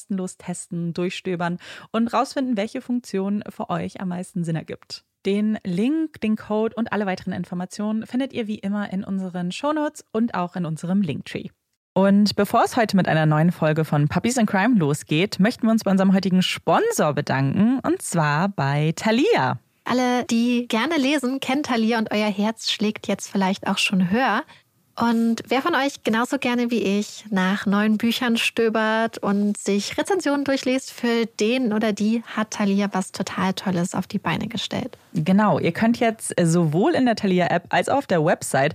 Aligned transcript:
kostenlos 0.00 0.38
testen, 0.38 0.94
durchstöbern 0.94 1.58
und 1.92 2.08
rausfinden, 2.08 2.56
welche 2.56 2.80
Funktion 2.80 3.44
für 3.48 3.68
euch 3.68 4.00
am 4.00 4.08
meisten 4.08 4.44
Sinn 4.44 4.56
ergibt. 4.56 5.04
Den 5.26 5.58
Link, 5.64 6.20
den 6.22 6.36
Code 6.36 6.74
und 6.74 6.92
alle 6.92 7.04
weiteren 7.04 7.34
Informationen 7.34 8.06
findet 8.06 8.32
ihr 8.32 8.46
wie 8.46 8.58
immer 8.58 8.90
in 8.90 9.04
unseren 9.04 9.52
Shownotes 9.52 10.04
und 10.12 10.34
auch 10.34 10.56
in 10.56 10.64
unserem 10.64 11.02
Linktree. 11.02 11.48
Und 11.92 12.34
bevor 12.36 12.64
es 12.64 12.76
heute 12.76 12.96
mit 12.96 13.08
einer 13.08 13.26
neuen 13.26 13.52
Folge 13.52 13.84
von 13.84 14.08
Puppies 14.08 14.38
in 14.38 14.46
Crime 14.46 14.78
losgeht, 14.78 15.38
möchten 15.38 15.66
wir 15.66 15.72
uns 15.72 15.84
bei 15.84 15.90
unserem 15.90 16.14
heutigen 16.14 16.40
Sponsor 16.40 17.12
bedanken 17.12 17.80
und 17.80 18.00
zwar 18.00 18.48
bei 18.48 18.92
Thalia. 18.96 19.58
Alle, 19.84 20.24
die 20.24 20.68
gerne 20.68 20.96
lesen, 20.96 21.40
kennen 21.40 21.62
Thalia 21.62 21.98
und 21.98 22.10
euer 22.12 22.30
Herz 22.30 22.70
schlägt 22.70 23.08
jetzt 23.08 23.28
vielleicht 23.28 23.66
auch 23.66 23.78
schon 23.78 24.10
höher. 24.10 24.44
Und 25.00 25.36
wer 25.48 25.62
von 25.62 25.74
euch 25.74 26.02
genauso 26.04 26.36
gerne 26.36 26.70
wie 26.70 26.82
ich 26.82 27.24
nach 27.30 27.64
neuen 27.64 27.96
Büchern 27.96 28.36
stöbert 28.36 29.16
und 29.16 29.56
sich 29.56 29.96
Rezensionen 29.96 30.44
durchliest, 30.44 30.92
für 30.92 31.24
den 31.24 31.72
oder 31.72 31.94
die 31.94 32.22
hat 32.26 32.50
Thalia 32.50 32.88
was 32.92 33.10
total 33.10 33.54
Tolles 33.54 33.94
auf 33.94 34.06
die 34.06 34.18
Beine 34.18 34.46
gestellt. 34.48 34.98
Genau, 35.14 35.58
ihr 35.58 35.72
könnt 35.72 35.98
jetzt 36.00 36.34
sowohl 36.42 36.94
in 36.94 37.06
der 37.06 37.16
Thalia-App 37.16 37.64
als 37.70 37.88
auch 37.88 38.00
auf 38.00 38.06
der 38.06 38.24
Website 38.24 38.74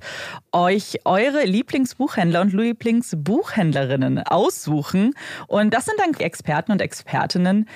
euch 0.52 1.00
eure 1.06 1.44
Lieblingsbuchhändler 1.46 2.42
und 2.42 2.54
Lieblingsbuchhändlerinnen 2.54 4.20
aussuchen. 4.20 5.14
Und 5.48 5.74
das 5.74 5.86
sind 5.86 6.00
dann 6.00 6.14
Experten 6.16 6.72
und 6.72 6.82
Expertinnen, 6.82 7.68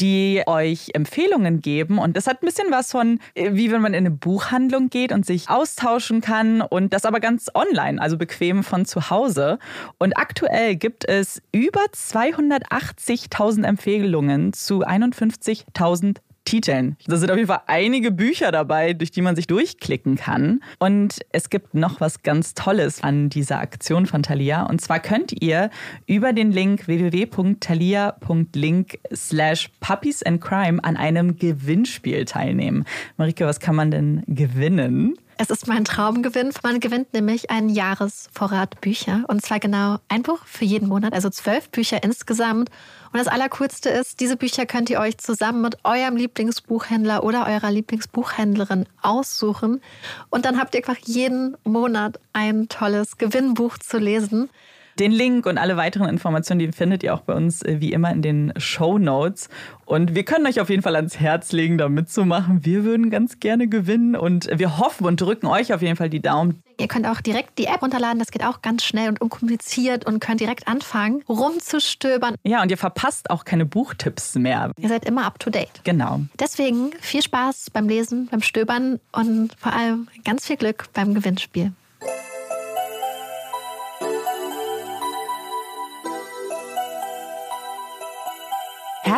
die 0.00 0.42
euch 0.46 0.90
Empfehlungen 0.94 1.60
geben. 1.60 1.98
Und 1.98 2.16
das 2.16 2.26
hat 2.26 2.42
ein 2.42 2.46
bisschen 2.46 2.70
was 2.70 2.92
von, 2.92 3.20
äh, 3.34 3.50
wie 3.52 3.70
wenn 3.70 3.82
man 3.82 3.94
in 3.94 4.06
eine 4.06 4.10
Buchhandlung 4.10 4.90
geht 4.90 5.12
und 5.12 5.26
sich 5.26 5.48
austauschen 5.48 6.20
kann 6.20 6.60
und 6.60 6.92
das 6.92 7.04
aber 7.04 7.20
ganz 7.20 7.50
online, 7.54 8.00
also 8.00 8.16
bequem 8.16 8.62
von 8.62 8.84
zu 8.84 9.10
Hause. 9.10 9.58
Und 9.98 10.16
aktuell 10.16 10.76
gibt 10.76 11.08
es 11.08 11.42
über 11.52 11.80
280.000 11.92 13.64
Empfehlungen 13.64 14.52
zu 14.52 14.84
51.000 14.86 16.18
Titeln. 16.48 16.96
Da 17.06 17.18
sind 17.18 17.30
auf 17.30 17.36
jeden 17.36 17.48
Fall 17.48 17.60
einige 17.66 18.10
Bücher 18.10 18.50
dabei, 18.50 18.94
durch 18.94 19.10
die 19.10 19.20
man 19.20 19.36
sich 19.36 19.46
durchklicken 19.46 20.16
kann. 20.16 20.62
Und 20.78 21.18
es 21.30 21.50
gibt 21.50 21.74
noch 21.74 22.00
was 22.00 22.22
ganz 22.22 22.54
Tolles 22.54 23.02
an 23.02 23.28
dieser 23.28 23.60
Aktion 23.60 24.06
von 24.06 24.22
Thalia. 24.22 24.62
Und 24.64 24.80
zwar 24.80 25.00
könnt 25.00 25.42
ihr 25.42 25.68
über 26.06 26.32
den 26.32 26.50
Link 26.50 26.88
www.thalia.link 26.88 28.98
slash 29.14 29.68
puppies 29.80 30.22
and 30.22 30.40
crime 30.40 30.82
an 30.82 30.96
einem 30.96 31.36
Gewinnspiel 31.36 32.24
teilnehmen. 32.24 32.86
Marike, 33.18 33.44
was 33.44 33.60
kann 33.60 33.76
man 33.76 33.90
denn 33.90 34.22
gewinnen? 34.26 35.16
Es 35.40 35.50
ist 35.50 35.68
mein 35.68 35.84
Traumgewinn. 35.84 36.50
Man 36.64 36.80
gewinnt 36.80 37.14
nämlich 37.14 37.48
einen 37.48 37.68
Jahresvorrat 37.68 38.80
Bücher. 38.80 39.22
Und 39.28 39.40
zwar 39.40 39.60
genau 39.60 39.98
ein 40.08 40.24
Buch 40.24 40.40
für 40.44 40.64
jeden 40.64 40.88
Monat, 40.88 41.12
also 41.12 41.30
zwölf 41.30 41.68
Bücher 41.70 42.02
insgesamt. 42.02 42.70
Und 43.12 43.20
das 43.20 43.28
Allercoolste 43.28 43.88
ist, 43.88 44.18
diese 44.18 44.36
Bücher 44.36 44.66
könnt 44.66 44.90
ihr 44.90 44.98
euch 44.98 45.16
zusammen 45.18 45.62
mit 45.62 45.76
eurem 45.84 46.16
Lieblingsbuchhändler 46.16 47.22
oder 47.22 47.46
eurer 47.46 47.70
Lieblingsbuchhändlerin 47.70 48.86
aussuchen. 49.00 49.80
Und 50.28 50.44
dann 50.44 50.58
habt 50.58 50.74
ihr 50.74 50.80
einfach 50.80 51.00
jeden 51.04 51.56
Monat 51.62 52.18
ein 52.32 52.68
tolles 52.68 53.16
Gewinnbuch 53.16 53.78
zu 53.78 53.98
lesen. 53.98 54.50
Den 54.98 55.12
Link 55.12 55.46
und 55.46 55.58
alle 55.58 55.76
weiteren 55.76 56.08
Informationen, 56.08 56.58
die 56.58 56.72
findet 56.72 57.04
ihr 57.04 57.14
auch 57.14 57.20
bei 57.20 57.32
uns 57.32 57.62
äh, 57.62 57.80
wie 57.80 57.92
immer 57.92 58.10
in 58.10 58.20
den 58.20 58.52
Show 58.56 58.98
Notes. 58.98 59.48
Und 59.84 60.16
wir 60.16 60.24
können 60.24 60.44
euch 60.46 60.60
auf 60.60 60.70
jeden 60.70 60.82
Fall 60.82 60.96
ans 60.96 61.20
Herz 61.20 61.52
legen, 61.52 61.78
da 61.78 61.88
mitzumachen. 61.88 62.64
Wir 62.64 62.82
würden 62.82 63.08
ganz 63.08 63.38
gerne 63.38 63.68
gewinnen 63.68 64.16
und 64.16 64.48
wir 64.52 64.78
hoffen 64.78 65.06
und 65.06 65.20
drücken 65.20 65.46
euch 65.46 65.72
auf 65.72 65.82
jeden 65.82 65.94
Fall 65.94 66.10
die 66.10 66.20
Daumen. 66.20 66.62
Ihr 66.80 66.88
könnt 66.88 67.06
auch 67.06 67.20
direkt 67.20 67.58
die 67.58 67.66
App 67.66 67.82
runterladen, 67.82 68.18
das 68.18 68.30
geht 68.30 68.44
auch 68.44 68.60
ganz 68.60 68.84
schnell 68.84 69.08
und 69.08 69.20
unkompliziert 69.20 70.04
und 70.04 70.20
könnt 70.20 70.40
direkt 70.40 70.66
anfangen, 70.66 71.22
rumzustöbern. 71.28 72.34
Ja, 72.42 72.62
und 72.62 72.70
ihr 72.70 72.78
verpasst 72.78 73.30
auch 73.30 73.44
keine 73.44 73.66
Buchtipps 73.66 74.34
mehr. 74.34 74.72
Ihr 74.78 74.88
seid 74.88 75.04
immer 75.04 75.26
up 75.26 75.38
to 75.38 75.50
date. 75.50 75.80
Genau. 75.84 76.20
Deswegen 76.38 76.90
viel 77.00 77.22
Spaß 77.22 77.70
beim 77.70 77.88
Lesen, 77.88 78.28
beim 78.30 78.42
Stöbern 78.42 79.00
und 79.12 79.50
vor 79.58 79.72
allem 79.72 80.08
ganz 80.24 80.46
viel 80.46 80.56
Glück 80.56 80.86
beim 80.92 81.14
Gewinnspiel. 81.14 81.72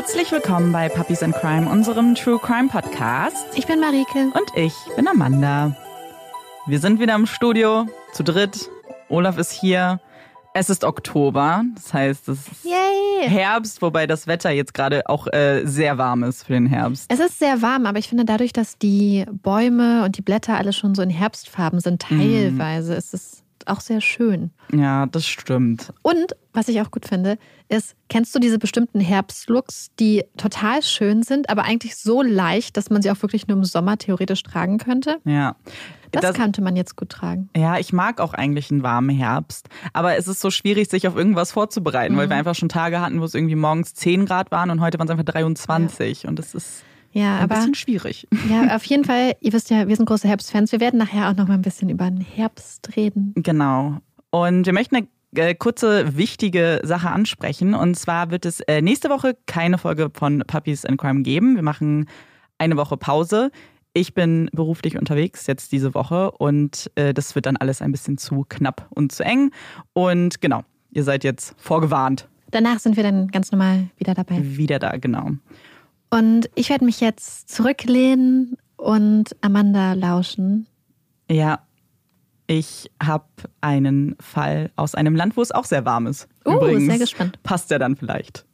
Herzlich 0.00 0.32
willkommen 0.32 0.73
bei 0.73 0.88
Puppies 0.88 1.23
and 1.23 1.35
Crime, 1.35 1.69
unserem 1.69 2.14
True 2.14 2.38
Crime 2.38 2.69
Podcast. 2.69 3.47
Ich 3.55 3.67
bin 3.67 3.81
Marike. 3.81 4.32
Und 4.32 4.56
ich 4.56 4.73
bin 4.97 5.06
Amanda. 5.06 5.76
Wir 6.67 6.81
sind 6.81 7.00
wieder 7.00 7.14
im 7.14 7.26
Studio, 7.26 7.87
zu 8.14 8.25
dritt. 8.25 8.70
Olaf 9.11 9.37
ist 9.37 9.52
hier. 9.52 10.00
Es 10.55 10.70
ist 10.70 10.85
Oktober, 10.85 11.64
das 11.75 11.93
heißt, 11.93 12.31
es 12.31 12.38
ist 12.49 12.64
Yay. 12.64 13.29
Herbst, 13.29 13.82
wobei 13.82 14.06
das 14.06 14.26
Wetter 14.26 14.50
jetzt 14.50 14.73
gerade 14.73 15.06
auch 15.06 15.26
äh, 15.26 15.67
sehr 15.67 15.99
warm 15.99 16.23
ist 16.23 16.44
für 16.44 16.55
den 16.55 16.64
Herbst. 16.64 17.05
Es 17.12 17.20
ist 17.20 17.38
sehr 17.38 17.61
warm, 17.61 17.85
aber 17.85 17.99
ich 17.99 18.08
finde 18.08 18.25
dadurch, 18.25 18.55
dass 18.55 18.79
die 18.79 19.26
Bäume 19.31 20.05
und 20.05 20.17
die 20.17 20.23
Blätter 20.23 20.56
alle 20.56 20.73
schon 20.73 20.94
so 20.94 21.03
in 21.03 21.11
Herbstfarben 21.11 21.79
sind, 21.81 22.00
teilweise 22.00 22.94
mm. 22.94 22.96
ist 22.96 23.12
es 23.12 23.43
auch 23.68 23.80
sehr 23.80 24.00
schön. 24.00 24.50
Ja, 24.72 25.06
das 25.06 25.26
stimmt. 25.26 25.92
Und 26.02 26.36
was 26.52 26.68
ich 26.68 26.80
auch 26.80 26.90
gut 26.90 27.06
finde, 27.06 27.38
ist, 27.68 27.94
kennst 28.08 28.34
du 28.34 28.38
diese 28.38 28.58
bestimmten 28.58 29.00
Herbstlooks, 29.00 29.90
die 29.98 30.24
total 30.36 30.82
schön 30.82 31.22
sind, 31.22 31.48
aber 31.48 31.62
eigentlich 31.62 31.96
so 31.96 32.22
leicht, 32.22 32.76
dass 32.76 32.90
man 32.90 33.02
sie 33.02 33.10
auch 33.10 33.22
wirklich 33.22 33.46
nur 33.46 33.56
im 33.56 33.64
Sommer 33.64 33.98
theoretisch 33.98 34.42
tragen 34.42 34.78
könnte? 34.78 35.18
Ja. 35.24 35.56
Das, 36.12 36.22
das 36.22 36.34
könnte 36.34 36.60
man 36.60 36.74
jetzt 36.74 36.96
gut 36.96 37.10
tragen. 37.10 37.50
Ja, 37.56 37.78
ich 37.78 37.92
mag 37.92 38.20
auch 38.20 38.34
eigentlich 38.34 38.70
einen 38.72 38.82
warmen 38.82 39.16
Herbst. 39.16 39.68
Aber 39.92 40.16
es 40.16 40.26
ist 40.26 40.40
so 40.40 40.50
schwierig, 40.50 40.90
sich 40.90 41.06
auf 41.06 41.14
irgendwas 41.14 41.52
vorzubereiten, 41.52 42.14
mhm. 42.14 42.18
weil 42.18 42.28
wir 42.30 42.36
einfach 42.36 42.56
schon 42.56 42.68
Tage 42.68 43.00
hatten, 43.00 43.20
wo 43.20 43.24
es 43.24 43.34
irgendwie 43.34 43.54
morgens 43.54 43.94
10 43.94 44.26
Grad 44.26 44.50
waren 44.50 44.70
und 44.70 44.80
heute 44.80 44.98
waren 44.98 45.06
es 45.06 45.12
einfach 45.12 45.24
23. 45.24 46.24
Ja. 46.24 46.28
Und 46.28 46.38
das 46.38 46.54
ist 46.54 46.82
ja, 47.12 47.36
ein 47.36 47.42
aber, 47.44 47.56
bisschen 47.56 47.74
schwierig. 47.74 48.28
Ja, 48.48 48.76
auf 48.76 48.84
jeden 48.84 49.04
Fall, 49.04 49.34
ihr 49.40 49.52
wisst 49.52 49.70
ja, 49.70 49.88
wir 49.88 49.96
sind 49.96 50.06
große 50.06 50.28
Herbstfans. 50.28 50.72
Wir 50.72 50.80
werden 50.80 50.98
nachher 50.98 51.28
auch 51.28 51.36
noch 51.36 51.48
mal 51.48 51.54
ein 51.54 51.62
bisschen 51.62 51.88
über 51.88 52.08
den 52.10 52.20
Herbst 52.20 52.96
reden. 52.96 53.32
Genau. 53.36 53.98
Und 54.30 54.66
wir 54.66 54.72
möchten 54.72 54.96
eine 54.96 55.08
äh, 55.34 55.54
kurze, 55.54 56.16
wichtige 56.16 56.80
Sache 56.84 57.10
ansprechen. 57.10 57.74
Und 57.74 57.96
zwar 57.96 58.30
wird 58.30 58.46
es 58.46 58.60
äh, 58.60 58.80
nächste 58.80 59.08
Woche 59.10 59.36
keine 59.46 59.78
Folge 59.78 60.10
von 60.12 60.42
Puppies 60.46 60.84
and 60.84 60.98
Crime 61.00 61.22
geben. 61.22 61.56
Wir 61.56 61.62
machen 61.62 62.08
eine 62.58 62.76
Woche 62.76 62.96
Pause. 62.96 63.50
Ich 63.92 64.14
bin 64.14 64.48
beruflich 64.52 64.96
unterwegs 64.96 65.48
jetzt 65.48 65.72
diese 65.72 65.94
Woche 65.94 66.30
und 66.30 66.92
äh, 66.94 67.12
das 67.12 67.34
wird 67.34 67.46
dann 67.46 67.56
alles 67.56 67.82
ein 67.82 67.90
bisschen 67.90 68.18
zu 68.18 68.44
knapp 68.48 68.86
und 68.90 69.10
zu 69.10 69.24
eng. 69.24 69.50
Und 69.94 70.40
genau, 70.40 70.62
ihr 70.92 71.02
seid 71.02 71.24
jetzt 71.24 71.54
vorgewarnt. 71.58 72.28
Danach 72.52 72.78
sind 72.78 72.96
wir 72.96 73.02
dann 73.02 73.28
ganz 73.28 73.50
normal 73.50 73.88
wieder 73.96 74.14
dabei. 74.14 74.38
Wieder 74.42 74.78
da, 74.78 74.96
genau. 74.96 75.32
Und 76.10 76.50
ich 76.54 76.70
werde 76.70 76.84
mich 76.84 77.00
jetzt 77.00 77.48
zurücklehnen 77.48 78.56
und 78.76 79.36
Amanda 79.40 79.92
lauschen. 79.92 80.66
Ja, 81.30 81.66
ich 82.48 82.90
habe 83.00 83.28
einen 83.60 84.16
Fall 84.18 84.72
aus 84.74 84.96
einem 84.96 85.14
Land, 85.14 85.36
wo 85.36 85.42
es 85.42 85.52
auch 85.52 85.64
sehr 85.64 85.84
warm 85.84 86.08
ist. 86.08 86.28
Oh, 86.44 86.54
Übrigens, 86.56 86.86
sehr 86.86 86.98
gespannt. 86.98 87.40
Passt 87.44 87.70
der 87.70 87.78
dann 87.78 87.94
vielleicht. 87.94 88.44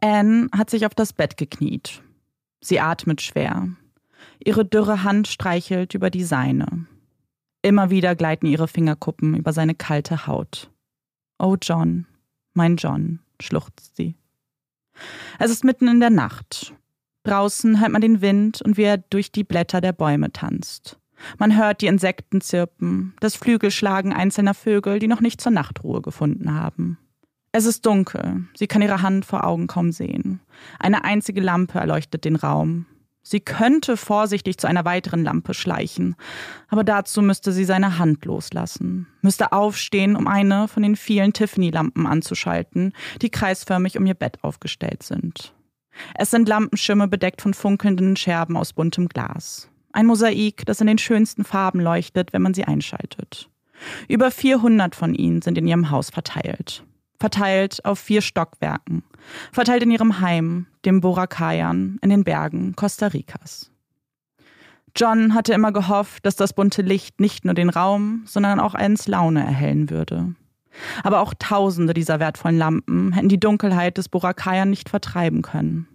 Anne 0.00 0.48
hat 0.50 0.68
sich 0.68 0.84
auf 0.84 0.94
das 0.94 1.12
Bett 1.12 1.36
gekniet. 1.36 2.02
Sie 2.60 2.80
atmet 2.80 3.22
schwer. 3.22 3.68
Ihre 4.44 4.64
dürre 4.64 5.04
Hand 5.04 5.28
streichelt 5.28 5.94
über 5.94 6.10
die 6.10 6.24
seine. 6.24 6.86
Immer 7.62 7.90
wieder 7.90 8.16
gleiten 8.16 8.46
ihre 8.46 8.66
Fingerkuppen 8.66 9.36
über 9.36 9.52
seine 9.52 9.76
kalte 9.76 10.26
Haut. 10.26 10.68
Oh 11.38 11.56
John, 11.62 12.06
mein 12.52 12.76
John, 12.76 13.20
schluchzt 13.40 13.94
sie. 13.94 14.16
Es 15.38 15.50
ist 15.50 15.64
mitten 15.64 15.88
in 15.88 16.00
der 16.00 16.10
Nacht. 16.10 16.74
Draußen 17.24 17.80
hört 17.80 17.92
man 17.92 18.00
den 18.00 18.20
Wind 18.20 18.62
und 18.62 18.76
wie 18.76 18.82
er 18.82 18.98
durch 18.98 19.30
die 19.32 19.44
Blätter 19.44 19.80
der 19.80 19.92
Bäume 19.92 20.32
tanzt. 20.32 20.98
Man 21.38 21.56
hört 21.56 21.80
die 21.80 21.86
Insekten 21.86 22.40
zirpen, 22.40 23.14
das 23.20 23.36
Flügelschlagen 23.36 24.12
einzelner 24.12 24.54
Vögel, 24.54 24.98
die 24.98 25.06
noch 25.06 25.20
nicht 25.20 25.40
zur 25.40 25.52
Nachtruhe 25.52 26.02
gefunden 26.02 26.54
haben. 26.54 26.98
Es 27.52 27.66
ist 27.66 27.84
dunkel, 27.84 28.46
sie 28.56 28.66
kann 28.66 28.82
ihre 28.82 29.02
Hand 29.02 29.24
vor 29.24 29.46
Augen 29.46 29.66
kaum 29.66 29.92
sehen. 29.92 30.40
Eine 30.78 31.04
einzige 31.04 31.40
Lampe 31.40 31.78
erleuchtet 31.78 32.24
den 32.24 32.36
Raum. 32.36 32.86
Sie 33.22 33.40
könnte 33.40 33.96
vorsichtig 33.96 34.58
zu 34.58 34.66
einer 34.66 34.84
weiteren 34.84 35.22
Lampe 35.22 35.54
schleichen, 35.54 36.16
aber 36.68 36.82
dazu 36.82 37.22
müsste 37.22 37.52
sie 37.52 37.64
seine 37.64 37.98
Hand 37.98 38.24
loslassen, 38.24 39.06
müsste 39.20 39.52
aufstehen, 39.52 40.16
um 40.16 40.26
eine 40.26 40.66
von 40.66 40.82
den 40.82 40.96
vielen 40.96 41.32
Tiffany-Lampen 41.32 42.06
anzuschalten, 42.06 42.92
die 43.20 43.30
kreisförmig 43.30 43.96
um 43.96 44.06
ihr 44.06 44.14
Bett 44.14 44.42
aufgestellt 44.42 45.04
sind. 45.04 45.54
Es 46.14 46.30
sind 46.30 46.48
Lampenschirme 46.48 47.06
bedeckt 47.06 47.42
von 47.42 47.54
funkelnden 47.54 48.16
Scherben 48.16 48.56
aus 48.56 48.72
buntem 48.72 49.08
Glas. 49.08 49.68
Ein 49.92 50.06
Mosaik, 50.06 50.64
das 50.66 50.80
in 50.80 50.86
den 50.86 50.98
schönsten 50.98 51.44
Farben 51.44 51.80
leuchtet, 51.80 52.32
wenn 52.32 52.42
man 52.42 52.54
sie 52.54 52.64
einschaltet. 52.64 53.48
Über 54.08 54.30
400 54.30 54.96
von 54.96 55.14
ihnen 55.14 55.42
sind 55.42 55.58
in 55.58 55.66
ihrem 55.66 55.90
Haus 55.90 56.10
verteilt 56.10 56.82
verteilt 57.18 57.84
auf 57.84 57.98
vier 57.98 58.22
Stockwerken, 58.22 59.04
verteilt 59.52 59.82
in 59.82 59.90
ihrem 59.90 60.20
Heim, 60.20 60.66
dem 60.84 61.00
Boracayern, 61.00 61.98
in 62.02 62.10
den 62.10 62.24
Bergen 62.24 62.74
Costa 62.76 63.08
Ricas. 63.08 63.70
John 64.94 65.34
hatte 65.34 65.54
immer 65.54 65.72
gehofft, 65.72 66.26
dass 66.26 66.36
das 66.36 66.52
bunte 66.52 66.82
Licht 66.82 67.20
nicht 67.20 67.44
nur 67.44 67.54
den 67.54 67.70
Raum, 67.70 68.24
sondern 68.26 68.60
auch 68.60 68.74
Anns 68.74 69.08
Laune 69.08 69.40
erhellen 69.44 69.88
würde. 69.88 70.34
Aber 71.02 71.20
auch 71.20 71.34
tausende 71.38 71.94
dieser 71.94 72.20
wertvollen 72.20 72.58
Lampen 72.58 73.12
hätten 73.12 73.28
die 73.28 73.40
Dunkelheit 73.40 73.98
des 73.98 74.08
Boracayern 74.08 74.70
nicht 74.70 74.88
vertreiben 74.88 75.42
können. 75.42 75.88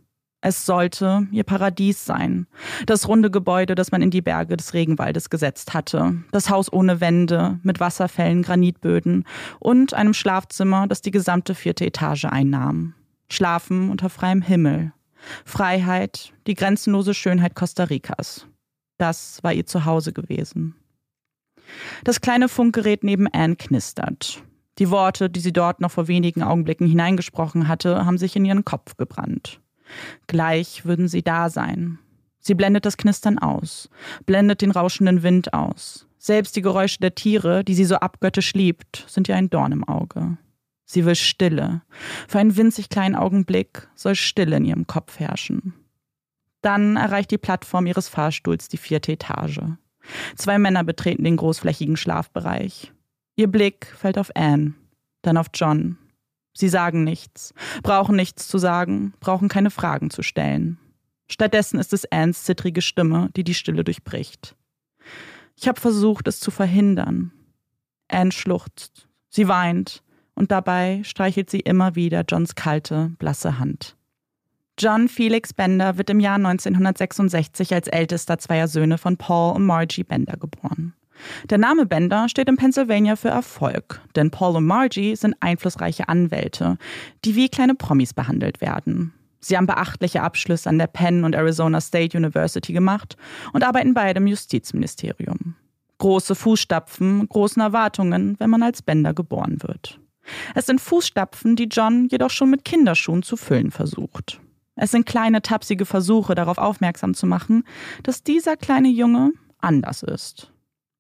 Es 0.48 0.66
sollte 0.66 1.28
ihr 1.34 1.44
Paradies 1.44 2.06
sein. 2.06 2.48
Das 2.86 3.10
runde 3.10 3.30
Gebäude, 3.30 3.76
das 3.76 3.92
man 3.92 4.02
in 4.02 4.12
die 4.12 4.22
Berge 4.22 4.56
des 4.56 4.74
Regenwaldes 4.74 5.30
gesetzt 5.30 5.74
hatte. 5.74 6.24
Das 6.32 6.50
Haus 6.50 6.72
ohne 6.72 7.02
Wände, 7.02 7.60
mit 7.64 7.82
Wasserfällen, 7.82 8.44
Granitböden 8.44 9.26
und 9.60 9.94
einem 9.94 10.14
Schlafzimmer, 10.14 10.88
das 10.88 11.02
die 11.02 11.12
gesamte 11.12 11.54
vierte 11.54 11.86
Etage 11.86 12.24
einnahm. 12.24 12.94
Schlafen 13.30 13.90
unter 13.90 14.10
freiem 14.10 14.42
Himmel. 14.42 14.94
Freiheit, 15.44 16.32
die 16.48 16.54
grenzenlose 16.54 17.14
Schönheit 17.14 17.54
Costa 17.54 17.84
Ricas. 17.84 18.48
Das 18.98 19.44
war 19.44 19.52
ihr 19.52 19.66
Zuhause 19.66 20.14
gewesen. 20.14 20.76
Das 22.06 22.22
kleine 22.22 22.48
Funkgerät 22.48 23.04
neben 23.04 23.28
Anne 23.28 23.58
knistert. 23.58 24.42
Die 24.80 24.92
Worte, 24.92 25.30
die 25.30 25.42
sie 25.42 25.52
dort 25.52 25.82
noch 25.82 25.92
vor 25.92 26.08
wenigen 26.08 26.42
Augenblicken 26.42 26.88
hineingesprochen 26.88 27.68
hatte, 27.68 28.06
haben 28.06 28.18
sich 28.18 28.38
in 28.38 28.46
ihren 28.46 28.64
Kopf 28.64 28.96
gebrannt. 28.96 29.60
Gleich 30.28 30.86
würden 30.86 31.08
sie 31.08 31.24
da 31.24 31.50
sein. 31.50 32.00
Sie 32.40 32.56
blendet 32.56 32.86
das 32.86 32.98
Knistern 32.98 33.40
aus, 33.40 33.90
blendet 34.26 34.62
den 34.62 34.72
rauschenden 34.72 35.24
Wind 35.24 35.54
aus. 35.54 36.08
Selbst 36.18 36.56
die 36.56 36.62
Geräusche 36.62 37.00
der 37.00 37.16
Tiere, 37.16 37.64
die 37.64 37.76
sie 37.76 37.86
so 37.86 37.96
abgöttisch 37.96 38.54
liebt, 38.54 39.06
sind 39.08 39.28
ihr 39.28 39.36
ein 39.36 39.50
Dorn 39.50 39.72
im 39.72 39.84
Auge. 39.84 40.38
Sie 40.86 41.06
will 41.06 41.16
Stille. 41.16 41.82
Für 42.28 42.40
einen 42.40 42.56
winzig 42.56 42.90
kleinen 42.90 43.16
Augenblick 43.16 43.90
soll 43.96 44.16
Stille 44.16 44.56
in 44.56 44.66
ihrem 44.66 44.88
Kopf 44.88 45.20
herrschen. 45.20 45.74
Dann 46.62 46.96
erreicht 46.96 47.32
die 47.32 47.38
Plattform 47.38 47.86
ihres 47.86 48.08
Fahrstuhls 48.08 48.70
die 48.70 48.78
vierte 48.78 49.12
Etage. 49.12 49.60
Zwei 50.36 50.58
Männer 50.58 50.84
betreten 50.84 51.26
den 51.26 51.36
großflächigen 51.36 51.98
Schlafbereich. 51.98 52.94
Ihr 53.36 53.48
Blick 53.48 53.86
fällt 53.86 54.18
auf 54.18 54.32
Anne, 54.36 54.74
dann 55.22 55.38
auf 55.38 55.48
John, 55.54 55.98
Sie 56.58 56.70
sagen 56.70 57.04
nichts, 57.04 57.54
brauchen 57.84 58.16
nichts 58.16 58.48
zu 58.48 58.58
sagen, 58.58 59.14
brauchen 59.20 59.48
keine 59.48 59.70
Fragen 59.70 60.10
zu 60.10 60.24
stellen. 60.24 60.80
Stattdessen 61.30 61.78
ist 61.78 61.94
es 61.94 62.12
Anns 62.12 62.46
zittrige 62.46 62.82
Stimme, 62.82 63.30
die 63.36 63.44
die 63.44 63.54
Stille 63.54 63.84
durchbricht. 63.84 64.56
Ich 65.56 65.68
habe 65.68 65.80
versucht, 65.80 66.28
es 66.28 66.40
zu 66.40 66.50
verhindern. 66.50 67.32
Anne 68.08 68.32
schluchzt, 68.32 69.08
sie 69.30 69.48
weint, 69.48 70.02
und 70.34 70.52
dabei 70.52 71.02
streichelt 71.04 71.52
sie 71.52 71.60
immer 71.60 71.94
wieder 71.94 72.26
Johns 72.28 72.56
kalte, 72.56 73.12
blasse 73.20 73.60
Hand. 73.60 73.96
John 74.80 75.10
Felix 75.10 75.54
Bender 75.54 76.00
wird 76.00 76.10
im 76.10 76.20
Jahr 76.20 76.38
1966 76.38 77.72
als 77.72 77.88
ältester 77.88 78.40
zweier 78.40 78.68
Söhne 78.68 78.98
von 78.98 79.18
Paul 79.18 79.56
und 79.56 79.66
Margie 79.66 80.04
Bender 80.04 80.38
geboren. 80.38 80.96
Der 81.50 81.58
Name 81.58 81.86
Bender 81.86 82.30
steht 82.30 82.50
in 82.50 82.58
Pennsylvania 82.58 83.16
für 83.16 83.30
Erfolg, 83.30 84.02
denn 84.16 84.32
Paul 84.32 84.56
und 84.56 84.66
Margie 84.66 85.16
sind 85.16 85.36
einflussreiche 85.40 86.08
Anwälte, 86.08 86.78
die 87.26 87.36
wie 87.36 87.50
kleine 87.50 87.76
Promis 87.76 88.14
behandelt 88.14 88.62
werden. 88.62 89.14
Sie 89.40 89.56
haben 89.56 89.68
beachtliche 89.68 90.22
Abschlüsse 90.24 90.70
an 90.70 90.78
der 90.78 90.88
Penn 90.88 91.24
und 91.24 91.36
Arizona 91.36 91.80
State 91.80 92.18
University 92.18 92.74
gemacht 92.74 93.18
und 93.54 93.64
arbeiten 93.64 93.94
beide 93.94 94.20
im 94.20 94.28
Justizministerium. 94.28 95.56
Große 96.00 96.36
Fußstapfen, 96.36 97.28
großen 97.30 97.62
Erwartungen, 97.62 98.36
wenn 98.40 98.50
man 98.50 98.64
als 98.64 98.82
Bender 98.82 99.14
geboren 99.14 99.58
wird. 99.62 100.00
Es 100.54 100.66
sind 100.66 100.82
Fußstapfen, 100.82 101.56
die 101.56 101.70
John 101.72 102.08
jedoch 102.10 102.30
schon 102.30 102.50
mit 102.50 102.66
Kinderschuhen 102.66 103.24
zu 103.24 103.38
füllen 103.38 103.72
versucht. 103.72 104.40
Es 104.76 104.92
sind 104.92 105.06
kleine 105.06 105.42
tapsige 105.42 105.86
Versuche, 105.86 106.36
darauf 106.36 106.58
aufmerksam 106.58 107.14
zu 107.14 107.26
machen, 107.26 107.64
dass 108.04 108.24
dieser 108.24 108.58
kleine 108.58 108.90
Junge 108.90 109.32
anders 109.60 110.04
ist. 110.04 110.52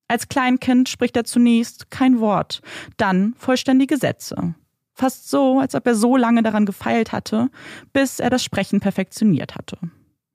Als 0.07 0.29
Kleinkind 0.29 0.89
spricht 0.89 1.17
er 1.17 1.25
zunächst 1.25 1.91
kein 1.91 2.19
Wort, 2.19 2.61
dann 2.97 3.33
vollständige 3.37 3.97
Sätze. 3.97 4.55
Fast 4.93 5.29
so, 5.29 5.59
als 5.59 5.75
ob 5.75 5.85
er 5.85 5.95
so 5.95 6.17
lange 6.17 6.41
daran 6.41 6.65
gefeilt 6.65 7.11
hatte, 7.11 7.49
bis 7.93 8.19
er 8.19 8.29
das 8.29 8.43
Sprechen 8.43 8.79
perfektioniert 8.79 9.55
hatte. 9.55 9.77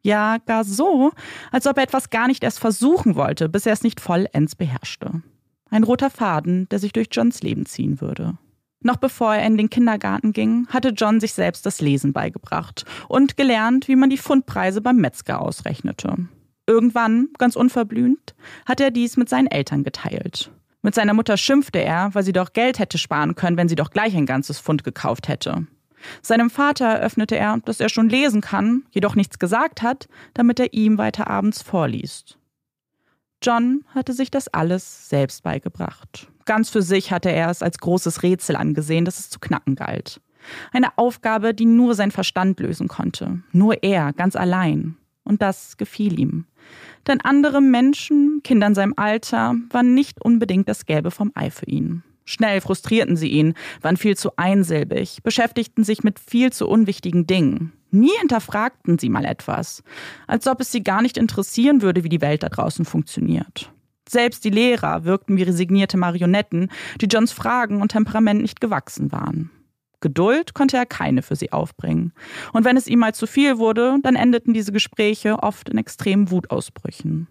Ja, 0.02 0.38
gar 0.38 0.64
so, 0.64 1.12
als 1.50 1.67
ob 1.67 1.76
er 1.76 1.85
etwas 1.85 2.11
gar 2.11 2.26
nicht 2.26 2.45
erst 2.45 2.59
versuchen 2.59 3.14
wollte, 3.14 3.49
bis 3.49 3.67
er 3.67 3.73
es 3.73 3.83
nicht 3.83 4.00
vollends 4.00 4.55
beherrschte. 4.55 5.23
Ein 5.71 5.85
roter 5.85 6.11
Faden, 6.11 6.69
der 6.69 6.79
sich 6.79 6.93
durch 6.93 7.09
Johns 7.11 7.43
Leben 7.43 7.67
ziehen 7.67 8.00
würde. 8.00 8.37
Noch 8.81 8.97
bevor 8.97 9.35
er 9.35 9.47
in 9.47 9.57
den 9.57 9.71
Kindergarten 9.71 10.33
ging, 10.33 10.67
hatte 10.69 10.88
John 10.91 11.21
sich 11.21 11.33
selbst 11.35 11.64
das 11.64 11.81
Lesen 11.81 12.12
beigebracht 12.12 12.85
und 13.09 13.37
gelernt, 13.37 13.87
wie 13.87 13.97
man 13.97 14.11
die 14.11 14.19
Pfundpreise 14.19 14.81
beim 14.81 14.97
Metzger 14.97 15.41
ausrechnete. 15.41 16.29
Irgendwann, 16.73 17.29
ganz 17.37 17.55
unverblümt, 17.55 18.35
hat 18.64 18.81
er 18.81 18.91
dies 18.91 19.19
mit 19.19 19.29
seinen 19.29 19.47
Eltern 19.47 19.85
geteilt. 19.85 20.50
Mit 20.81 20.95
seiner 20.95 21.12
Mutter 21.12 21.37
schimpfte 21.37 21.85
er, 21.85 22.14
weil 22.14 22.23
sie 22.23 22.33
doch 22.33 22.55
Geld 22.55 22.79
hätte 22.79 22.97
sparen 22.97 23.35
können, 23.35 23.59
wenn 23.59 23.69
sie 23.69 23.75
doch 23.75 23.91
gleich 23.91 24.17
ein 24.17 24.25
ganzes 24.25 24.59
Pfund 24.59 24.83
gekauft 24.83 25.29
hätte. 25.29 25.67
Seinem 26.23 26.49
Vater 26.49 26.87
eröffnete 26.87 27.37
er, 27.37 27.59
dass 27.67 27.79
er 27.79 27.91
schon 27.91 28.09
lesen 28.09 28.41
kann, 28.41 28.85
jedoch 28.91 29.14
nichts 29.14 29.38
gesagt 29.38 29.83
hat, 29.83 30.09
damit 30.33 30.59
er 30.61 30.73
ihm 30.73 30.97
weiter 30.97 31.29
abends 31.29 31.61
vorliest. 31.61 32.38
John 33.43 33.85
hatte 33.95 34.14
sich 34.14 34.31
das 34.31 34.49
alles 34.49 35.11
selbst 35.11 35.43
beigebracht. 35.43 36.29
Ganz 36.47 36.71
für 36.71 36.81
sich 36.81 37.12
hatte 37.12 37.31
er 37.31 37.50
es 37.50 37.62
als 37.62 37.76
großes 37.79 38.23
Rätsel 38.23 38.57
angesehen, 38.57 39.05
das 39.05 39.19
es 39.19 39.29
zu 39.29 39.41
knacken 39.41 39.75
galt. 39.75 40.23
Eine 40.73 40.97
Aufgabe, 40.97 41.52
die 41.52 41.67
nur 41.67 41.95
sein 41.95 42.11
Verstand 42.11 42.61
lösen 42.61 42.88
konnte. 42.88 43.43
Nur 43.52 43.83
er, 43.83 44.14
ganz 44.14 44.37
allein. 44.37 44.97
Und 45.25 45.43
das 45.43 45.76
gefiel 45.76 46.19
ihm. 46.19 46.47
Denn 47.07 47.21
andere 47.21 47.61
Menschen, 47.61 48.40
Kinder 48.45 48.69
in 48.69 48.75
seinem 48.75 48.95
Alter, 48.97 49.57
waren 49.71 49.95
nicht 49.95 50.25
unbedingt 50.25 50.69
das 50.69 50.87
Gelbe 50.87 51.11
vom 51.11 51.33
Ei 51.35 51.50
für 51.50 51.66
ihn. 51.66 52.02
Schnell 52.25 52.61
frustrierten 52.61 53.16
sie 53.16 53.28
ihn, 53.28 53.54
waren 53.81 53.97
viel 53.97 54.16
zu 54.16 54.31
einsilbig, 54.37 55.19
beschäftigten 55.23 55.85
sich 55.85 56.04
mit 56.04 56.21
viel 56.21 56.52
zu 56.52 56.69
unwichtigen 56.69 57.26
Dingen. 57.26 57.73
Nie 57.90 58.12
hinterfragten 58.21 58.99
sie 58.99 59.09
mal 59.09 59.25
etwas, 59.25 59.83
als 60.26 60.47
ob 60.47 60.61
es 60.61 60.73
sie 60.73 60.83
gar 60.83 61.02
nicht 61.02 61.19
interessieren 61.19 61.83
würde, 61.83 62.04
wie 62.04 62.09
die 62.09 62.23
Welt 62.23 62.42
da 62.42 62.49
draußen 62.49 62.85
funktioniert. 62.85 63.71
Selbst 64.09 64.45
die 64.45 64.50
Lehrer 64.50 65.04
wirkten 65.04 65.37
wie 65.37 65.42
resignierte 65.42 65.97
Marionetten, 65.97 66.71
die 67.00 67.07
Johns 67.07 67.33
Fragen 67.33 67.83
und 67.83 67.92
Temperament 67.92 68.42
nicht 68.42 68.61
gewachsen 68.61 69.12
waren. 69.12 69.50
Geduld 70.02 70.52
konnte 70.52 70.76
er 70.76 70.85
keine 70.85 71.23
für 71.23 71.37
sie 71.37 71.52
aufbringen. 71.52 72.12
Und 72.52 72.66
wenn 72.66 72.76
es 72.76 72.87
ihm 72.87 72.99
mal 72.99 73.14
zu 73.14 73.26
viel 73.26 73.56
wurde, 73.56 73.97
dann 74.02 74.16
endeten 74.16 74.52
diese 74.52 74.73
Gespräche 74.73 75.42
oft 75.42 75.71
in 75.71 75.78
extremen 75.78 76.30
Wutausbrüchen. 76.30 77.28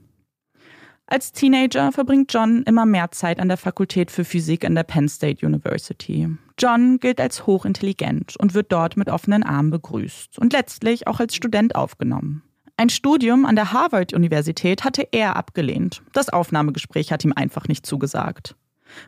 Als 1.05 1.33
Teenager 1.33 1.91
verbringt 1.91 2.33
John 2.33 2.63
immer 2.63 2.85
mehr 2.85 3.11
Zeit 3.11 3.41
an 3.41 3.49
der 3.49 3.57
Fakultät 3.57 4.11
für 4.11 4.23
Physik 4.23 4.63
an 4.63 4.75
der 4.75 4.83
Penn 4.83 5.09
State 5.09 5.45
University. 5.45 6.29
John 6.57 6.99
gilt 6.99 7.19
als 7.19 7.45
hochintelligent 7.45 8.37
und 8.37 8.53
wird 8.53 8.71
dort 8.71 8.95
mit 8.95 9.09
offenen 9.09 9.43
Armen 9.43 9.71
begrüßt 9.71 10.39
und 10.39 10.53
letztlich 10.53 11.07
auch 11.07 11.19
als 11.19 11.35
Student 11.35 11.75
aufgenommen. 11.75 12.43
Ein 12.77 12.89
Studium 12.89 13.45
an 13.45 13.57
der 13.57 13.73
Harvard-Universität 13.73 14.85
hatte 14.85 15.05
er 15.11 15.35
abgelehnt. 15.35 16.01
Das 16.13 16.29
Aufnahmegespräch 16.29 17.11
hat 17.11 17.25
ihm 17.25 17.33
einfach 17.35 17.67
nicht 17.67 17.85
zugesagt. 17.85 18.55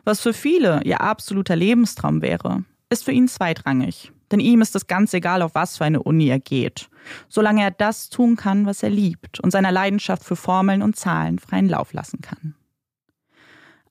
Was 0.04 0.20
für 0.20 0.34
viele 0.34 0.82
ihr 0.84 1.00
absoluter 1.00 1.56
Lebenstraum 1.56 2.20
wäre, 2.20 2.64
ist 2.90 3.04
für 3.04 3.12
ihn 3.12 3.28
zweitrangig. 3.28 4.12
Denn 4.30 4.40
ihm 4.40 4.62
ist 4.62 4.74
es 4.74 4.86
ganz 4.86 5.12
egal, 5.14 5.42
auf 5.42 5.54
was 5.54 5.76
für 5.76 5.84
eine 5.84 6.02
Uni 6.02 6.28
er 6.28 6.40
geht, 6.40 6.88
solange 7.28 7.62
er 7.62 7.70
das 7.70 8.08
tun 8.08 8.36
kann, 8.36 8.66
was 8.66 8.82
er 8.82 8.90
liebt 8.90 9.38
und 9.40 9.50
seiner 9.50 9.70
Leidenschaft 9.70 10.24
für 10.24 10.36
Formeln 10.36 10.82
und 10.82 10.96
Zahlen 10.96 11.38
freien 11.38 11.68
Lauf 11.68 11.92
lassen 11.92 12.20
kann. 12.20 12.54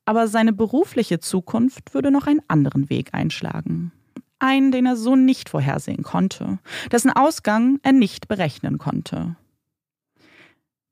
Aber 0.04 0.28
seine 0.28 0.52
berufliche 0.52 1.18
Zukunft 1.18 1.94
würde 1.94 2.10
noch 2.10 2.26
einen 2.26 2.42
anderen 2.48 2.90
Weg 2.90 3.14
einschlagen. 3.14 3.92
Einen, 4.38 4.70
den 4.72 4.84
er 4.84 4.96
so 4.96 5.16
nicht 5.16 5.48
vorhersehen 5.48 6.02
konnte, 6.02 6.58
dessen 6.92 7.10
Ausgang 7.10 7.78
er 7.82 7.92
nicht 7.92 8.28
berechnen 8.28 8.76
konnte. 8.76 9.36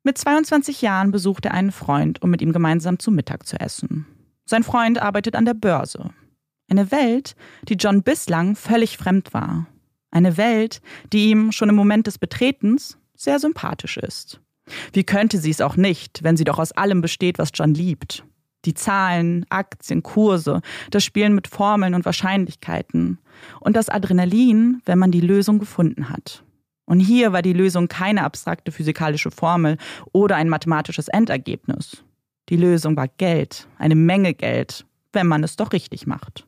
Mit 0.04 0.16
22 0.16 0.80
Jahren 0.82 1.10
besucht 1.10 1.44
er 1.44 1.52
einen 1.52 1.72
Freund, 1.72 2.22
um 2.22 2.30
mit 2.30 2.40
ihm 2.40 2.52
gemeinsam 2.52 2.98
zu 2.98 3.10
Mittag 3.10 3.46
zu 3.46 3.60
essen. 3.60 4.06
Sein 4.46 4.62
Freund 4.62 5.00
arbeitet 5.00 5.36
an 5.36 5.44
der 5.44 5.54
Börse, 5.54 6.10
eine 6.68 6.90
Welt, 6.90 7.36
die 7.68 7.74
John 7.74 8.02
bislang 8.02 8.56
völlig 8.56 8.96
fremd 8.96 9.34
war. 9.34 9.66
Eine 10.10 10.36
Welt, 10.36 10.80
die 11.12 11.30
ihm 11.30 11.52
schon 11.52 11.68
im 11.68 11.74
Moment 11.74 12.06
des 12.06 12.18
Betretens 12.18 12.98
sehr 13.14 13.38
sympathisch 13.38 13.96
ist. 13.96 14.40
Wie 14.92 15.04
könnte 15.04 15.38
sie 15.38 15.50
es 15.50 15.60
auch 15.60 15.76
nicht, 15.76 16.22
wenn 16.22 16.36
sie 16.36 16.44
doch 16.44 16.58
aus 16.58 16.72
allem 16.72 17.00
besteht, 17.00 17.38
was 17.38 17.50
John 17.54 17.74
liebt? 17.74 18.24
Die 18.64 18.74
Zahlen, 18.74 19.44
Aktien, 19.48 20.02
Kurse, 20.02 20.60
das 20.90 21.04
Spielen 21.04 21.34
mit 21.34 21.48
Formeln 21.48 21.94
und 21.94 22.04
Wahrscheinlichkeiten 22.04 23.18
und 23.60 23.74
das 23.74 23.88
Adrenalin, 23.88 24.80
wenn 24.84 24.98
man 24.98 25.10
die 25.10 25.20
Lösung 25.20 25.58
gefunden 25.58 26.08
hat. 26.08 26.44
Und 26.84 27.00
hier 27.00 27.32
war 27.32 27.42
die 27.42 27.52
Lösung 27.52 27.88
keine 27.88 28.22
abstrakte 28.24 28.70
physikalische 28.70 29.30
Formel 29.30 29.78
oder 30.12 30.36
ein 30.36 30.48
mathematisches 30.48 31.08
Endergebnis. 31.08 32.04
Die 32.48 32.56
Lösung 32.56 32.96
war 32.96 33.08
Geld, 33.08 33.66
eine 33.78 33.94
Menge 33.94 34.34
Geld, 34.34 34.84
wenn 35.12 35.26
man 35.26 35.42
es 35.42 35.56
doch 35.56 35.72
richtig 35.72 36.06
macht. 36.06 36.46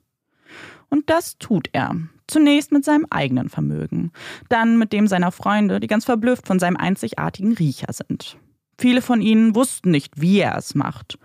Und 0.94 1.10
das 1.10 1.38
tut 1.38 1.70
er. 1.72 1.96
Zunächst 2.28 2.70
mit 2.70 2.84
seinem 2.84 3.04
eigenen 3.10 3.48
Vermögen, 3.48 4.12
dann 4.48 4.78
mit 4.78 4.92
dem 4.92 5.08
seiner 5.08 5.32
Freunde, 5.32 5.80
die 5.80 5.88
ganz 5.88 6.04
verblüfft 6.04 6.46
von 6.46 6.60
seinem 6.60 6.76
einzigartigen 6.76 7.52
Riecher 7.54 7.92
sind. 7.92 8.36
Viele 8.78 9.02
von 9.02 9.20
ihnen 9.20 9.56
wussten 9.56 9.90
nicht, 9.90 10.20
wie 10.20 10.38
er 10.38 10.56
es 10.56 10.76
macht. 10.76 11.18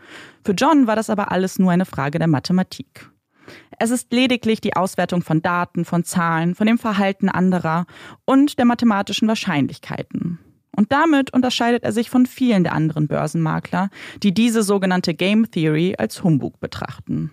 Für 0.44 0.54
John 0.54 0.88
war 0.88 0.96
das 0.96 1.12
aber 1.12 1.32
alles 1.32 1.60
nur 1.60 1.70
eine 1.70 1.86
Frage 1.86 2.18
der 2.18 2.28
Mathematik. 2.28 3.12
Es 3.78 3.92
ist 3.92 4.12
lediglich 4.12 4.60
die 4.60 4.76
Auswertung 4.76 5.22
von 5.22 5.44
Daten, 5.44 5.86
von 5.86 6.04
Zahlen, 6.04 6.56
von 6.56 6.66
dem 6.66 6.80
Verhalten 6.80 7.30
anderer 7.30 7.86
und 8.26 8.58
der 8.58 8.66
mathematischen 8.66 9.28
Wahrscheinlichkeiten. 9.28 10.40
Und 10.76 10.92
damit 10.92 11.32
unterscheidet 11.32 11.84
er 11.84 11.92
sich 11.92 12.10
von 12.10 12.26
vielen 12.26 12.64
der 12.64 12.74
anderen 12.74 13.08
Börsenmakler, 13.08 13.92
die 14.24 14.34
diese 14.34 14.64
sogenannte 14.64 15.14
Game 15.14 15.52
Theory 15.52 15.94
als 15.96 16.24
Humbug 16.24 16.60
betrachten. 16.60 17.30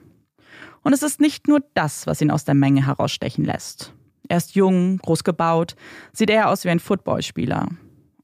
Und 0.87 0.93
es 0.93 1.03
ist 1.03 1.21
nicht 1.21 1.49
nur 1.49 1.65
das, 1.75 2.07
was 2.07 2.21
ihn 2.21 2.31
aus 2.31 2.45
der 2.45 2.55
Menge 2.55 2.87
herausstechen 2.87 3.45
lässt. 3.45 3.93
Er 4.29 4.37
ist 4.37 4.55
jung, 4.55 4.99
groß 4.99 5.25
gebaut, 5.25 5.75
sieht 6.13 6.31
eher 6.31 6.49
aus 6.49 6.63
wie 6.63 6.69
ein 6.69 6.79
Footballspieler. 6.79 7.71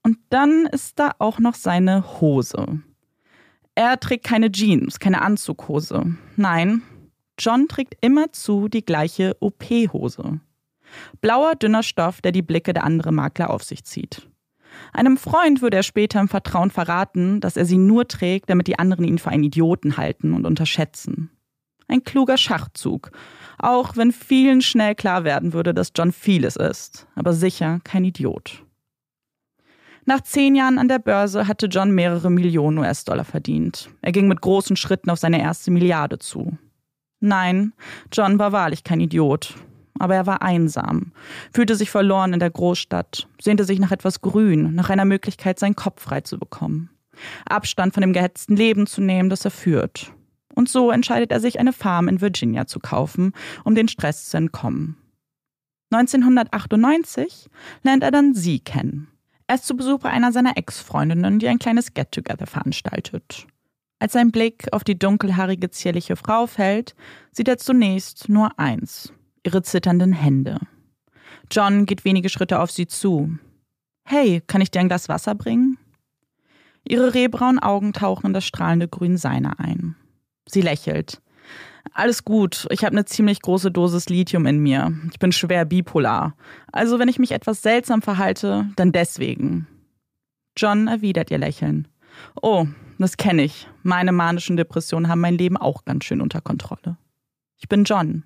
Und 0.05 0.19
dann 0.31 0.67
ist 0.67 1.01
da 1.01 1.11
auch 1.19 1.41
noch 1.41 1.57
seine 1.57 2.21
Hose. 2.21 2.81
Er 3.75 3.99
trägt 3.99 4.23
keine 4.23 4.53
Jeans, 4.53 5.01
keine 5.01 5.23
Anzughose. 5.23 6.15
Nein, 6.37 6.83
John 7.37 7.67
trägt 7.67 7.97
immerzu 8.01 8.69
die 8.69 8.85
gleiche 8.85 9.37
OP-Hose. 9.41 10.39
Blauer, 11.21 11.57
dünner 11.57 11.83
Stoff, 11.83 12.21
der 12.21 12.31
die 12.31 12.43
Blicke 12.43 12.73
der 12.73 12.85
anderen 12.85 13.17
Makler 13.17 13.51
auf 13.51 13.65
sich 13.65 13.83
zieht. 13.83 14.29
Einem 14.93 15.17
Freund 15.17 15.63
würde 15.63 15.79
er 15.79 15.83
später 15.83 16.21
im 16.21 16.29
Vertrauen 16.29 16.71
verraten, 16.71 17.41
dass 17.41 17.57
er 17.57 17.65
sie 17.65 17.79
nur 17.79 18.07
trägt, 18.07 18.51
damit 18.51 18.69
die 18.69 18.79
anderen 18.79 19.05
ihn 19.05 19.19
für 19.19 19.31
einen 19.31 19.43
Idioten 19.43 19.97
halten 19.97 20.33
und 20.33 20.47
unterschätzen. 20.47 21.32
Ein 21.93 22.05
kluger 22.05 22.39
Schachzug. 22.39 23.11
Auch 23.59 23.99
wenn 23.99 24.13
vielen 24.13 24.63
schnell 24.63 24.95
klar 24.95 25.25
werden 25.25 25.53
würde, 25.53 25.75
dass 25.75 25.93
John 25.95 26.11
vieles 26.11 26.57
ist, 26.57 27.07
aber 27.17 27.35
sicher 27.35 27.81
kein 27.85 28.03
Idiot. 28.03 28.65
Nach 30.07 30.23
zehn 30.23 30.55
Jahren 30.55 30.79
an 30.79 30.89
der 30.89 30.99
Börse 30.99 31.47
hatte 31.47 31.67
John 31.67 31.91
mehrere 31.91 32.31
Millionen 32.31 32.79
US-Dollar 32.79 33.25
verdient. 33.25 33.91
Er 34.01 34.11
ging 34.11 34.27
mit 34.27 34.41
großen 34.41 34.75
Schritten 34.75 35.11
auf 35.11 35.19
seine 35.19 35.43
erste 35.43 35.71
Milliarde 35.71 36.19
zu. 36.19 36.57
Nein, 37.21 37.75
John 38.11 38.39
war 38.39 38.53
wahrlich 38.53 38.85
kein 38.85 39.01
Idiot. 39.01 39.55
Aber 39.99 40.15
er 40.15 40.27
war 40.27 40.41
einsam, 40.41 41.13
fühlte 41.53 41.77
sich 41.77 41.91
verloren 41.91 42.33
in 42.33 42.41
der 42.41 42.51
Großstadt, 42.51 43.29
sehnte 43.39 43.65
sich 43.65 43.79
nach 43.79 43.93
etwas 43.93 44.23
Grün, 44.23 44.75
nach 44.75 44.89
einer 44.89 45.05
Möglichkeit, 45.05 45.59
seinen 45.59 45.77
Kopf 45.77 46.03
frei 46.03 46.23
zu 46.23 46.39
bekommen. 46.39 46.89
Abstand 47.45 47.93
von 47.93 48.01
dem 48.01 48.15
gehetzten 48.15 48.57
Leben 48.57 48.87
zu 48.87 49.03
nehmen, 49.03 49.29
das 49.29 49.45
er 49.45 49.51
führt. 49.51 50.11
Und 50.55 50.69
so 50.69 50.91
entscheidet 50.91 51.33
er 51.33 51.41
sich, 51.41 51.59
eine 51.59 51.73
Farm 51.73 52.09
in 52.09 52.21
Virginia 52.21 52.67
zu 52.67 52.79
kaufen, 52.79 53.33
um 53.65 53.75
den 53.75 53.89
Stress 53.89 54.29
zu 54.29 54.37
entkommen. 54.37 54.97
1998 55.91 57.49
lernt 57.83 58.03
er 58.03 58.11
dann 58.11 58.35
sie 58.35 58.61
kennen. 58.61 59.09
Er 59.47 59.57
ist 59.57 59.67
zu 59.67 59.77
Besuch 59.77 60.01
bei 60.01 60.11
einer 60.11 60.33
seiner 60.33 60.57
Ex-Freundinnen, 60.57 61.39
die 61.39 61.49
ein 61.49 61.59
kleines 61.59 61.93
Get-Together 61.93 62.47
veranstaltet. 62.47 63.47
Als 63.99 64.15
sein 64.15 64.33
Blick 64.33 64.73
auf 64.73 64.83
die 64.83 64.99
dunkelhaarige, 64.99 65.71
zierliche 65.71 66.17
Frau 66.17 66.47
fällt, 66.47 66.95
sieht 67.31 67.49
er 67.49 67.59
zunächst 67.59 68.29
nur 68.29 68.59
eins: 68.59 69.13
ihre 69.45 69.63
zitternden 69.63 70.13
Hände. 70.13 70.59
John 71.51 71.87
geht 71.87 72.05
wenige 72.05 72.29
Schritte 72.29 72.61
auf 72.61 72.71
sie 72.71 72.87
zu. 72.87 73.39
Hey, 74.05 74.43
kann 74.47 74.61
ich 74.61 74.71
dir 74.71 74.81
ein 74.81 74.89
Glas 74.89 75.09
Wasser 75.09 75.35
bringen? 75.35 75.79
Ihre 76.89 77.15
rehbraunen 77.15 77.59
Augen 77.59 77.93
tauchen 77.93 78.27
in 78.27 78.33
das 78.33 78.45
strahlende 78.45 78.89
Grün 78.89 79.17
seiner 79.17 79.61
ein. 79.61 79.95
Sie 80.47 80.61
lächelt. 80.61 81.21
Alles 81.95 82.25
gut, 82.25 82.67
ich 82.71 82.85
habe 82.85 82.93
eine 82.93 83.05
ziemlich 83.05 83.43
große 83.43 83.71
Dosis 83.71 84.09
Lithium 84.09 84.47
in 84.47 84.61
mir. 84.61 84.93
Ich 85.11 85.19
bin 85.19 85.33
schwer 85.33 85.65
bipolar. 85.65 86.35
Also 86.71 86.99
wenn 86.99 87.09
ich 87.09 87.19
mich 87.19 87.33
etwas 87.33 87.63
seltsam 87.63 88.03
verhalte, 88.03 88.71
dann 88.77 88.93
deswegen. 88.93 89.67
John 90.57 90.89
erwidert 90.89 91.31
ihr 91.31 91.39
Lächeln. 91.39 91.89
Oh, 92.41 92.67
das 92.99 93.17
kenne 93.17 93.43
ich. 93.43 93.69
Meine 93.83 94.13
manischen 94.13 94.57
Depressionen 94.57 95.09
haben 95.09 95.21
mein 95.21 95.37
Leben 95.37 95.57
auch 95.57 95.85
ganz 95.85 96.05
schön 96.05 96.21
unter 96.21 96.41
Kontrolle. 96.41 96.97
Ich 97.59 97.69
bin 97.69 97.85
John. 97.85 98.23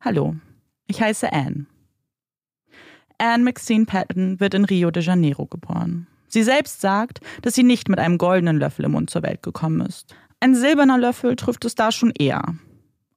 Hallo, 0.00 0.36
ich 0.86 1.00
heiße 1.00 1.32
Anne. 1.32 1.66
Anne 3.18 3.44
Maxine 3.44 3.84
Patton 3.84 4.40
wird 4.40 4.54
in 4.54 4.64
Rio 4.64 4.90
de 4.90 5.02
Janeiro 5.02 5.46
geboren. 5.46 6.06
Sie 6.28 6.42
selbst 6.42 6.80
sagt, 6.80 7.20
dass 7.42 7.54
sie 7.54 7.62
nicht 7.62 7.88
mit 7.88 7.98
einem 7.98 8.16
goldenen 8.16 8.58
Löffel 8.58 8.84
im 8.84 8.92
Mund 8.92 9.10
zur 9.10 9.22
Welt 9.22 9.42
gekommen 9.42 9.80
ist. 9.80 10.14
Ein 10.40 10.54
silberner 10.54 10.96
Löffel 10.96 11.36
trifft 11.36 11.66
es 11.66 11.74
da 11.74 11.92
schon 11.92 12.12
eher. 12.18 12.42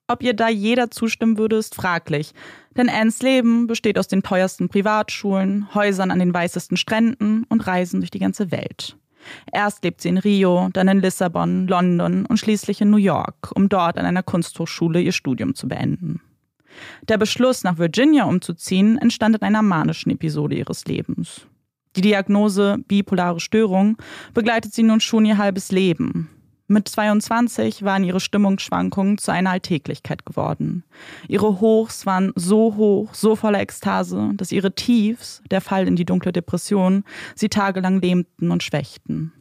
Ob 0.07 0.21
ihr 0.21 0.33
da 0.33 0.49
jeder 0.49 0.91
zustimmen 0.91 1.37
würde, 1.37 1.55
ist 1.55 1.73
fraglich. 1.73 2.33
Denn 2.75 2.89
Annes 2.89 3.21
Leben 3.21 3.67
besteht 3.67 3.97
aus 3.97 4.09
den 4.09 4.23
teuersten 4.23 4.67
Privatschulen, 4.67 5.73
Häusern 5.73 6.11
an 6.11 6.19
den 6.19 6.33
weißesten 6.33 6.75
Stränden 6.75 7.45
und 7.47 7.65
Reisen 7.65 8.01
durch 8.01 8.11
die 8.11 8.19
ganze 8.19 8.51
Welt. 8.51 8.97
Erst 9.53 9.85
lebt 9.85 10.01
sie 10.01 10.09
in 10.09 10.17
Rio, 10.17 10.69
dann 10.73 10.89
in 10.89 10.99
Lissabon, 10.99 11.67
London 11.67 12.25
und 12.25 12.37
schließlich 12.37 12.81
in 12.81 12.89
New 12.89 12.97
York, 12.97 13.51
um 13.55 13.69
dort 13.69 13.97
an 13.97 14.05
einer 14.05 14.23
Kunsthochschule 14.23 14.99
ihr 14.99 15.13
Studium 15.13 15.55
zu 15.55 15.69
beenden. 15.69 16.19
Der 17.07 17.17
Beschluss, 17.17 17.63
nach 17.63 17.77
Virginia 17.77 18.25
umzuziehen, 18.25 18.97
entstand 18.97 19.37
in 19.37 19.43
einer 19.43 19.61
manischen 19.61 20.09
Episode 20.09 20.55
ihres 20.55 20.85
Lebens. 20.85 21.47
Die 21.95 22.01
Diagnose 22.01 22.79
bipolare 22.87 23.39
Störung 23.39 23.97
begleitet 24.33 24.73
sie 24.73 24.83
nun 24.83 24.99
schon 24.99 25.25
ihr 25.25 25.37
halbes 25.37 25.71
Leben. 25.71 26.29
Mit 26.73 26.87
22 26.87 27.83
waren 27.83 28.03
ihre 28.03 28.19
Stimmungsschwankungen 28.19 29.19
zu 29.19 29.31
einer 29.31 29.51
Alltäglichkeit 29.51 30.25
geworden. 30.25 30.83
Ihre 31.27 31.59
Hochs 31.61 32.07
waren 32.07 32.33
so 32.33 32.75
hoch, 32.75 33.13
so 33.13 33.35
voller 33.35 33.59
Ekstase, 33.59 34.31
dass 34.33 34.51
ihre 34.51 34.73
Tiefs, 34.73 35.43
der 35.51 35.61
Fall 35.61 35.87
in 35.87 35.95
die 35.95 36.03
dunkle 36.03 36.31
Depression, 36.31 37.03
sie 37.35 37.49
tagelang 37.49 38.01
lähmten 38.01 38.49
und 38.49 38.63
schwächten. 38.63 39.33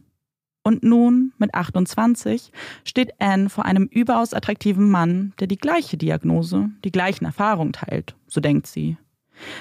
Und 0.62 0.82
nun, 0.82 1.32
mit 1.38 1.54
28, 1.54 2.52
steht 2.84 3.18
Anne 3.18 3.48
vor 3.48 3.64
einem 3.64 3.86
überaus 3.86 4.34
attraktiven 4.34 4.90
Mann, 4.90 5.32
der 5.40 5.46
die 5.46 5.56
gleiche 5.56 5.96
Diagnose, 5.96 6.68
die 6.84 6.92
gleichen 6.92 7.24
Erfahrungen 7.24 7.72
teilt, 7.72 8.14
so 8.26 8.42
denkt 8.42 8.66
sie. 8.66 8.98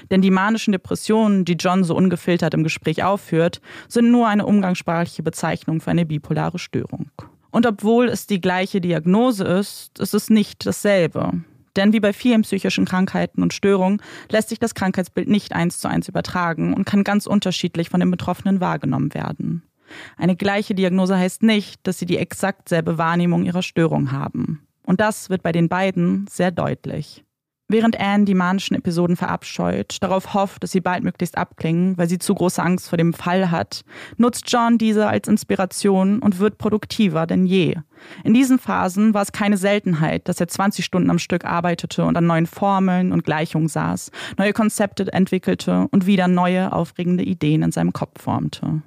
Denn 0.10 0.22
die 0.22 0.30
manischen 0.30 0.74
Depressionen, 0.74 1.46
die 1.46 1.54
John 1.54 1.86
so 1.86 1.96
ungefiltert 1.96 2.54
im 2.54 2.64
Gespräch 2.64 3.02
aufführt, 3.02 3.62
sind 3.88 4.12
nur 4.12 4.28
eine 4.28 4.46
umgangssprachliche 4.46 5.24
Bezeichnung 5.24 5.80
für 5.80 5.92
eine 5.92 6.06
bipolare 6.06 6.60
Störung. 6.60 7.10
Und 7.52 7.66
obwohl 7.66 8.08
es 8.08 8.28
die 8.28 8.42
gleiche 8.42 8.82
Diagnose 8.82 9.44
ist, 9.44 10.00
ist 10.00 10.14
es 10.14 10.30
nicht 10.30 10.66
dasselbe. 10.66 11.44
Denn 11.76 11.94
wie 11.94 12.00
bei 12.00 12.14
vielen 12.14 12.42
psychischen 12.42 12.86
Krankheiten 12.86 13.42
und 13.42 13.54
Störungen 13.54 14.02
lässt 14.30 14.50
sich 14.50 14.60
das 14.60 14.76
Krankheitsbild 14.76 15.30
nicht 15.30 15.54
eins 15.54 15.80
zu 15.80 15.88
eins 15.88 16.08
übertragen 16.08 16.74
und 16.74 16.86
kann 16.86 17.04
ganz 17.04 17.28
unterschiedlich 17.28 17.90
von 17.90 18.00
den 18.00 18.12
Betroffenen 18.12 18.60
wahrgenommen 18.60 19.14
werden. 19.14 19.64
Eine 20.18 20.36
gleiche 20.36 20.76
Diagnose 20.76 21.18
heißt 21.18 21.44
nicht, 21.44 21.86
dass 21.86 22.00
sie 22.00 22.06
die 22.06 22.18
exakt 22.18 22.70
selbe 22.70 22.98
Wahrnehmung 22.98 23.46
ihrer 23.46 23.62
Störung 23.62 24.12
haben. 24.12 24.66
Und 24.84 25.00
das 25.02 25.30
wird 25.30 25.44
bei 25.44 25.52
den 25.52 25.70
beiden 25.70 26.26
sehr 26.30 26.52
deutlich. 26.52 27.24
Während 27.72 27.98
Anne 28.02 28.26
die 28.26 28.34
manischen 28.34 28.76
Episoden 28.76 29.16
verabscheut, 29.16 29.96
darauf 30.02 30.34
hofft, 30.34 30.62
dass 30.62 30.74
sie 30.74 30.82
baldmöglichst 30.82 31.38
abklingen, 31.38 31.98
weil 31.98 32.10
sie 32.10 32.20
zu 32.20 32.36
große 32.36 32.62
Angst 32.62 32.90
vor 32.90 32.98
dem 32.98 33.14
Fall 33.14 33.50
hat, 33.50 33.86
nutzt 34.18 34.52
John 34.52 34.78
diese 34.78 35.08
als 35.08 35.30
Inspiration 35.30 36.20
und 36.20 36.40
wird 36.40 36.58
produktiver 36.58 37.26
denn 37.26 37.46
je. 37.46 37.78
In 38.26 38.34
diesen 38.34 38.60
Phasen 38.60 39.14
war 39.14 39.22
es 39.22 39.32
keine 39.32 39.56
Seltenheit, 39.56 40.28
dass 40.28 40.42
er 40.42 40.50
20 40.50 40.84
Stunden 40.84 41.10
am 41.10 41.18
Stück 41.18 41.46
arbeitete 41.46 42.04
und 42.04 42.18
an 42.18 42.28
neuen 42.28 42.46
Formeln 42.46 43.14
und 43.14 43.24
Gleichungen 43.24 43.70
saß, 43.70 44.12
neue 44.38 44.52
Konzepte 44.52 45.10
entwickelte 45.14 45.88
und 45.92 46.06
wieder 46.06 46.28
neue, 46.28 46.74
aufregende 46.74 47.24
Ideen 47.24 47.64
in 47.64 47.72
seinem 47.72 47.94
Kopf 47.94 48.22
formte. 48.22 48.82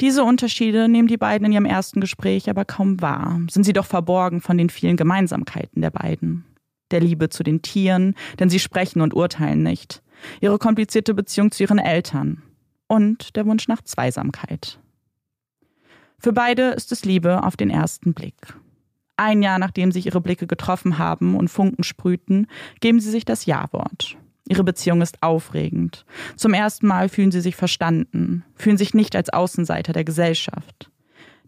Diese 0.00 0.22
Unterschiede 0.22 0.88
nehmen 0.88 1.08
die 1.08 1.16
beiden 1.16 1.46
in 1.46 1.52
ihrem 1.52 1.66
ersten 1.66 2.00
Gespräch 2.00 2.48
aber 2.48 2.64
kaum 2.64 3.00
wahr, 3.00 3.40
sind 3.50 3.64
sie 3.64 3.72
doch 3.72 3.86
verborgen 3.86 4.40
von 4.40 4.56
den 4.56 4.70
vielen 4.70 4.96
Gemeinsamkeiten 4.96 5.82
der 5.82 5.90
beiden. 5.90 6.44
Der 6.92 7.00
Liebe 7.00 7.28
zu 7.28 7.42
den 7.42 7.62
Tieren, 7.62 8.14
denn 8.38 8.48
sie 8.48 8.60
sprechen 8.60 9.00
und 9.00 9.14
urteilen 9.14 9.62
nicht, 9.62 10.02
ihre 10.40 10.58
komplizierte 10.58 11.14
Beziehung 11.14 11.50
zu 11.50 11.64
ihren 11.64 11.78
Eltern 11.78 12.42
und 12.86 13.34
der 13.36 13.46
Wunsch 13.46 13.66
nach 13.68 13.82
Zweisamkeit. 13.82 14.78
Für 16.18 16.32
beide 16.32 16.70
ist 16.70 16.92
es 16.92 17.04
Liebe 17.04 17.42
auf 17.42 17.56
den 17.56 17.70
ersten 17.70 18.14
Blick. 18.14 18.54
Ein 19.16 19.42
Jahr 19.42 19.58
nachdem 19.58 19.90
sich 19.90 20.06
ihre 20.06 20.20
Blicke 20.20 20.46
getroffen 20.46 20.98
haben 20.98 21.36
und 21.36 21.48
Funken 21.48 21.84
sprühten, 21.84 22.46
geben 22.80 23.00
sie 23.00 23.10
sich 23.10 23.24
das 23.24 23.46
Ja-Wort. 23.46 24.16
Ihre 24.48 24.64
Beziehung 24.64 25.00
ist 25.00 25.22
aufregend. 25.22 26.04
Zum 26.36 26.54
ersten 26.54 26.86
Mal 26.86 27.08
fühlen 27.08 27.30
sie 27.30 27.40
sich 27.40 27.56
verstanden, 27.56 28.44
fühlen 28.54 28.76
sich 28.76 28.94
nicht 28.94 29.16
als 29.16 29.30
Außenseiter 29.30 29.92
der 29.92 30.04
Gesellschaft. 30.04 30.90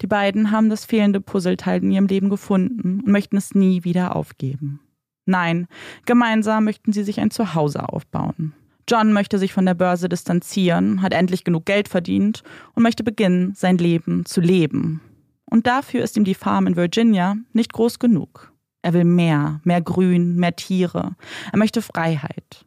Die 0.00 0.06
beiden 0.06 0.50
haben 0.50 0.70
das 0.70 0.84
fehlende 0.84 1.20
Puzzleteil 1.20 1.82
in 1.82 1.90
ihrem 1.90 2.06
Leben 2.06 2.30
gefunden 2.30 3.00
und 3.00 3.08
möchten 3.08 3.36
es 3.36 3.54
nie 3.54 3.84
wieder 3.84 4.16
aufgeben. 4.16 4.80
Nein, 5.26 5.66
gemeinsam 6.04 6.64
möchten 6.64 6.92
sie 6.92 7.04
sich 7.04 7.20
ein 7.20 7.30
Zuhause 7.30 7.88
aufbauen. 7.88 8.54
John 8.88 9.12
möchte 9.12 9.38
sich 9.38 9.52
von 9.52 9.64
der 9.64 9.74
Börse 9.74 10.08
distanzieren, 10.08 11.00
hat 11.00 11.14
endlich 11.14 11.44
genug 11.44 11.64
Geld 11.64 11.88
verdient 11.88 12.42
und 12.74 12.82
möchte 12.82 13.02
beginnen, 13.02 13.54
sein 13.54 13.78
Leben 13.78 14.26
zu 14.26 14.40
leben. 14.40 15.00
Und 15.46 15.66
dafür 15.66 16.02
ist 16.02 16.16
ihm 16.16 16.24
die 16.24 16.34
Farm 16.34 16.66
in 16.66 16.76
Virginia 16.76 17.36
nicht 17.52 17.72
groß 17.72 17.98
genug. 17.98 18.52
Er 18.82 18.92
will 18.92 19.04
mehr, 19.04 19.60
mehr 19.64 19.80
Grün, 19.80 20.36
mehr 20.36 20.56
Tiere. 20.56 21.16
Er 21.50 21.58
möchte 21.58 21.80
Freiheit 21.80 22.66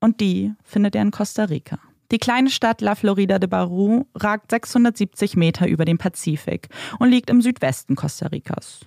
und 0.00 0.20
die 0.20 0.54
findet 0.62 0.94
er 0.94 1.02
in 1.02 1.10
Costa 1.10 1.44
Rica. 1.44 1.78
Die 2.10 2.18
kleine 2.18 2.48
Stadt 2.48 2.80
La 2.80 2.94
Florida 2.94 3.38
de 3.38 3.48
Baru 3.48 4.06
ragt 4.14 4.50
670 4.50 5.36
Meter 5.36 5.68
über 5.68 5.84
dem 5.84 5.98
Pazifik 5.98 6.68
und 6.98 7.10
liegt 7.10 7.28
im 7.28 7.42
Südwesten 7.42 7.96
Costa 7.96 8.28
Ricas. 8.28 8.80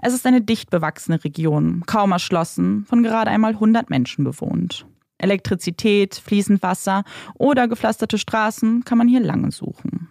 Es 0.00 0.14
ist 0.14 0.26
eine 0.26 0.40
dicht 0.40 0.70
bewachsene 0.70 1.22
Region, 1.22 1.82
kaum 1.86 2.12
erschlossen, 2.12 2.84
von 2.86 3.02
gerade 3.02 3.30
einmal 3.30 3.52
100 3.52 3.90
Menschen 3.90 4.24
bewohnt. 4.24 4.86
Elektrizität, 5.18 6.14
fließend 6.14 6.62
Wasser 6.62 7.04
oder 7.34 7.68
gepflasterte 7.68 8.18
Straßen 8.18 8.84
kann 8.84 8.98
man 8.98 9.08
hier 9.08 9.20
lange 9.20 9.52
suchen. 9.52 10.08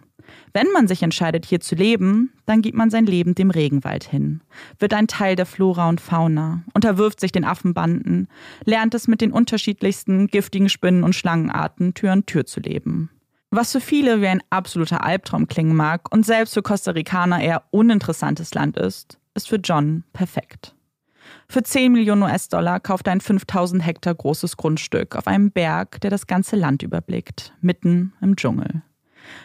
Wenn 0.54 0.70
man 0.72 0.88
sich 0.88 1.02
entscheidet, 1.02 1.46
hier 1.46 1.60
zu 1.60 1.74
leben, 1.74 2.32
dann 2.46 2.62
gibt 2.62 2.76
man 2.76 2.90
sein 2.90 3.06
Leben 3.06 3.34
dem 3.34 3.50
Regenwald 3.50 4.04
hin, 4.04 4.42
wird 4.78 4.94
ein 4.94 5.06
Teil 5.06 5.36
der 5.36 5.46
Flora 5.46 5.88
und 5.88 6.00
Fauna, 6.00 6.62
unterwirft 6.74 7.20
sich 7.20 7.32
den 7.32 7.44
Affenbanden, 7.44 8.28
lernt 8.64 8.94
es 8.94 9.08
mit 9.08 9.20
den 9.20 9.32
unterschiedlichsten 9.32 10.26
giftigen 10.26 10.68
Spinnen 10.68 11.04
und 11.04 11.14
Schlangenarten 11.14 11.94
Tür 11.94 12.12
an 12.12 12.26
Tür 12.26 12.46
zu 12.46 12.60
leben. 12.60 13.10
Was 13.50 13.72
für 13.72 13.80
viele 13.80 14.22
wie 14.22 14.28
ein 14.28 14.42
absoluter 14.48 15.04
Albtraum 15.04 15.46
klingen 15.46 15.76
mag 15.76 16.12
und 16.12 16.24
selbst 16.24 16.54
für 16.54 16.62
Costa 16.62 16.92
Ricaner 16.92 17.40
eher 17.42 17.64
uninteressantes 17.70 18.54
Land 18.54 18.78
ist, 18.78 19.18
ist 19.34 19.48
für 19.48 19.56
John 19.56 20.04
perfekt. 20.12 20.74
Für 21.48 21.62
10 21.62 21.92
Millionen 21.92 22.22
US-Dollar 22.22 22.80
kauft 22.80 23.06
er 23.06 23.12
ein 23.12 23.20
5000 23.20 23.84
Hektar 23.84 24.14
großes 24.14 24.56
Grundstück 24.56 25.16
auf 25.16 25.26
einem 25.26 25.50
Berg, 25.50 26.00
der 26.00 26.10
das 26.10 26.26
ganze 26.26 26.56
Land 26.56 26.82
überblickt, 26.82 27.52
mitten 27.60 28.12
im 28.20 28.36
Dschungel. 28.36 28.82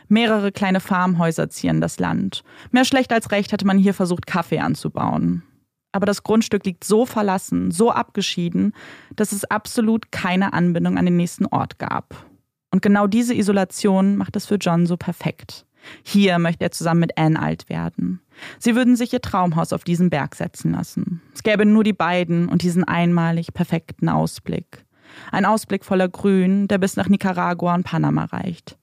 Mehrere 0.08 0.52
kleine 0.52 0.80
Farmhäuser 0.80 1.50
zieren 1.50 1.82
das 1.82 2.00
Land. 2.00 2.44
Mehr 2.72 2.86
schlecht 2.86 3.12
als 3.14 3.32
recht 3.32 3.54
hatte 3.54 3.66
man 3.66 3.78
hier 3.78 3.94
versucht, 3.94 4.26
Kaffee 4.26 4.60
anzubauen. 4.60 5.44
Aber 5.92 6.06
das 6.06 6.24
Grundstück 6.24 6.66
liegt 6.66 6.84
so 6.84 7.06
verlassen, 7.06 7.72
so 7.72 7.92
abgeschieden, 7.92 8.74
dass 9.16 9.32
es 9.32 9.46
absolut 9.46 10.12
keine 10.12 10.54
Anbindung 10.54 10.98
an 10.98 11.06
den 11.06 11.18
nächsten 11.18 11.46
Ort 11.46 11.80
gab. 11.80 12.26
Und 12.72 12.82
genau 12.82 13.08
diese 13.08 13.34
Isolation 13.34 14.18
macht 14.18 14.36
es 14.36 14.46
für 14.46 14.56
John 14.56 14.86
so 14.86 14.98
perfekt. 14.98 15.66
Hier 16.04 16.38
möchte 16.40 16.66
er 16.66 16.72
zusammen 16.72 17.02
mit 17.02 17.18
Anne 17.18 17.42
alt 17.42 17.70
werden. 17.70 18.22
Sie 18.60 18.76
würden 18.76 18.96
sich 18.96 19.14
ihr 19.14 19.22
Traumhaus 19.22 19.74
auf 19.74 19.84
diesen 19.84 20.10
Berg 20.10 20.36
setzen 20.36 20.72
lassen. 20.72 21.22
Es 21.34 21.44
gäbe 21.44 21.66
nur 21.66 21.84
die 21.84 21.94
beiden 21.94 22.50
und 22.50 22.62
diesen 22.62 22.84
einmalig 22.84 23.54
perfekten 23.54 24.10
Ausblick. 24.10 24.86
Ein 25.32 25.46
Ausblick 25.46 25.86
voller 25.86 26.10
Grün, 26.10 26.68
der 26.68 26.78
bis 26.78 26.96
nach 26.96 27.10
Nicaragua 27.10 27.76
und 27.76 27.84
Panama 27.84 28.26
reicht. 28.26 28.78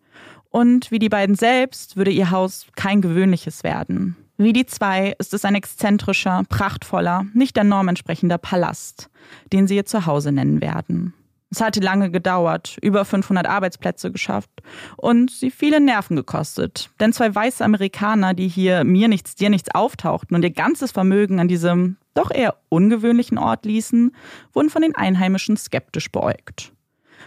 Und 0.50 0.90
wie 0.90 0.98
die 0.98 1.08
beiden 1.08 1.34
selbst 1.34 1.96
würde 1.96 2.10
ihr 2.10 2.30
Haus 2.30 2.66
kein 2.76 3.00
gewöhnliches 3.00 3.64
werden. 3.64 4.16
Wie 4.36 4.52
die 4.52 4.66
zwei 4.66 5.14
ist 5.18 5.32
es 5.32 5.44
ein 5.44 5.54
exzentrischer, 5.54 6.42
prachtvoller, 6.48 7.26
nicht 7.34 7.56
der 7.56 7.64
Norm 7.64 7.88
entsprechender 7.88 8.38
Palast, 8.38 9.08
den 9.52 9.66
sie 9.66 9.76
ihr 9.76 9.84
Zuhause 9.84 10.32
nennen 10.32 10.60
werden. 10.60 11.14
Es 11.50 11.60
hatte 11.60 11.80
lange 11.80 12.10
gedauert, 12.10 12.78
über 12.82 13.04
500 13.04 13.46
Arbeitsplätze 13.46 14.10
geschafft 14.10 14.50
und 14.96 15.30
sie 15.30 15.50
viele 15.50 15.80
Nerven 15.80 16.16
gekostet. 16.16 16.90
Denn 16.98 17.12
zwei 17.12 17.32
weiße 17.32 17.64
Amerikaner, 17.64 18.34
die 18.34 18.48
hier 18.48 18.82
mir 18.82 19.08
nichts, 19.08 19.36
dir 19.36 19.50
nichts 19.50 19.72
auftauchten 19.72 20.34
und 20.34 20.42
ihr 20.42 20.50
ganzes 20.50 20.90
Vermögen 20.90 21.38
an 21.38 21.48
diesem 21.48 21.96
doch 22.14 22.30
eher 22.30 22.56
ungewöhnlichen 22.68 23.38
Ort 23.38 23.66
ließen, 23.66 24.14
wurden 24.52 24.70
von 24.70 24.82
den 24.82 24.94
Einheimischen 24.94 25.56
skeptisch 25.56 26.10
beäugt. 26.10 26.72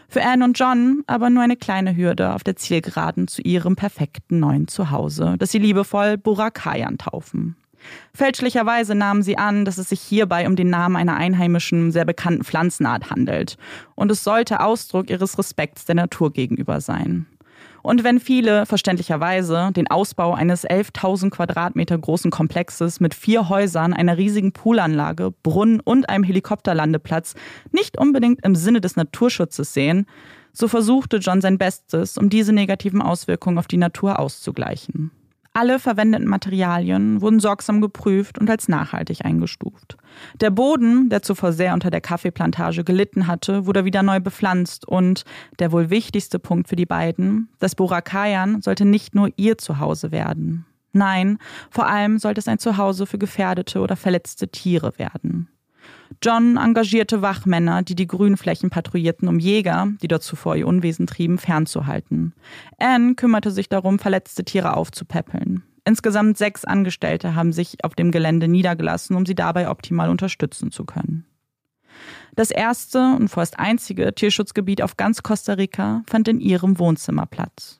Für 0.09 0.23
Anne 0.23 0.45
und 0.45 0.57
John 0.57 1.03
aber 1.07 1.29
nur 1.29 1.43
eine 1.43 1.57
kleine 1.57 1.95
Hürde 1.95 2.33
auf 2.33 2.43
der 2.43 2.55
Zielgeraden 2.55 3.27
zu 3.27 3.41
ihrem 3.41 3.75
perfekten 3.75 4.39
neuen 4.39 4.67
Zuhause, 4.67 5.35
das 5.37 5.51
sie 5.51 5.59
liebevoll 5.59 6.17
Burakayan 6.17 6.97
taufen. 6.97 7.57
Fälschlicherweise 8.13 8.95
nahmen 8.95 9.21
sie 9.21 9.37
an, 9.37 9.65
dass 9.65 9.77
es 9.77 9.89
sich 9.89 10.01
hierbei 10.01 10.47
um 10.47 10.55
den 10.55 10.69
Namen 10.69 10.95
einer 10.95 11.15
einheimischen, 11.15 11.91
sehr 11.91 12.05
bekannten 12.05 12.43
Pflanzenart 12.43 13.09
handelt. 13.09 13.57
Und 13.95 14.11
es 14.11 14.23
sollte 14.23 14.59
Ausdruck 14.59 15.09
ihres 15.09 15.37
Respekts 15.37 15.85
der 15.85 15.95
Natur 15.95 16.31
gegenüber 16.31 16.81
sein. 16.81 17.27
Und 17.83 18.03
wenn 18.03 18.19
viele 18.19 18.65
verständlicherweise 18.65 19.71
den 19.73 19.89
Ausbau 19.89 20.33
eines 20.33 20.67
11.000 20.67 21.29
Quadratmeter 21.29 21.97
großen 21.97 22.31
Komplexes 22.31 22.99
mit 22.99 23.13
vier 23.13 23.49
Häusern, 23.49 23.93
einer 23.93 24.17
riesigen 24.17 24.51
Poolanlage, 24.51 25.31
Brunnen 25.43 25.79
und 25.79 26.09
einem 26.09 26.23
Helikopterlandeplatz 26.23 27.35
nicht 27.71 27.97
unbedingt 27.97 28.43
im 28.43 28.55
Sinne 28.55 28.81
des 28.81 28.95
Naturschutzes 28.95 29.73
sehen, 29.73 30.05
so 30.51 30.67
versuchte 30.67 31.17
John 31.17 31.39
sein 31.39 31.57
Bestes, 31.57 32.17
um 32.17 32.29
diese 32.29 32.51
negativen 32.51 33.01
Auswirkungen 33.01 33.57
auf 33.57 33.67
die 33.67 33.77
Natur 33.77 34.19
auszugleichen. 34.19 35.11
Alle 35.57 35.79
verwendeten 35.79 36.27
Materialien 36.27 37.19
wurden 37.19 37.39
sorgsam 37.39 37.81
geprüft 37.81 38.37
und 38.37 38.47
als 38.47 38.67
nachhaltig 38.67 39.25
eingestuft. 39.25 39.97
Der 40.39 40.51
Boden, 40.51 41.09
der 41.09 41.23
zuvor 41.23 41.51
sehr 41.51 41.73
unter 41.73 41.89
der 41.89 41.99
Kaffeeplantage 41.99 42.83
gelitten 42.83 43.25
hatte, 43.25 43.65
wurde 43.65 43.83
wieder 43.83 44.03
neu 44.03 44.19
bepflanzt 44.19 44.87
und 44.87 45.23
der 45.57 45.71
wohl 45.71 45.89
wichtigste 45.89 46.37
Punkt 46.37 46.69
für 46.69 46.75
die 46.75 46.85
beiden, 46.85 47.49
das 47.57 47.73
Borakayan 47.73 48.61
sollte 48.61 48.85
nicht 48.85 49.15
nur 49.15 49.29
ihr 49.35 49.57
Zuhause 49.57 50.11
werden. 50.11 50.67
Nein, 50.93 51.39
vor 51.71 51.87
allem 51.87 52.19
sollte 52.19 52.37
es 52.39 52.47
ein 52.47 52.59
Zuhause 52.59 53.07
für 53.07 53.17
gefährdete 53.17 53.79
oder 53.79 53.95
verletzte 53.95 54.49
Tiere 54.49 54.99
werden. 54.99 55.49
John 56.21 56.57
engagierte 56.57 57.21
Wachmänner, 57.21 57.83
die 57.83 57.95
die 57.95 58.07
Grünflächen 58.07 58.69
patrouillierten, 58.69 59.27
um 59.27 59.39
Jäger, 59.39 59.89
die 60.01 60.07
dort 60.07 60.23
zuvor 60.23 60.55
ihr 60.55 60.67
Unwesen 60.67 61.05
trieben, 61.05 61.37
fernzuhalten. 61.37 62.33
Anne 62.79 63.15
kümmerte 63.15 63.51
sich 63.51 63.69
darum, 63.69 63.99
verletzte 63.99 64.43
Tiere 64.43 64.75
aufzupäppeln. 64.75 65.63
Insgesamt 65.85 66.37
sechs 66.37 66.65
Angestellte 66.65 67.35
haben 67.35 67.53
sich 67.53 67.83
auf 67.83 67.95
dem 67.95 68.11
Gelände 68.11 68.47
niedergelassen, 68.47 69.15
um 69.15 69.25
sie 69.25 69.35
dabei 69.35 69.69
optimal 69.69 70.09
unterstützen 70.09 70.71
zu 70.71 70.85
können. 70.85 71.25
Das 72.35 72.51
erste 72.51 73.15
und 73.15 73.29
vorerst 73.29 73.57
einzige 73.57 74.13
Tierschutzgebiet 74.13 74.81
auf 74.81 74.97
ganz 74.97 75.23
Costa 75.23 75.53
Rica 75.53 76.03
fand 76.07 76.27
in 76.27 76.39
ihrem 76.39 76.77
Wohnzimmer 76.77 77.25
Platz. 77.25 77.79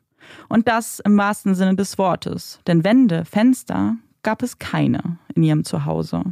Und 0.50 0.68
das 0.68 1.00
im 1.00 1.18
wahrsten 1.18 1.54
Sinne 1.54 1.76
des 1.76 1.98
Wortes, 1.98 2.60
denn 2.66 2.84
Wände, 2.84 3.26
Fenster 3.26 3.98
gab 4.24 4.42
es 4.42 4.58
keine 4.58 5.20
in 5.36 5.44
ihrem 5.44 5.64
Zuhause. 5.64 6.24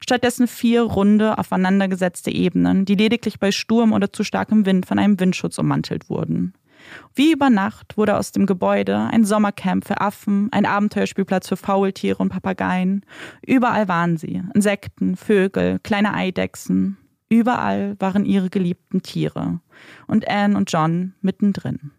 Stattdessen 0.00 0.46
vier 0.46 0.82
runde, 0.82 1.38
aufeinandergesetzte 1.38 2.30
Ebenen, 2.30 2.84
die 2.84 2.94
lediglich 2.94 3.38
bei 3.38 3.52
Sturm 3.52 3.92
oder 3.92 4.12
zu 4.12 4.24
starkem 4.24 4.66
Wind 4.66 4.86
von 4.86 4.98
einem 4.98 5.18
Windschutz 5.18 5.58
ummantelt 5.58 6.08
wurden. 6.10 6.54
Wie 7.14 7.32
über 7.32 7.50
Nacht 7.50 7.96
wurde 7.96 8.16
aus 8.16 8.32
dem 8.32 8.46
Gebäude 8.46 9.08
ein 9.12 9.24
Sommercamp 9.24 9.86
für 9.86 10.00
Affen, 10.00 10.48
ein 10.52 10.66
Abenteuerspielplatz 10.66 11.48
für 11.48 11.56
Faultiere 11.56 12.18
und 12.18 12.30
Papageien. 12.30 13.04
Überall 13.46 13.88
waren 13.88 14.16
sie. 14.16 14.42
Insekten, 14.54 15.16
Vögel, 15.16 15.78
kleine 15.82 16.14
Eidechsen. 16.14 16.96
Überall 17.28 17.96
waren 17.98 18.24
ihre 18.24 18.50
geliebten 18.50 19.02
Tiere. 19.02 19.60
Und 20.06 20.28
Anne 20.28 20.56
und 20.56 20.70
John 20.70 21.14
mittendrin. 21.20 21.92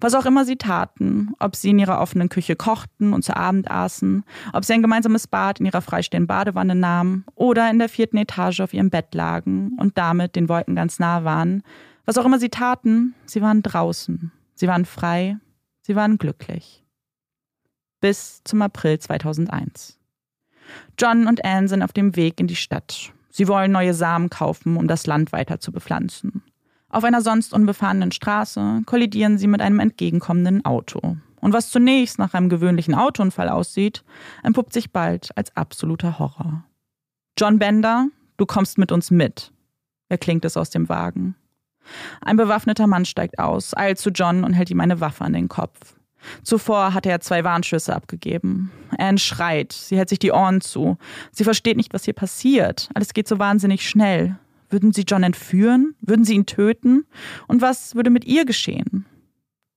Was 0.00 0.14
auch 0.14 0.26
immer 0.26 0.44
sie 0.44 0.56
taten, 0.56 1.32
ob 1.38 1.56
sie 1.56 1.70
in 1.70 1.78
ihrer 1.78 2.00
offenen 2.00 2.28
Küche 2.28 2.56
kochten 2.56 3.12
und 3.12 3.22
zu 3.22 3.36
Abend 3.36 3.70
aßen, 3.70 4.24
ob 4.52 4.64
sie 4.64 4.74
ein 4.74 4.82
gemeinsames 4.82 5.26
Bad 5.26 5.60
in 5.60 5.66
ihrer 5.66 5.82
freistehenden 5.82 6.26
Badewanne 6.26 6.74
nahmen 6.74 7.24
oder 7.34 7.70
in 7.70 7.78
der 7.78 7.88
vierten 7.88 8.16
Etage 8.16 8.60
auf 8.60 8.74
ihrem 8.74 8.90
Bett 8.90 9.14
lagen 9.14 9.76
und 9.78 9.98
damit 9.98 10.36
den 10.36 10.48
Wolken 10.48 10.74
ganz 10.74 10.98
nah 10.98 11.24
waren, 11.24 11.62
was 12.04 12.18
auch 12.18 12.24
immer 12.24 12.38
sie 12.38 12.50
taten, 12.50 13.14
sie 13.24 13.40
waren 13.40 13.62
draußen, 13.62 14.32
sie 14.54 14.68
waren 14.68 14.84
frei, 14.84 15.38
sie 15.82 15.96
waren 15.96 16.18
glücklich. 16.18 16.84
Bis 18.00 18.42
zum 18.44 18.60
April 18.60 18.98
2001. 18.98 19.98
John 20.98 21.26
und 21.26 21.44
Anne 21.44 21.68
sind 21.68 21.82
auf 21.82 21.92
dem 21.92 22.16
Weg 22.16 22.40
in 22.40 22.46
die 22.46 22.56
Stadt. 22.56 23.12
Sie 23.30 23.48
wollen 23.48 23.72
neue 23.72 23.94
Samen 23.94 24.30
kaufen, 24.30 24.76
um 24.76 24.86
das 24.86 25.06
Land 25.06 25.32
weiter 25.32 25.58
zu 25.58 25.72
bepflanzen. 25.72 26.42
Auf 26.94 27.02
einer 27.02 27.22
sonst 27.22 27.52
unbefahrenen 27.52 28.12
Straße 28.12 28.82
kollidieren 28.86 29.36
sie 29.36 29.48
mit 29.48 29.60
einem 29.60 29.80
entgegenkommenden 29.80 30.64
Auto. 30.64 31.16
Und 31.40 31.52
was 31.52 31.70
zunächst 31.70 32.20
nach 32.20 32.34
einem 32.34 32.48
gewöhnlichen 32.48 32.94
Autounfall 32.94 33.48
aussieht, 33.48 34.04
entpuppt 34.44 34.72
sich 34.72 34.92
bald 34.92 35.36
als 35.36 35.56
absoluter 35.56 36.20
Horror. 36.20 36.62
John 37.36 37.58
Bender, 37.58 38.06
du 38.36 38.46
kommst 38.46 38.78
mit 38.78 38.92
uns 38.92 39.10
mit, 39.10 39.50
erklingt 40.08 40.44
es 40.44 40.56
aus 40.56 40.70
dem 40.70 40.88
Wagen. 40.88 41.34
Ein 42.20 42.36
bewaffneter 42.36 42.86
Mann 42.86 43.06
steigt 43.06 43.40
aus, 43.40 43.76
eilt 43.76 43.98
zu 43.98 44.10
John 44.10 44.44
und 44.44 44.52
hält 44.52 44.70
ihm 44.70 44.78
eine 44.78 45.00
Waffe 45.00 45.24
an 45.24 45.32
den 45.32 45.48
Kopf. 45.48 45.96
Zuvor 46.44 46.94
hatte 46.94 47.10
er 47.10 47.18
zwei 47.18 47.42
Warnschüsse 47.42 47.92
abgegeben. 47.92 48.70
Anne 48.96 49.18
schreit, 49.18 49.72
sie 49.72 49.96
hält 49.96 50.10
sich 50.10 50.20
die 50.20 50.30
Ohren 50.30 50.60
zu. 50.60 50.96
Sie 51.32 51.42
versteht 51.42 51.76
nicht, 51.76 51.92
was 51.92 52.04
hier 52.04 52.14
passiert. 52.14 52.88
Alles 52.94 53.14
geht 53.14 53.26
so 53.26 53.40
wahnsinnig 53.40 53.88
schnell. 53.88 54.38
Würden 54.74 54.92
sie 54.92 55.04
John 55.06 55.22
entführen? 55.22 55.94
Würden 56.00 56.24
sie 56.24 56.34
ihn 56.34 56.46
töten? 56.46 57.06
Und 57.46 57.62
was 57.62 57.94
würde 57.94 58.10
mit 58.10 58.24
ihr 58.24 58.44
geschehen? 58.44 59.06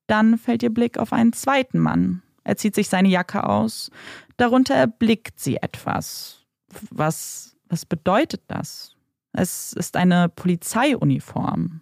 Dann 0.07 0.39
fällt 0.39 0.63
ihr 0.63 0.73
Blick 0.73 0.97
auf 0.97 1.13
einen 1.13 1.33
zweiten 1.33 1.77
Mann. 1.77 2.23
Er 2.43 2.57
zieht 2.57 2.73
sich 2.73 2.89
seine 2.89 3.07
Jacke 3.07 3.47
aus. 3.47 3.91
Darunter 4.38 4.73
erblickt 4.73 5.39
sie 5.39 5.57
etwas. 5.57 6.47
Was, 6.89 7.55
was 7.69 7.86
bedeutet 7.86 8.41
das? 8.47 8.95
Es 9.33 9.71
ist 9.73 9.97
eine 9.97 10.29
Polizeiuniform. 10.29 11.81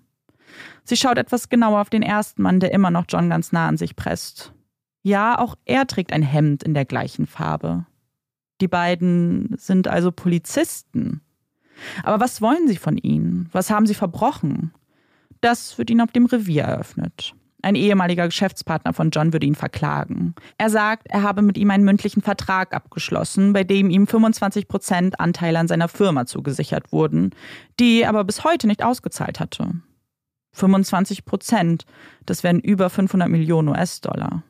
Sie 0.84 0.97
schaut 0.97 1.17
etwas 1.17 1.47
genauer 1.47 1.80
auf 1.80 1.89
den 1.89 2.04
ersten 2.04 2.41
Mann, 2.41 2.60
der 2.60 2.73
immer 2.73 2.91
noch 2.91 3.06
John 3.08 3.30
ganz 3.30 3.54
nah 3.54 3.69
an 3.69 3.78
sich 3.78 3.95
presst. 3.95 4.51
Ja, 5.04 5.39
auch 5.39 5.56
er 5.63 5.88
trägt 5.88 6.12
ein 6.12 6.21
Hemd 6.21 6.63
in 6.63 6.73
der 6.73 6.84
gleichen 6.84 7.28
Farbe. 7.28 7.86
Die 8.60 8.67
beiden 8.67 9.56
sind 9.58 9.88
also 9.88 10.12
Polizisten. 10.12 11.21
Aber 12.04 12.20
was 12.24 12.42
wollen 12.42 12.68
sie 12.68 12.78
von 12.78 12.98
ihnen? 12.98 13.50
Was 13.52 13.70
haben 13.70 13.88
sie 13.88 13.94
verbrochen? 13.94 14.72
Das 15.42 15.78
wird 15.78 15.90
ihnen 15.90 16.02
auf 16.02 16.12
dem 16.12 16.26
Revier 16.26 16.64
eröffnet. 16.64 17.34
Ein 17.62 17.76
ehemaliger 17.76 18.28
Geschäftspartner 18.28 18.94
von 18.94 19.10
John 19.10 19.34
würde 19.34 19.48
ihn 19.48 19.56
verklagen. 19.56 20.36
Er 20.60 20.70
sagt, 20.70 21.08
er 21.08 21.24
habe 21.24 21.42
mit 21.42 21.58
ihm 21.58 21.72
einen 21.72 21.84
mündlichen 21.84 22.22
Vertrag 22.22 22.76
abgeschlossen, 22.76 23.54
bei 23.54 23.64
dem 23.64 23.90
ihm 23.90 24.06
25 24.06 24.68
Prozent 24.68 25.20
Anteile 25.20 25.58
an 25.58 25.68
seiner 25.68 25.88
Firma 25.88 26.28
zugesichert 26.28 26.92
wurden, 26.92 27.32
die 27.80 28.02
er 28.02 28.10
aber 28.10 28.24
bis 28.24 28.44
heute 28.44 28.68
nicht 28.68 28.84
ausgezahlt 28.84 29.40
hatte. 29.40 29.72
25 30.54 31.26
Prozent, 31.26 31.86
das 32.28 32.44
wären 32.44 32.60
über 32.60 32.92
500 32.92 33.30
Millionen 33.30 33.70
US-Dollar. 33.70 34.44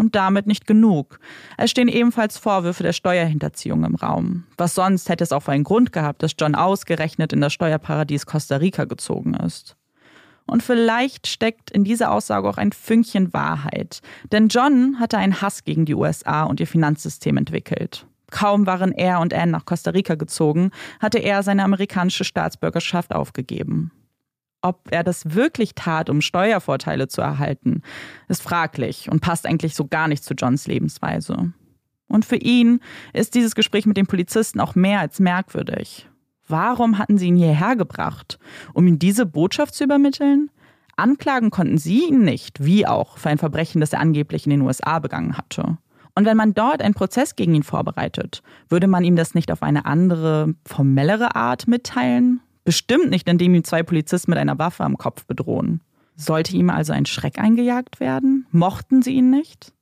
Und 0.00 0.14
damit 0.14 0.46
nicht 0.46 0.66
genug. 0.66 1.20
Es 1.58 1.70
stehen 1.70 1.88
ebenfalls 1.88 2.38
Vorwürfe 2.38 2.82
der 2.82 2.94
Steuerhinterziehung 2.94 3.84
im 3.84 3.96
Raum. 3.96 4.44
Was 4.56 4.74
sonst 4.74 5.10
hätte 5.10 5.22
es 5.22 5.30
auch 5.30 5.40
für 5.40 5.52
einen 5.52 5.62
Grund 5.62 5.92
gehabt, 5.92 6.22
dass 6.22 6.34
John 6.38 6.54
ausgerechnet 6.54 7.34
in 7.34 7.42
das 7.42 7.52
Steuerparadies 7.52 8.24
Costa 8.24 8.56
Rica 8.56 8.86
gezogen 8.86 9.34
ist. 9.34 9.76
Und 10.46 10.62
vielleicht 10.62 11.26
steckt 11.26 11.70
in 11.70 11.84
dieser 11.84 12.12
Aussage 12.12 12.48
auch 12.48 12.56
ein 12.56 12.72
Fünkchen 12.72 13.34
Wahrheit. 13.34 14.00
Denn 14.32 14.48
John 14.48 14.98
hatte 14.98 15.18
einen 15.18 15.42
Hass 15.42 15.64
gegen 15.64 15.84
die 15.84 15.94
USA 15.94 16.44
und 16.44 16.60
ihr 16.60 16.66
Finanzsystem 16.66 17.36
entwickelt. 17.36 18.06
Kaum 18.30 18.64
waren 18.64 18.92
er 18.92 19.20
und 19.20 19.34
Anne 19.34 19.52
nach 19.52 19.66
Costa 19.66 19.90
Rica 19.90 20.14
gezogen, 20.14 20.70
hatte 20.98 21.18
er 21.18 21.42
seine 21.42 21.62
amerikanische 21.62 22.24
Staatsbürgerschaft 22.24 23.14
aufgegeben. 23.14 23.92
Ob 24.62 24.88
er 24.90 25.02
das 25.02 25.34
wirklich 25.34 25.74
tat, 25.74 26.10
um 26.10 26.20
Steuervorteile 26.20 27.08
zu 27.08 27.22
erhalten, 27.22 27.82
ist 28.28 28.42
fraglich 28.42 29.10
und 29.10 29.20
passt 29.20 29.46
eigentlich 29.46 29.74
so 29.74 29.86
gar 29.86 30.06
nicht 30.06 30.22
zu 30.22 30.34
Johns 30.34 30.66
Lebensweise. 30.66 31.52
Und 32.08 32.24
für 32.24 32.36
ihn 32.36 32.80
ist 33.12 33.34
dieses 33.34 33.54
Gespräch 33.54 33.86
mit 33.86 33.96
dem 33.96 34.06
Polizisten 34.06 34.60
auch 34.60 34.74
mehr 34.74 35.00
als 35.00 35.20
merkwürdig. 35.20 36.08
Warum 36.46 36.98
hatten 36.98 37.16
sie 37.16 37.28
ihn 37.28 37.36
hierher 37.36 37.76
gebracht? 37.76 38.38
Um 38.74 38.86
ihm 38.86 38.98
diese 38.98 39.24
Botschaft 39.24 39.74
zu 39.74 39.84
übermitteln? 39.84 40.50
Anklagen 40.96 41.50
konnten 41.50 41.78
sie 41.78 42.08
ihn 42.08 42.22
nicht, 42.22 42.62
wie 42.62 42.86
auch 42.86 43.16
für 43.16 43.30
ein 43.30 43.38
Verbrechen, 43.38 43.80
das 43.80 43.92
er 43.92 44.00
angeblich 44.00 44.44
in 44.44 44.50
den 44.50 44.62
USA 44.62 44.98
begangen 44.98 45.38
hatte. 45.38 45.78
Und 46.14 46.26
wenn 46.26 46.36
man 46.36 46.52
dort 46.52 46.82
einen 46.82 46.94
Prozess 46.94 47.36
gegen 47.36 47.54
ihn 47.54 47.62
vorbereitet, 47.62 48.42
würde 48.68 48.88
man 48.88 49.04
ihm 49.04 49.16
das 49.16 49.34
nicht 49.34 49.52
auf 49.52 49.62
eine 49.62 49.86
andere, 49.86 50.54
formellere 50.66 51.36
Art 51.36 51.68
mitteilen? 51.68 52.40
Bestimmt 52.64 53.10
nicht, 53.10 53.28
indem 53.28 53.54
ihm 53.54 53.64
zwei 53.64 53.82
Polizisten 53.82 54.30
mit 54.30 54.38
einer 54.38 54.58
Waffe 54.58 54.84
am 54.84 54.98
Kopf 54.98 55.26
bedrohen. 55.26 55.80
Sollte 56.16 56.56
ihm 56.56 56.70
also 56.70 56.92
ein 56.92 57.06
Schreck 57.06 57.38
eingejagt 57.38 58.00
werden? 58.00 58.46
Mochten 58.50 59.02
sie 59.02 59.14
ihn 59.14 59.30
nicht? 59.30 59.72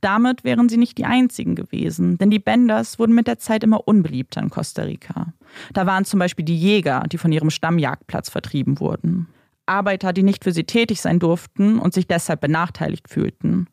Damit 0.00 0.44
wären 0.44 0.68
sie 0.68 0.76
nicht 0.76 0.98
die 0.98 1.04
einzigen 1.04 1.54
gewesen, 1.54 2.18
denn 2.18 2.30
die 2.30 2.38
Benders 2.38 2.98
wurden 2.98 3.14
mit 3.14 3.26
der 3.26 3.38
Zeit 3.38 3.64
immer 3.64 3.86
unbeliebter 3.86 4.42
in 4.42 4.50
Costa 4.50 4.82
Rica. 4.82 5.32
Da 5.72 5.86
waren 5.86 6.04
zum 6.04 6.18
Beispiel 6.18 6.44
die 6.44 6.58
Jäger, 6.58 7.04
die 7.10 7.18
von 7.18 7.32
ihrem 7.32 7.50
Stammjagdplatz 7.50 8.28
vertrieben 8.28 8.80
wurden. 8.80 9.28
Arbeiter, 9.66 10.12
die 10.12 10.22
nicht 10.22 10.44
für 10.44 10.52
sie 10.52 10.64
tätig 10.64 11.00
sein 11.00 11.18
durften 11.18 11.78
und 11.78 11.94
sich 11.94 12.06
deshalb 12.06 12.40
benachteiligt 12.40 13.08
fühlten. 13.08 13.68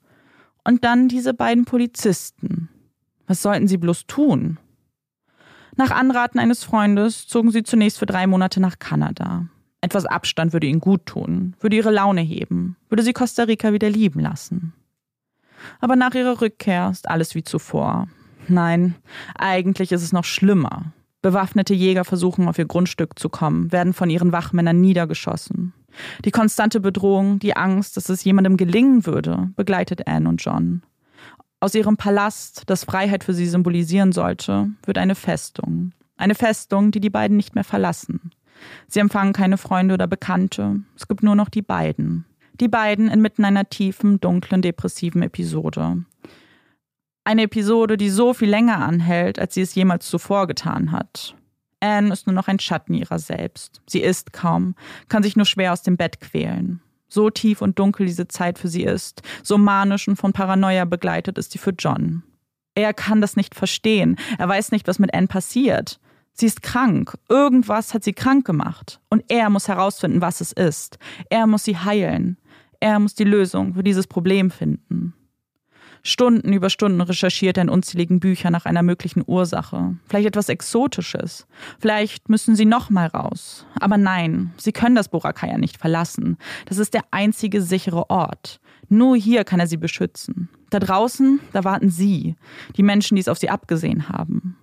Und 0.63 0.83
dann 0.85 1.07
diese 1.07 1.33
beiden 1.33 1.65
Polizisten. 1.65 2.69
Was 3.27 3.41
sollten 3.41 3.67
sie 3.67 3.77
bloß 3.77 4.07
tun? 4.07 4.57
Nach 5.75 5.91
Anraten 5.91 6.39
eines 6.39 6.63
Freundes 6.63 7.27
zogen 7.27 7.51
sie 7.51 7.63
zunächst 7.63 7.99
für 7.99 8.05
drei 8.05 8.27
Monate 8.27 8.59
nach 8.59 8.79
Kanada. 8.79 9.45
Etwas 9.81 10.05
Abstand 10.05 10.53
würde 10.53 10.67
ihnen 10.67 10.79
gut 10.79 11.05
tun, 11.05 11.55
würde 11.59 11.75
ihre 11.75 11.91
Laune 11.91 12.21
heben, 12.21 12.77
würde 12.89 13.03
sie 13.03 13.13
Costa 13.13 13.43
Rica 13.43 13.73
wieder 13.73 13.89
lieben 13.89 14.19
lassen. 14.19 14.73
Aber 15.79 15.95
nach 15.95 16.13
ihrer 16.13 16.41
Rückkehr 16.41 16.89
ist 16.91 17.09
alles 17.09 17.35
wie 17.35 17.43
zuvor. 17.43 18.07
Nein, 18.47 18.95
eigentlich 19.35 19.91
ist 19.91 20.03
es 20.03 20.13
noch 20.13 20.25
schlimmer. 20.25 20.93
Bewaffnete 21.21 21.73
Jäger 21.73 22.03
versuchen 22.03 22.47
auf 22.47 22.57
ihr 22.57 22.65
Grundstück 22.65 23.17
zu 23.17 23.29
kommen, 23.29 23.71
werden 23.71 23.93
von 23.93 24.09
ihren 24.09 24.31
Wachmännern 24.31 24.81
niedergeschossen. 24.81 25.73
Die 26.25 26.31
konstante 26.31 26.79
Bedrohung, 26.79 27.39
die 27.39 27.55
Angst, 27.55 27.97
dass 27.97 28.09
es 28.09 28.23
jemandem 28.23 28.57
gelingen 28.57 29.05
würde, 29.05 29.49
begleitet 29.55 30.07
Anne 30.07 30.29
und 30.29 30.43
John. 30.43 30.81
Aus 31.63 31.75
ihrem 31.75 31.95
Palast, 31.95 32.63
das 32.65 32.85
Freiheit 32.85 33.23
für 33.23 33.35
sie 33.35 33.45
symbolisieren 33.45 34.11
sollte, 34.11 34.71
wird 34.83 34.97
eine 34.97 35.13
Festung. 35.13 35.91
Eine 36.17 36.33
Festung, 36.33 36.89
die 36.89 36.99
die 36.99 37.11
beiden 37.11 37.37
nicht 37.37 37.53
mehr 37.53 37.63
verlassen. 37.63 38.31
Sie 38.87 38.99
empfangen 38.99 39.31
keine 39.31 39.57
Freunde 39.57 39.93
oder 39.93 40.07
Bekannte. 40.07 40.81
Es 40.95 41.07
gibt 41.07 41.21
nur 41.21 41.35
noch 41.35 41.49
die 41.49 41.61
beiden. 41.61 42.25
Die 42.59 42.67
beiden 42.67 43.09
inmitten 43.09 43.45
einer 43.45 43.69
tiefen, 43.69 44.19
dunklen, 44.19 44.63
depressiven 44.63 45.21
Episode. 45.21 46.03
Eine 47.25 47.43
Episode, 47.43 47.95
die 47.95 48.09
so 48.09 48.33
viel 48.33 48.49
länger 48.49 48.79
anhält, 48.79 49.37
als 49.37 49.53
sie 49.53 49.61
es 49.61 49.75
jemals 49.75 50.09
zuvor 50.09 50.47
getan 50.47 50.91
hat. 50.91 51.35
Anne 51.79 52.11
ist 52.11 52.25
nur 52.25 52.33
noch 52.33 52.47
ein 52.47 52.59
Schatten 52.59 52.95
ihrer 52.95 53.19
selbst. 53.19 53.81
Sie 53.85 54.01
isst 54.01 54.33
kaum, 54.33 54.73
kann 55.09 55.21
sich 55.21 55.35
nur 55.35 55.45
schwer 55.45 55.73
aus 55.73 55.83
dem 55.83 55.95
Bett 55.95 56.21
quälen. 56.21 56.81
So 57.13 57.29
tief 57.29 57.61
und 57.61 57.77
dunkel 57.77 58.05
diese 58.05 58.29
Zeit 58.29 58.57
für 58.57 58.69
sie 58.69 58.83
ist, 58.83 59.21
so 59.43 59.57
manisch 59.57 60.07
und 60.07 60.15
von 60.15 60.31
Paranoia 60.31 60.85
begleitet 60.85 61.37
ist 61.37 61.51
sie 61.51 61.57
für 61.57 61.73
John. 61.77 62.23
Er 62.73 62.93
kann 62.93 63.19
das 63.19 63.35
nicht 63.35 63.53
verstehen. 63.53 64.15
Er 64.37 64.47
weiß 64.47 64.71
nicht, 64.71 64.87
was 64.87 64.97
mit 64.97 65.13
Anne 65.13 65.27
passiert. 65.27 65.99
Sie 66.31 66.45
ist 66.45 66.63
krank. 66.63 67.17
Irgendwas 67.27 67.93
hat 67.93 68.05
sie 68.05 68.13
krank 68.13 68.45
gemacht. 68.45 69.01
Und 69.09 69.25
er 69.27 69.49
muss 69.49 69.67
herausfinden, 69.67 70.21
was 70.21 70.39
es 70.39 70.53
ist. 70.53 70.99
Er 71.29 71.47
muss 71.47 71.65
sie 71.65 71.77
heilen. 71.77 72.37
Er 72.79 72.97
muss 72.97 73.13
die 73.13 73.25
Lösung 73.25 73.73
für 73.73 73.83
dieses 73.83 74.07
Problem 74.07 74.49
finden. 74.49 75.13
Stunden 76.03 76.51
über 76.53 76.69
Stunden 76.69 77.01
recherchiert 77.01 77.57
er 77.57 77.63
in 77.63 77.69
unzähligen 77.69 78.19
Büchern 78.19 78.51
nach 78.51 78.65
einer 78.65 78.81
möglichen 78.81 79.23
Ursache. 79.25 79.95
Vielleicht 80.07 80.27
etwas 80.27 80.49
Exotisches. 80.49 81.45
Vielleicht 81.79 82.27
müssen 82.27 82.55
sie 82.55 82.65
nochmal 82.65 83.07
raus. 83.07 83.65
Aber 83.79 83.97
nein, 83.97 84.51
sie 84.57 84.71
können 84.71 84.95
das 84.95 85.09
Boracay 85.09 85.57
nicht 85.57 85.77
verlassen. 85.77 86.37
Das 86.65 86.79
ist 86.79 86.93
der 86.93 87.03
einzige 87.11 87.61
sichere 87.61 88.09
Ort. 88.09 88.59
Nur 88.89 89.15
hier 89.15 89.43
kann 89.43 89.59
er 89.59 89.67
sie 89.67 89.77
beschützen. 89.77 90.49
Da 90.71 90.79
draußen, 90.79 91.39
da 91.53 91.63
warten 91.63 91.89
sie, 91.89 92.35
die 92.77 92.83
Menschen, 92.83 93.15
die 93.15 93.21
es 93.21 93.27
auf 93.27 93.37
sie 93.37 93.49
abgesehen 93.49 94.09
haben. 94.09 94.57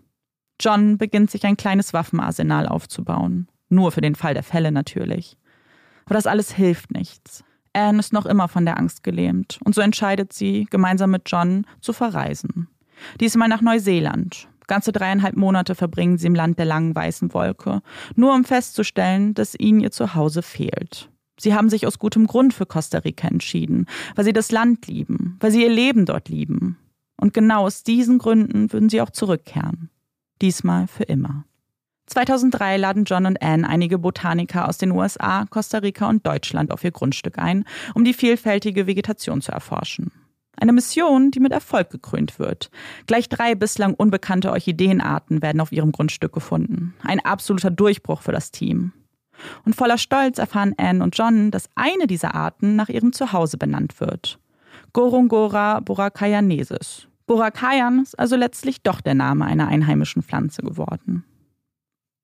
John 0.60 0.98
beginnt 0.98 1.30
sich 1.30 1.46
ein 1.46 1.56
kleines 1.56 1.92
Waffenarsenal 1.92 2.66
aufzubauen. 2.66 3.48
Nur 3.68 3.92
für 3.92 4.00
den 4.00 4.16
Fall 4.16 4.34
der 4.34 4.42
Fälle 4.42 4.72
natürlich. 4.72 5.36
Aber 6.06 6.14
das 6.14 6.26
alles 6.26 6.52
hilft 6.52 6.90
nichts. 6.90 7.44
Anne 7.72 7.98
ist 7.98 8.12
noch 8.12 8.26
immer 8.26 8.48
von 8.48 8.64
der 8.64 8.78
Angst 8.78 9.02
gelähmt 9.02 9.58
und 9.64 9.74
so 9.74 9.80
entscheidet 9.80 10.32
sie, 10.32 10.66
gemeinsam 10.70 11.10
mit 11.10 11.22
John 11.26 11.66
zu 11.80 11.92
verreisen. 11.92 12.68
Diesmal 13.20 13.48
nach 13.48 13.60
Neuseeland. 13.60 14.48
Ganze 14.66 14.92
dreieinhalb 14.92 15.36
Monate 15.36 15.74
verbringen 15.74 16.18
sie 16.18 16.26
im 16.26 16.34
Land 16.34 16.58
der 16.58 16.66
langen 16.66 16.94
weißen 16.94 17.32
Wolke, 17.32 17.80
nur 18.16 18.34
um 18.34 18.44
festzustellen, 18.44 19.32
dass 19.34 19.54
ihnen 19.58 19.80
ihr 19.80 19.90
Zuhause 19.90 20.42
fehlt. 20.42 21.08
Sie 21.40 21.54
haben 21.54 21.70
sich 21.70 21.86
aus 21.86 21.98
gutem 21.98 22.26
Grund 22.26 22.52
für 22.52 22.66
Costa 22.66 22.98
Rica 22.98 23.28
entschieden, 23.28 23.86
weil 24.14 24.24
sie 24.24 24.32
das 24.32 24.50
Land 24.50 24.86
lieben, 24.86 25.36
weil 25.40 25.52
sie 25.52 25.62
ihr 25.62 25.70
Leben 25.70 26.04
dort 26.04 26.28
lieben. 26.28 26.76
Und 27.16 27.32
genau 27.32 27.64
aus 27.64 27.82
diesen 27.82 28.18
Gründen 28.18 28.72
würden 28.72 28.88
sie 28.88 29.00
auch 29.00 29.10
zurückkehren. 29.10 29.90
Diesmal 30.42 30.86
für 30.86 31.04
immer. 31.04 31.44
2003 32.08 32.76
laden 32.78 33.04
John 33.04 33.26
und 33.26 33.42
Anne 33.42 33.68
einige 33.68 33.98
Botaniker 33.98 34.68
aus 34.68 34.78
den 34.78 34.92
USA, 34.92 35.44
Costa 35.50 35.78
Rica 35.78 36.08
und 36.08 36.26
Deutschland 36.26 36.70
auf 36.72 36.82
ihr 36.84 36.90
Grundstück 36.90 37.38
ein, 37.38 37.64
um 37.94 38.04
die 38.04 38.14
vielfältige 38.14 38.86
Vegetation 38.86 39.40
zu 39.40 39.52
erforschen. 39.52 40.10
Eine 40.60 40.72
Mission, 40.72 41.30
die 41.30 41.40
mit 41.40 41.52
Erfolg 41.52 41.90
gekrönt 41.90 42.38
wird. 42.38 42.70
Gleich 43.06 43.28
drei 43.28 43.54
bislang 43.54 43.94
unbekannte 43.94 44.50
Orchideenarten 44.50 45.40
werden 45.40 45.60
auf 45.60 45.70
ihrem 45.70 45.92
Grundstück 45.92 46.32
gefunden. 46.32 46.94
Ein 47.04 47.24
absoluter 47.24 47.70
Durchbruch 47.70 48.22
für 48.22 48.32
das 48.32 48.50
Team. 48.50 48.92
Und 49.64 49.76
voller 49.76 49.98
Stolz 49.98 50.38
erfahren 50.38 50.74
Anne 50.76 51.04
und 51.04 51.16
John, 51.16 51.52
dass 51.52 51.68
eine 51.76 52.08
dieser 52.08 52.34
Arten 52.34 52.74
nach 52.74 52.88
ihrem 52.88 53.12
Zuhause 53.12 53.56
benannt 53.56 54.00
wird. 54.00 54.40
Gorongora 54.92 55.78
boracayanensis. 55.80 57.06
Boracayan 57.26 58.02
ist 58.02 58.18
also 58.18 58.34
letztlich 58.34 58.82
doch 58.82 59.00
der 59.00 59.14
Name 59.14 59.44
einer 59.44 59.68
einheimischen 59.68 60.22
Pflanze 60.22 60.62
geworden. 60.62 61.24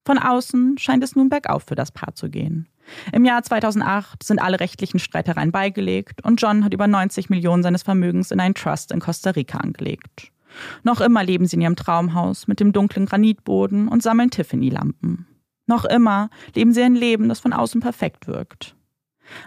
Von 0.04 0.18
außen 0.18 0.76
scheint 0.78 1.02
es 1.02 1.16
nun 1.16 1.28
bergauf 1.28 1.64
für 1.64 1.74
das 1.74 1.90
Paar 1.90 2.14
zu 2.14 2.28
gehen. 2.28 2.68
Im 3.12 3.24
Jahr 3.24 3.42
2008 3.42 4.22
sind 4.22 4.40
alle 4.40 4.60
rechtlichen 4.60 4.98
Streitereien 4.98 5.50
beigelegt 5.50 6.22
und 6.24 6.40
John 6.40 6.64
hat 6.64 6.74
über 6.74 6.86
90 6.86 7.30
Millionen 7.30 7.62
seines 7.62 7.82
Vermögens 7.82 8.30
in 8.30 8.40
einen 8.40 8.54
Trust 8.54 8.92
in 8.92 9.00
Costa 9.00 9.30
Rica 9.30 9.58
angelegt. 9.58 10.30
Noch 10.82 11.00
immer 11.00 11.24
leben 11.24 11.46
sie 11.46 11.56
in 11.56 11.62
ihrem 11.62 11.76
Traumhaus 11.76 12.46
mit 12.46 12.60
dem 12.60 12.72
dunklen 12.72 13.06
Granitboden 13.06 13.88
und 13.88 14.02
sammeln 14.02 14.30
Tiffany-Lampen. 14.30 15.26
Noch 15.66 15.86
immer 15.86 16.28
leben 16.54 16.72
sie 16.72 16.82
ein 16.82 16.94
Leben, 16.94 17.28
das 17.28 17.40
von 17.40 17.54
außen 17.54 17.80
perfekt 17.80 18.26
wirkt. 18.26 18.76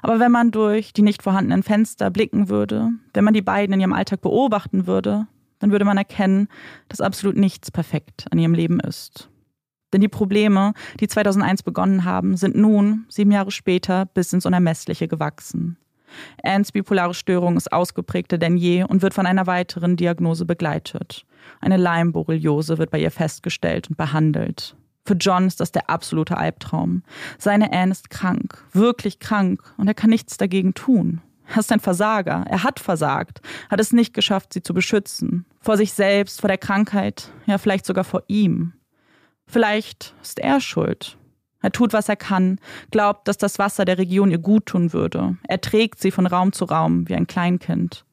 Aber 0.02 0.20
wenn 0.20 0.32
man 0.32 0.50
durch 0.50 0.92
die 0.92 1.04
nicht 1.04 1.22
vorhandenen 1.22 1.62
Fenster 1.62 2.10
blicken 2.10 2.50
würde, 2.50 2.90
wenn 3.14 3.24
man 3.24 3.36
die 3.36 3.44
beiden 3.44 3.74
in 3.74 3.80
ihrem 3.80 3.94
Alltag 3.94 4.22
beobachten 4.22 4.88
würde, 4.88 5.28
dann 5.60 5.72
würde 5.72 5.86
man 5.86 5.98
erkennen, 5.98 6.48
dass 6.90 7.02
absolut 7.02 7.38
nichts 7.38 7.70
perfekt 7.70 8.26
an 8.32 8.40
ihrem 8.40 8.56
Leben 8.56 8.80
ist. 8.80 9.30
Denn 9.98 10.02
die 10.04 10.10
Probleme, 10.10 10.74
die 11.00 11.08
2001 11.08 11.64
begonnen 11.64 12.06
haben, 12.06 12.38
sind 12.38 12.56
nun, 12.56 13.08
sieben 13.10 13.32
Jahre 13.32 13.50
später, 13.50 14.06
bis 14.06 14.32
ins 14.32 14.46
Unermessliche 14.46 15.08
gewachsen. 15.08 15.78
Anns 16.44 16.72
bipolare 16.72 17.16
Störung 17.16 17.58
ist 17.58 17.74
ausgeprägter 17.74 18.38
denn 18.38 18.58
je 18.58 18.84
und 18.84 19.02
wird 19.02 19.16
von 19.16 19.26
einer 19.26 19.48
weiteren 19.48 19.96
Diagnose 19.96 20.46
begleitet. 20.46 21.26
Eine 21.62 21.78
Leimborreliose 21.78 22.78
wird 22.78 22.92
bei 22.92 23.00
ihr 23.00 23.10
festgestellt 23.10 23.90
und 23.90 23.98
behandelt. 23.98 24.76
Für 25.04 25.16
John 25.16 25.48
ist 25.48 25.60
das 25.62 25.72
der 25.72 25.90
absolute 25.90 26.38
Albtraum. 26.38 27.02
Seine 27.40 27.74
Anne 27.74 27.94
ist 27.94 28.12
krank, 28.12 28.64
wirklich 28.74 29.18
krank, 29.18 29.64
und 29.78 29.88
er 29.88 29.96
kann 29.96 30.12
nichts 30.12 30.38
dagegen 30.38 30.76
tun. 30.76 31.22
Er 31.48 31.58
ist 31.58 31.72
ein 31.72 31.80
Versager. 31.80 32.46
Er 32.48 32.64
hat 32.64 32.80
versagt, 32.80 33.42
hat 33.72 33.80
es 33.80 33.94
nicht 33.94 34.14
geschafft, 34.14 34.54
sie 34.54 34.62
zu 34.62 34.76
beschützen. 34.76 35.48
Vor 35.60 35.76
sich 35.76 35.94
selbst, 35.94 36.40
vor 36.40 36.50
der 36.50 36.60
Krankheit, 36.60 37.32
ja 37.48 37.58
vielleicht 37.58 37.88
sogar 37.88 38.04
vor 38.04 38.22
ihm. 38.28 38.74
Vielleicht 39.48 40.14
ist 40.22 40.40
er 40.40 40.60
schuld. 40.60 41.18
Er 41.62 41.72
tut, 41.72 41.94
was 41.94 42.08
er 42.08 42.16
kann, 42.16 42.60
glaubt, 42.92 43.28
dass 43.28 43.38
das 43.38 43.58
Wasser 43.58 43.86
der 43.86 43.98
Region 43.98 44.30
ihr 44.30 44.38
gut 44.38 44.68
tun 44.68 44.94
würde. 44.94 45.38
Er 45.48 45.60
trägt 45.60 46.00
sie 46.00 46.12
von 46.12 46.28
Raum 46.28 46.54
zu 46.54 46.66
Raum 46.66 47.10
wie 47.10 47.16
ein 47.16 47.28
Kleinkind. 47.28 48.06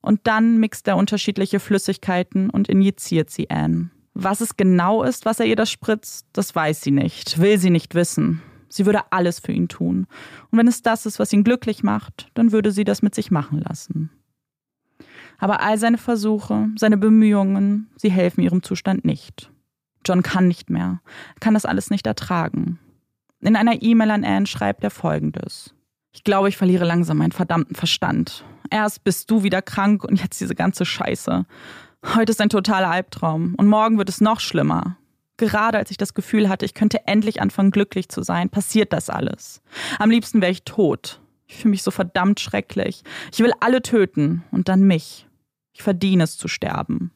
Und 0.00 0.20
dann 0.26 0.58
mixt 0.58 0.88
er 0.88 0.96
unterschiedliche 0.96 1.60
Flüssigkeiten 1.60 2.50
und 2.50 2.68
injiziert 2.68 3.30
sie 3.30 3.50
Anne. 3.50 3.90
Was 4.14 4.40
es 4.40 4.56
genau 4.56 5.02
ist, 5.04 5.26
was 5.26 5.38
er 5.38 5.46
ihr 5.46 5.56
das 5.56 5.70
spritzt, 5.70 6.26
das 6.32 6.54
weiß 6.54 6.80
sie 6.80 6.90
nicht, 6.90 7.38
will 7.38 7.58
sie 7.58 7.70
nicht 7.70 7.94
wissen. 7.94 8.42
Sie 8.68 8.84
würde 8.84 9.00
alles 9.10 9.38
für 9.38 9.52
ihn 9.52 9.68
tun. 9.68 10.06
Und 10.50 10.58
wenn 10.58 10.68
es 10.68 10.82
das 10.82 11.06
ist, 11.06 11.18
was 11.18 11.32
ihn 11.32 11.44
glücklich 11.44 11.82
macht, 11.82 12.28
dann 12.34 12.52
würde 12.52 12.72
sie 12.72 12.84
das 12.84 13.00
mit 13.02 13.14
sich 13.14 13.30
machen 13.30 13.60
lassen. 13.60 14.10
Aber 15.38 15.60
all 15.62 15.78
seine 15.78 15.98
Versuche, 15.98 16.66
seine 16.76 16.96
Bemühungen, 16.96 17.88
sie 17.96 18.10
helfen 18.10 18.42
ihrem 18.42 18.62
Zustand 18.62 19.04
nicht. 19.04 19.50
John 20.04 20.22
kann 20.22 20.48
nicht 20.48 20.70
mehr, 20.70 21.00
kann 21.40 21.54
das 21.54 21.66
alles 21.66 21.90
nicht 21.90 22.06
ertragen. 22.06 22.78
In 23.40 23.56
einer 23.56 23.82
E-Mail 23.82 24.10
an 24.10 24.24
Anne 24.24 24.46
schreibt 24.46 24.82
er 24.82 24.90
folgendes. 24.90 25.74
Ich 26.12 26.24
glaube, 26.24 26.48
ich 26.48 26.56
verliere 26.56 26.84
langsam 26.84 27.18
meinen 27.18 27.32
verdammten 27.32 27.76
Verstand. 27.76 28.44
Erst 28.70 29.04
bist 29.04 29.30
du 29.30 29.42
wieder 29.42 29.62
krank 29.62 30.04
und 30.04 30.20
jetzt 30.20 30.40
diese 30.40 30.54
ganze 30.54 30.84
Scheiße. 30.84 31.46
Heute 32.14 32.30
ist 32.30 32.40
ein 32.40 32.48
totaler 32.48 32.90
Albtraum 32.90 33.54
und 33.56 33.66
morgen 33.66 33.98
wird 33.98 34.08
es 34.08 34.20
noch 34.20 34.40
schlimmer. 34.40 34.96
Gerade 35.36 35.78
als 35.78 35.90
ich 35.90 35.96
das 35.96 36.14
Gefühl 36.14 36.48
hatte, 36.48 36.64
ich 36.64 36.74
könnte 36.74 37.06
endlich 37.06 37.40
anfangen, 37.40 37.70
glücklich 37.70 38.08
zu 38.08 38.22
sein, 38.22 38.50
passiert 38.50 38.92
das 38.92 39.08
alles. 39.08 39.62
Am 39.98 40.10
liebsten 40.10 40.40
wäre 40.40 40.50
ich 40.50 40.64
tot. 40.64 41.20
Ich 41.46 41.56
fühle 41.56 41.70
mich 41.70 41.82
so 41.82 41.90
verdammt 41.90 42.40
schrecklich. 42.40 43.04
Ich 43.32 43.38
will 43.38 43.52
alle 43.60 43.80
töten 43.80 44.44
und 44.50 44.68
dann 44.68 44.82
mich. 44.82 45.28
Ich 45.72 45.82
verdiene 45.82 46.24
es 46.24 46.36
zu 46.36 46.48
sterben. 46.48 47.12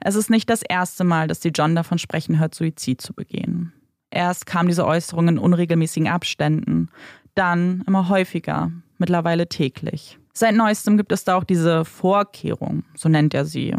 Es 0.00 0.14
ist 0.14 0.30
nicht 0.30 0.50
das 0.50 0.62
erste 0.62 1.04
Mal, 1.04 1.28
dass 1.28 1.40
sie 1.40 1.50
John 1.50 1.74
davon 1.74 1.98
sprechen 1.98 2.38
hört, 2.38 2.54
Suizid 2.54 3.00
zu 3.00 3.14
begehen. 3.14 3.72
Erst 4.10 4.46
kam 4.46 4.68
diese 4.68 4.86
Äußerung 4.86 5.28
in 5.28 5.38
unregelmäßigen 5.38 6.08
Abständen, 6.08 6.88
dann 7.34 7.82
immer 7.86 8.08
häufiger, 8.08 8.70
mittlerweile 8.98 9.48
täglich. 9.48 10.18
Seit 10.32 10.54
neuestem 10.54 10.96
gibt 10.96 11.12
es 11.12 11.24
da 11.24 11.36
auch 11.36 11.44
diese 11.44 11.84
Vorkehrung, 11.84 12.84
so 12.94 13.08
nennt 13.08 13.34
er 13.34 13.44
sie. 13.44 13.74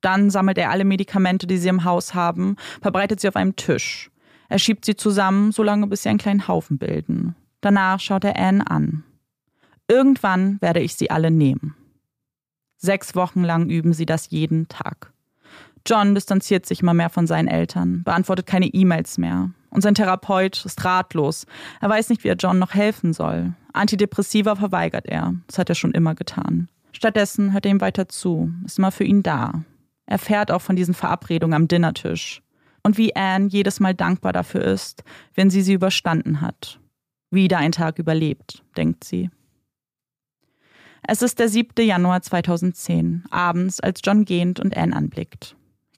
Dann 0.00 0.30
sammelt 0.30 0.58
er 0.58 0.70
alle 0.70 0.84
Medikamente, 0.84 1.46
die 1.46 1.56
sie 1.56 1.68
im 1.68 1.84
Haus 1.84 2.14
haben, 2.14 2.56
verbreitet 2.80 3.20
sie 3.20 3.28
auf 3.28 3.36
einem 3.36 3.56
Tisch. 3.56 4.10
Er 4.48 4.58
schiebt 4.58 4.84
sie 4.84 4.94
zusammen, 4.94 5.52
solange 5.52 5.86
bis 5.86 6.02
sie 6.02 6.08
einen 6.08 6.18
kleinen 6.18 6.46
Haufen 6.46 6.78
bilden. 6.78 7.34
Danach 7.60 7.98
schaut 8.00 8.24
er 8.24 8.36
Anne 8.36 8.68
an. 8.70 9.02
Irgendwann 9.88 10.60
werde 10.60 10.80
ich 10.80 10.94
sie 10.94 11.10
alle 11.10 11.30
nehmen. 11.30 11.74
Sechs 12.76 13.14
Wochen 13.14 13.42
lang 13.42 13.68
üben 13.68 13.92
sie 13.92 14.06
das 14.06 14.30
jeden 14.30 14.68
Tag. 14.68 15.12
John 15.86 16.14
distanziert 16.14 16.66
sich 16.66 16.82
immer 16.82 16.94
mehr 16.94 17.10
von 17.10 17.26
seinen 17.26 17.48
Eltern, 17.48 18.02
beantwortet 18.02 18.46
keine 18.46 18.66
E-Mails 18.66 19.18
mehr. 19.18 19.50
Und 19.70 19.82
sein 19.82 19.94
Therapeut 19.94 20.64
ist 20.64 20.84
ratlos. 20.84 21.46
Er 21.80 21.88
weiß 21.88 22.08
nicht, 22.08 22.24
wie 22.24 22.28
er 22.28 22.36
John 22.36 22.58
noch 22.58 22.74
helfen 22.74 23.12
soll. 23.12 23.54
Antidepressiva 23.72 24.56
verweigert 24.56 25.06
er. 25.06 25.34
Das 25.46 25.58
hat 25.58 25.68
er 25.68 25.74
schon 25.74 25.92
immer 25.92 26.14
getan. 26.14 26.68
Stattdessen 26.92 27.52
hört 27.52 27.66
er 27.66 27.72
ihm 27.72 27.80
weiter 27.80 28.08
zu, 28.08 28.50
ist 28.64 28.78
immer 28.78 28.90
für 28.90 29.04
ihn 29.04 29.22
da. 29.22 29.64
erfährt 30.06 30.50
auch 30.50 30.62
von 30.62 30.76
diesen 30.76 30.94
Verabredungen 30.94 31.54
am 31.54 31.68
Dinnertisch. 31.68 32.42
Und 32.82 32.96
wie 32.96 33.14
Anne 33.16 33.48
jedes 33.48 33.80
Mal 33.80 33.94
dankbar 33.94 34.32
dafür 34.32 34.62
ist, 34.62 35.02
wenn 35.34 35.50
sie 35.50 35.62
sie 35.62 35.74
überstanden 35.74 36.40
hat. 36.40 36.78
Wieder 37.30 37.58
ein 37.58 37.72
Tag 37.72 37.98
überlebt, 37.98 38.62
denkt 38.76 39.02
sie. 39.02 39.30
Es 41.02 41.22
ist 41.22 41.38
der 41.38 41.48
7. 41.48 41.84
Januar 41.84 42.22
2010, 42.22 43.24
abends, 43.30 43.80
als 43.80 44.00
John 44.04 44.24
gehend 44.24 44.60
und 44.60 44.76
Anne 44.76 44.94
anblickt. 44.94 45.55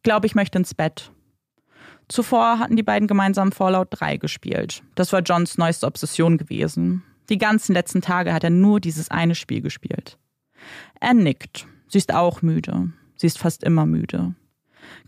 Ich 0.09 0.11
glaube, 0.11 0.27
ich 0.27 0.35
möchte 0.35 0.57
ins 0.57 0.73
Bett. 0.73 1.12
Zuvor 2.09 2.59
hatten 2.59 2.77
die 2.77 2.83
beiden 2.83 3.07
gemeinsam 3.07 3.53
Fallout 3.53 3.88
3 3.90 4.16
gespielt. 4.16 4.83
Das 4.94 5.12
war 5.12 5.21
Johns 5.21 5.59
neueste 5.59 5.87
Obsession 5.87 6.38
gewesen. 6.38 7.03
Die 7.29 7.37
ganzen 7.37 7.75
letzten 7.75 8.01
Tage 8.01 8.33
hat 8.33 8.42
er 8.42 8.49
nur 8.49 8.81
dieses 8.81 9.11
eine 9.11 9.35
Spiel 9.35 9.61
gespielt. 9.61 10.16
Anne 10.99 11.25
nickt. 11.25 11.66
Sie 11.88 11.99
ist 11.99 12.14
auch 12.14 12.40
müde. 12.40 12.90
Sie 13.16 13.27
ist 13.27 13.38
fast 13.38 13.62
immer 13.62 13.85
müde. 13.85 14.35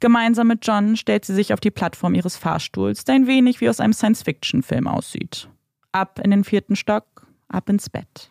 Gemeinsam 0.01 0.49
mit 0.49 0.67
John 0.67 0.99
stellt 0.99 1.25
sie 1.25 1.35
sich 1.35 1.55
auf 1.55 1.61
die 1.61 1.71
Plattform 1.71 2.15
ihres 2.15 2.37
Fahrstuhls, 2.37 3.05
der 3.05 3.15
ein 3.15 3.27
wenig 3.27 3.63
wie 3.63 3.71
aus 3.71 3.81
einem 3.81 3.95
Science-Fiction-Film 3.95 4.87
aussieht. 4.87 5.49
Ab 5.93 6.21
in 6.23 6.31
den 6.31 6.45
vierten 6.45 6.77
Stock, 6.77 7.27
ab 7.49 7.71
ins 7.71 7.89
Bett. 7.89 8.31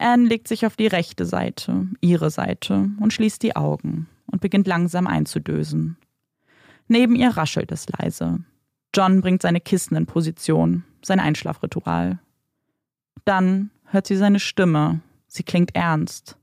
Anne 0.00 0.26
legt 0.26 0.48
sich 0.48 0.66
auf 0.66 0.74
die 0.74 0.88
rechte 0.88 1.26
Seite, 1.26 1.86
ihre 2.00 2.30
Seite, 2.30 2.90
und 2.98 3.12
schließt 3.12 3.40
die 3.44 3.54
Augen 3.54 4.08
und 4.30 4.40
beginnt 4.40 4.66
langsam 4.66 5.06
einzudösen. 5.06 5.96
Neben 6.88 7.14
ihr 7.14 7.30
raschelt 7.30 7.70
es 7.72 7.86
leise. 7.88 8.40
John 8.94 9.20
bringt 9.20 9.42
seine 9.42 9.60
Kissen 9.60 9.96
in 9.96 10.06
Position, 10.06 10.84
sein 11.02 11.20
Einschlafritual. 11.20 12.18
Dann 13.24 13.70
hört 13.84 14.06
sie 14.06 14.16
seine 14.16 14.40
Stimme. 14.40 15.00
Sie 15.28 15.44
klingt 15.44 15.76
ernst. 15.76 16.36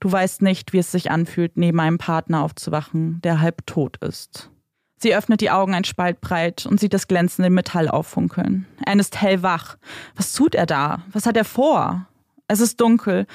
Du 0.00 0.10
weißt 0.10 0.42
nicht, 0.42 0.72
wie 0.72 0.78
es 0.78 0.92
sich 0.92 1.10
anfühlt, 1.10 1.56
neben 1.56 1.80
einem 1.80 1.98
Partner 1.98 2.42
aufzuwachen, 2.42 3.20
der 3.22 3.40
halb 3.40 3.66
tot 3.66 3.96
ist. 3.98 4.50
Sie 4.98 5.14
öffnet 5.14 5.40
die 5.42 5.50
Augen 5.50 5.74
ein 5.74 5.84
Spalt 5.84 6.20
breit 6.20 6.64
und 6.66 6.80
sieht 6.80 6.94
das 6.94 7.08
glänzende 7.08 7.50
Metall 7.50 7.88
auffunkeln. 7.88 8.66
Anne 8.86 9.00
ist 9.00 9.20
hellwach. 9.20 9.76
Was 10.14 10.32
tut 10.32 10.54
er 10.54 10.66
da? 10.66 11.02
Was 11.12 11.26
hat 11.26 11.36
er 11.36 11.44
vor? 11.44 12.08
Es 12.48 12.60
ist 12.60 12.80
dunkel, 12.80 13.26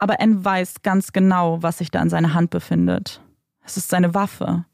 aber 0.00 0.20
Anne 0.20 0.44
weiß 0.44 0.82
ganz 0.82 1.12
genau, 1.12 1.62
was 1.62 1.78
sich 1.78 1.90
da 1.90 2.02
in 2.02 2.10
seiner 2.10 2.34
Hand 2.34 2.50
befindet. 2.50 3.20
Es 3.64 3.76
ist 3.76 3.90
seine 3.90 4.14
Waffe. 4.14 4.64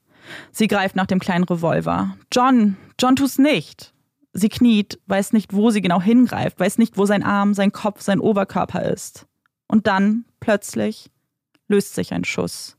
Sie 0.51 0.69
greift 0.69 0.97
nach 0.97 1.07
dem 1.07 1.19
kleinen 1.19 1.45
Revolver. 1.45 2.17
John, 2.33 2.77
John 2.99 3.17
tu's 3.17 3.39
nicht. 3.39 3.93
Sie 4.33 4.49
kniet, 4.49 4.99
weiß 5.07 5.33
nicht, 5.33 5.53
wo 5.53 5.71
sie 5.71 5.81
genau 5.81 6.01
hingreift, 6.01 6.61
weiß 6.61 6.79
nicht, 6.79 6.97
wo 6.97 7.07
sein 7.07 7.23
Arm, 7.23 7.55
sein 7.55 7.73
Kopf, 7.73 8.03
sein 8.03 8.21
Oberkörper 8.21 8.83
ist. 8.83 9.27
Und 9.67 9.87
dann, 9.87 10.25
plötzlich, 10.41 11.11
löst 11.69 11.95
sich 11.95 12.13
ein 12.13 12.25
Schuss. 12.25 12.77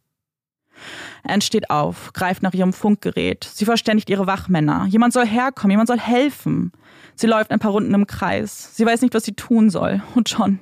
Anne 1.23 1.41
steht 1.41 1.69
auf, 1.69 2.13
greift 2.13 2.43
nach 2.43 2.53
ihrem 2.53 2.73
Funkgerät. 2.73 3.43
Sie 3.43 3.65
verständigt 3.65 4.09
ihre 4.09 4.27
Wachmänner. 4.27 4.85
Jemand 4.87 5.13
soll 5.13 5.25
herkommen, 5.25 5.71
jemand 5.71 5.87
soll 5.87 5.99
helfen. 5.99 6.71
Sie 7.15 7.27
läuft 7.27 7.51
ein 7.51 7.59
paar 7.59 7.71
Runden 7.71 7.93
im 7.93 8.05
Kreis. 8.05 8.75
Sie 8.75 8.85
weiß 8.85 9.01
nicht, 9.01 9.15
was 9.15 9.23
sie 9.23 9.33
tun 9.33 9.69
soll. 9.69 10.03
Und 10.15 10.29
John, 10.29 10.59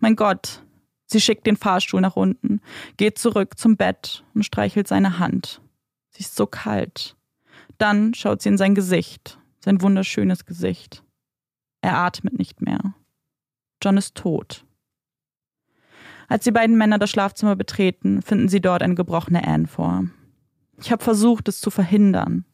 mein 0.00 0.16
Gott. 0.16 0.62
Sie 1.10 1.20
schickt 1.20 1.46
den 1.46 1.56
Fahrstuhl 1.56 2.02
nach 2.02 2.16
unten, 2.16 2.60
geht 2.98 3.18
zurück 3.18 3.58
zum 3.58 3.76
Bett 3.76 4.24
und 4.34 4.44
streichelt 4.44 4.86
seine 4.86 5.18
Hand. 5.18 5.62
Sie 6.10 6.20
ist 6.20 6.36
so 6.36 6.46
kalt. 6.46 7.16
Dann 7.78 8.12
schaut 8.12 8.42
sie 8.42 8.50
in 8.50 8.58
sein 8.58 8.74
Gesicht, 8.74 9.38
sein 9.60 9.80
wunderschönes 9.80 10.44
Gesicht. 10.44 11.02
Er 11.80 11.96
atmet 11.96 12.38
nicht 12.38 12.60
mehr. 12.60 12.94
John 13.82 13.96
ist 13.96 14.16
tot. 14.16 14.66
Als 16.28 16.44
die 16.44 16.50
beiden 16.50 16.76
Männer 16.76 16.98
das 16.98 17.08
Schlafzimmer 17.08 17.56
betreten, 17.56 18.20
finden 18.20 18.50
sie 18.50 18.60
dort 18.60 18.82
eine 18.82 18.94
gebrochene 18.94 19.46
Anne 19.46 19.66
vor. 19.66 20.04
Ich 20.78 20.92
habe 20.92 21.02
versucht, 21.02 21.48
es 21.48 21.60
zu 21.60 21.70
verhindern. 21.70 22.44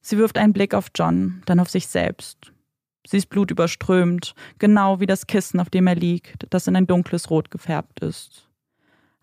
Sie 0.00 0.18
wirft 0.18 0.38
einen 0.38 0.52
Blick 0.52 0.72
auf 0.74 0.90
John, 0.94 1.42
dann 1.46 1.58
auf 1.58 1.68
sich 1.68 1.88
selbst. 1.88 2.51
Sie 3.06 3.16
ist 3.16 3.28
blutüberströmt, 3.28 4.34
genau 4.58 5.00
wie 5.00 5.06
das 5.06 5.26
Kissen, 5.26 5.60
auf 5.60 5.70
dem 5.70 5.86
er 5.86 5.96
liegt, 5.96 6.46
das 6.50 6.66
in 6.66 6.76
ein 6.76 6.86
dunkles 6.86 7.30
Rot 7.30 7.50
gefärbt 7.50 8.00
ist. 8.00 8.48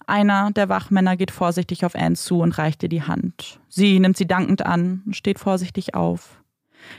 Einer 0.05 0.51
der 0.51 0.69
Wachmänner 0.69 1.15
geht 1.15 1.31
vorsichtig 1.31 1.85
auf 1.85 1.95
Anne 1.95 2.15
zu 2.15 2.39
und 2.39 2.57
reicht 2.57 2.81
ihr 2.83 2.89
die 2.89 3.03
Hand. 3.03 3.59
Sie 3.69 3.99
nimmt 3.99 4.17
sie 4.17 4.25
dankend 4.25 4.65
an 4.65 5.03
und 5.05 5.15
steht 5.15 5.39
vorsichtig 5.39 5.93
auf. 5.93 6.43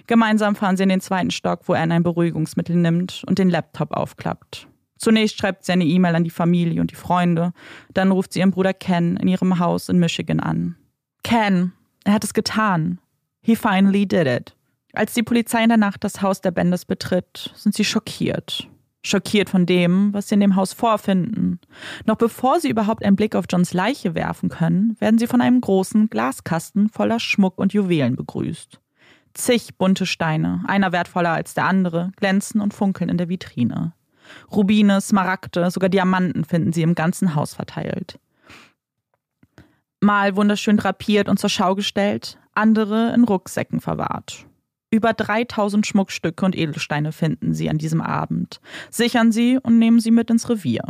Gemeinsam 0.06 0.54
fahren 0.54 0.76
sie 0.76 0.84
in 0.84 0.88
den 0.88 1.00
zweiten 1.00 1.30
Stock, 1.30 1.62
wo 1.66 1.72
Anne 1.72 1.94
ein 1.94 2.02
Beruhigungsmittel 2.02 2.76
nimmt 2.76 3.24
und 3.26 3.38
den 3.38 3.50
Laptop 3.50 3.92
aufklappt. 3.92 4.68
Zunächst 4.96 5.38
schreibt 5.38 5.64
sie 5.64 5.72
eine 5.72 5.86
E-Mail 5.86 6.14
an 6.14 6.24
die 6.24 6.30
Familie 6.30 6.80
und 6.80 6.90
die 6.90 6.96
Freunde. 6.96 7.52
Dann 7.94 8.12
ruft 8.12 8.32
sie 8.32 8.40
ihren 8.40 8.50
Bruder 8.50 8.74
Ken 8.74 9.16
in 9.16 9.28
ihrem 9.28 9.58
Haus 9.58 9.88
in 9.88 9.98
Michigan 9.98 10.40
an. 10.40 10.76
Ken, 11.24 11.72
er 12.04 12.12
hat 12.12 12.24
es 12.24 12.34
getan. 12.34 13.00
He 13.40 13.56
finally 13.56 14.06
did 14.06 14.26
it. 14.26 14.54
Als 14.92 15.14
die 15.14 15.22
Polizei 15.22 15.62
in 15.62 15.68
der 15.68 15.78
Nacht 15.78 16.02
das 16.04 16.20
Haus 16.20 16.40
der 16.40 16.50
Benders 16.50 16.84
betritt, 16.84 17.52
sind 17.54 17.74
sie 17.74 17.84
schockiert. 17.84 18.68
Schockiert 19.02 19.48
von 19.48 19.64
dem, 19.64 20.12
was 20.12 20.28
sie 20.28 20.34
in 20.34 20.40
dem 20.40 20.56
Haus 20.56 20.72
vorfinden. 20.72 21.58
Noch 22.04 22.16
bevor 22.16 22.60
sie 22.60 22.68
überhaupt 22.68 23.04
einen 23.04 23.16
Blick 23.16 23.34
auf 23.34 23.46
Johns 23.48 23.72
Leiche 23.72 24.14
werfen 24.14 24.50
können, 24.50 24.96
werden 25.00 25.18
sie 25.18 25.26
von 25.26 25.40
einem 25.40 25.60
großen 25.60 26.10
Glaskasten 26.10 26.88
voller 26.88 27.18
Schmuck 27.18 27.58
und 27.58 27.72
Juwelen 27.72 28.16
begrüßt. 28.16 28.78
Zig 29.32 29.78
bunte 29.78 30.06
Steine, 30.06 30.62
einer 30.66 30.92
wertvoller 30.92 31.30
als 31.30 31.54
der 31.54 31.64
andere, 31.64 32.12
glänzen 32.16 32.60
und 32.60 32.74
funkeln 32.74 33.08
in 33.08 33.16
der 33.16 33.28
Vitrine. 33.28 33.94
Rubine, 34.52 35.00
Smaragde, 35.00 35.70
sogar 35.70 35.88
Diamanten 35.88 36.44
finden 36.44 36.72
sie 36.72 36.82
im 36.82 36.94
ganzen 36.94 37.34
Haus 37.34 37.54
verteilt. 37.54 38.18
Mal 40.00 40.36
wunderschön 40.36 40.76
drapiert 40.76 41.28
und 41.28 41.38
zur 41.38 41.50
Schau 41.50 41.74
gestellt, 41.74 42.38
andere 42.54 43.14
in 43.14 43.24
Rucksäcken 43.24 43.80
verwahrt. 43.80 44.46
Über 44.90 45.12
3000 45.12 45.86
Schmuckstücke 45.86 46.44
und 46.44 46.56
Edelsteine 46.56 47.12
finden 47.12 47.54
sie 47.54 47.70
an 47.70 47.78
diesem 47.78 48.00
Abend, 48.00 48.60
sichern 48.90 49.30
sie 49.30 49.58
und 49.62 49.78
nehmen 49.78 50.00
sie 50.00 50.10
mit 50.10 50.30
ins 50.30 50.48
Revier. 50.48 50.82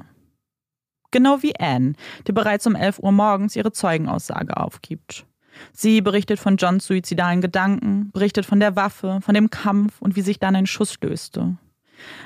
Genau 1.11 1.43
wie 1.43 1.59
Anne, 1.59 1.95
die 2.27 2.33
bereits 2.33 2.67
um 2.67 2.75
11 2.75 3.01
Uhr 3.01 3.13
morgens 3.13 3.57
ihre 3.57 3.73
Zeugenaussage 3.73 4.57
aufgibt. 4.57 5.27
Sie 5.73 6.01
berichtet 6.01 6.39
von 6.39 6.57
Johns 6.57 6.87
suizidalen 6.87 7.41
Gedanken, 7.41 8.11
berichtet 8.13 8.47
von 8.47 8.61
der 8.61 8.77
Waffe, 8.77 9.19
von 9.21 9.35
dem 9.35 9.51
Kampf 9.51 10.01
und 10.01 10.17
wie 10.17 10.23
sich 10.23 10.39
dann 10.39 10.57
ein 10.57 10.67
Schuss 10.67 10.97
löste. 11.03 11.59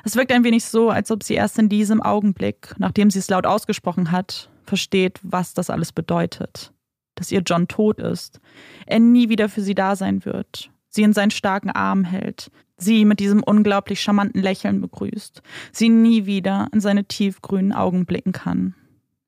Es 0.04 0.14
wirkt 0.14 0.30
ein 0.30 0.44
wenig 0.44 0.64
so, 0.64 0.90
als 0.90 1.10
ob 1.10 1.24
sie 1.24 1.34
erst 1.34 1.58
in 1.58 1.68
diesem 1.68 2.00
Augenblick, 2.00 2.74
nachdem 2.78 3.10
sie 3.10 3.18
es 3.18 3.28
laut 3.28 3.46
ausgesprochen 3.46 4.12
hat, 4.12 4.48
versteht, 4.64 5.18
was 5.22 5.54
das 5.54 5.70
alles 5.70 5.90
bedeutet. 5.90 6.72
Dass 7.16 7.32
ihr 7.32 7.42
John 7.44 7.66
tot 7.66 7.98
ist, 7.98 8.40
er 8.86 9.00
nie 9.00 9.28
wieder 9.28 9.48
für 9.48 9.62
sie 9.62 9.74
da 9.74 9.96
sein 9.96 10.24
wird, 10.24 10.70
sie 10.94 11.02
in 11.02 11.12
seinen 11.12 11.30
starken 11.30 11.70
Arm 11.70 12.04
hält, 12.04 12.50
sie 12.76 13.04
mit 13.04 13.20
diesem 13.20 13.42
unglaublich 13.42 14.00
charmanten 14.00 14.42
Lächeln 14.42 14.80
begrüßt, 14.80 15.42
sie 15.72 15.88
nie 15.88 16.26
wieder 16.26 16.68
in 16.72 16.80
seine 16.80 17.04
tiefgrünen 17.04 17.72
Augen 17.72 18.06
blicken 18.06 18.32
kann. 18.32 18.74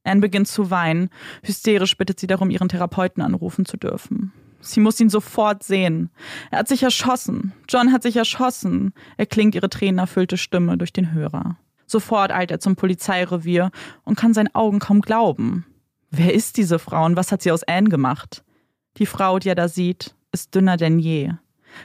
Anne 0.04 0.20
beginnt 0.20 0.48
zu 0.48 0.70
weinen, 0.70 1.10
hysterisch 1.42 1.96
bittet 1.96 2.20
sie 2.20 2.28
darum, 2.28 2.50
ihren 2.50 2.68
Therapeuten 2.68 3.22
anrufen 3.22 3.66
zu 3.66 3.76
dürfen. 3.76 4.32
Sie 4.60 4.80
muss 4.80 5.00
ihn 5.00 5.10
sofort 5.10 5.62
sehen. 5.62 6.10
Er 6.50 6.60
hat 6.60 6.68
sich 6.68 6.82
erschossen. 6.82 7.52
John 7.68 7.92
hat 7.92 8.02
sich 8.02 8.16
erschossen. 8.16 8.92
erklingt 9.16 9.54
ihre 9.54 9.68
tränenerfüllte 9.68 10.36
Stimme 10.36 10.78
durch 10.78 10.92
den 10.92 11.12
Hörer. 11.12 11.56
Sofort 11.86 12.32
eilt 12.32 12.50
er 12.50 12.58
zum 12.58 12.74
Polizeirevier 12.74 13.70
und 14.04 14.16
kann 14.16 14.34
seinen 14.34 14.54
Augen 14.54 14.78
kaum 14.78 15.02
glauben. 15.02 15.66
Wer 16.10 16.34
ist 16.34 16.56
diese 16.56 16.78
Frau 16.78 17.04
und 17.04 17.16
was 17.16 17.30
hat 17.30 17.42
sie 17.42 17.52
aus 17.52 17.62
Anne 17.64 17.88
gemacht? 17.88 18.44
Die 18.96 19.06
Frau, 19.06 19.38
die 19.38 19.48
er 19.48 19.54
da 19.54 19.68
sieht, 19.68 20.14
ist 20.32 20.54
dünner 20.54 20.76
denn 20.76 20.98
je, 20.98 21.32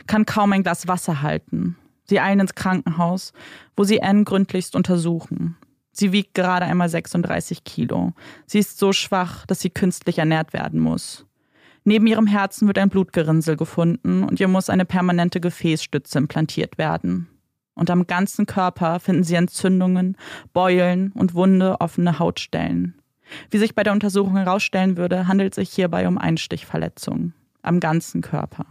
kann 0.08 0.26
kaum 0.26 0.54
ein 0.54 0.64
Glas 0.64 0.88
Wasser 0.88 1.22
halten. 1.22 1.78
Sie 2.06 2.20
eilen 2.20 2.42
ins 2.42 2.56
Krankenhaus, 2.56 3.34
wo 3.76 3.84
sie 3.84 4.02
Anne 4.02 4.24
gründlichst 4.24 4.76
untersuchen. 4.76 5.58
Sie 5.92 6.12
wiegt 6.12 6.34
gerade 6.34 6.66
einmal 6.66 6.90
36 6.90 7.64
Kilo. 7.64 8.14
Sie 8.46 8.60
ist 8.60 8.78
so 8.78 8.94
schwach, 8.94 9.46
dass 9.46 9.60
sie 9.60 9.70
künstlich 9.70 10.18
ernährt 10.18 10.54
werden 10.54 10.80
muss. 10.80 11.26
Neben 11.84 12.08
ihrem 12.08 12.28
Herzen 12.28 12.68
wird 12.68 12.78
ein 12.78 12.90
Blutgerinnsel 12.90 13.58
gefunden 13.58 14.24
und 14.24 14.40
ihr 14.40 14.48
muss 14.48 14.70
eine 14.70 14.86
permanente 14.86 15.42
Gefäßstütze 15.42 16.18
implantiert 16.18 16.78
werden. 16.78 17.28
Und 17.74 17.90
am 17.90 18.06
ganzen 18.06 18.46
Körper 18.46 19.00
finden 19.00 19.24
sie 19.24 19.36
Entzündungen, 19.36 20.18
Beulen 20.54 21.12
und 21.14 21.34
wunde, 21.34 21.82
offene 21.82 22.20
Hautstellen. 22.20 22.96
Wie 23.50 23.58
sich 23.58 23.74
bei 23.74 23.84
der 23.84 23.94
Untersuchung 23.94 24.36
herausstellen 24.38 24.98
würde, 24.98 25.28
handelt 25.28 25.54
es 25.54 25.56
sich 25.56 25.76
hierbei 25.76 26.08
um 26.08 26.18
Einstichverletzungen 26.18 27.34
am 27.64 27.80
ganzen 27.80 28.22
Körper. 28.22 28.66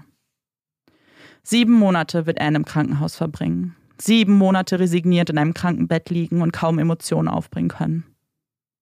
Sieben 1.43 1.73
Monate 1.73 2.27
wird 2.27 2.41
Anne 2.41 2.57
im 2.57 2.65
Krankenhaus 2.65 3.17
verbringen. 3.17 3.77
Sieben 3.99 4.35
Monate 4.35 4.79
resigniert 4.79 5.31
in 5.31 5.39
einem 5.39 5.55
Krankenbett 5.55 6.11
liegen 6.11 6.43
und 6.43 6.53
kaum 6.53 6.79
Emotionen 6.79 7.29
aufbringen 7.29 7.69
können. 7.69 8.05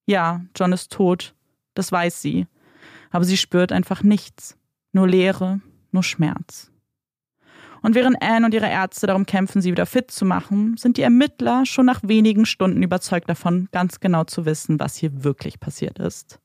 Ja, 0.06 0.42
John 0.56 0.72
ist 0.72 0.92
tot, 0.92 1.34
das 1.74 1.92
weiß 1.92 2.22
sie, 2.22 2.46
aber 3.10 3.24
sie 3.24 3.36
spürt 3.36 3.72
einfach 3.72 4.02
nichts. 4.02 4.56
Nur 4.92 5.08
Leere, 5.08 5.60
nur 5.92 6.02
Schmerz. 6.02 6.70
Und 7.82 7.94
während 7.94 8.20
Anne 8.22 8.46
und 8.46 8.54
ihre 8.54 8.68
Ärzte 8.68 9.06
darum 9.06 9.26
kämpfen, 9.26 9.60
sie 9.60 9.70
wieder 9.70 9.86
fit 9.86 10.10
zu 10.10 10.24
machen, 10.24 10.76
sind 10.76 10.96
die 10.96 11.02
Ermittler 11.02 11.64
schon 11.66 11.86
nach 11.86 12.00
wenigen 12.02 12.46
Stunden 12.46 12.82
überzeugt 12.82 13.28
davon, 13.28 13.68
ganz 13.70 14.00
genau 14.00 14.24
zu 14.24 14.46
wissen, 14.46 14.80
was 14.80 14.96
hier 14.96 15.24
wirklich 15.24 15.60
passiert 15.60 15.98
ist. 15.98 16.40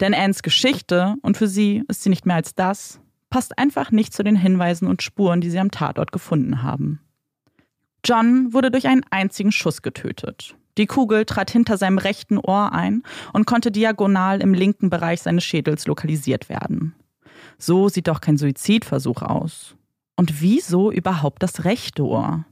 Denn 0.00 0.14
Anns 0.14 0.42
Geschichte, 0.42 1.16
und 1.22 1.36
für 1.36 1.48
sie 1.48 1.82
ist 1.88 2.02
sie 2.02 2.10
nicht 2.10 2.26
mehr 2.26 2.36
als 2.36 2.54
das, 2.54 3.00
passt 3.36 3.58
einfach 3.58 3.90
nicht 3.90 4.14
zu 4.14 4.24
den 4.24 4.34
Hinweisen 4.34 4.88
und 4.88 5.02
Spuren, 5.02 5.42
die 5.42 5.50
sie 5.50 5.58
am 5.58 5.70
Tatort 5.70 6.10
gefunden 6.10 6.62
haben. 6.62 7.00
John 8.02 8.54
wurde 8.54 8.70
durch 8.70 8.86
einen 8.86 9.04
einzigen 9.10 9.52
Schuss 9.52 9.82
getötet. 9.82 10.56
Die 10.78 10.86
Kugel 10.86 11.26
trat 11.26 11.50
hinter 11.50 11.76
seinem 11.76 11.98
rechten 11.98 12.38
Ohr 12.38 12.72
ein 12.72 13.02
und 13.34 13.44
konnte 13.44 13.70
diagonal 13.70 14.40
im 14.40 14.54
linken 14.54 14.88
Bereich 14.88 15.20
seines 15.20 15.44
Schädels 15.44 15.86
lokalisiert 15.86 16.48
werden. 16.48 16.94
So 17.58 17.90
sieht 17.90 18.08
doch 18.08 18.22
kein 18.22 18.38
Suizidversuch 18.38 19.20
aus. 19.20 19.76
Und 20.16 20.40
wieso 20.40 20.90
überhaupt 20.90 21.42
das 21.42 21.66
rechte 21.66 22.06
Ohr? 22.06 22.46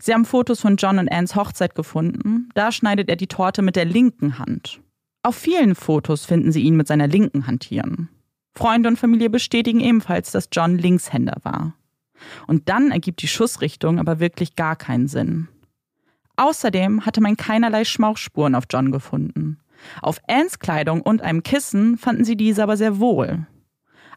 Sie 0.00 0.12
haben 0.12 0.24
Fotos 0.24 0.60
von 0.60 0.74
John 0.78 0.98
und 0.98 1.12
Anns 1.12 1.36
Hochzeit 1.36 1.76
gefunden. 1.76 2.48
Da 2.54 2.72
schneidet 2.72 3.08
er 3.08 3.14
die 3.14 3.28
Torte 3.28 3.62
mit 3.62 3.76
der 3.76 3.84
linken 3.84 4.40
Hand. 4.40 4.80
Auf 5.22 5.36
vielen 5.36 5.76
Fotos 5.76 6.24
finden 6.24 6.50
sie 6.50 6.62
ihn 6.62 6.74
mit 6.74 6.88
seiner 6.88 7.06
linken 7.06 7.46
hantieren. 7.46 8.08
Freunde 8.56 8.88
und 8.88 8.98
Familie 8.98 9.30
bestätigen 9.30 9.80
ebenfalls, 9.80 10.30
dass 10.30 10.48
John 10.52 10.78
Linkshänder 10.78 11.36
war. 11.42 11.74
Und 12.46 12.68
dann 12.68 12.90
ergibt 12.90 13.22
die 13.22 13.28
Schussrichtung 13.28 13.98
aber 13.98 14.20
wirklich 14.20 14.56
gar 14.56 14.76
keinen 14.76 15.08
Sinn. 15.08 15.48
Außerdem 16.36 17.06
hatte 17.06 17.20
man 17.20 17.36
keinerlei 17.36 17.84
Schmauchspuren 17.84 18.54
auf 18.54 18.64
John 18.70 18.90
gefunden. 18.92 19.58
Auf 20.02 20.20
Anns 20.28 20.58
Kleidung 20.58 21.02
und 21.02 21.22
einem 21.22 21.42
Kissen 21.42 21.98
fanden 21.98 22.24
sie 22.24 22.36
diese 22.36 22.62
aber 22.62 22.76
sehr 22.76 22.98
wohl. 22.98 23.46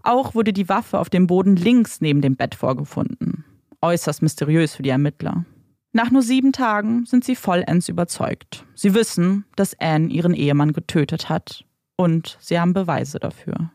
Auch 0.03 0.35
wurde 0.35 0.53
die 0.53 0.69
Waffe 0.69 0.99
auf 0.99 1.09
dem 1.09 1.27
Boden 1.27 1.55
links 1.55 2.01
neben 2.01 2.21
dem 2.21 2.35
Bett 2.35 2.55
vorgefunden. 2.55 3.43
Äußerst 3.81 4.21
mysteriös 4.21 4.75
für 4.75 4.83
die 4.83 4.89
Ermittler. 4.89 5.45
Nach 5.93 6.11
nur 6.11 6.21
sieben 6.21 6.53
Tagen 6.53 7.05
sind 7.05 7.23
sie 7.23 7.35
vollends 7.35 7.89
überzeugt. 7.89 8.65
Sie 8.75 8.93
wissen, 8.93 9.45
dass 9.55 9.79
Anne 9.79 10.09
ihren 10.09 10.33
Ehemann 10.33 10.73
getötet 10.73 11.29
hat. 11.29 11.65
Und 11.95 12.37
sie 12.39 12.59
haben 12.59 12.73
Beweise 12.73 13.19
dafür. 13.19 13.71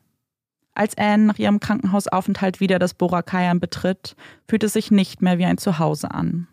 Als 0.74 0.96
Anne 0.96 1.24
nach 1.24 1.38
ihrem 1.38 1.60
Krankenhausaufenthalt 1.60 2.60
wieder 2.60 2.78
das 2.78 2.94
Borakayan 2.94 3.60
betritt, 3.60 4.16
fühlt 4.48 4.64
es 4.64 4.72
sich 4.72 4.90
nicht 4.90 5.20
mehr 5.20 5.38
wie 5.38 5.44
ein 5.44 5.58
Zuhause 5.58 6.10
an. 6.10 6.48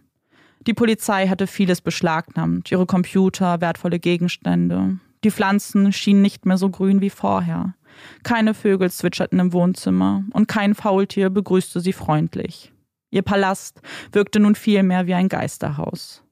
Die 0.67 0.73
Polizei 0.73 1.27
hatte 1.27 1.47
vieles 1.47 1.79
beschlagnahmt, 1.79 2.69
ihre 2.69 2.85
Computer, 2.85 3.61
wertvolle 3.61 3.99
Gegenstände. 3.99 4.99
Die 5.23 5.31
Pflanzen 5.31 5.93
schienen 5.93 6.21
nicht 6.21 6.45
mehr 6.45 6.57
so 6.57 6.69
grün 6.69 6.99
wie 6.99 7.09
vorher. 7.09 7.75
Keine 8.23 8.53
Vögel 8.53 8.91
zwitscherten 8.91 9.39
im 9.39 9.53
Wohnzimmer 9.53 10.23
und 10.33 10.47
kein 10.47 10.75
Faultier 10.75 11.29
begrüßte 11.29 11.79
sie 11.79 11.93
freundlich. 11.93 12.73
Ihr 13.11 13.21
Palast 13.21 13.81
wirkte 14.11 14.39
nun 14.39 14.55
vielmehr 14.55 15.07
wie 15.07 15.13
ein 15.13 15.29
Geisterhaus. 15.29 16.23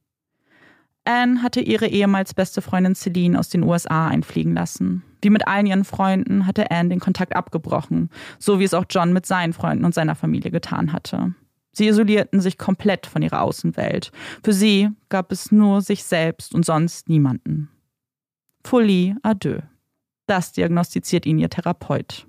Anne 1.06 1.42
hatte 1.42 1.62
ihre 1.62 1.88
ehemals 1.88 2.34
beste 2.34 2.62
Freundin 2.62 2.96
Celine 2.96 3.40
aus 3.40 3.50
den 3.50 3.64
USA 3.64 4.08
einfliegen 4.08 4.54
lassen. 4.54 5.04
Wie 5.22 5.30
mit 5.30 5.48
allen 5.48 5.66
ihren 5.66 5.84
Freunden 5.84 6.46
hatte 6.46 6.72
Anne 6.72 6.90
den 6.90 7.00
Kontakt 7.00 7.36
abgebrochen, 7.36 8.10
so 8.40 8.60
wie 8.60 8.64
es 8.64 8.74
auch 8.74 8.86
John 8.90 9.14
mit 9.14 9.26
seinen 9.26 9.54
Freunden 9.54 9.86
und 9.86 9.94
seiner 9.94 10.16
Familie 10.16 10.52
getan 10.52 10.94
hatte. 10.94 11.34
Sie 11.72 11.88
isolierten 11.88 12.42
sich 12.42 12.58
komplett 12.58 13.06
von 13.06 13.22
ihrer 13.22 13.42
Außenwelt. 13.42 14.12
Für 14.44 14.54
sie 14.54 14.90
gab 15.10 15.32
es 15.32 15.52
nur 15.52 15.82
sich 15.82 16.04
selbst 16.04 16.56
und 16.56 16.66
sonst 16.66 17.08
niemanden. 17.08 17.70
Folie 18.64 19.16
à 19.24 19.34
deux. 19.34 19.62
Das 20.26 20.52
diagnostiziert 20.52 21.26
ihn 21.26 21.38
ihr 21.38 21.50
Therapeut. 21.50 22.28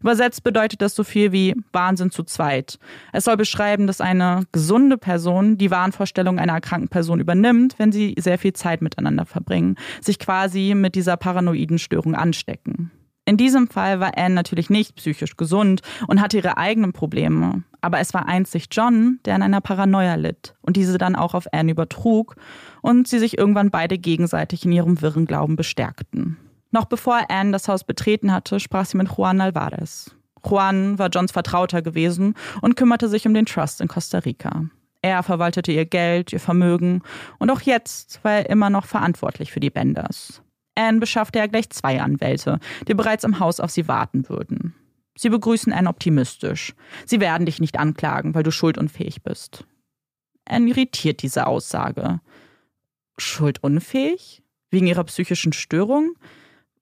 Übersetzt 0.00 0.42
bedeutet 0.42 0.82
das 0.82 0.94
so 0.94 1.04
viel 1.04 1.32
wie 1.32 1.54
Wahnsinn 1.72 2.10
zu 2.10 2.22
zweit. 2.22 2.78
Es 3.12 3.24
soll 3.24 3.36
beschreiben, 3.36 3.86
dass 3.86 4.00
eine 4.00 4.44
gesunde 4.52 4.98
Person 4.98 5.58
die 5.58 5.70
Wahnvorstellung 5.70 6.38
einer 6.38 6.54
erkrankten 6.54 6.88
Person 6.88 7.20
übernimmt, 7.20 7.78
wenn 7.78 7.92
sie 7.92 8.14
sehr 8.18 8.38
viel 8.38 8.52
Zeit 8.52 8.82
miteinander 8.82 9.26
verbringen, 9.26 9.76
sich 10.00 10.18
quasi 10.18 10.74
mit 10.74 10.94
dieser 10.94 11.16
paranoiden 11.16 11.78
Störung 11.78 12.14
anstecken. 12.14 12.90
In 13.30 13.36
diesem 13.36 13.68
Fall 13.68 14.00
war 14.00 14.16
Anne 14.16 14.34
natürlich 14.34 14.70
nicht 14.70 14.96
psychisch 14.96 15.36
gesund 15.36 15.82
und 16.08 16.20
hatte 16.20 16.38
ihre 16.38 16.56
eigenen 16.56 16.92
Probleme. 16.92 17.62
Aber 17.80 18.00
es 18.00 18.12
war 18.12 18.26
einzig 18.26 18.66
John, 18.72 19.20
der 19.24 19.36
an 19.36 19.42
einer 19.42 19.60
Paranoia 19.60 20.16
litt 20.16 20.56
und 20.62 20.76
diese 20.76 20.98
dann 20.98 21.14
auch 21.14 21.34
auf 21.34 21.46
Anne 21.52 21.70
übertrug 21.70 22.34
und 22.82 23.06
sie 23.06 23.18
sich 23.18 23.38
irgendwann 23.38 23.70
beide 23.70 23.98
gegenseitig 23.98 24.64
in 24.64 24.72
ihrem 24.72 25.00
wirren 25.00 25.26
Glauben 25.26 25.54
bestärkten. 25.54 26.38
Noch 26.70 26.84
bevor 26.84 27.22
Anne 27.28 27.52
das 27.52 27.68
Haus 27.68 27.84
betreten 27.84 28.32
hatte, 28.32 28.60
sprach 28.60 28.86
sie 28.86 28.96
mit 28.96 29.08
Juan 29.16 29.40
Alvarez. 29.40 30.14
Juan 30.44 30.98
war 30.98 31.08
Johns 31.08 31.32
Vertrauter 31.32 31.82
gewesen 31.82 32.34
und 32.62 32.76
kümmerte 32.76 33.08
sich 33.08 33.26
um 33.26 33.34
den 33.34 33.46
Trust 33.46 33.80
in 33.80 33.88
Costa 33.88 34.18
Rica. 34.18 34.66
Er 35.02 35.22
verwaltete 35.22 35.72
ihr 35.72 35.86
Geld, 35.86 36.32
ihr 36.32 36.40
Vermögen 36.40 37.02
und 37.38 37.50
auch 37.50 37.62
jetzt 37.62 38.22
war 38.22 38.32
er 38.32 38.50
immer 38.50 38.70
noch 38.70 38.86
verantwortlich 38.86 39.50
für 39.50 39.60
die 39.60 39.70
Benders. 39.70 40.42
Anne 40.74 41.00
beschaffte 41.00 41.38
er 41.38 41.48
gleich 41.48 41.70
zwei 41.70 42.00
Anwälte, 42.00 42.58
die 42.86 42.94
bereits 42.94 43.24
im 43.24 43.40
Haus 43.40 43.60
auf 43.60 43.70
sie 43.70 43.88
warten 43.88 44.28
würden. 44.28 44.74
Sie 45.16 45.28
begrüßen 45.28 45.72
Anne 45.72 45.88
optimistisch. 45.88 46.74
Sie 47.04 47.20
werden 47.20 47.44
dich 47.44 47.60
nicht 47.60 47.78
anklagen, 47.78 48.34
weil 48.34 48.42
du 48.42 48.50
schuldunfähig 48.50 49.22
bist. 49.22 49.64
Anne 50.46 50.70
irritiert 50.70 51.22
diese 51.22 51.46
Aussage. 51.46 52.20
Schuldunfähig? 53.18 54.42
Wegen 54.70 54.86
ihrer 54.86 55.04
psychischen 55.04 55.52
Störung? 55.52 56.14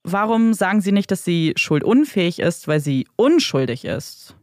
Warum 0.05 0.55
sagen 0.55 0.81
Sie 0.81 0.93
nicht, 0.93 1.11
dass 1.11 1.25
sie 1.25 1.53
schuldunfähig 1.57 2.39
ist, 2.39 2.69
weil 2.69 2.81
sie 2.81 3.07
unschuldig 3.17 3.85
ist? 3.85 4.37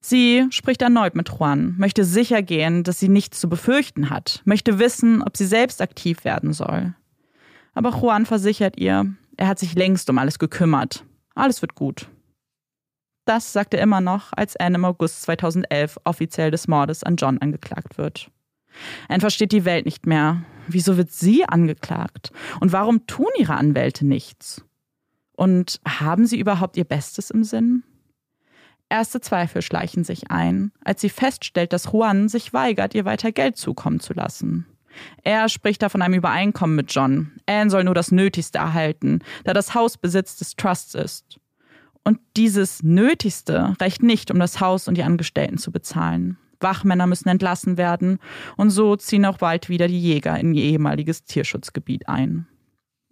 Sie 0.00 0.46
spricht 0.50 0.80
erneut 0.80 1.14
mit 1.14 1.28
Juan, 1.28 1.74
möchte 1.76 2.04
sicher 2.04 2.40
gehen, 2.40 2.84
dass 2.84 2.98
sie 2.98 3.08
nichts 3.08 3.38
zu 3.38 3.50
befürchten 3.50 4.08
hat, 4.08 4.40
möchte 4.46 4.78
wissen, 4.78 5.22
ob 5.22 5.36
sie 5.36 5.44
selbst 5.44 5.82
aktiv 5.82 6.24
werden 6.24 6.54
soll. 6.54 6.94
Aber 7.74 7.90
Juan 7.90 8.24
versichert 8.24 8.78
ihr, 8.78 9.14
er 9.36 9.48
hat 9.48 9.58
sich 9.58 9.74
längst 9.74 10.08
um 10.08 10.16
alles 10.16 10.38
gekümmert. 10.38 11.04
Alles 11.34 11.60
wird 11.60 11.74
gut. 11.74 12.08
Das 13.26 13.52
sagt 13.52 13.74
er 13.74 13.82
immer 13.82 14.00
noch, 14.00 14.32
als 14.34 14.56
Anne 14.56 14.76
im 14.76 14.84
August 14.84 15.22
2011 15.22 15.98
offiziell 16.04 16.50
des 16.50 16.66
Mordes 16.66 17.04
an 17.04 17.16
John 17.16 17.38
angeklagt 17.38 17.98
wird. 17.98 18.30
Anne 19.08 19.20
versteht 19.20 19.52
die 19.52 19.64
Welt 19.64 19.84
nicht 19.84 20.06
mehr. 20.06 20.42
Wieso 20.72 20.96
wird 20.96 21.12
sie 21.12 21.44
angeklagt? 21.44 22.32
Und 22.60 22.72
warum 22.72 23.06
tun 23.06 23.28
ihre 23.38 23.54
Anwälte 23.54 24.06
nichts? 24.06 24.64
Und 25.32 25.80
haben 25.86 26.26
sie 26.26 26.38
überhaupt 26.38 26.76
ihr 26.76 26.84
Bestes 26.84 27.30
im 27.30 27.44
Sinn? 27.44 27.82
Erste 28.88 29.20
Zweifel 29.20 29.62
schleichen 29.62 30.02
sich 30.02 30.30
ein, 30.30 30.72
als 30.84 31.00
sie 31.00 31.10
feststellt, 31.10 31.72
dass 31.72 31.92
Juan 31.92 32.28
sich 32.28 32.52
weigert, 32.52 32.94
ihr 32.94 33.04
weiter 33.04 33.30
Geld 33.30 33.56
zukommen 33.56 34.00
zu 34.00 34.12
lassen. 34.12 34.66
Er 35.22 35.48
spricht 35.48 35.82
da 35.82 35.88
von 35.88 36.02
einem 36.02 36.14
Übereinkommen 36.14 36.74
mit 36.74 36.92
John. 36.92 37.30
Anne 37.46 37.70
soll 37.70 37.84
nur 37.84 37.94
das 37.94 38.10
Nötigste 38.10 38.58
erhalten, 38.58 39.20
da 39.44 39.52
das 39.52 39.74
Haus 39.74 39.96
Besitz 39.96 40.36
des 40.36 40.56
Trusts 40.56 40.96
ist. 40.96 41.38
Und 42.02 42.18
dieses 42.36 42.82
Nötigste 42.82 43.76
reicht 43.80 44.02
nicht, 44.02 44.32
um 44.32 44.40
das 44.40 44.60
Haus 44.60 44.88
und 44.88 44.96
die 44.96 45.04
Angestellten 45.04 45.58
zu 45.58 45.70
bezahlen. 45.70 46.38
Wachmänner 46.60 47.06
müssen 47.06 47.28
entlassen 47.28 47.76
werden 47.78 48.18
und 48.56 48.70
so 48.70 48.96
ziehen 48.96 49.24
auch 49.24 49.38
bald 49.38 49.68
wieder 49.68 49.88
die 49.88 50.00
Jäger 50.00 50.38
in 50.38 50.54
ihr 50.54 50.64
ehemaliges 50.64 51.24
Tierschutzgebiet 51.24 52.08
ein. 52.08 52.46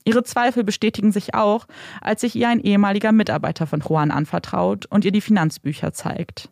Ihre 0.05 0.23
Zweifel 0.23 0.65
bestätigen 0.65 1.13
sich 1.13 1.35
auch, 1.35 1.67
als 2.01 2.23
sich 2.23 2.35
ihr 2.35 2.49
ein 2.49 2.61
ehemaliger 2.61 3.13
Mitarbeiter 3.13 3.67
von 3.67 3.81
Juan 3.81 4.11
anvertraut 4.11 4.87
und 4.87 5.05
ihr 5.05 5.13
die 5.13 5.21
Finanzbücher 5.21 5.93
zeigt. 5.93 6.51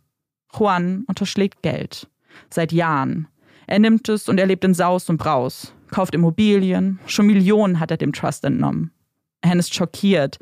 Juan 0.54 1.04
unterschlägt 1.06 1.62
Geld. 1.62 2.08
Seit 2.50 2.72
Jahren. 2.72 3.28
Er 3.66 3.78
nimmt 3.78 4.08
es 4.08 4.28
und 4.28 4.38
er 4.38 4.46
lebt 4.46 4.64
in 4.64 4.74
Saus 4.74 5.08
und 5.08 5.16
Braus, 5.16 5.72
kauft 5.90 6.14
Immobilien, 6.14 6.98
schon 7.06 7.26
Millionen 7.26 7.80
hat 7.80 7.90
er 7.90 7.96
dem 7.96 8.12
Trust 8.12 8.44
entnommen. 8.44 8.92
Anne 9.40 9.60
ist 9.60 9.74
schockiert. 9.74 10.38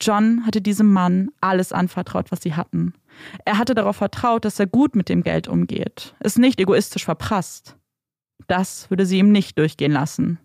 John 0.00 0.44
hatte 0.46 0.60
diesem 0.60 0.92
Mann 0.92 1.30
alles 1.40 1.72
anvertraut, 1.72 2.30
was 2.30 2.42
sie 2.42 2.54
hatten. 2.54 2.92
Er 3.44 3.58
hatte 3.58 3.74
darauf 3.74 3.96
vertraut, 3.96 4.44
dass 4.44 4.58
er 4.58 4.66
gut 4.66 4.96
mit 4.96 5.08
dem 5.08 5.22
Geld 5.22 5.48
umgeht, 5.48 6.14
es 6.20 6.38
nicht 6.38 6.60
egoistisch 6.60 7.04
verprasst. 7.04 7.76
Das 8.48 8.90
würde 8.90 9.06
sie 9.06 9.18
ihm 9.18 9.32
nicht 9.32 9.58
durchgehen 9.58 9.92
lassen. 9.92 10.38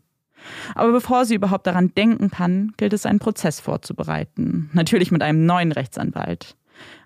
Aber 0.76 0.92
bevor 0.92 1.26
sie 1.26 1.36
überhaupt 1.36 1.68
daran 1.68 1.94
denken 1.96 2.30
kann, 2.30 2.74
gilt 2.78 2.94
es, 2.94 3.06
einen 3.06 3.20
Prozess 3.20 3.60
vorzubereiten. 3.60 4.70
Natürlich 4.74 5.12
mit 5.12 5.24
einem 5.24 5.46
neuen 5.46 5.72
Rechtsanwalt. 5.72 6.56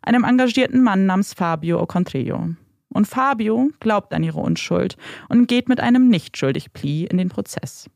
Einem 0.02 0.24
engagierten 0.24 0.84
Mann 0.84 1.06
namens 1.06 1.34
Fabio 1.34 1.82
Ocontrillo. 1.82 2.50
Und 2.90 3.08
Fabio 3.08 3.70
glaubt 3.80 4.14
an 4.14 4.24
ihre 4.24 4.40
Unschuld 4.40 4.98
und 5.30 5.48
geht 5.48 5.70
mit 5.70 5.80
einem 5.80 6.10
Nicht-Schuldig-Pli 6.10 7.06
in 7.06 7.18
den 7.18 7.30
Prozess. 7.30 7.90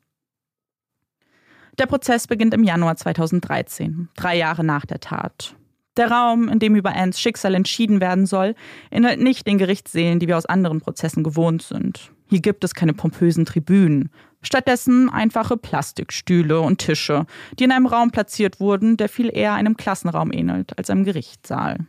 Der 1.77 1.87
Prozess 1.87 2.27
beginnt 2.27 2.53
im 2.53 2.63
Januar 2.63 2.95
2013, 2.95 4.07
drei 4.15 4.37
Jahre 4.37 4.63
nach 4.63 4.85
der 4.85 5.01
Tat. 5.01 5.55
Der 5.97 6.11
Raum, 6.11 6.49
in 6.49 6.59
dem 6.59 6.75
über 6.75 6.93
Anns 6.95 7.19
Schicksal 7.19 7.55
entschieden 7.55 8.01
werden 8.01 8.25
soll, 8.25 8.55
ähnelt 8.91 9.19
nicht 9.19 9.47
den 9.47 9.57
Gerichtssälen, 9.57 10.19
die 10.19 10.27
wir 10.27 10.37
aus 10.37 10.45
anderen 10.45 10.81
Prozessen 10.81 11.23
gewohnt 11.23 11.61
sind. 11.61 12.11
Hier 12.27 12.41
gibt 12.41 12.63
es 12.63 12.73
keine 12.73 12.93
pompösen 12.93 13.45
Tribünen. 13.45 14.09
Stattdessen 14.41 15.09
einfache 15.09 15.57
Plastikstühle 15.57 16.59
und 16.59 16.79
Tische, 16.79 17.25
die 17.57 17.63
in 17.63 17.71
einem 17.71 17.85
Raum 17.85 18.11
platziert 18.11 18.59
wurden, 18.59 18.97
der 18.97 19.09
viel 19.09 19.29
eher 19.35 19.53
einem 19.53 19.77
Klassenraum 19.77 20.31
ähnelt 20.31 20.77
als 20.77 20.89
einem 20.89 21.03
Gerichtssaal. 21.03 21.79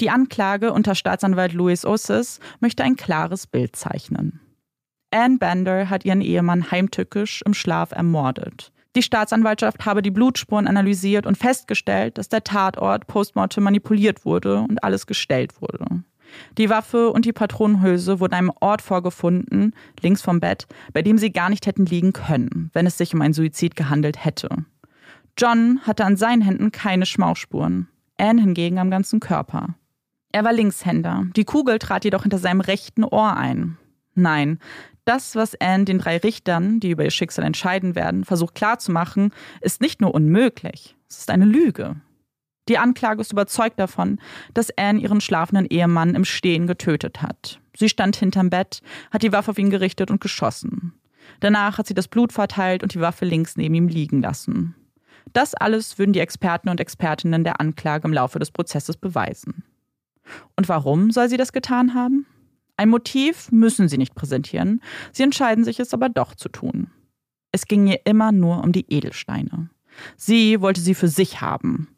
Die 0.00 0.10
Anklage 0.10 0.72
unter 0.72 0.94
Staatsanwalt 0.94 1.52
Louis 1.52 1.84
Ossis 1.84 2.40
möchte 2.60 2.84
ein 2.84 2.96
klares 2.96 3.46
Bild 3.46 3.76
zeichnen. 3.76 4.40
Anne 5.10 5.38
Bender 5.38 5.88
hat 5.88 6.04
ihren 6.04 6.20
Ehemann 6.20 6.70
heimtückisch 6.70 7.42
im 7.46 7.54
Schlaf 7.54 7.92
ermordet. 7.92 8.72
Die 8.96 9.02
Staatsanwaltschaft 9.02 9.84
habe 9.84 10.00
die 10.00 10.10
Blutspuren 10.10 10.66
analysiert 10.66 11.26
und 11.26 11.36
festgestellt, 11.36 12.16
dass 12.16 12.30
der 12.30 12.44
Tatort 12.44 13.06
postmortem 13.06 13.62
manipuliert 13.62 14.24
wurde 14.24 14.60
und 14.60 14.82
alles 14.82 15.06
gestellt 15.06 15.60
wurde. 15.60 16.02
Die 16.56 16.70
Waffe 16.70 17.10
und 17.10 17.26
die 17.26 17.34
Patronenhülse 17.34 18.20
wurden 18.20 18.32
einem 18.32 18.50
Ort 18.60 18.80
vorgefunden, 18.80 19.74
links 20.00 20.22
vom 20.22 20.40
Bett, 20.40 20.66
bei 20.94 21.02
dem 21.02 21.18
sie 21.18 21.30
gar 21.30 21.50
nicht 21.50 21.66
hätten 21.66 21.84
liegen 21.84 22.14
können, 22.14 22.70
wenn 22.72 22.86
es 22.86 22.96
sich 22.96 23.14
um 23.14 23.20
einen 23.20 23.34
Suizid 23.34 23.76
gehandelt 23.76 24.24
hätte. 24.24 24.48
John 25.36 25.80
hatte 25.82 26.06
an 26.06 26.16
seinen 26.16 26.40
Händen 26.40 26.72
keine 26.72 27.04
Schmauchspuren, 27.04 27.88
Anne 28.18 28.40
hingegen 28.40 28.78
am 28.78 28.90
ganzen 28.90 29.20
Körper. 29.20 29.74
Er 30.32 30.42
war 30.42 30.54
Linkshänder, 30.54 31.26
die 31.36 31.44
Kugel 31.44 31.78
trat 31.78 32.04
jedoch 32.04 32.22
hinter 32.22 32.38
seinem 32.38 32.62
rechten 32.62 33.04
Ohr 33.04 33.36
ein. 33.36 33.76
Nein, 34.14 34.58
das, 35.06 35.34
was 35.36 35.58
Anne 35.60 35.84
den 35.84 35.98
drei 35.98 36.18
Richtern, 36.18 36.80
die 36.80 36.90
über 36.90 37.04
ihr 37.04 37.10
Schicksal 37.10 37.44
entscheiden 37.44 37.94
werden, 37.94 38.24
versucht 38.24 38.54
klarzumachen, 38.54 39.32
ist 39.60 39.80
nicht 39.80 40.00
nur 40.00 40.14
unmöglich, 40.14 40.96
es 41.08 41.18
ist 41.18 41.30
eine 41.30 41.44
Lüge. 41.44 41.96
Die 42.68 42.78
Anklage 42.78 43.20
ist 43.20 43.32
überzeugt 43.32 43.78
davon, 43.78 44.18
dass 44.52 44.76
Anne 44.76 45.00
ihren 45.00 45.20
schlafenden 45.20 45.66
Ehemann 45.66 46.16
im 46.16 46.24
Stehen 46.24 46.66
getötet 46.66 47.22
hat. 47.22 47.60
Sie 47.76 47.88
stand 47.88 48.16
hinterm 48.16 48.50
Bett, 48.50 48.80
hat 49.12 49.22
die 49.22 49.32
Waffe 49.32 49.52
auf 49.52 49.58
ihn 49.58 49.70
gerichtet 49.70 50.10
und 50.10 50.20
geschossen. 50.20 50.92
Danach 51.40 51.78
hat 51.78 51.86
sie 51.86 51.94
das 51.94 52.08
Blut 52.08 52.32
verteilt 52.32 52.82
und 52.82 52.94
die 52.94 53.00
Waffe 53.00 53.24
links 53.24 53.56
neben 53.56 53.74
ihm 53.74 53.88
liegen 53.88 54.20
lassen. 54.20 54.74
Das 55.32 55.54
alles 55.54 55.98
würden 55.98 56.12
die 56.12 56.20
Experten 56.20 56.68
und 56.68 56.80
Expertinnen 56.80 57.44
der 57.44 57.60
Anklage 57.60 58.06
im 58.08 58.14
Laufe 58.14 58.38
des 58.38 58.50
Prozesses 58.50 58.96
beweisen. 58.96 59.64
Und 60.56 60.68
warum 60.68 61.10
soll 61.10 61.28
sie 61.28 61.36
das 61.36 61.52
getan 61.52 61.94
haben? 61.94 62.26
Ein 62.76 62.90
Motiv 62.90 63.50
müssen 63.50 63.88
sie 63.88 63.98
nicht 63.98 64.14
präsentieren, 64.14 64.82
sie 65.12 65.22
entscheiden 65.22 65.64
sich 65.64 65.80
es 65.80 65.94
aber 65.94 66.08
doch 66.08 66.34
zu 66.34 66.48
tun. 66.48 66.90
Es 67.52 67.66
ging 67.66 67.86
ihr 67.86 68.00
immer 68.04 68.32
nur 68.32 68.62
um 68.62 68.72
die 68.72 68.86
Edelsteine. 68.92 69.70
Sie 70.16 70.60
wollte 70.60 70.80
sie 70.80 70.94
für 70.94 71.08
sich 71.08 71.40
haben. 71.40 71.88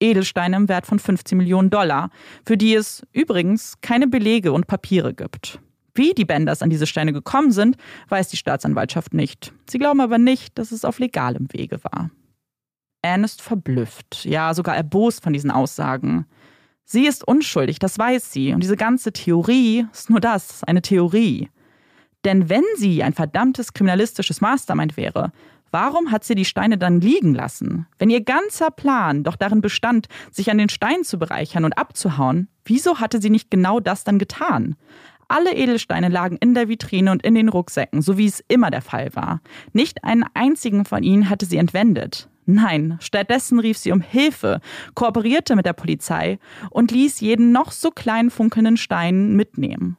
Edelsteine 0.00 0.56
im 0.56 0.68
Wert 0.68 0.86
von 0.86 0.98
15 0.98 1.36
Millionen 1.36 1.68
Dollar, 1.68 2.10
für 2.46 2.56
die 2.56 2.74
es 2.74 3.02
übrigens 3.12 3.80
keine 3.80 4.06
Belege 4.06 4.52
und 4.52 4.66
Papiere 4.66 5.14
gibt. 5.14 5.60
Wie 5.94 6.14
die 6.14 6.24
Benders 6.24 6.62
an 6.62 6.70
diese 6.70 6.86
Steine 6.86 7.12
gekommen 7.12 7.50
sind, 7.50 7.76
weiß 8.08 8.28
die 8.28 8.36
Staatsanwaltschaft 8.36 9.12
nicht. 9.12 9.52
Sie 9.68 9.78
glauben 9.78 10.00
aber 10.00 10.18
nicht, 10.18 10.56
dass 10.56 10.72
es 10.72 10.84
auf 10.84 10.98
legalem 10.98 11.48
Wege 11.52 11.82
war. 11.82 12.10
Anne 13.02 13.24
ist 13.24 13.42
verblüfft, 13.42 14.24
ja 14.24 14.54
sogar 14.54 14.76
erbost 14.76 15.22
von 15.22 15.32
diesen 15.32 15.50
Aussagen. 15.50 16.26
Sie 16.92 17.06
ist 17.06 17.22
unschuldig, 17.22 17.78
das 17.78 17.96
weiß 18.00 18.32
sie. 18.32 18.52
Und 18.52 18.64
diese 18.64 18.76
ganze 18.76 19.12
Theorie 19.12 19.86
ist 19.92 20.10
nur 20.10 20.18
das, 20.18 20.64
eine 20.64 20.82
Theorie. 20.82 21.48
Denn 22.24 22.48
wenn 22.48 22.64
sie 22.78 23.04
ein 23.04 23.12
verdammtes 23.12 23.74
kriminalistisches 23.74 24.40
Mastermind 24.40 24.96
wäre, 24.96 25.30
warum 25.70 26.10
hat 26.10 26.24
sie 26.24 26.34
die 26.34 26.44
Steine 26.44 26.78
dann 26.78 27.00
liegen 27.00 27.32
lassen? 27.32 27.86
Wenn 28.00 28.10
ihr 28.10 28.24
ganzer 28.24 28.72
Plan 28.72 29.22
doch 29.22 29.36
darin 29.36 29.60
bestand, 29.60 30.08
sich 30.32 30.50
an 30.50 30.58
den 30.58 30.68
Steinen 30.68 31.04
zu 31.04 31.16
bereichern 31.16 31.64
und 31.64 31.78
abzuhauen, 31.78 32.48
wieso 32.64 32.98
hatte 32.98 33.20
sie 33.20 33.30
nicht 33.30 33.52
genau 33.52 33.78
das 33.78 34.02
dann 34.02 34.18
getan? 34.18 34.74
Alle 35.28 35.54
Edelsteine 35.54 36.08
lagen 36.08 36.38
in 36.38 36.54
der 36.54 36.68
Vitrine 36.68 37.12
und 37.12 37.24
in 37.24 37.36
den 37.36 37.50
Rucksäcken, 37.50 38.02
so 38.02 38.18
wie 38.18 38.26
es 38.26 38.42
immer 38.48 38.72
der 38.72 38.82
Fall 38.82 39.14
war. 39.14 39.42
Nicht 39.72 40.02
einen 40.02 40.24
einzigen 40.34 40.84
von 40.84 41.04
ihnen 41.04 41.30
hatte 41.30 41.46
sie 41.46 41.58
entwendet. 41.58 42.29
Nein, 42.54 42.96
stattdessen 43.00 43.60
rief 43.60 43.78
sie 43.78 43.92
um 43.92 44.00
Hilfe, 44.00 44.60
kooperierte 44.94 45.54
mit 45.56 45.66
der 45.66 45.72
Polizei 45.72 46.38
und 46.70 46.90
ließ 46.90 47.20
jeden 47.20 47.52
noch 47.52 47.70
so 47.70 47.90
kleinen 47.90 48.30
funkelnden 48.30 48.76
Stein 48.76 49.36
mitnehmen. 49.36 49.96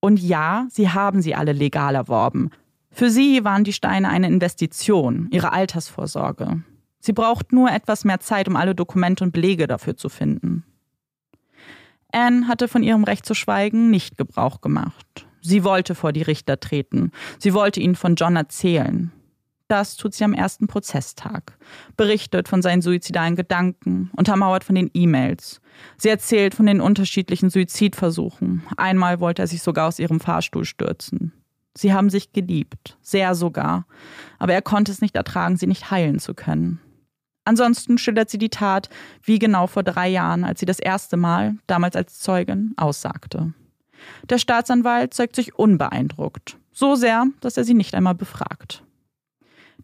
Und 0.00 0.20
ja, 0.20 0.66
sie 0.70 0.90
haben 0.90 1.20
sie 1.20 1.34
alle 1.34 1.52
legal 1.52 1.94
erworben. 1.94 2.50
Für 2.90 3.10
sie 3.10 3.44
waren 3.44 3.64
die 3.64 3.72
Steine 3.72 4.08
eine 4.08 4.28
Investition, 4.28 5.28
ihre 5.30 5.52
Altersvorsorge. 5.52 6.62
Sie 7.00 7.12
braucht 7.12 7.52
nur 7.52 7.70
etwas 7.70 8.04
mehr 8.04 8.20
Zeit, 8.20 8.48
um 8.48 8.56
alle 8.56 8.74
Dokumente 8.74 9.24
und 9.24 9.32
Belege 9.32 9.66
dafür 9.66 9.96
zu 9.96 10.08
finden. 10.08 10.64
Anne 12.12 12.48
hatte 12.48 12.68
von 12.68 12.82
ihrem 12.82 13.04
Recht 13.04 13.26
zu 13.26 13.34
schweigen 13.34 13.90
nicht 13.90 14.16
Gebrauch 14.16 14.60
gemacht. 14.60 15.26
Sie 15.42 15.62
wollte 15.64 15.94
vor 15.94 16.12
die 16.12 16.22
Richter 16.22 16.58
treten. 16.58 17.12
Sie 17.38 17.52
wollte 17.54 17.80
ihnen 17.80 17.94
von 17.94 18.14
John 18.14 18.36
erzählen. 18.36 19.12
Das 19.68 19.96
tut 19.96 20.14
sie 20.14 20.24
am 20.24 20.32
ersten 20.32 20.66
Prozesstag. 20.66 21.56
Berichtet 21.96 22.48
von 22.48 22.62
seinen 22.62 22.80
suizidalen 22.80 23.36
Gedanken, 23.36 24.10
untermauert 24.16 24.64
von 24.64 24.74
den 24.74 24.90
E-Mails. 24.94 25.60
Sie 25.98 26.08
erzählt 26.08 26.54
von 26.54 26.64
den 26.64 26.80
unterschiedlichen 26.80 27.50
Suizidversuchen. 27.50 28.62
Einmal 28.78 29.20
wollte 29.20 29.42
er 29.42 29.46
sich 29.46 29.62
sogar 29.62 29.86
aus 29.86 29.98
ihrem 29.98 30.20
Fahrstuhl 30.20 30.64
stürzen. 30.64 31.32
Sie 31.76 31.92
haben 31.92 32.08
sich 32.08 32.32
geliebt, 32.32 32.96
sehr 33.02 33.34
sogar, 33.34 33.86
aber 34.38 34.54
er 34.54 34.62
konnte 34.62 34.90
es 34.90 35.02
nicht 35.02 35.14
ertragen, 35.14 35.58
sie 35.58 35.66
nicht 35.66 35.90
heilen 35.90 36.18
zu 36.18 36.34
können. 36.34 36.80
Ansonsten 37.44 37.98
schildert 37.98 38.30
sie 38.30 38.38
die 38.38 38.48
Tat 38.48 38.88
wie 39.22 39.38
genau 39.38 39.66
vor 39.66 39.82
drei 39.82 40.08
Jahren, 40.08 40.44
als 40.44 40.60
sie 40.60 40.66
das 40.66 40.80
erste 40.80 41.16
Mal, 41.16 41.56
damals 41.66 41.94
als 41.94 42.18
Zeugin, 42.18 42.72
aussagte. 42.76 43.52
Der 44.28 44.38
Staatsanwalt 44.38 45.14
zeigt 45.14 45.36
sich 45.36 45.54
unbeeindruckt, 45.54 46.56
so 46.72 46.94
sehr, 46.94 47.26
dass 47.40 47.56
er 47.56 47.64
sie 47.64 47.74
nicht 47.74 47.94
einmal 47.94 48.14
befragt. 48.14 48.82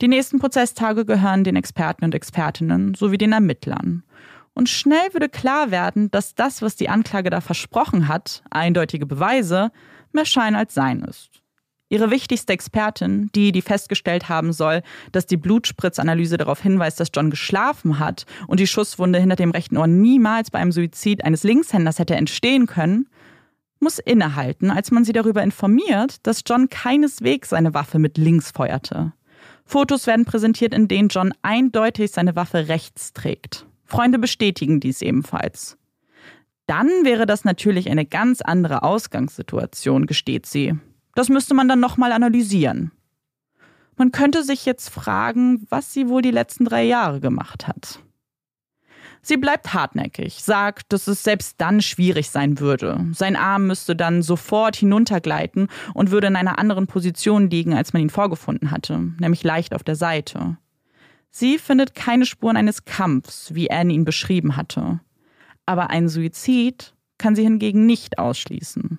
Die 0.01 0.09
nächsten 0.09 0.41
Prozesstage 0.41 1.05
gehören 1.05 1.45
den 1.45 1.55
Experten 1.55 2.05
und 2.05 2.15
Expertinnen 2.15 2.95
sowie 2.95 3.19
den 3.19 3.33
Ermittlern. 3.33 4.03
Und 4.53 4.69
schnell 4.69 5.13
würde 5.13 5.29
klar 5.29 5.71
werden, 5.71 6.11
dass 6.11 6.35
das, 6.35 6.63
was 6.63 6.77
die 6.77 6.89
Anklage 6.89 7.31
da 7.31 7.41
versprochen 7.41 8.09
hat, 8.09 8.43
eindeutige 8.51 9.07
Beweise, 9.07 9.71
mehr 10.13 10.25
Schein 10.25 10.55
als 10.55 10.75
Sein 10.75 11.03
ist. 11.03 11.31
Ihre 11.89 12.11
wichtigste 12.11 12.53
Expertin, 12.53 13.31
die, 13.37 13.53
die 13.53 13.63
festgestellt 13.63 14.29
haben 14.29 14.53
soll, 14.53 14.83
dass 15.13 15.27
die 15.27 15.37
Blutspritzanalyse 15.37 16.39
darauf 16.39 16.61
hinweist, 16.61 16.99
dass 16.99 17.11
John 17.15 17.31
geschlafen 17.31 18.01
hat 18.01 18.27
und 18.49 18.59
die 18.59 18.67
Schusswunde 18.67 19.21
hinter 19.21 19.37
dem 19.37 19.51
rechten 19.51 19.77
Ohr 19.77 19.87
niemals 19.87 20.51
bei 20.51 20.59
einem 20.59 20.73
Suizid 20.73 21.25
eines 21.25 21.45
Linkshänders 21.45 22.01
hätte 22.01 22.17
entstehen 22.17 22.67
können, 22.67 23.09
muss 23.81 23.99
innehalten, 24.01 24.71
als 24.71 24.91
man 24.91 25.05
sie 25.05 25.13
darüber 25.13 25.43
informiert, 25.43 26.27
dass 26.27 26.43
John 26.47 26.69
keineswegs 26.69 27.51
seine 27.51 27.75
Waffe 27.75 27.99
mit 27.99 28.19
links 28.19 28.51
feuerte. 28.51 29.13
Fotos 29.65 30.07
werden 30.07 30.25
präsentiert, 30.25 30.75
in 30.75 30.89
denen 30.89 31.09
John 31.09 31.33
eindeutig 31.43 32.11
seine 32.11 32.37
Waffe 32.37 32.69
rechts 32.69 33.13
trägt. 33.13 33.67
Freunde 33.85 34.19
bestätigen 34.19 34.81
dies 34.81 35.03
ebenfalls. 35.03 35.79
Dann 36.67 36.89
wäre 37.05 37.27
das 37.27 37.45
natürlich 37.45 37.91
eine 37.91 38.07
ganz 38.07 38.41
andere 38.41 38.83
Ausgangssituation, 38.83 40.07
gesteht 40.07 40.47
sie. 40.47 40.75
Das 41.15 41.29
müsste 41.29 41.55
man 41.55 41.69
dann 41.69 41.81
nochmal 41.81 42.13
analysieren. 42.13 42.93
Man 43.97 44.13
könnte 44.13 44.43
sich 44.43 44.67
jetzt 44.67 44.89
fragen, 44.89 45.67
was 45.69 45.93
sie 45.93 46.09
wohl 46.09 46.23
die 46.23 46.31
letzten 46.31 46.65
drei 46.65 46.83
Jahre 46.85 47.21
gemacht 47.21 47.69
hat. 47.69 48.01
Sie 49.27 49.39
bleibt 49.39 49.73
hartnäckig, 49.73 50.45
sagt, 50.45 50.93
dass 50.93 51.07
es 51.07 51.23
selbst 51.23 51.59
dann 51.59 51.81
schwierig 51.81 52.29
sein 52.29 52.61
würde. 52.61 53.07
Sein 53.15 53.37
Arm 53.37 53.67
müsste 53.67 53.97
dann 53.97 54.21
sofort 54.21 54.77
hinuntergleiten 54.77 55.69
und 55.95 56.11
würde 56.11 56.27
in 56.27 56.37
einer 56.37 56.59
anderen 56.59 56.87
Position 56.87 57.49
liegen, 57.49 57.73
als 57.73 57.95
man 57.95 58.03
ihn 58.03 58.11
vorgefunden 58.11 58.71
hatte, 58.71 58.99
nämlich 59.19 59.43
leicht 59.43 59.75
auf 59.75 59.83
der 59.83 59.97
Seite. 59.97 60.59
Sie 61.31 61.57
findet 61.57 61.95
keine 61.95 62.27
Spuren 62.27 62.59
eines 62.59 62.85
Kampfs, 62.85 63.55
wie 63.55 63.71
Anne 63.71 63.95
ihn 63.95 64.05
beschrieben 64.05 64.57
hatte. 64.57 65.01
Aber 65.65 65.89
ein 65.89 66.11
Suizid 66.11 66.95
kann 67.17 67.35
sie 67.35 67.45
hingegen 67.45 67.87
nicht 67.87 68.19
ausschließen. 68.19 68.99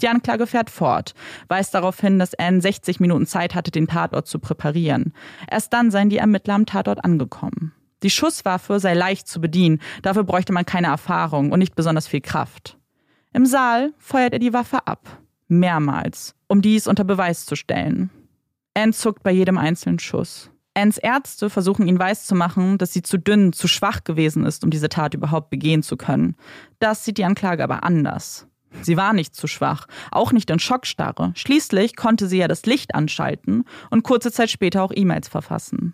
Die 0.00 0.08
Anklage 0.08 0.46
fährt 0.46 0.70
fort, 0.70 1.14
weist 1.48 1.74
darauf 1.74 2.00
hin, 2.00 2.18
dass 2.18 2.34
Anne 2.34 2.62
60 2.62 2.98
Minuten 2.98 3.26
Zeit 3.26 3.54
hatte, 3.54 3.70
den 3.70 3.88
Tatort 3.88 4.26
zu 4.26 4.38
präparieren. 4.38 5.12
Erst 5.50 5.74
dann 5.74 5.90
seien 5.90 6.08
die 6.08 6.16
Ermittler 6.16 6.54
am 6.54 6.64
Tatort 6.64 7.04
angekommen. 7.04 7.74
Die 8.02 8.10
Schusswaffe 8.10 8.80
sei 8.80 8.94
leicht 8.94 9.28
zu 9.28 9.40
bedienen, 9.40 9.80
dafür 10.02 10.24
bräuchte 10.24 10.52
man 10.52 10.66
keine 10.66 10.88
Erfahrung 10.88 11.52
und 11.52 11.58
nicht 11.58 11.74
besonders 11.74 12.08
viel 12.08 12.20
Kraft. 12.20 12.78
Im 13.32 13.46
Saal 13.46 13.94
feuert 13.98 14.32
er 14.32 14.38
die 14.38 14.52
Waffe 14.52 14.86
ab, 14.86 15.22
mehrmals, 15.48 16.34
um 16.48 16.62
dies 16.62 16.86
unter 16.86 17.04
Beweis 17.04 17.46
zu 17.46 17.56
stellen. 17.56 18.10
Anne 18.74 18.92
zuckt 18.92 19.22
bei 19.22 19.30
jedem 19.30 19.58
einzelnen 19.58 19.98
Schuss. 19.98 20.50
Anns 20.74 20.96
Ärzte 20.96 21.50
versuchen 21.50 21.86
ihn 21.86 21.98
weiszumachen, 21.98 22.78
dass 22.78 22.92
sie 22.92 23.02
zu 23.02 23.18
dünn, 23.18 23.52
zu 23.52 23.68
schwach 23.68 24.04
gewesen 24.04 24.46
ist, 24.46 24.64
um 24.64 24.70
diese 24.70 24.88
Tat 24.88 25.14
überhaupt 25.14 25.50
begehen 25.50 25.82
zu 25.82 25.96
können. 25.96 26.36
Das 26.78 27.04
sieht 27.04 27.18
die 27.18 27.24
Anklage 27.24 27.62
aber 27.62 27.84
anders. 27.84 28.46
Sie 28.80 28.96
war 28.96 29.12
nicht 29.12 29.36
zu 29.36 29.46
schwach, 29.46 29.86
auch 30.10 30.32
nicht 30.32 30.48
in 30.48 30.58
Schockstarre. 30.58 31.32
Schließlich 31.36 31.94
konnte 31.94 32.26
sie 32.26 32.38
ja 32.38 32.48
das 32.48 32.64
Licht 32.64 32.94
anschalten 32.94 33.64
und 33.90 34.02
kurze 34.02 34.32
Zeit 34.32 34.50
später 34.50 34.82
auch 34.82 34.92
E-Mails 34.94 35.28
verfassen. 35.28 35.92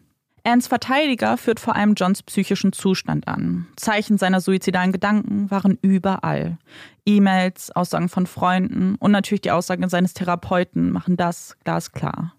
Anns 0.49 0.67
Verteidiger 0.67 1.37
führt 1.37 1.61
vor 1.61 1.77
allem 1.77 1.93
Johns 1.95 2.23
psychischen 2.23 2.73
Zustand 2.73 3.29
an. 3.29 3.67
Zeichen 3.77 4.17
seiner 4.17 4.41
suizidalen 4.41 4.93
Gedanken 4.93 5.51
waren 5.51 5.79
überall. 5.83 6.57
E-Mails, 7.05 7.71
Aussagen 7.71 8.09
von 8.09 8.27
Freunden 8.27 8.95
und 8.95 9.11
natürlich 9.11 9.43
die 9.43 9.51
Aussagen 9.51 9.87
seines 9.91 10.15
Therapeuten 10.15 10.91
machen 10.91 11.19
das 11.19 11.55
glasklar. 11.65 12.33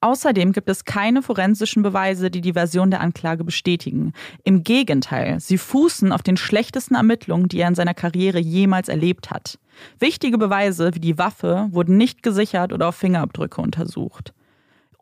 Außerdem 0.00 0.52
gibt 0.52 0.68
es 0.68 0.84
keine 0.84 1.20
forensischen 1.20 1.82
Beweise, 1.82 2.30
die 2.30 2.42
die 2.42 2.52
Version 2.52 2.90
der 2.90 3.00
Anklage 3.00 3.42
bestätigen. 3.42 4.12
Im 4.44 4.62
Gegenteil, 4.62 5.40
sie 5.40 5.58
fußen 5.58 6.12
auf 6.12 6.22
den 6.22 6.36
schlechtesten 6.36 6.94
Ermittlungen, 6.94 7.48
die 7.48 7.58
er 7.58 7.68
in 7.68 7.74
seiner 7.74 7.94
Karriere 7.94 8.38
jemals 8.38 8.88
erlebt 8.88 9.30
hat. 9.30 9.58
Wichtige 9.98 10.38
Beweise 10.38 10.94
wie 10.94 11.00
die 11.00 11.18
Waffe 11.18 11.68
wurden 11.72 11.96
nicht 11.96 12.22
gesichert 12.22 12.72
oder 12.72 12.88
auf 12.88 12.96
Fingerabdrücke 12.96 13.60
untersucht. 13.60 14.32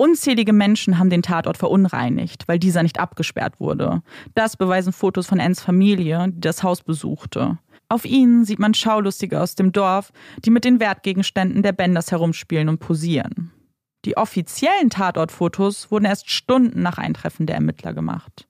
Unzählige 0.01 0.55
Menschen 0.55 0.99
haben 0.99 1.11
den 1.11 1.21
Tatort 1.21 1.59
verunreinigt, 1.59 2.49
weil 2.49 2.59
dieser 2.59 2.83
nicht 2.83 2.99
abgesperrt 2.99 3.61
wurde. 3.61 4.01
Das 4.35 4.57
beweisen 4.57 4.95
Fotos 4.95 5.27
von 5.27 5.39
Anns 5.39 5.61
Familie, 5.61 6.29
die 6.31 6.41
das 6.41 6.63
Haus 6.63 6.81
besuchte. 6.81 7.59
Auf 7.91 8.07
ihnen 8.07 8.47
sieht 8.47 8.61
man 8.61 8.73
Schaulustige 8.73 9.39
aus 9.39 9.57
dem 9.57 9.73
Dorf, 9.73 10.11
die 10.43 10.49
mit 10.49 10.65
den 10.65 10.81
Wertgegenständen 10.81 11.63
der 11.63 11.73
Benders 11.73 12.13
herumspielen 12.13 12.71
und 12.71 12.79
posieren. 12.79 13.53
Die 14.07 14.17
offiziellen 14.17 14.89
Tatortfotos 14.89 15.91
wurden 15.91 16.07
erst 16.07 16.31
Stunden 16.31 16.81
nach 16.81 16.97
Eintreffen 16.97 17.45
der 17.45 17.57
Ermittler 17.57 17.93
gemacht. 17.93 18.49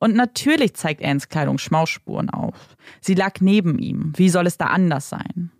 Und 0.00 0.16
natürlich 0.16 0.74
zeigt 0.74 1.04
Anns 1.04 1.28
Kleidung 1.28 1.58
Schmausspuren 1.58 2.30
auf. 2.30 2.74
Sie 3.00 3.14
lag 3.14 3.40
neben 3.40 3.78
ihm. 3.78 4.12
Wie 4.16 4.28
soll 4.28 4.48
es 4.48 4.58
da 4.58 4.66
anders 4.66 5.08
sein? 5.08 5.52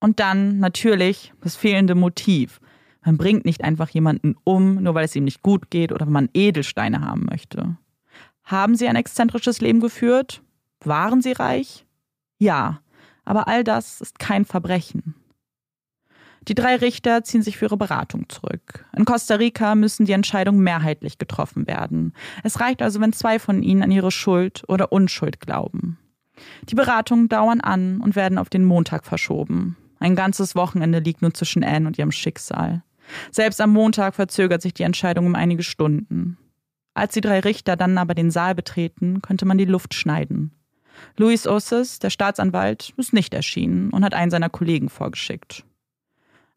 Und 0.00 0.20
dann 0.20 0.58
natürlich 0.58 1.34
das 1.42 1.54
fehlende 1.54 1.94
Motiv. 1.94 2.60
Man 3.04 3.18
bringt 3.18 3.44
nicht 3.44 3.62
einfach 3.62 3.90
jemanden 3.90 4.34
um, 4.44 4.82
nur 4.82 4.94
weil 4.94 5.04
es 5.04 5.14
ihm 5.14 5.24
nicht 5.24 5.42
gut 5.42 5.70
geht 5.70 5.92
oder 5.92 6.06
man 6.06 6.30
Edelsteine 6.32 7.02
haben 7.02 7.26
möchte. 7.30 7.76
Haben 8.44 8.76
sie 8.76 8.88
ein 8.88 8.96
exzentrisches 8.96 9.60
Leben 9.60 9.80
geführt? 9.80 10.42
Waren 10.80 11.22
sie 11.22 11.32
reich? 11.32 11.86
Ja, 12.38 12.80
aber 13.24 13.48
all 13.48 13.64
das 13.64 14.00
ist 14.00 14.18
kein 14.18 14.44
Verbrechen. 14.44 15.14
Die 16.48 16.54
drei 16.54 16.76
Richter 16.76 17.24
ziehen 17.24 17.42
sich 17.42 17.56
für 17.56 17.66
ihre 17.66 17.78
Beratung 17.78 18.28
zurück. 18.28 18.84
In 18.94 19.06
Costa 19.06 19.36
Rica 19.36 19.74
müssen 19.74 20.04
die 20.04 20.12
Entscheidungen 20.12 20.62
mehrheitlich 20.62 21.16
getroffen 21.16 21.66
werden. 21.66 22.12
Es 22.42 22.60
reicht 22.60 22.82
also, 22.82 23.00
wenn 23.00 23.14
zwei 23.14 23.38
von 23.38 23.62
ihnen 23.62 23.82
an 23.82 23.90
ihre 23.90 24.10
Schuld 24.10 24.62
oder 24.68 24.92
Unschuld 24.92 25.40
glauben. 25.40 25.98
Die 26.68 26.74
Beratungen 26.74 27.28
dauern 27.28 27.60
an 27.60 28.00
und 28.00 28.16
werden 28.16 28.36
auf 28.36 28.50
den 28.50 28.64
Montag 28.64 29.06
verschoben. 29.06 29.76
Ein 30.00 30.16
ganzes 30.16 30.54
Wochenende 30.54 30.98
liegt 30.98 31.22
nun 31.22 31.32
zwischen 31.32 31.64
Anne 31.64 31.86
und 31.86 31.96
ihrem 31.98 32.12
Schicksal. 32.12 32.82
Selbst 33.30 33.60
am 33.60 33.72
Montag 33.72 34.14
verzögert 34.14 34.62
sich 34.62 34.74
die 34.74 34.82
Entscheidung 34.82 35.26
um 35.26 35.34
einige 35.34 35.62
Stunden. 35.62 36.38
Als 36.94 37.14
die 37.14 37.20
drei 37.20 37.40
Richter 37.40 37.76
dann 37.76 37.98
aber 37.98 38.14
den 38.14 38.30
Saal 38.30 38.54
betreten, 38.54 39.20
könnte 39.20 39.46
man 39.46 39.58
die 39.58 39.64
Luft 39.64 39.94
schneiden. 39.94 40.52
Luis 41.16 41.46
Osses, 41.46 41.98
der 41.98 42.10
Staatsanwalt, 42.10 42.94
ist 42.96 43.12
nicht 43.12 43.34
erschienen 43.34 43.90
und 43.90 44.04
hat 44.04 44.14
einen 44.14 44.30
seiner 44.30 44.48
Kollegen 44.48 44.88
vorgeschickt. 44.88 45.64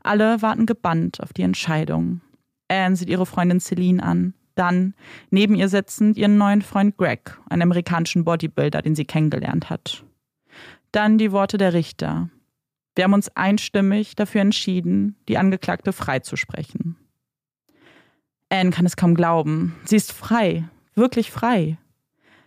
Alle 0.04 0.42
warten 0.42 0.66
gebannt 0.66 1.22
auf 1.22 1.34
die 1.34 1.42
Entscheidung. 1.42 2.22
Anne 2.68 2.96
sieht 2.96 3.10
ihre 3.10 3.26
Freundin 3.26 3.60
Celine 3.60 4.04
an. 4.04 4.34
Dann, 4.56 4.94
neben 5.30 5.56
ihr 5.56 5.70
sitzend, 5.70 6.18
ihren 6.18 6.38
neuen 6.38 6.62
Freund 6.62 6.98
Greg, 6.98 7.38
einen 7.50 7.64
amerikanischen 7.64 8.24
Bodybuilder, 8.24 8.82
den 8.82 8.96
sie 8.96 9.06
kennengelernt 9.06 9.70
hat. 9.70 10.04
Dann 10.92 11.18
die 11.18 11.32
Worte 11.32 11.58
der 11.58 11.74
Richter. 11.74 12.30
Wir 12.98 13.04
haben 13.04 13.14
uns 13.14 13.30
einstimmig 13.36 14.16
dafür 14.16 14.42
entschieden, 14.42 15.16
die 15.28 15.38
Angeklagte 15.38 15.94
freizusprechen. 15.94 16.96
Anne 18.50 18.72
kann 18.72 18.88
es 18.88 18.96
kaum 18.96 19.14
glauben. 19.14 19.76
Sie 19.86 19.98
ist 19.98 20.12
frei, 20.12 20.68
wirklich 20.96 21.30
frei. 21.30 21.78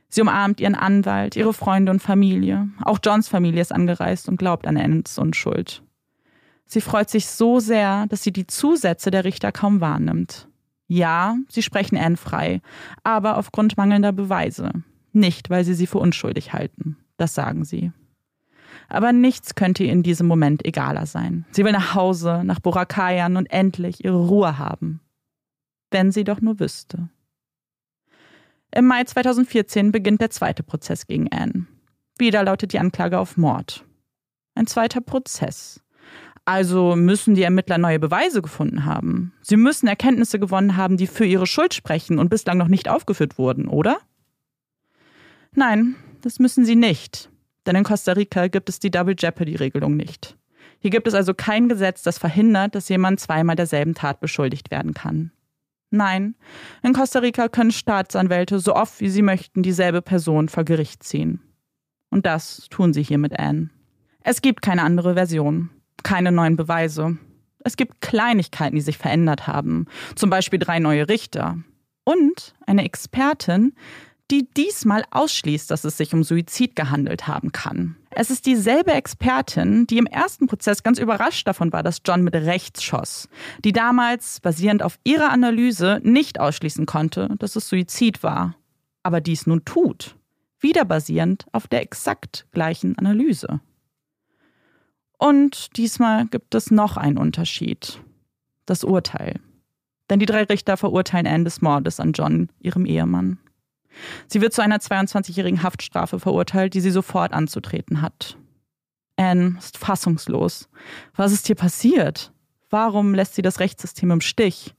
Sie 0.08 0.20
umarmt 0.20 0.58
ihren 0.58 0.74
Anwalt, 0.74 1.36
ihre 1.36 1.54
Freunde 1.54 1.92
und 1.92 2.02
Familie. 2.02 2.68
Auch 2.82 2.98
Johns 3.00 3.28
Familie 3.28 3.60
ist 3.60 3.70
angereist 3.70 4.28
und 4.28 4.38
glaubt 4.38 4.66
an 4.66 4.76
Annes 4.76 5.18
Unschuld. 5.18 5.84
Sie 6.66 6.80
freut 6.80 7.10
sich 7.10 7.26
so 7.26 7.60
sehr, 7.60 8.06
dass 8.08 8.24
sie 8.24 8.32
die 8.32 8.48
Zusätze 8.48 9.12
der 9.12 9.22
Richter 9.22 9.52
kaum 9.52 9.80
wahrnimmt. 9.80 10.48
Ja, 10.88 11.36
sie 11.48 11.62
sprechen 11.62 11.96
Anne 11.96 12.16
frei, 12.16 12.60
aber 13.04 13.36
aufgrund 13.38 13.76
mangelnder 13.76 14.10
Beweise. 14.10 14.72
Nicht, 15.12 15.48
weil 15.48 15.64
sie 15.64 15.74
sie 15.74 15.86
für 15.86 15.98
unschuldig 15.98 16.52
halten. 16.52 16.96
Das 17.18 17.34
sagen 17.34 17.64
sie. 17.64 17.92
Aber 18.90 19.12
nichts 19.12 19.54
könnte 19.54 19.84
ihr 19.84 19.92
in 19.92 20.02
diesem 20.02 20.26
Moment 20.26 20.66
egaler 20.66 21.06
sein. 21.06 21.46
Sie 21.52 21.64
will 21.64 21.72
nach 21.72 21.94
Hause, 21.94 22.42
nach 22.44 22.58
Borakayan 22.58 23.36
und 23.36 23.50
endlich 23.50 24.04
ihre 24.04 24.26
Ruhe 24.26 24.58
haben. 24.58 25.00
Wenn 25.90 26.12
sie 26.12 26.24
doch 26.24 26.40
nur 26.40 26.60
wüsste. 26.60 27.08
Im 28.74 28.86
Mai 28.86 29.04
2014 29.04 29.92
beginnt 29.92 30.20
der 30.20 30.30
zweite 30.30 30.62
Prozess 30.62 31.06
gegen 31.06 31.32
Anne. 31.32 31.66
Wieder 32.18 32.44
lautet 32.44 32.72
die 32.72 32.78
Anklage 32.78 33.18
auf 33.18 33.36
Mord. 33.36 33.84
Ein 34.54 34.66
zweiter 34.66 35.00
Prozess. 35.00 35.80
Also 36.44 36.96
müssen 36.96 37.34
die 37.34 37.42
Ermittler 37.42 37.78
neue 37.78 38.00
Beweise 38.00 38.42
gefunden 38.42 38.84
haben. 38.84 39.32
Sie 39.40 39.56
müssen 39.56 39.86
Erkenntnisse 39.86 40.40
gewonnen 40.40 40.76
haben, 40.76 40.96
die 40.96 41.06
für 41.06 41.24
ihre 41.24 41.46
Schuld 41.46 41.74
sprechen 41.74 42.18
und 42.18 42.28
bislang 42.28 42.58
noch 42.58 42.68
nicht 42.68 42.88
aufgeführt 42.88 43.38
wurden, 43.38 43.68
oder? 43.68 43.98
Nein, 45.54 45.96
das 46.22 46.38
müssen 46.38 46.64
sie 46.64 46.76
nicht. 46.76 47.29
Denn 47.66 47.76
in 47.76 47.84
Costa 47.84 48.12
Rica 48.12 48.48
gibt 48.48 48.68
es 48.68 48.78
die 48.78 48.90
Double 48.90 49.14
Jeopardy-Regelung 49.18 49.96
nicht. 49.96 50.36
Hier 50.78 50.90
gibt 50.90 51.06
es 51.06 51.14
also 51.14 51.34
kein 51.34 51.68
Gesetz, 51.68 52.02
das 52.02 52.18
verhindert, 52.18 52.74
dass 52.74 52.88
jemand 52.88 53.20
zweimal 53.20 53.56
derselben 53.56 53.94
Tat 53.94 54.20
beschuldigt 54.20 54.70
werden 54.70 54.94
kann. 54.94 55.30
Nein, 55.90 56.36
in 56.82 56.92
Costa 56.92 57.18
Rica 57.18 57.48
können 57.48 57.72
Staatsanwälte 57.72 58.60
so 58.60 58.74
oft 58.74 59.00
wie 59.00 59.10
sie 59.10 59.22
möchten 59.22 59.62
dieselbe 59.62 60.02
Person 60.02 60.48
vor 60.48 60.64
Gericht 60.64 61.02
ziehen. 61.02 61.40
Und 62.10 62.26
das 62.26 62.68
tun 62.70 62.92
sie 62.92 63.02
hier 63.02 63.18
mit 63.18 63.38
Anne. 63.38 63.70
Es 64.22 64.40
gibt 64.40 64.62
keine 64.62 64.82
andere 64.82 65.14
Version 65.14 65.70
keine 66.02 66.32
neuen 66.32 66.56
Beweise. 66.56 67.18
Es 67.62 67.76
gibt 67.76 68.00
Kleinigkeiten, 68.00 68.76
die 68.76 68.82
sich 68.82 68.98
verändert 68.98 69.46
haben, 69.46 69.86
zum 70.14 70.30
Beispiel 70.30 70.58
drei 70.58 70.78
neue 70.78 71.08
Richter. 71.08 71.58
Und 72.04 72.54
eine 72.66 72.84
Expertin, 72.84 73.74
die 74.30 74.48
diesmal 74.56 75.04
ausschließt, 75.10 75.70
dass 75.70 75.84
es 75.84 75.96
sich 75.96 76.14
um 76.14 76.22
Suizid 76.22 76.76
gehandelt 76.76 77.26
haben 77.26 77.52
kann. 77.52 77.96
Es 78.10 78.30
ist 78.30 78.46
dieselbe 78.46 78.92
Expertin, 78.92 79.86
die 79.86 79.98
im 79.98 80.06
ersten 80.06 80.46
Prozess 80.46 80.82
ganz 80.82 80.98
überrascht 80.98 81.46
davon 81.46 81.72
war, 81.72 81.82
dass 81.82 82.02
John 82.04 82.22
mit 82.22 82.34
rechts 82.34 82.82
schoss, 82.82 83.28
die 83.64 83.72
damals, 83.72 84.40
basierend 84.40 84.82
auf 84.82 84.98
ihrer 85.04 85.30
Analyse, 85.30 86.00
nicht 86.02 86.40
ausschließen 86.40 86.86
konnte, 86.86 87.28
dass 87.38 87.56
es 87.56 87.68
Suizid 87.68 88.22
war, 88.22 88.56
aber 89.02 89.20
dies 89.20 89.46
nun 89.46 89.64
tut, 89.64 90.16
wieder 90.58 90.84
basierend 90.84 91.46
auf 91.52 91.68
der 91.68 91.82
exakt 91.82 92.46
gleichen 92.52 92.98
Analyse. 92.98 93.60
Und 95.18 95.76
diesmal 95.76 96.26
gibt 96.26 96.54
es 96.54 96.70
noch 96.70 96.96
einen 96.96 97.18
Unterschied. 97.18 98.00
Das 98.66 98.84
Urteil. 98.84 99.38
Denn 100.08 100.18
die 100.18 100.26
drei 100.26 100.44
Richter 100.44 100.76
verurteilen 100.76 101.26
Anne 101.26 101.44
des 101.44 101.60
Mordes 101.60 102.00
an 102.00 102.12
John, 102.12 102.48
ihrem 102.60 102.86
Ehemann. 102.86 103.38
Sie 104.28 104.40
wird 104.40 104.52
zu 104.52 104.62
einer 104.62 104.78
22-jährigen 104.78 105.62
Haftstrafe 105.62 106.20
verurteilt, 106.20 106.74
die 106.74 106.80
sie 106.80 106.90
sofort 106.90 107.32
anzutreten 107.32 108.02
hat. 108.02 108.36
Anne 109.16 109.56
ist 109.58 109.76
fassungslos. 109.76 110.68
Was 111.14 111.32
ist 111.32 111.46
hier 111.46 111.56
passiert? 111.56 112.32
Warum 112.70 113.14
lässt 113.14 113.34
sie 113.34 113.42
das 113.42 113.60
Rechtssystem 113.60 114.10
im 114.10 114.20
Stich? 114.20 114.74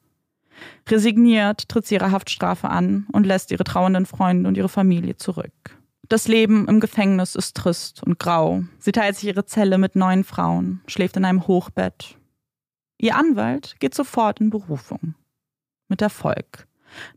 Resigniert 0.87 1.69
tritt 1.69 1.85
sie 1.85 1.95
ihre 1.95 2.11
Haftstrafe 2.11 2.69
an 2.69 3.07
und 3.11 3.25
lässt 3.25 3.51
ihre 3.51 3.63
trauernden 3.63 4.05
Freunde 4.05 4.47
und 4.47 4.57
ihre 4.57 4.69
Familie 4.69 5.17
zurück. 5.17 5.51
Das 6.09 6.27
Leben 6.27 6.67
im 6.67 6.79
Gefängnis 6.79 7.35
ist 7.35 7.55
trist 7.55 8.03
und 8.03 8.19
grau. 8.19 8.63
Sie 8.79 8.91
teilt 8.91 9.15
sich 9.15 9.29
ihre 9.29 9.45
Zelle 9.45 9.77
mit 9.77 9.95
neun 9.95 10.23
Frauen, 10.23 10.81
schläft 10.87 11.17
in 11.17 11.25
einem 11.25 11.47
Hochbett. 11.47 12.17
Ihr 12.97 13.15
Anwalt 13.15 13.75
geht 13.79 13.95
sofort 13.95 14.41
in 14.41 14.49
Berufung. 14.49 15.15
Mit 15.87 16.01
Erfolg. 16.01 16.67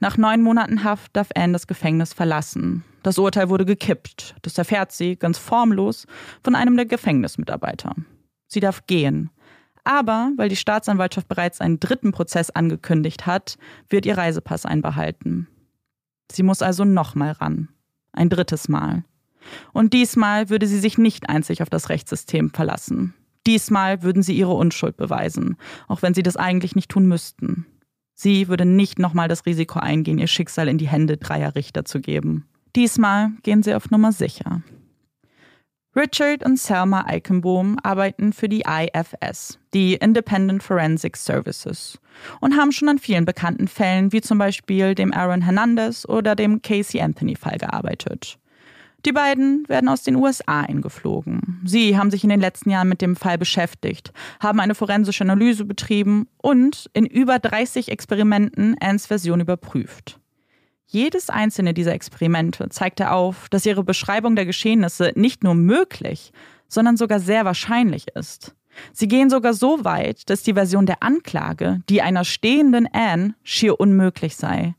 Nach 0.01 0.17
neun 0.17 0.43
Monaten 0.43 0.85
Haft 0.85 1.17
darf 1.17 1.29
Anne 1.35 1.53
das 1.53 1.67
Gefängnis 1.67 2.13
verlassen. 2.13 2.85
Das 3.03 3.19
Urteil 3.19 3.49
wurde 3.49 3.65
gekippt. 3.65 4.35
Das 4.43 4.57
erfährt 4.57 4.93
sie, 4.93 5.17
ganz 5.17 5.39
formlos, 5.39 6.07
von 6.43 6.55
einem 6.55 6.77
der 6.77 6.87
Gefängnismitarbeiter. 6.87 7.95
Sie 8.47 8.61
darf 8.61 8.87
gehen. 8.87 9.31
Aber 9.85 10.33
weil 10.37 10.49
die 10.49 10.57
Staatsanwaltschaft 10.57 11.29
bereits 11.29 11.61
einen 11.61 11.79
dritten 11.79 12.13
Prozess 12.13 12.51
angekündigt 12.51 13.27
hat, 13.27 13.59
wird 13.91 14.07
ihr 14.07 14.17
Reisepass 14.17 14.65
einbehalten. 14.65 15.47
Sie 16.33 16.43
muss 16.43 16.63
also 16.63 16.85
nochmal 16.85 17.33
ran. 17.33 17.69
Ein 18.13 18.31
drittes 18.31 18.69
Mal. 18.69 19.05
Und 19.73 19.93
diesmal 19.93 20.49
würde 20.49 20.67
sie 20.67 20.79
sich 20.79 20.97
nicht 20.97 21.29
einzig 21.29 21.61
auf 21.61 21.69
das 21.69 21.91
Rechtssystem 21.91 22.51
verlassen. 22.51 23.13
Diesmal 23.47 24.03
würden 24.03 24.23
sie 24.23 24.35
ihre 24.35 24.55
Unschuld 24.55 24.97
beweisen, 24.97 25.59
auch 25.87 26.01
wenn 26.01 26.15
sie 26.15 26.23
das 26.23 26.37
eigentlich 26.37 26.75
nicht 26.75 26.91
tun 26.91 27.07
müssten. 27.07 27.67
Sie 28.15 28.49
würde 28.49 28.65
nicht 28.65 28.99
nochmal 28.99 29.29
das 29.29 29.45
Risiko 29.45 29.79
eingehen, 29.79 30.19
ihr 30.19 30.29
Schicksal 30.29 30.69
in 30.69 30.79
die 30.79 30.89
Hände 30.89 31.17
dreier 31.17 31.55
Richter 31.55 31.85
zu 31.85 32.01
geben. 32.01 32.47
Diesmal 32.77 33.31
gehen 33.43 33.63
sie 33.63 33.75
auf 33.75 33.91
Nummer 33.91 34.13
sicher. 34.13 34.63
Richard 35.97 36.45
und 36.45 36.59
Selma 36.59 37.05
Eichenbohm 37.07 37.79
arbeiten 37.85 38.33
für 38.33 38.49
die 38.49 38.65
IFS, 38.67 39.61
die 39.75 39.95
Independent 39.95 40.61
Forensic 40.61 41.17
Services, 41.17 42.01
und 42.41 42.57
haben 42.57 42.73
schon 42.73 42.89
an 42.89 42.99
vielen 42.99 43.25
bekannten 43.25 43.69
Fällen 43.69 44.13
wie 44.13 44.21
zum 44.21 44.39
Beispiel 44.39 44.97
dem 44.97 45.13
Aaron 45.13 45.43
Hernandez 45.43 46.05
oder 46.09 46.35
dem 46.35 46.63
Casey 46.63 47.01
Anthony 47.01 47.37
Fall 47.37 47.59
gearbeitet. 47.59 48.39
Die 49.05 49.13
beiden 49.13 49.69
werden 49.69 49.91
aus 49.91 50.03
den 50.03 50.17
USA 50.17 50.63
eingeflogen. 50.63 51.61
Sie 51.67 51.99
haben 51.99 52.11
sich 52.11 52.25
in 52.25 52.31
den 52.31 52.41
letzten 52.41 52.71
Jahren 52.71 52.89
mit 52.89 53.03
dem 53.03 53.17
Fall 53.17 53.37
beschäftigt, 53.37 54.13
haben 54.41 54.61
eine 54.61 54.75
forensische 54.75 55.25
Analyse 55.25 55.67
betrieben 55.67 56.27
und 56.39 56.89
in 56.95 57.05
über 57.05 57.39
30 57.39 57.91
Experimenten 57.91 58.77
Anns 58.81 59.07
Version 59.07 59.41
überprüft. 59.41 60.21
Jedes 60.87 61.29
einzelne 61.29 61.75
dieser 61.75 61.93
Experimente 61.93 62.69
zeigte 62.71 63.11
auf, 63.11 63.49
dass 63.51 63.67
ihre 63.67 63.85
Beschreibung 63.85 64.37
der 64.37 64.47
Geschehnisse 64.47 65.13
nicht 65.17 65.45
nur 65.45 65.55
möglich, 65.55 66.33
sondern 66.69 66.97
sogar 66.97 67.21
sehr 67.21 67.45
wahrscheinlich 67.45 68.09
ist. 68.15 68.55
Sie 68.93 69.09
gehen 69.09 69.29
sogar 69.29 69.55
so 69.55 69.85
weit, 69.85 70.31
dass 70.31 70.43
die 70.43 70.55
Version 70.55 70.87
der 70.87 71.03
Anklage, 71.03 71.83
die 71.89 72.01
einer 72.01 72.25
stehenden 72.25 72.89
Anne, 72.93 73.35
schier 73.43 73.79
unmöglich 73.79 74.37
sei. 74.37 74.75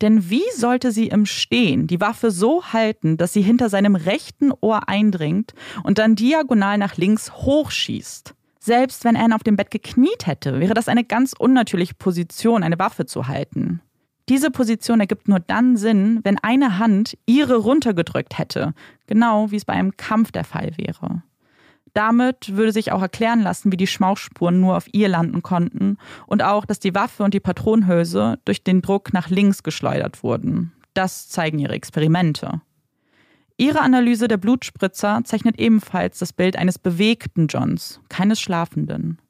Denn 0.00 0.30
wie 0.30 0.44
sollte 0.54 0.92
sie 0.92 1.08
im 1.08 1.26
Stehen 1.26 1.86
die 1.86 2.00
Waffe 2.00 2.30
so 2.30 2.72
halten, 2.72 3.16
dass 3.16 3.32
sie 3.32 3.42
hinter 3.42 3.68
seinem 3.68 3.96
rechten 3.96 4.52
Ohr 4.60 4.88
eindringt 4.88 5.54
und 5.82 5.98
dann 5.98 6.14
diagonal 6.14 6.78
nach 6.78 6.96
links 6.96 7.32
hochschießt? 7.32 8.34
Selbst 8.60 9.04
wenn 9.04 9.16
Anne 9.16 9.34
auf 9.34 9.42
dem 9.42 9.56
Bett 9.56 9.70
gekniet 9.70 10.26
hätte, 10.26 10.60
wäre 10.60 10.74
das 10.74 10.88
eine 10.88 11.04
ganz 11.04 11.32
unnatürliche 11.32 11.94
Position, 11.94 12.62
eine 12.62 12.78
Waffe 12.78 13.06
zu 13.06 13.26
halten. 13.26 13.80
Diese 14.28 14.50
Position 14.50 15.00
ergibt 15.00 15.26
nur 15.26 15.40
dann 15.40 15.76
Sinn, 15.76 16.20
wenn 16.22 16.38
eine 16.38 16.78
Hand 16.78 17.16
ihre 17.24 17.56
runtergedrückt 17.56 18.36
hätte, 18.36 18.74
genau 19.06 19.50
wie 19.50 19.56
es 19.56 19.64
bei 19.64 19.72
einem 19.72 19.96
Kampf 19.96 20.32
der 20.32 20.44
Fall 20.44 20.72
wäre. 20.76 21.22
Damit 21.94 22.56
würde 22.56 22.72
sich 22.72 22.92
auch 22.92 23.02
erklären 23.02 23.40
lassen, 23.40 23.72
wie 23.72 23.76
die 23.76 23.86
Schmauchspuren 23.86 24.60
nur 24.60 24.76
auf 24.76 24.86
ihr 24.92 25.08
landen 25.08 25.42
konnten 25.42 25.96
und 26.26 26.42
auch, 26.42 26.64
dass 26.64 26.80
die 26.80 26.94
Waffe 26.94 27.22
und 27.22 27.34
die 27.34 27.40
Patronenhülse 27.40 28.38
durch 28.44 28.62
den 28.62 28.82
Druck 28.82 29.12
nach 29.12 29.30
links 29.30 29.62
geschleudert 29.62 30.22
wurden. 30.22 30.72
Das 30.94 31.28
zeigen 31.28 31.58
ihre 31.58 31.74
Experimente. 31.74 32.60
Ihre 33.56 33.80
Analyse 33.80 34.28
der 34.28 34.36
Blutspritzer 34.36 35.22
zeichnet 35.24 35.58
ebenfalls 35.58 36.18
das 36.20 36.32
Bild 36.32 36.56
eines 36.56 36.78
bewegten 36.78 37.48
Johns, 37.48 38.00
keines 38.08 38.40
Schlafenden. 38.40 39.20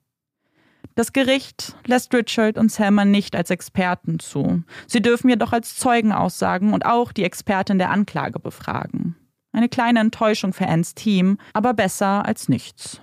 Das 0.94 1.12
Gericht 1.12 1.76
lässt 1.86 2.12
Richard 2.12 2.59
und 2.59 2.72
Selma 2.72 3.04
nicht 3.04 3.36
als 3.36 3.50
Experten 3.50 4.18
zu. 4.18 4.64
Sie 4.86 5.00
dürfen 5.00 5.28
jedoch 5.28 5.52
als 5.52 5.76
Zeugen 5.76 6.12
aussagen 6.12 6.72
und 6.72 6.84
auch 6.84 7.12
die 7.12 7.24
Expertin 7.24 7.78
der 7.78 7.90
Anklage 7.90 8.38
befragen. 8.38 9.16
Eine 9.59 9.68
kleine 9.68 9.98
Enttäuschung 9.98 10.52
für 10.52 10.68
Anns 10.68 10.94
Team, 10.94 11.36
aber 11.52 11.74
besser 11.74 12.24
als 12.24 12.48
nichts. 12.48 13.00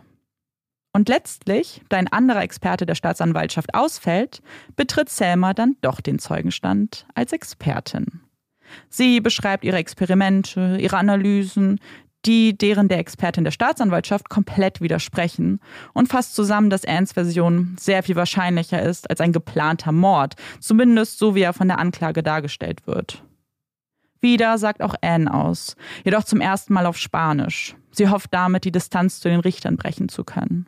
Und 0.93 1.09
letztlich, 1.09 1.81
da 1.89 1.97
ein 1.97 2.07
anderer 2.07 2.43
Experte 2.43 2.85
der 2.85 2.95
Staatsanwaltschaft 2.95 3.75
ausfällt, 3.75 4.41
betritt 4.77 5.09
Selma 5.09 5.53
dann 5.53 5.75
doch 5.81 5.99
den 5.99 6.17
Zeugenstand 6.17 7.07
als 7.13 7.33
Expertin. 7.33 8.21
Sie 8.87 9.19
beschreibt 9.19 9.65
ihre 9.65 9.75
Experimente, 9.75 10.77
ihre 10.79 10.95
Analysen, 10.95 11.81
die 12.23 12.57
deren 12.57 12.87
der 12.87 12.99
Expertin 12.99 13.43
der 13.43 13.51
Staatsanwaltschaft 13.51 14.29
komplett 14.29 14.79
widersprechen 14.79 15.59
und 15.91 16.07
fasst 16.07 16.35
zusammen, 16.35 16.69
dass 16.69 16.85
Anns 16.85 17.11
Version 17.11 17.75
sehr 17.77 18.01
viel 18.01 18.15
wahrscheinlicher 18.15 18.81
ist 18.81 19.09
als 19.09 19.19
ein 19.19 19.33
geplanter 19.33 19.91
Mord, 19.91 20.35
zumindest 20.61 21.19
so 21.19 21.35
wie 21.35 21.41
er 21.41 21.51
von 21.51 21.67
der 21.67 21.79
Anklage 21.79 22.23
dargestellt 22.23 22.87
wird. 22.87 23.25
Wieder 24.25 24.57
sagt 24.57 24.81
auch 24.81 24.95
Anne 25.01 25.31
aus, 25.31 25.75
jedoch 26.03 26.23
zum 26.23 26.41
ersten 26.41 26.73
Mal 26.73 26.87
auf 26.87 26.97
Spanisch. 26.97 27.75
Sie 27.91 28.09
hofft 28.09 28.33
damit, 28.33 28.63
die 28.65 28.71
Distanz 28.71 29.19
zu 29.19 29.29
den 29.29 29.39
Richtern 29.39 29.77
brechen 29.77 30.09
zu 30.09 30.23
können. 30.23 30.65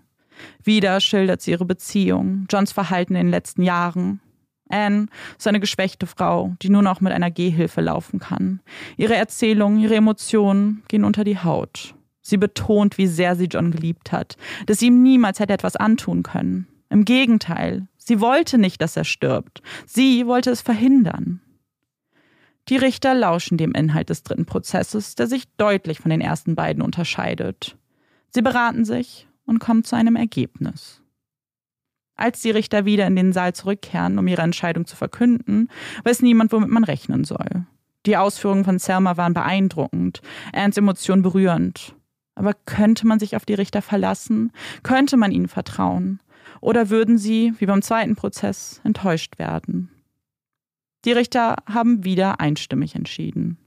Wieder 0.63 0.99
schildert 0.99 1.41
sie 1.41 1.49
ihre 1.49 1.65
Beziehung, 1.65 2.45
Johns 2.51 2.71
Verhalten 2.71 3.15
in 3.15 3.25
den 3.25 3.31
letzten 3.31 3.63
Jahren. 3.63 4.21
Anne 4.69 5.07
ist 5.39 5.47
eine 5.47 5.59
geschwächte 5.59 6.05
Frau, 6.05 6.53
die 6.61 6.69
nur 6.69 6.83
noch 6.83 7.01
mit 7.01 7.11
einer 7.11 7.31
Gehhilfe 7.31 7.81
laufen 7.81 8.19
kann. 8.19 8.59
Ihre 8.95 9.15
Erzählungen, 9.15 9.79
ihre 9.79 9.95
Emotionen 9.95 10.83
gehen 10.87 11.03
unter 11.03 11.23
die 11.23 11.39
Haut. 11.39 11.95
Sie 12.21 12.37
betont, 12.37 12.99
wie 12.99 13.07
sehr 13.07 13.35
sie 13.35 13.45
John 13.45 13.71
geliebt 13.71 14.11
hat, 14.11 14.37
dass 14.67 14.77
sie 14.77 14.87
ihm 14.87 15.01
niemals 15.01 15.39
hätte 15.39 15.53
etwas 15.53 15.75
antun 15.75 16.21
können. 16.21 16.67
Im 16.91 17.05
Gegenteil, 17.05 17.87
sie 17.97 18.21
wollte 18.21 18.59
nicht, 18.59 18.83
dass 18.83 18.95
er 18.95 19.03
stirbt. 19.03 19.63
Sie 19.87 20.27
wollte 20.27 20.51
es 20.51 20.61
verhindern. 20.61 21.41
Die 22.69 22.77
Richter 22.77 23.13
lauschen 23.13 23.57
dem 23.57 23.73
Inhalt 23.73 24.09
des 24.09 24.23
dritten 24.23 24.45
Prozesses, 24.45 25.15
der 25.15 25.27
sich 25.27 25.45
deutlich 25.55 25.99
von 25.99 26.09
den 26.09 26.21
ersten 26.21 26.55
beiden 26.55 26.81
unterscheidet. 26.83 27.77
Sie 28.29 28.41
beraten 28.41 28.83
sich 28.83 29.27
und 29.45 29.59
kommen 29.59 29.83
zu 29.83 29.95
einem 29.95 30.17
Ergebnis. 30.17 31.01
Als 32.17 32.41
die 32.41 32.51
Richter 32.51 32.83
wieder 32.83 33.07
in 33.07 33.15
den 33.15 33.31
Saal 33.31 33.53
zurückkehren, 33.53 34.17
um 34.17 34.27
ihre 34.27 34.41
Entscheidung 34.41 34.85
zu 34.85 34.95
verkünden, 34.95 35.69
weiß 36.03 36.23
niemand, 36.23 36.51
womit 36.51 36.69
man 36.69 36.83
rechnen 36.83 37.23
soll. 37.23 37.65
Die 38.05 38.17
Ausführungen 38.17 38.65
von 38.65 38.79
Selma 38.79 39.17
waren 39.17 39.33
beeindruckend, 39.33 40.21
Anns 40.51 40.77
Emotionen 40.77 41.21
berührend. 41.21 41.95
Aber 42.35 42.53
könnte 42.53 43.07
man 43.07 43.19
sich 43.19 43.35
auf 43.35 43.45
die 43.45 43.53
Richter 43.53 43.81
verlassen? 43.81 44.51
Könnte 44.83 45.15
man 45.17 45.31
ihnen 45.31 45.47
vertrauen? 45.47 46.19
Oder 46.59 46.89
würden 46.89 47.17
sie, 47.17 47.53
wie 47.59 47.65
beim 47.65 47.81
zweiten 47.81 48.15
Prozess, 48.15 48.81
enttäuscht 48.83 49.39
werden? 49.39 49.89
Die 51.07 51.13
Richter 51.13 51.55
haben 51.65 52.03
wieder 52.03 52.41
einstimmig 52.41 52.93
entschieden. 52.93 53.57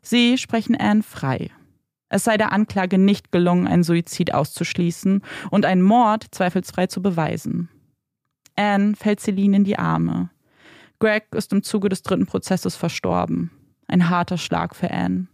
Sie 0.00 0.38
sprechen 0.38 0.74
Anne 0.74 1.02
frei. 1.02 1.50
Es 2.08 2.24
sei 2.24 2.38
der 2.38 2.52
Anklage 2.52 2.96
nicht 2.96 3.32
gelungen, 3.32 3.66
einen 3.66 3.82
Suizid 3.82 4.32
auszuschließen 4.32 5.20
und 5.50 5.66
einen 5.66 5.82
Mord 5.82 6.24
zweifelsfrei 6.30 6.86
zu 6.86 7.02
beweisen. 7.02 7.68
Anne 8.56 8.96
fällt 8.96 9.20
Celine 9.20 9.58
in 9.58 9.64
die 9.64 9.78
Arme. 9.78 10.30
Greg 11.00 11.26
ist 11.34 11.52
im 11.52 11.62
Zuge 11.62 11.90
des 11.90 12.02
dritten 12.02 12.24
Prozesses 12.24 12.76
verstorben. 12.76 13.50
Ein 13.86 14.08
harter 14.08 14.38
Schlag 14.38 14.74
für 14.74 14.90
Anne. 14.90 15.26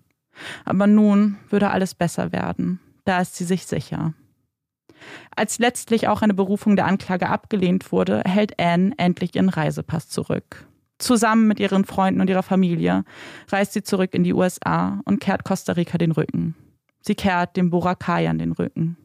Aber 0.65 0.89
nun 0.89 1.37
würde 1.49 1.71
alles 1.71 1.95
besser 1.95 2.33
werden. 2.33 2.81
Da 3.05 3.21
ist 3.21 3.37
sie 3.37 3.45
sich 3.45 3.67
sicher. 3.67 4.15
Als 5.37 5.61
letztlich 5.61 6.09
auch 6.09 6.23
eine 6.23 6.35
Berufung 6.35 6.75
der 6.75 6.87
Anklage 6.87 7.29
abgelehnt 7.29 7.93
wurde, 7.93 8.25
erhält 8.25 8.59
Anne 8.59 8.95
endlich 8.97 9.37
ihren 9.37 9.49
Reisepass 9.49 10.09
zurück. 10.09 10.67
Zusammen 11.01 11.49
mit 11.49 11.59
ihren 11.59 11.87
Freunden 11.87 12.21
und 12.21 12.29
ihrer 12.29 12.43
Familie 12.43 13.05
reist 13.49 13.73
sie 13.73 13.83
zurück 13.83 14.13
in 14.13 14.23
die 14.23 14.35
USA 14.35 15.01
und 15.07 15.19
kehrt 15.19 15.45
Costa 15.45 15.73
Rica 15.73 15.97
den 15.97 16.13
Rücken. 16.13 16.55
Sie 17.01 17.15
kehrt 17.15 17.57
dem 17.57 17.71
Boracay 17.71 18.31
den 18.37 18.53
Rücken. 18.53 18.99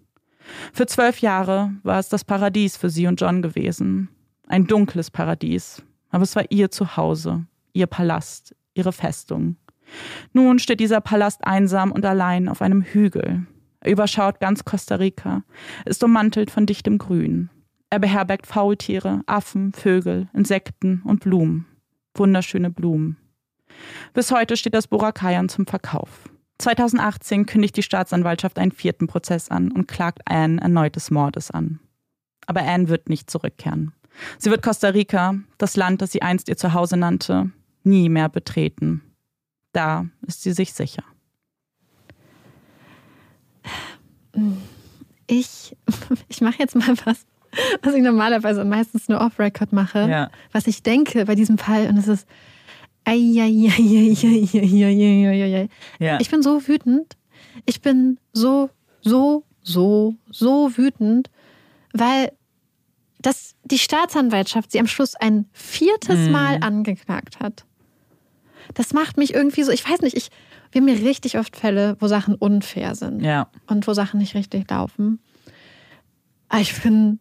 Für 0.73 0.85
zwölf 0.85 1.19
Jahre 1.19 1.71
war 1.83 1.97
es 1.97 2.09
das 2.09 2.25
Paradies 2.25 2.75
für 2.75 2.89
sie 2.89 3.07
und 3.07 3.21
John 3.21 3.41
gewesen. 3.41 4.09
Ein 4.47 4.67
dunkles 4.67 5.09
Paradies. 5.09 5.81
Aber 6.09 6.23
es 6.23 6.35
war 6.35 6.43
ihr 6.49 6.69
Zuhause, 6.69 7.45
ihr 7.71 7.87
Palast, 7.87 8.53
ihre 8.73 8.91
Festung. 8.91 9.55
Nun 10.33 10.59
steht 10.59 10.81
dieser 10.81 10.99
Palast 10.99 11.47
einsam 11.47 11.93
und 11.93 12.05
allein 12.05 12.49
auf 12.49 12.61
einem 12.61 12.81
Hügel. 12.81 13.45
Er 13.79 13.91
überschaut 13.91 14.41
ganz 14.41 14.65
Costa 14.65 14.95
Rica, 14.95 15.43
ist 15.85 16.03
ummantelt 16.03 16.51
von 16.51 16.65
dichtem 16.65 16.97
Grün. 16.97 17.49
Er 17.89 17.99
beherbergt 17.99 18.47
Faultiere, 18.47 19.21
Affen, 19.27 19.71
Vögel, 19.71 20.27
Insekten 20.33 21.01
und 21.05 21.21
Blumen 21.21 21.65
wunderschöne 22.17 22.69
Blumen. 22.69 23.17
Bis 24.13 24.31
heute 24.31 24.57
steht 24.57 24.73
das 24.73 24.87
Borakayan 24.87 25.49
zum 25.49 25.65
Verkauf. 25.65 26.29
2018 26.59 27.45
kündigt 27.45 27.75
die 27.75 27.83
Staatsanwaltschaft 27.83 28.57
einen 28.59 28.71
vierten 28.71 29.07
Prozess 29.07 29.49
an 29.49 29.71
und 29.71 29.87
klagt 29.87 30.21
Anne 30.25 30.61
erneut 30.61 30.95
des 30.95 31.11
Mordes 31.11 31.51
an. 31.51 31.79
Aber 32.47 32.61
Anne 32.61 32.87
wird 32.87 33.09
nicht 33.09 33.29
zurückkehren. 33.29 33.91
Sie 34.37 34.49
wird 34.49 34.63
Costa 34.63 34.89
Rica, 34.89 35.35
das 35.57 35.75
Land, 35.75 36.01
das 36.01 36.11
sie 36.11 36.21
einst 36.21 36.47
ihr 36.47 36.55
Zuhause 36.55 36.95
nannte, 36.95 37.51
nie 37.83 38.07
mehr 38.07 38.29
betreten. 38.29 39.01
Da 39.73 40.05
ist 40.21 40.43
sie 40.43 40.53
sich 40.53 40.73
sicher. 40.73 41.03
Ich, 45.27 45.75
ich 46.29 46.41
mache 46.41 46.59
jetzt 46.59 46.75
mal 46.75 46.95
was, 47.03 47.25
was 47.81 47.93
ich 47.93 48.03
normalerweise 48.03 48.65
meistens 48.65 49.07
nur 49.09 49.21
off-Record 49.21 49.73
mache, 49.73 50.07
ja. 50.09 50.31
was 50.51 50.67
ich 50.67 50.83
denke 50.83 51.25
bei 51.25 51.35
diesem 51.35 51.57
Fall. 51.57 51.87
Und 51.87 51.97
es 51.97 52.07
ist. 52.07 52.27
Ja. 55.99 56.19
Ich 56.19 56.29
bin 56.29 56.41
so 56.41 56.67
wütend. 56.67 57.15
Ich 57.65 57.81
bin 57.81 58.17
so, 58.33 58.69
so, 59.01 59.43
so, 59.61 60.15
so 60.31 60.75
wütend, 60.75 61.29
weil 61.93 62.31
dass 63.25 63.55
die 63.63 63.79
Staatsanwaltschaft 63.79 64.71
sie 64.71 64.79
am 64.79 64.85
Schluss 64.85 65.15
ein 65.15 65.45
viertes 65.51 66.27
mhm. 66.27 66.31
Mal 66.31 66.57
angeklagt 66.61 67.39
hat. 67.39 67.65
Das 68.75 68.93
macht 68.93 69.17
mich 69.17 69.33
irgendwie 69.33 69.63
so, 69.63 69.71
ich 69.71 69.87
weiß 69.87 70.01
nicht, 70.01 70.15
ich, 70.15 70.29
wir 70.71 70.81
haben 70.81 70.85
mir 70.85 71.03
richtig 71.03 71.39
oft 71.39 71.55
Fälle, 71.55 71.97
wo 71.99 72.07
Sachen 72.07 72.35
unfair 72.35 72.93
sind 72.93 73.21
ja. 73.21 73.49
und 73.65 73.87
wo 73.87 73.93
Sachen 73.93 74.19
nicht 74.19 74.35
richtig 74.35 74.69
laufen. 74.69 75.19
Aber 76.49 76.61
ich 76.61 76.79
bin 76.81 77.19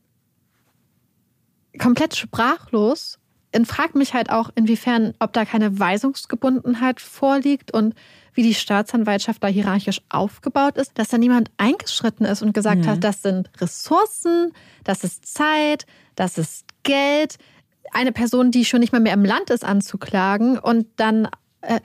komplett 1.78 2.16
sprachlos 2.16 3.18
und 3.54 3.66
frage 3.66 3.96
mich 3.98 4.14
halt 4.14 4.30
auch, 4.30 4.50
inwiefern, 4.54 5.14
ob 5.20 5.32
da 5.32 5.44
keine 5.44 5.78
Weisungsgebundenheit 5.78 7.00
vorliegt 7.00 7.72
und 7.72 7.94
wie 8.34 8.42
die 8.42 8.54
Staatsanwaltschaft 8.54 9.42
da 9.42 9.46
hierarchisch 9.46 10.00
aufgebaut 10.08 10.76
ist, 10.76 10.98
dass 10.98 11.08
da 11.08 11.18
niemand 11.18 11.50
eingeschritten 11.56 12.26
ist 12.26 12.42
und 12.42 12.52
gesagt 12.52 12.82
mhm. 12.82 12.86
hat, 12.88 13.04
das 13.04 13.22
sind 13.22 13.48
Ressourcen, 13.60 14.52
das 14.82 15.04
ist 15.04 15.24
Zeit, 15.26 15.86
das 16.16 16.36
ist 16.36 16.66
Geld. 16.82 17.36
Eine 17.92 18.10
Person, 18.10 18.50
die 18.50 18.64
schon 18.64 18.80
nicht 18.80 18.92
mal 18.92 19.00
mehr 19.00 19.14
im 19.14 19.24
Land 19.24 19.50
ist, 19.50 19.64
anzuklagen 19.64 20.58
und 20.58 20.86
dann. 20.96 21.28
Äh, 21.60 21.80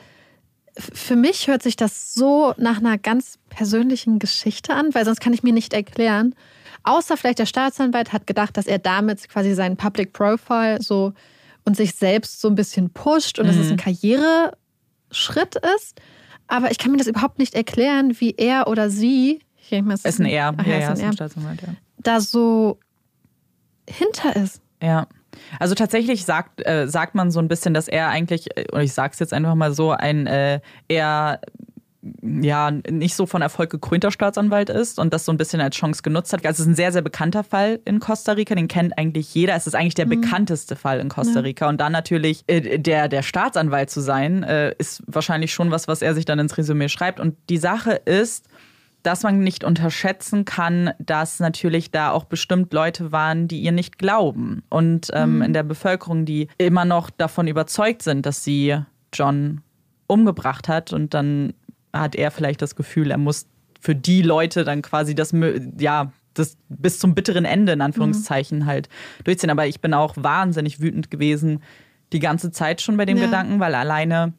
für 0.77 1.17
mich 1.17 1.47
hört 1.47 1.61
sich 1.61 1.75
das 1.75 2.13
so 2.13 2.53
nach 2.57 2.77
einer 2.77 2.97
ganz 2.97 3.37
persönlichen 3.49 4.17
Geschichte 4.17 4.73
an, 4.73 4.93
weil 4.93 5.03
sonst 5.03 5.19
kann 5.19 5.33
ich 5.33 5.43
mir 5.43 5.51
nicht 5.51 5.73
erklären, 5.73 6.35
Außer 6.83 7.17
vielleicht 7.17 7.39
der 7.39 7.45
Staatsanwalt 7.45 8.13
hat 8.13 8.27
gedacht, 8.27 8.57
dass 8.57 8.67
er 8.67 8.79
damit 8.79 9.27
quasi 9.29 9.53
seinen 9.53 9.77
Public 9.77 10.13
Profile 10.13 10.77
so 10.81 11.13
und 11.65 11.75
sich 11.75 11.95
selbst 11.95 12.41
so 12.41 12.47
ein 12.47 12.55
bisschen 12.55 12.89
pusht 12.89 13.39
und 13.39 13.45
mhm. 13.45 13.49
dass 13.49 13.57
es 13.57 13.71
ein 13.71 13.77
Karriereschritt 13.77 15.55
ist. 15.75 15.99
Aber 16.47 16.71
ich 16.71 16.77
kann 16.79 16.91
mir 16.91 16.97
das 16.97 17.07
überhaupt 17.07 17.37
nicht 17.37 17.53
erklären, 17.53 18.19
wie 18.19 18.33
er 18.37 18.67
oder 18.67 18.89
sie, 18.89 19.39
ich 19.61 19.69
denke 19.69 19.87
mal, 19.87 19.93
es 19.93 20.05
ist 20.05 20.19
ein 20.19 20.25
ach, 20.25 20.29
ja, 20.65 20.79
ja, 20.79 20.93
ist 20.93 20.99
ein, 20.99 21.05
er. 21.05 21.13
Staatsanwalt, 21.13 21.61
ja. 21.61 21.67
da 21.99 22.21
so 22.21 22.79
hinter 23.87 24.35
ist. 24.35 24.61
Ja. 24.81 25.07
Also 25.59 25.75
tatsächlich 25.75 26.25
sagt, 26.25 26.65
äh, 26.65 26.87
sagt 26.87 27.15
man 27.15 27.31
so 27.31 27.39
ein 27.39 27.47
bisschen, 27.47 27.73
dass 27.73 27.87
er 27.87 28.09
eigentlich, 28.09 28.57
äh, 28.57 28.65
und 28.71 28.81
ich 28.81 28.93
sag's 28.93 29.19
jetzt 29.19 29.33
einfach 29.33 29.55
mal 29.55 29.73
so, 29.73 29.91
ein 29.91 30.27
äh, 30.27 30.59
eher 30.87 31.39
ja, 32.21 32.71
nicht 32.71 33.15
so 33.15 33.25
von 33.25 33.41
Erfolg 33.41 33.69
gekrönter 33.69 34.11
Staatsanwalt 34.11 34.69
ist 34.69 34.99
und 34.99 35.13
das 35.13 35.25
so 35.25 35.33
ein 35.33 35.37
bisschen 35.37 35.59
als 35.59 35.75
Chance 35.75 36.01
genutzt 36.01 36.31
hat. 36.31 36.45
Also 36.45 36.61
es 36.61 36.67
ist 36.67 36.67
ein 36.67 36.75
sehr, 36.75 36.91
sehr 36.93 37.01
bekannter 37.01 37.43
Fall 37.43 37.79
in 37.83 37.99
Costa 37.99 38.33
Rica, 38.33 38.55
den 38.55 38.69
kennt 38.69 38.97
eigentlich 38.97 39.33
jeder. 39.33 39.55
Es 39.55 39.67
ist 39.67 39.75
eigentlich 39.75 39.95
der 39.95 40.05
mhm. 40.05 40.21
bekannteste 40.21 40.75
Fall 40.75 40.99
in 40.99 41.09
Costa 41.09 41.41
Rica. 41.41 41.65
Ja. 41.65 41.69
Und 41.69 41.81
dann 41.81 41.91
natürlich 41.91 42.43
äh, 42.47 42.77
der, 42.77 43.09
der 43.09 43.21
Staatsanwalt 43.21 43.89
zu 43.89 43.99
sein, 43.99 44.43
äh, 44.43 44.73
ist 44.77 45.03
wahrscheinlich 45.07 45.53
schon 45.53 45.71
was, 45.71 45.87
was 45.87 46.01
er 46.01 46.15
sich 46.15 46.23
dann 46.23 46.39
ins 46.39 46.57
Resümee 46.57 46.87
schreibt. 46.87 47.19
Und 47.19 47.35
die 47.49 47.57
Sache 47.57 47.91
ist, 47.91 48.47
dass 49.03 49.23
man 49.23 49.39
nicht 49.39 49.63
unterschätzen 49.63 50.45
kann, 50.45 50.91
dass 50.99 51.39
natürlich 51.39 51.91
da 51.91 52.11
auch 52.11 52.25
bestimmt 52.25 52.73
Leute 52.73 53.11
waren, 53.11 53.47
die 53.47 53.59
ihr 53.59 53.71
nicht 53.71 53.97
glauben. 53.97 54.63
Und 54.69 55.07
ähm, 55.13 55.37
mhm. 55.37 55.41
in 55.41 55.53
der 55.53 55.63
Bevölkerung, 55.63 56.25
die 56.25 56.47
immer 56.57 56.85
noch 56.85 57.09
davon 57.09 57.47
überzeugt 57.47 58.03
sind, 58.03 58.25
dass 58.25 58.43
sie 58.43 58.77
John 59.13 59.61
umgebracht 60.07 60.67
hat. 60.67 60.91
Und 60.91 61.13
dann 61.13 61.53
hat 61.93 62.15
er 62.15 62.31
vielleicht 62.31 62.61
das 62.61 62.75
Gefühl, 62.75 63.11
er 63.11 63.17
muss 63.17 63.47
für 63.79 63.95
die 63.95 64.21
Leute 64.21 64.63
dann 64.63 64.81
quasi 64.81 65.15
das, 65.15 65.33
ja, 65.77 66.11
das 66.33 66.57
bis 66.67 66.99
zum 66.99 67.15
bitteren 67.15 67.45
Ende 67.45 67.71
in 67.71 67.81
Anführungszeichen 67.81 68.59
mhm. 68.59 68.65
halt 68.65 68.89
durchziehen. 69.23 69.49
Aber 69.49 69.67
ich 69.67 69.81
bin 69.81 69.93
auch 69.93 70.15
wahnsinnig 70.17 70.81
wütend 70.81 71.09
gewesen 71.09 71.61
die 72.11 72.19
ganze 72.19 72.51
Zeit 72.51 72.81
schon 72.81 72.97
bei 72.97 73.05
dem 73.05 73.17
ja. 73.17 73.25
Gedanken, 73.25 73.59
weil 73.59 73.75
alleine 73.75 74.33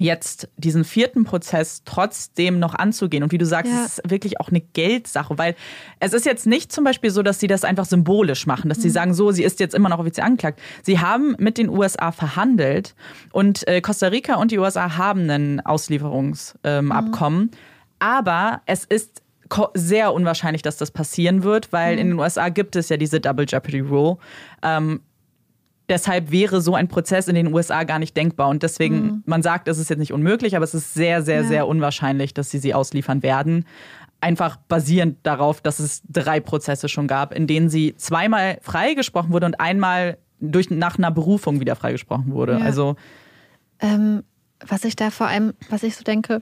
jetzt 0.00 0.48
diesen 0.56 0.82
vierten 0.82 1.24
Prozess 1.24 1.82
trotzdem 1.84 2.58
noch 2.58 2.74
anzugehen. 2.74 3.22
Und 3.22 3.32
wie 3.32 3.38
du 3.38 3.44
sagst, 3.44 3.70
ja. 3.70 3.84
es 3.84 3.98
ist 3.98 4.10
wirklich 4.10 4.40
auch 4.40 4.48
eine 4.48 4.62
Geldsache, 4.62 5.36
weil 5.36 5.54
es 6.00 6.14
ist 6.14 6.24
jetzt 6.24 6.46
nicht 6.46 6.72
zum 6.72 6.84
Beispiel 6.84 7.10
so, 7.10 7.22
dass 7.22 7.38
sie 7.38 7.48
das 7.48 7.64
einfach 7.64 7.84
symbolisch 7.84 8.46
machen, 8.46 8.70
dass 8.70 8.78
mhm. 8.78 8.82
sie 8.82 8.90
sagen, 8.90 9.12
so, 9.12 9.30
sie 9.30 9.44
ist 9.44 9.60
jetzt 9.60 9.74
immer 9.74 9.90
noch 9.90 9.98
offiziell 9.98 10.26
angeklagt. 10.26 10.58
Sie 10.82 11.00
haben 11.00 11.36
mit 11.38 11.58
den 11.58 11.68
USA 11.68 12.12
verhandelt 12.12 12.94
und 13.30 13.68
äh, 13.68 13.82
Costa 13.82 14.06
Rica 14.06 14.36
und 14.36 14.52
die 14.52 14.58
USA 14.58 14.96
haben 14.96 15.28
ein 15.28 15.60
Auslieferungsabkommen. 15.60 17.40
Ähm, 17.42 17.50
mhm. 17.50 17.58
Aber 17.98 18.62
es 18.64 18.86
ist 18.86 19.20
sehr 19.74 20.14
unwahrscheinlich, 20.14 20.62
dass 20.62 20.78
das 20.78 20.90
passieren 20.90 21.42
wird, 21.42 21.74
weil 21.74 21.96
mhm. 21.96 22.00
in 22.00 22.08
den 22.08 22.18
USA 22.18 22.48
gibt 22.48 22.74
es 22.74 22.88
ja 22.88 22.96
diese 22.96 23.20
Double 23.20 23.44
Jeopardy 23.46 23.80
Rule. 23.80 24.16
Ähm, 24.62 25.02
Deshalb 25.90 26.30
wäre 26.30 26.60
so 26.60 26.76
ein 26.76 26.86
Prozess 26.86 27.26
in 27.26 27.34
den 27.34 27.52
USA 27.52 27.82
gar 27.82 27.98
nicht 27.98 28.16
denkbar. 28.16 28.48
Und 28.48 28.62
deswegen, 28.62 29.02
mhm. 29.02 29.22
man 29.26 29.42
sagt, 29.42 29.66
es 29.66 29.76
ist 29.76 29.90
jetzt 29.90 29.98
nicht 29.98 30.12
unmöglich, 30.12 30.54
aber 30.54 30.64
es 30.64 30.72
ist 30.72 30.94
sehr, 30.94 31.20
sehr, 31.22 31.42
ja. 31.42 31.48
sehr 31.48 31.66
unwahrscheinlich, 31.66 32.32
dass 32.32 32.48
sie 32.48 32.58
sie 32.58 32.74
ausliefern 32.74 33.24
werden. 33.24 33.66
Einfach 34.20 34.56
basierend 34.56 35.18
darauf, 35.24 35.60
dass 35.60 35.80
es 35.80 36.02
drei 36.08 36.38
Prozesse 36.38 36.88
schon 36.88 37.08
gab, 37.08 37.34
in 37.34 37.48
denen 37.48 37.68
sie 37.68 37.96
zweimal 37.96 38.58
freigesprochen 38.62 39.32
wurde 39.32 39.46
und 39.46 39.58
einmal 39.58 40.18
durch, 40.38 40.70
nach 40.70 40.96
einer 40.96 41.10
Berufung 41.10 41.58
wieder 41.58 41.74
freigesprochen 41.74 42.32
wurde. 42.32 42.52
Ja. 42.52 42.64
Also. 42.64 42.94
Ähm, 43.80 44.22
was 44.64 44.84
ich 44.84 44.94
da 44.94 45.10
vor 45.10 45.26
allem, 45.26 45.54
was 45.70 45.82
ich 45.82 45.96
so 45.96 46.04
denke, 46.04 46.40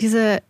diese 0.00 0.40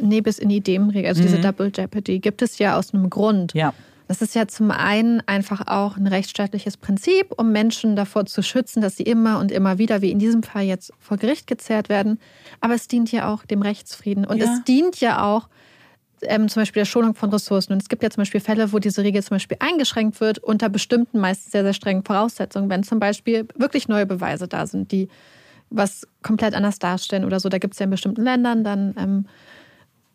Nebis 0.00 0.40
in 0.40 0.50
Idem-Regel, 0.50 1.06
also 1.06 1.22
mhm. 1.22 1.26
diese 1.26 1.40
Double 1.40 1.70
Jeopardy, 1.72 2.18
gibt 2.18 2.42
es 2.42 2.58
ja 2.58 2.76
aus 2.76 2.92
einem 2.92 3.08
Grund. 3.08 3.54
Ja. 3.54 3.72
Das 4.08 4.20
ist 4.20 4.34
ja 4.34 4.46
zum 4.46 4.70
einen 4.70 5.20
einfach 5.26 5.66
auch 5.66 5.96
ein 5.96 6.06
rechtsstaatliches 6.06 6.76
Prinzip, 6.76 7.32
um 7.36 7.52
Menschen 7.52 7.96
davor 7.96 8.26
zu 8.26 8.42
schützen, 8.42 8.82
dass 8.82 8.96
sie 8.96 9.04
immer 9.04 9.38
und 9.38 9.52
immer 9.52 9.78
wieder, 9.78 10.02
wie 10.02 10.10
in 10.10 10.18
diesem 10.18 10.42
Fall 10.42 10.64
jetzt, 10.64 10.92
vor 10.98 11.16
Gericht 11.16 11.46
gezerrt 11.46 11.88
werden. 11.88 12.18
Aber 12.60 12.74
es 12.74 12.88
dient 12.88 13.12
ja 13.12 13.32
auch 13.32 13.44
dem 13.44 13.62
Rechtsfrieden. 13.62 14.24
Und 14.26 14.38
ja. 14.38 14.44
es 14.44 14.64
dient 14.64 15.00
ja 15.00 15.24
auch 15.24 15.48
ähm, 16.22 16.48
zum 16.48 16.62
Beispiel 16.62 16.80
der 16.80 16.86
Schonung 16.86 17.14
von 17.14 17.30
Ressourcen. 17.30 17.72
Und 17.72 17.82
es 17.82 17.88
gibt 17.88 18.02
ja 18.02 18.10
zum 18.10 18.22
Beispiel 18.22 18.40
Fälle, 18.40 18.72
wo 18.72 18.78
diese 18.78 19.02
Regel 19.02 19.22
zum 19.22 19.36
Beispiel 19.36 19.56
eingeschränkt 19.60 20.20
wird 20.20 20.38
unter 20.38 20.68
bestimmten, 20.68 21.18
meist 21.18 21.50
sehr, 21.50 21.62
sehr 21.62 21.74
strengen 21.74 22.04
Voraussetzungen. 22.04 22.68
Wenn 22.68 22.82
zum 22.82 22.98
Beispiel 22.98 23.46
wirklich 23.54 23.88
neue 23.88 24.06
Beweise 24.06 24.48
da 24.48 24.66
sind, 24.66 24.92
die 24.92 25.08
was 25.70 26.06
komplett 26.22 26.54
anders 26.54 26.78
darstellen 26.78 27.24
oder 27.24 27.40
so. 27.40 27.48
Da 27.48 27.58
gibt 27.58 27.74
es 27.74 27.80
ja 27.80 27.84
in 27.84 27.90
bestimmten 27.90 28.22
Ländern 28.22 28.64
dann 28.64 28.94
ähm, 28.98 29.26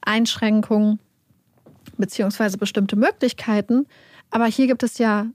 Einschränkungen 0.01 0.99
beziehungsweise 1.97 2.57
bestimmte 2.57 2.95
Möglichkeiten. 2.95 3.87
Aber 4.29 4.45
hier 4.45 4.67
gibt 4.67 4.83
es 4.83 4.97
ja 4.97 5.27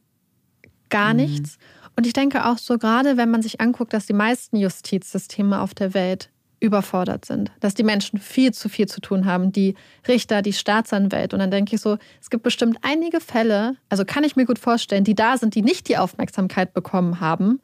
gar 0.91 1.11
mhm. 1.11 1.21
nichts. 1.21 1.59
Und 1.97 2.07
ich 2.07 2.13
denke 2.13 2.47
auch 2.47 2.59
so, 2.59 2.79
gerade 2.79 3.17
wenn 3.17 3.31
man 3.31 3.43
sich 3.43 3.61
anguckt, 3.61 3.93
dass 3.93 4.07
die 4.07 4.13
meisten 4.13 4.57
Justizsysteme 4.57 5.61
auf 5.61 5.75
der 5.75 5.95
Welt 5.95 6.31
überfordert 6.63 7.25
sind, 7.25 7.51
dass 7.59 7.75
die 7.75 7.83
Menschen 7.83 8.21
viel 8.21 8.55
zu 8.55 8.69
viel 8.69 8.87
zu 8.87 9.01
tun 9.01 9.27
haben, 9.27 9.51
die 9.51 9.75
Richter, 10.07 10.43
die 10.43 10.53
Staatsanwälte. 10.53 11.35
Und 11.35 11.41
dann 11.41 11.51
denke 11.51 11.75
ich 11.75 11.83
so, 11.83 11.99
es 12.21 12.31
gibt 12.31 12.45
bestimmt 12.45 12.79
einige 12.83 13.21
Fälle, 13.21 13.77
also 13.89 14.05
kann 14.05 14.23
ich 14.23 14.37
mir 14.37 14.47
gut 14.47 14.61
vorstellen, 14.61 15.03
die 15.03 15.17
da 15.17 15.37
sind, 15.37 15.57
die 15.57 15.63
nicht 15.63 15.89
die 15.89 15.99
Aufmerksamkeit 15.99 16.73
bekommen 16.73 17.19
haben, 17.19 17.61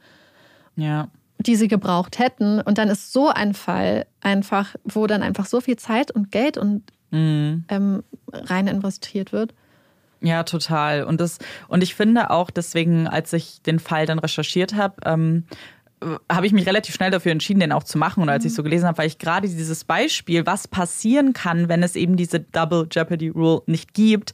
ja. 0.74 1.08
die 1.38 1.54
sie 1.54 1.68
gebraucht 1.68 2.18
hätten. 2.18 2.60
Und 2.60 2.76
dann 2.78 2.88
ist 2.88 3.12
so 3.12 3.28
ein 3.28 3.54
Fall 3.54 4.04
einfach, 4.20 4.74
wo 4.82 5.06
dann 5.06 5.22
einfach 5.22 5.46
so 5.46 5.60
viel 5.60 5.76
Zeit 5.76 6.10
und 6.10 6.32
Geld 6.32 6.58
und 6.58 6.82
mhm. 7.10 7.64
ähm, 7.68 8.02
rein 8.32 8.66
investiert 8.66 9.32
wird. 9.32 9.54
Ja, 10.20 10.42
total. 10.42 11.04
Und 11.04 11.20
das, 11.20 11.38
und 11.68 11.82
ich 11.82 11.94
finde 11.94 12.30
auch 12.30 12.50
deswegen, 12.50 13.06
als 13.06 13.32
ich 13.32 13.62
den 13.62 13.78
Fall 13.78 14.06
dann 14.06 14.18
recherchiert 14.18 14.74
habe, 14.74 14.96
ähm, 15.04 15.44
habe 16.30 16.46
ich 16.46 16.52
mich 16.52 16.66
relativ 16.66 16.94
schnell 16.94 17.10
dafür 17.10 17.32
entschieden, 17.32 17.60
den 17.60 17.72
auch 17.72 17.84
zu 17.84 17.98
machen. 17.98 18.22
Und 18.22 18.28
als 18.28 18.44
ich 18.44 18.52
mhm. 18.52 18.56
so 18.56 18.62
gelesen 18.62 18.86
habe, 18.86 18.98
weil 18.98 19.06
ich 19.06 19.18
gerade 19.18 19.48
dieses 19.48 19.84
Beispiel, 19.84 20.46
was 20.46 20.68
passieren 20.68 21.32
kann, 21.32 21.68
wenn 21.68 21.82
es 21.82 21.96
eben 21.96 22.16
diese 22.16 22.40
Double 22.40 22.86
Jeopardy 22.90 23.28
Rule 23.28 23.62
nicht 23.66 23.94
gibt, 23.94 24.32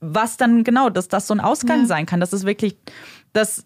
was 0.00 0.36
dann 0.36 0.64
genau, 0.64 0.90
dass 0.90 1.08
das 1.08 1.26
so 1.26 1.34
ein 1.34 1.40
Ausgang 1.40 1.80
ja. 1.80 1.86
sein 1.86 2.06
kann, 2.06 2.20
dass 2.20 2.32
es 2.32 2.44
wirklich, 2.44 2.76
dass 3.32 3.64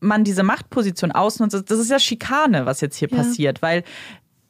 man 0.00 0.24
diese 0.24 0.42
Machtposition 0.42 1.12
ausnutzt. 1.12 1.70
Das 1.70 1.78
ist 1.78 1.90
ja 1.90 1.98
Schikane, 1.98 2.66
was 2.66 2.80
jetzt 2.80 2.96
hier 2.96 3.08
ja. 3.10 3.16
passiert, 3.16 3.62
weil 3.62 3.82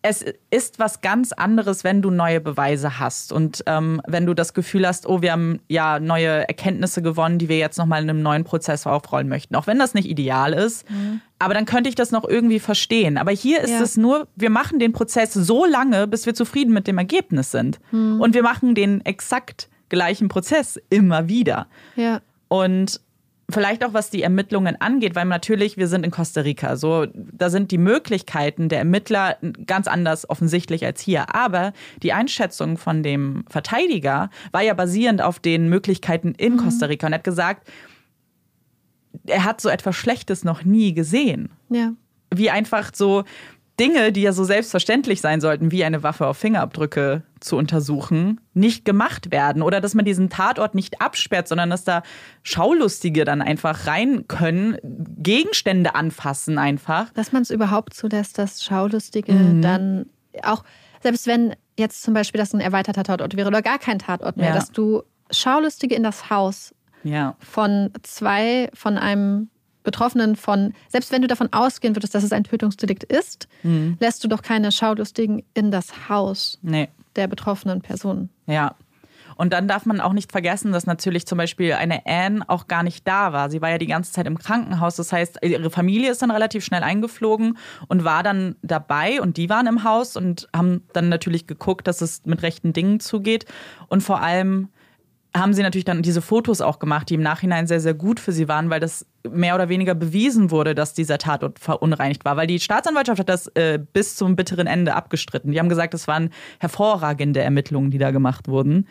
es 0.03 0.25
ist 0.51 0.79
was 0.79 1.01
ganz 1.01 1.33
anderes, 1.33 1.83
wenn 1.83 2.03
du 2.03 2.11
neue 2.11 2.41
Beweise 2.41 3.01
hast 3.01 3.33
und 3.33 3.65
ähm, 3.67 4.01
wenn 4.07 4.27
du 4.27 4.35
das 4.35 4.55
Gefühl 4.55 4.87
hast, 4.87 5.07
oh, 5.09 5.23
wir 5.23 5.33
haben 5.33 5.61
ja 5.69 5.99
neue 5.99 6.47
Erkenntnisse 6.47 7.03
gewonnen, 7.03 7.39
die 7.39 7.49
wir 7.49 7.59
jetzt 7.59 7.79
nochmal 7.79 8.03
in 8.03 8.09
einem 8.09 8.23
neuen 8.23 8.45
Prozess 8.45 8.87
aufrollen 8.87 9.29
möchten. 9.29 9.57
Auch 9.57 9.67
wenn 9.67 9.79
das 9.79 9.95
nicht 9.95 10.09
ideal 10.09 10.53
ist, 10.53 10.89
mhm. 10.89 11.21
aber 11.41 11.53
dann 11.53 11.67
könnte 11.67 11.89
ich 11.89 11.97
das 11.97 12.13
noch 12.13 12.25
irgendwie 12.25 12.61
verstehen. 12.61 13.19
Aber 13.19 13.33
hier 13.33 13.61
ist 13.61 13.71
ja. 13.71 13.81
es 13.81 13.97
nur, 13.97 14.29
wir 14.37 14.51
machen 14.51 14.79
den 14.79 14.93
Prozess 14.93 15.35
so 15.35 15.65
lange, 15.65 16.07
bis 16.07 16.27
wir 16.27 16.35
zufrieden 16.35 16.73
mit 16.73 16.87
dem 16.87 16.99
Ergebnis 16.99 17.51
sind. 17.51 17.81
Mhm. 17.91 18.21
Und 18.21 18.35
wir 18.35 18.43
machen 18.45 18.77
den 18.77 19.05
exakt 19.05 19.69
gleichen 19.89 20.29
Prozess 20.29 20.79
immer 20.91 21.29
wieder. 21.29 21.67
Ja. 21.97 22.21
Und 22.47 23.01
Vielleicht 23.51 23.83
auch 23.83 23.95
was 23.95 24.11
die 24.11 24.23
Ermittlungen 24.23 24.79
angeht, 24.79 25.15
weil 25.15 25.25
natürlich 25.25 25.79
wir 25.79 25.89
sind 25.89 26.05
in 26.05 26.11
Costa 26.11 26.43
Rica. 26.43 26.77
So, 26.77 27.07
da 27.15 27.49
sind 27.49 27.71
die 27.71 27.79
Möglichkeiten 27.79 28.69
der 28.69 28.81
Ermittler 28.81 29.39
ganz 29.65 29.89
anders 29.89 30.29
offensichtlich 30.29 30.85
als 30.85 31.01
hier. 31.01 31.35
Aber 31.35 31.73
die 32.03 32.13
Einschätzung 32.13 32.77
von 32.77 33.03
dem 33.03 33.45
Verteidiger 33.49 34.29
war 34.53 34.61
ja 34.61 34.75
basierend 34.75 35.23
auf 35.23 35.39
den 35.39 35.71
Möglichkeiten 35.71 36.35
in 36.37 36.55
mhm. 36.55 36.59
Costa 36.59 36.87
Rica 36.87 37.07
und 37.07 37.15
er 37.15 37.19
hat 37.19 37.25
gesagt, 37.25 37.69
er 39.27 39.45
hat 39.45 39.63
so 39.63 39.71
etwas 39.71 39.97
Schlechtes 39.97 40.45
noch 40.45 40.65
nie 40.65 40.93
gesehen. 40.93 41.49
Ja. 41.71 41.93
Wie 42.35 42.51
einfach 42.51 42.91
so 42.95 43.25
Dinge, 43.79 44.13
die 44.13 44.23
ja 44.23 44.33
so 44.33 44.45
selbstverständlich 44.45 45.21
sein 45.21 45.41
sollten, 45.41 45.71
wie 45.71 45.85
eine 45.85 46.03
Waffe 46.03 46.27
auf 46.27 46.37
Fingerabdrücke 46.39 47.23
zu 47.41 47.57
untersuchen, 47.57 48.41
nicht 48.55 48.85
gemacht 48.85 49.31
werden. 49.31 49.63
Oder 49.63 49.81
dass 49.81 49.95
man 49.95 50.05
diesen 50.05 50.31
Tatort 50.31 50.75
nicht 50.75 51.01
absperrt, 51.01 51.49
sondern 51.49 51.71
dass 51.71 51.85
da 51.85 52.03
Schaulustige 52.43 53.25
dann 53.25 53.41
einfach 53.43 53.87
rein 53.87 54.27
können, 54.27 54.79
Gegenstände 54.83 55.95
anfassen 55.95 56.59
einfach. 56.59 57.11
Dass 57.15 57.33
man 57.33 57.43
es 57.43 57.51
überhaupt 57.51 57.95
zulässt, 57.95 58.39
dass 58.39 58.65
Schaulustige 58.65 59.33
mhm. 59.33 59.63
dann 59.63 60.07
auch, 60.43 60.65
selbst 61.03 61.27
wenn 61.27 61.55
jetzt 61.79 62.03
zum 62.03 62.15
Beispiel 62.15 62.39
das 62.39 62.53
ein 62.53 62.61
erweiterter 62.61 63.05
Tatort 63.05 63.37
wäre 63.37 63.49
oder 63.49 63.63
gar 63.63 63.79
kein 63.79 63.99
Tatort 63.99 64.37
mehr, 64.37 64.49
ja. 64.49 64.55
dass 64.55 64.73
du 64.73 65.03
Schaulustige 65.31 65.95
in 65.95 66.03
das 66.03 66.31
Haus 66.31 66.75
ja. 67.05 67.37
von 67.39 67.91
zwei, 68.03 68.71
von 68.75 68.99
einem 68.99 69.51
Betroffenen 69.89 70.37
von, 70.37 70.75
selbst 70.89 71.11
wenn 71.13 71.23
du 71.23 71.29
davon 71.29 71.49
ausgehen 71.51 71.97
würdest, 71.97 72.15
dass 72.15 72.23
es 72.23 72.31
ein 72.31 72.45
Tötungsdelikt 72.45 73.05
ist, 73.05 73.49
mhm. 73.63 73.97
lässt 74.01 74.23
du 74.23 74.29
doch 74.29 74.43
keine 74.43 74.71
Schaulustigen 74.71 75.43
in 75.55 75.71
das 75.71 76.11
Haus 76.11 76.59
nee. 76.61 76.91
der 77.17 77.27
betroffenen 77.27 77.81
Person. 77.81 78.29
Ja. 78.47 78.75
Und 79.37 79.55
dann 79.55 79.67
darf 79.67 79.87
man 79.87 80.01
auch 80.01 80.13
nicht 80.13 80.31
vergessen, 80.31 80.73
dass 80.73 80.85
natürlich 80.85 81.25
zum 81.25 81.39
Beispiel 81.39 81.73
eine 81.73 82.05
Anne 82.05 82.43
auch 82.49 82.67
gar 82.67 82.83
nicht 82.83 83.09
da 83.09 83.33
war. 83.33 83.49
Sie 83.49 83.63
war 83.63 83.71
ja 83.71 83.79
die 83.79 83.87
ganze 83.87 84.13
Zeit 84.13 84.27
im 84.27 84.37
Krankenhaus. 84.37 84.97
Das 84.97 85.11
heißt, 85.11 85.39
ihre 85.43 85.71
Familie 85.71 86.11
ist 86.11 86.21
dann 86.21 86.33
relativ 86.33 86.65
schnell 86.65 86.83
eingeflogen 86.83 87.57
und 87.87 88.05
war 88.05 88.23
dann 88.23 88.57
dabei 88.63 89.23
und 89.23 89.39
die 89.39 89.49
waren 89.49 89.69
im 89.69 89.85
Haus 89.85 90.17
und 90.17 90.49
haben 90.55 90.83
dann 90.93 91.09
natürlich 91.09 91.47
geguckt, 91.47 91.87
dass 91.87 92.03
es 92.03 92.27
mit 92.27 92.43
rechten 92.43 92.75
Dingen 92.75 93.01
zugeht. 93.01 93.47
Und 93.87 94.03
vor 94.03 94.21
allem 94.21 94.69
haben 95.37 95.53
sie 95.53 95.63
natürlich 95.63 95.85
dann 95.85 96.03
diese 96.03 96.23
Fotos 96.23 96.61
auch 96.61 96.79
gemacht, 96.79 97.11
die 97.11 97.15
im 97.15 97.23
Nachhinein 97.23 97.67
sehr, 97.67 97.81
sehr 97.81 97.95
gut 97.95 98.21
für 98.21 98.33
sie 98.33 98.49
waren, 98.49 98.71
weil 98.71 98.81
das 98.81 99.07
mehr 99.31 99.55
oder 99.55 99.69
weniger 99.69 99.95
bewiesen 99.95 100.51
wurde, 100.51 100.75
dass 100.75 100.95
dieser 100.95 101.19
Tatort 101.19 101.59
verunreinigt 101.59 102.25
war. 102.25 102.37
Weil 102.37 102.47
die 102.47 102.61
Staatsanwaltschaft 102.61 103.21
hat 103.21 103.29
das 103.29 103.49
äh, 103.49 103.79
bis 103.93 104.17
zum 104.17 104.37
bitteren 104.37 104.67
Ende 104.67 104.95
abgestritten. 104.95 105.53
Die 105.53 105.59
haben 105.59 105.69
gesagt, 105.69 105.95
es 105.95 106.09
waren 106.09 106.31
hervorragende 106.59 107.41
Ermittlungen, 107.41 107.91
die 107.91 107.99
da 107.99 108.11
gemacht 108.11 108.49
wurden. 108.49 108.87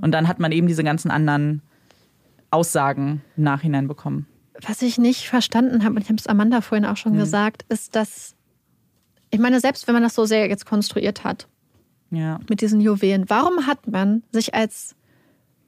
Und 0.00 0.12
dann 0.12 0.28
hat 0.28 0.38
man 0.38 0.52
eben 0.52 0.66
diese 0.66 0.84
ganzen 0.84 1.10
anderen 1.10 1.62
Aussagen 2.50 3.22
im 3.36 3.44
Nachhinein 3.44 3.88
bekommen. 3.88 4.26
Was 4.66 4.82
ich 4.82 4.98
nicht 4.98 5.28
verstanden 5.28 5.84
habe, 5.84 5.96
und 5.96 6.02
ich 6.02 6.08
habe 6.08 6.18
es 6.18 6.26
Amanda 6.26 6.60
vorhin 6.60 6.86
auch 6.86 6.96
schon 6.96 7.12
mhm. 7.12 7.18
gesagt, 7.18 7.64
ist, 7.68 7.94
dass, 7.94 8.34
ich 9.30 9.38
meine, 9.38 9.60
selbst 9.60 9.86
wenn 9.86 9.94
man 9.94 10.02
das 10.02 10.14
so 10.14 10.24
sehr 10.24 10.48
jetzt 10.48 10.66
konstruiert 10.66 11.24
hat, 11.24 11.46
ja. 12.10 12.40
mit 12.48 12.60
diesen 12.60 12.80
Juwelen, 12.80 13.28
warum 13.28 13.66
hat 13.66 13.86
man 13.86 14.22
sich 14.32 14.54
als 14.54 14.95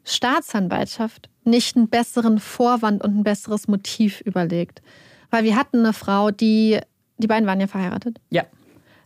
Staatsanwaltschaft 0.05 1.29
nicht 1.45 1.77
einen 1.77 1.89
besseren 1.89 2.39
Vorwand 2.39 3.03
und 3.03 3.19
ein 3.19 3.25
besseres 3.25 3.69
Motiv 3.69 4.21
überlegt? 4.21 4.83
Weil 5.31 5.45
wir 5.45 5.57
hatten 5.57 5.79
eine 5.79 5.93
Frau, 5.93 6.31
die, 6.31 6.81
die 7.19 7.27
beiden 7.27 7.47
waren 7.47 7.61
ja 7.61 7.67
verheiratet. 7.67 8.21
Ja. 8.31 8.45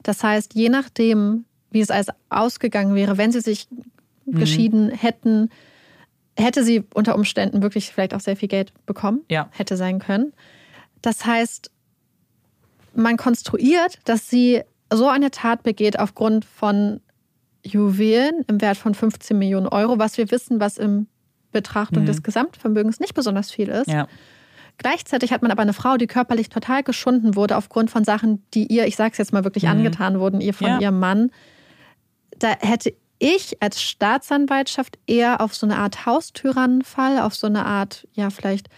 Das 0.02 0.22
heißt, 0.22 0.54
je 0.54 0.68
nachdem, 0.68 1.44
wie 1.70 1.80
es 1.80 1.90
alles 1.90 2.08
ausgegangen 2.28 2.94
wäre, 2.94 3.18
wenn 3.18 3.32
sie 3.32 3.40
sich 3.40 3.68
mhm. 4.24 4.38
geschieden 4.38 4.90
hätten, 4.90 5.50
hätte 6.36 6.64
sie 6.64 6.84
unter 6.94 7.14
Umständen 7.14 7.62
wirklich 7.62 7.90
vielleicht 7.92 8.14
auch 8.14 8.20
sehr 8.20 8.36
viel 8.36 8.48
Geld 8.48 8.72
bekommen. 8.86 9.22
Ja. 9.28 9.48
Hätte 9.52 9.76
sein 9.76 9.98
können. 9.98 10.32
Das 11.02 11.26
heißt, 11.26 11.70
man 12.94 13.16
konstruiert, 13.16 13.98
dass 14.04 14.28
sie 14.28 14.62
so 14.92 15.08
eine 15.08 15.30
Tat 15.30 15.62
begeht 15.62 15.98
aufgrund 15.98 16.44
von 16.44 17.00
Juwelen 17.64 18.44
im 18.48 18.60
Wert 18.60 18.76
von 18.76 18.94
15 18.94 19.38
Millionen 19.38 19.68
Euro, 19.68 19.98
was 19.98 20.18
wir 20.18 20.30
wissen, 20.30 20.60
was 20.60 20.78
in 20.78 21.06
Betrachtung 21.52 22.02
mhm. 22.02 22.06
des 22.06 22.22
Gesamtvermögens 22.22 22.98
nicht 22.98 23.14
besonders 23.14 23.50
viel 23.50 23.68
ist. 23.68 23.88
Ja. 23.88 24.08
Gleichzeitig 24.78 25.32
hat 25.32 25.42
man 25.42 25.50
aber 25.50 25.62
eine 25.62 25.74
Frau, 25.74 25.96
die 25.96 26.06
körperlich 26.06 26.48
total 26.48 26.82
geschunden 26.82 27.36
wurde 27.36 27.56
aufgrund 27.56 27.90
von 27.90 28.04
Sachen, 28.04 28.42
die 28.54 28.66
ihr, 28.66 28.86
ich 28.86 28.96
sage 28.96 29.12
es 29.12 29.18
jetzt 29.18 29.32
mal 29.32 29.44
wirklich 29.44 29.64
mhm. 29.64 29.70
angetan 29.70 30.18
wurden, 30.18 30.40
ihr 30.40 30.54
von 30.54 30.66
ja. 30.66 30.80
ihrem 30.80 30.98
Mann. 30.98 31.30
Da 32.38 32.56
hätte 32.58 32.94
ich 33.18 33.62
als 33.62 33.80
Staatsanwaltschaft 33.80 34.98
eher 35.06 35.40
auf 35.40 35.54
so 35.54 35.66
eine 35.66 35.76
Art 35.76 36.06
Haustyrannenfall, 36.06 37.20
auf 37.20 37.34
so 37.34 37.46
eine 37.46 37.64
Art, 37.64 38.08
ja, 38.14 38.30
vielleicht 38.30 38.68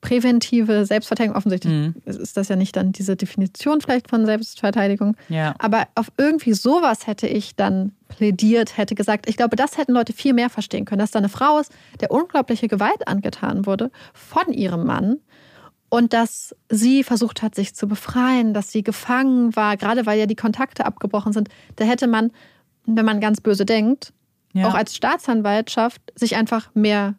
präventive 0.00 0.86
Selbstverteidigung. 0.86 1.36
Offensichtlich 1.36 1.72
mhm. 1.72 1.94
ist 2.06 2.36
das 2.36 2.48
ja 2.48 2.56
nicht 2.56 2.74
dann 2.76 2.92
diese 2.92 3.16
Definition 3.16 3.82
vielleicht 3.82 4.08
von 4.08 4.24
Selbstverteidigung. 4.24 5.16
Ja. 5.28 5.54
Aber 5.58 5.88
auf 5.94 6.10
irgendwie 6.16 6.54
sowas 6.54 7.06
hätte 7.06 7.26
ich 7.26 7.56
dann 7.56 7.92
plädiert, 8.10 8.76
hätte 8.76 8.94
gesagt, 8.94 9.28
ich 9.28 9.36
glaube, 9.36 9.56
das 9.56 9.78
hätten 9.78 9.92
Leute 9.92 10.12
viel 10.12 10.34
mehr 10.34 10.50
verstehen 10.50 10.84
können, 10.84 10.98
dass 10.98 11.10
da 11.10 11.18
eine 11.18 11.28
Frau 11.28 11.58
ist, 11.58 11.72
der 12.00 12.10
unglaubliche 12.10 12.68
Gewalt 12.68 13.08
angetan 13.08 13.64
wurde 13.64 13.90
von 14.12 14.52
ihrem 14.52 14.84
Mann 14.84 15.18
und 15.88 16.12
dass 16.12 16.54
sie 16.68 17.02
versucht 17.02 17.42
hat, 17.42 17.54
sich 17.54 17.74
zu 17.74 17.88
befreien, 17.88 18.54
dass 18.54 18.70
sie 18.70 18.82
gefangen 18.82 19.54
war, 19.56 19.76
gerade 19.76 20.06
weil 20.06 20.18
ja 20.18 20.26
die 20.26 20.36
Kontakte 20.36 20.86
abgebrochen 20.86 21.32
sind. 21.32 21.48
Da 21.76 21.84
hätte 21.84 22.06
man, 22.06 22.30
wenn 22.86 23.04
man 23.04 23.20
ganz 23.20 23.40
böse 23.40 23.66
denkt, 23.66 24.12
ja. 24.52 24.68
auch 24.68 24.74
als 24.74 24.94
Staatsanwaltschaft 24.94 26.00
sich 26.14 26.36
einfach 26.36 26.70
mehr 26.74 27.14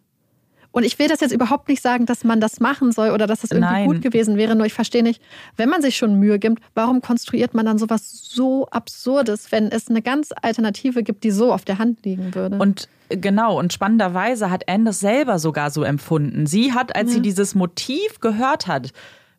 und 0.71 0.83
ich 0.83 0.97
will 0.99 1.07
das 1.07 1.19
jetzt 1.19 1.33
überhaupt 1.33 1.67
nicht 1.67 1.81
sagen, 1.81 2.05
dass 2.05 2.23
man 2.23 2.39
das 2.39 2.59
machen 2.59 2.91
soll 2.91 3.09
oder 3.11 3.27
dass 3.27 3.41
das 3.41 3.51
irgendwie 3.51 3.73
Nein. 3.73 3.87
gut 3.87 4.01
gewesen 4.01 4.37
wäre. 4.37 4.55
Nur 4.55 4.65
ich 4.65 4.73
verstehe 4.73 5.03
nicht, 5.03 5.21
wenn 5.57 5.69
man 5.69 5.81
sich 5.81 5.97
schon 5.97 6.15
Mühe 6.15 6.39
gibt, 6.39 6.63
warum 6.73 7.01
konstruiert 7.01 7.53
man 7.53 7.65
dann 7.65 7.77
sowas 7.77 8.29
so 8.29 8.67
Absurdes, 8.67 9.51
wenn 9.51 9.69
es 9.69 9.89
eine 9.89 10.01
ganz 10.01 10.29
Alternative 10.41 11.03
gibt, 11.03 11.23
die 11.23 11.31
so 11.31 11.51
auf 11.51 11.65
der 11.65 11.77
Hand 11.77 12.05
liegen 12.05 12.33
würde? 12.33 12.57
Und 12.57 12.87
genau, 13.09 13.59
und 13.59 13.73
spannenderweise 13.73 14.49
hat 14.49 14.69
Anne 14.69 14.85
das 14.85 15.01
selber 15.01 15.39
sogar 15.39 15.71
so 15.71 15.83
empfunden. 15.83 16.47
Sie 16.47 16.73
hat, 16.73 16.95
als 16.95 17.09
ja. 17.09 17.15
sie 17.15 17.21
dieses 17.21 17.53
Motiv 17.53 18.19
gehört 18.21 18.67
hat, 18.67 18.93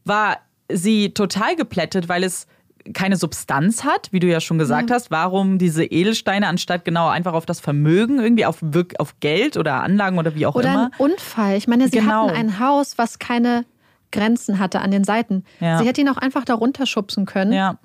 war 0.05 0.39
sie 0.70 1.11
total 1.14 1.57
geplättet, 1.57 2.09
weil 2.09 2.24
es 2.24 2.47
keine 2.95 3.16
Substanz 3.16 3.85
hat, 3.85 4.09
wie 4.12 4.20
du 4.20 4.26
ja 4.26 4.41
schon 4.41 4.59
gesagt 4.59 4.91
ja. 4.91 4.97
hast, 4.97 5.11
warum 5.11 5.59
diese 5.59 5.85
Edelsteine 5.85 6.49
anstatt 6.49 6.85
genau 6.85 7.09
einfach 7.09 7.33
auf 7.33 7.47
das 7.47 7.61
Vermögen 7.61 8.18
irgendwie 8.18 8.45
auf, 8.45 8.62
auf 8.99 9.20
Geld 9.20 9.57
oder 9.57 9.83
Anlagen 9.83 10.18
oder 10.18 10.35
wie 10.35 10.47
auch 10.47 10.55
oder 10.55 10.72
immer. 10.72 10.91
Oder 10.99 11.05
ein 11.07 11.12
Unfall. 11.12 11.57
Ich 11.57 11.68
meine, 11.68 11.89
sie 11.89 11.99
genau. 11.99 12.28
hatten 12.28 12.37
ein 12.37 12.59
Haus, 12.59 12.99
was 12.99 13.18
keine 13.18 13.64
Grenzen 14.11 14.59
hatte 14.59 14.80
an 14.80 14.91
den 14.91 15.05
Seiten. 15.05 15.45
Ja. 15.61 15.78
Sie 15.78 15.87
hätte 15.87 16.01
ihn 16.01 16.09
auch 16.09 16.18
einfach 16.18 16.45
darunter 16.45 16.87
schubsen 16.87 17.26
können, 17.26 17.53
ja. 17.53 17.78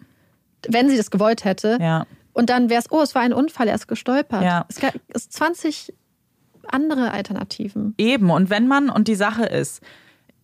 wenn 0.68 0.90
sie 0.90 0.98
das 0.98 1.12
gewollt 1.12 1.46
hätte. 1.46 1.78
Ja. 1.80 2.06
Und 2.34 2.50
dann 2.50 2.70
wäre 2.70 2.82
es, 2.82 2.92
oh, 2.92 3.02
es 3.02 3.16
war 3.16 3.24
ein 3.24 3.34
Unfall, 3.34 3.68
er 3.68 3.76
ist 3.76 3.88
gestolpert. 3.88 4.44
Ja. 4.44 4.66
Es 4.70 4.80
gibt 4.80 5.00
20 5.14 5.94
andere 6.68 7.12
Alternativen. 7.12 7.96
Eben, 7.98 8.30
und 8.30 8.50
wenn 8.50 8.68
man, 8.68 8.90
und 8.90 9.08
die 9.08 9.16
Sache 9.16 9.46
ist, 9.46 9.82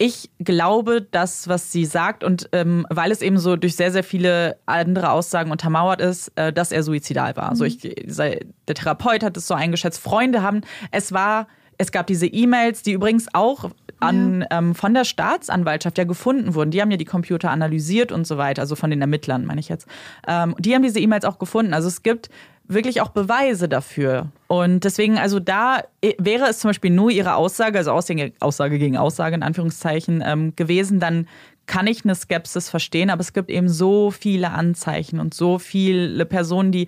ich 0.03 0.29
glaube, 0.39 1.01
das, 1.01 1.47
was 1.47 1.71
sie 1.71 1.85
sagt, 1.85 2.25
und 2.25 2.49
ähm, 2.51 2.85
weil 2.89 3.09
es 3.09 3.21
eben 3.21 3.37
so 3.37 3.55
durch 3.55 3.77
sehr, 3.77 3.89
sehr 3.89 4.03
viele 4.03 4.57
andere 4.65 5.11
Aussagen 5.11 5.49
untermauert 5.49 6.01
ist, 6.01 6.29
äh, 6.35 6.51
dass 6.51 6.73
er 6.73 6.83
suizidal 6.83 7.37
war. 7.37 7.45
Mhm. 7.45 7.49
Also 7.51 7.63
ich, 7.63 7.77
der 7.79 8.75
Therapeut 8.75 9.23
hat 9.23 9.37
es 9.37 9.47
so 9.47 9.53
eingeschätzt, 9.53 10.01
Freunde 10.01 10.41
haben, 10.41 10.59
es 10.91 11.13
war, 11.13 11.47
es 11.77 11.93
gab 11.93 12.07
diese 12.07 12.27
E-Mails, 12.27 12.83
die 12.83 12.91
übrigens 12.91 13.27
auch 13.31 13.69
an, 14.01 14.41
ja. 14.41 14.57
ähm, 14.57 14.75
von 14.75 14.93
der 14.93 15.05
Staatsanwaltschaft 15.05 15.97
ja 15.97 16.03
gefunden 16.03 16.53
wurden. 16.53 16.71
Die 16.71 16.81
haben 16.81 16.91
ja 16.91 16.97
die 16.97 17.05
Computer 17.05 17.49
analysiert 17.49 18.11
und 18.11 18.27
so 18.27 18.37
weiter, 18.37 18.61
also 18.61 18.75
von 18.75 18.89
den 18.89 18.99
Ermittlern, 18.99 19.45
meine 19.45 19.61
ich 19.61 19.69
jetzt. 19.69 19.87
Ähm, 20.27 20.53
die 20.59 20.75
haben 20.75 20.83
diese 20.83 20.99
E-Mails 20.99 21.23
auch 21.23 21.39
gefunden. 21.39 21.73
Also 21.73 21.87
es 21.87 22.03
gibt 22.03 22.29
wirklich 22.67 22.99
auch 22.99 23.09
Beweise 23.09 23.69
dafür. 23.69 24.27
Und 24.53 24.83
deswegen, 24.83 25.17
also 25.17 25.39
da 25.39 25.81
wäre 26.19 26.45
es 26.47 26.59
zum 26.59 26.69
Beispiel 26.69 26.91
nur 26.91 27.09
ihre 27.09 27.33
Aussage, 27.33 27.79
also 27.79 27.91
Aussage 27.91 28.77
gegen 28.77 28.97
Aussage 28.97 29.33
in 29.33 29.41
Anführungszeichen 29.41 30.23
ähm, 30.23 30.55
gewesen, 30.55 30.99
dann 30.99 31.27
kann 31.65 31.87
ich 31.87 32.03
eine 32.03 32.13
Skepsis 32.13 32.69
verstehen, 32.69 33.09
aber 33.09 33.21
es 33.21 33.33
gibt 33.33 33.49
eben 33.49 33.67
so 33.67 34.11
viele 34.11 34.51
Anzeichen 34.51 35.19
und 35.19 35.33
so 35.33 35.57
viele 35.57 36.23
Personen, 36.27 36.71
die 36.71 36.85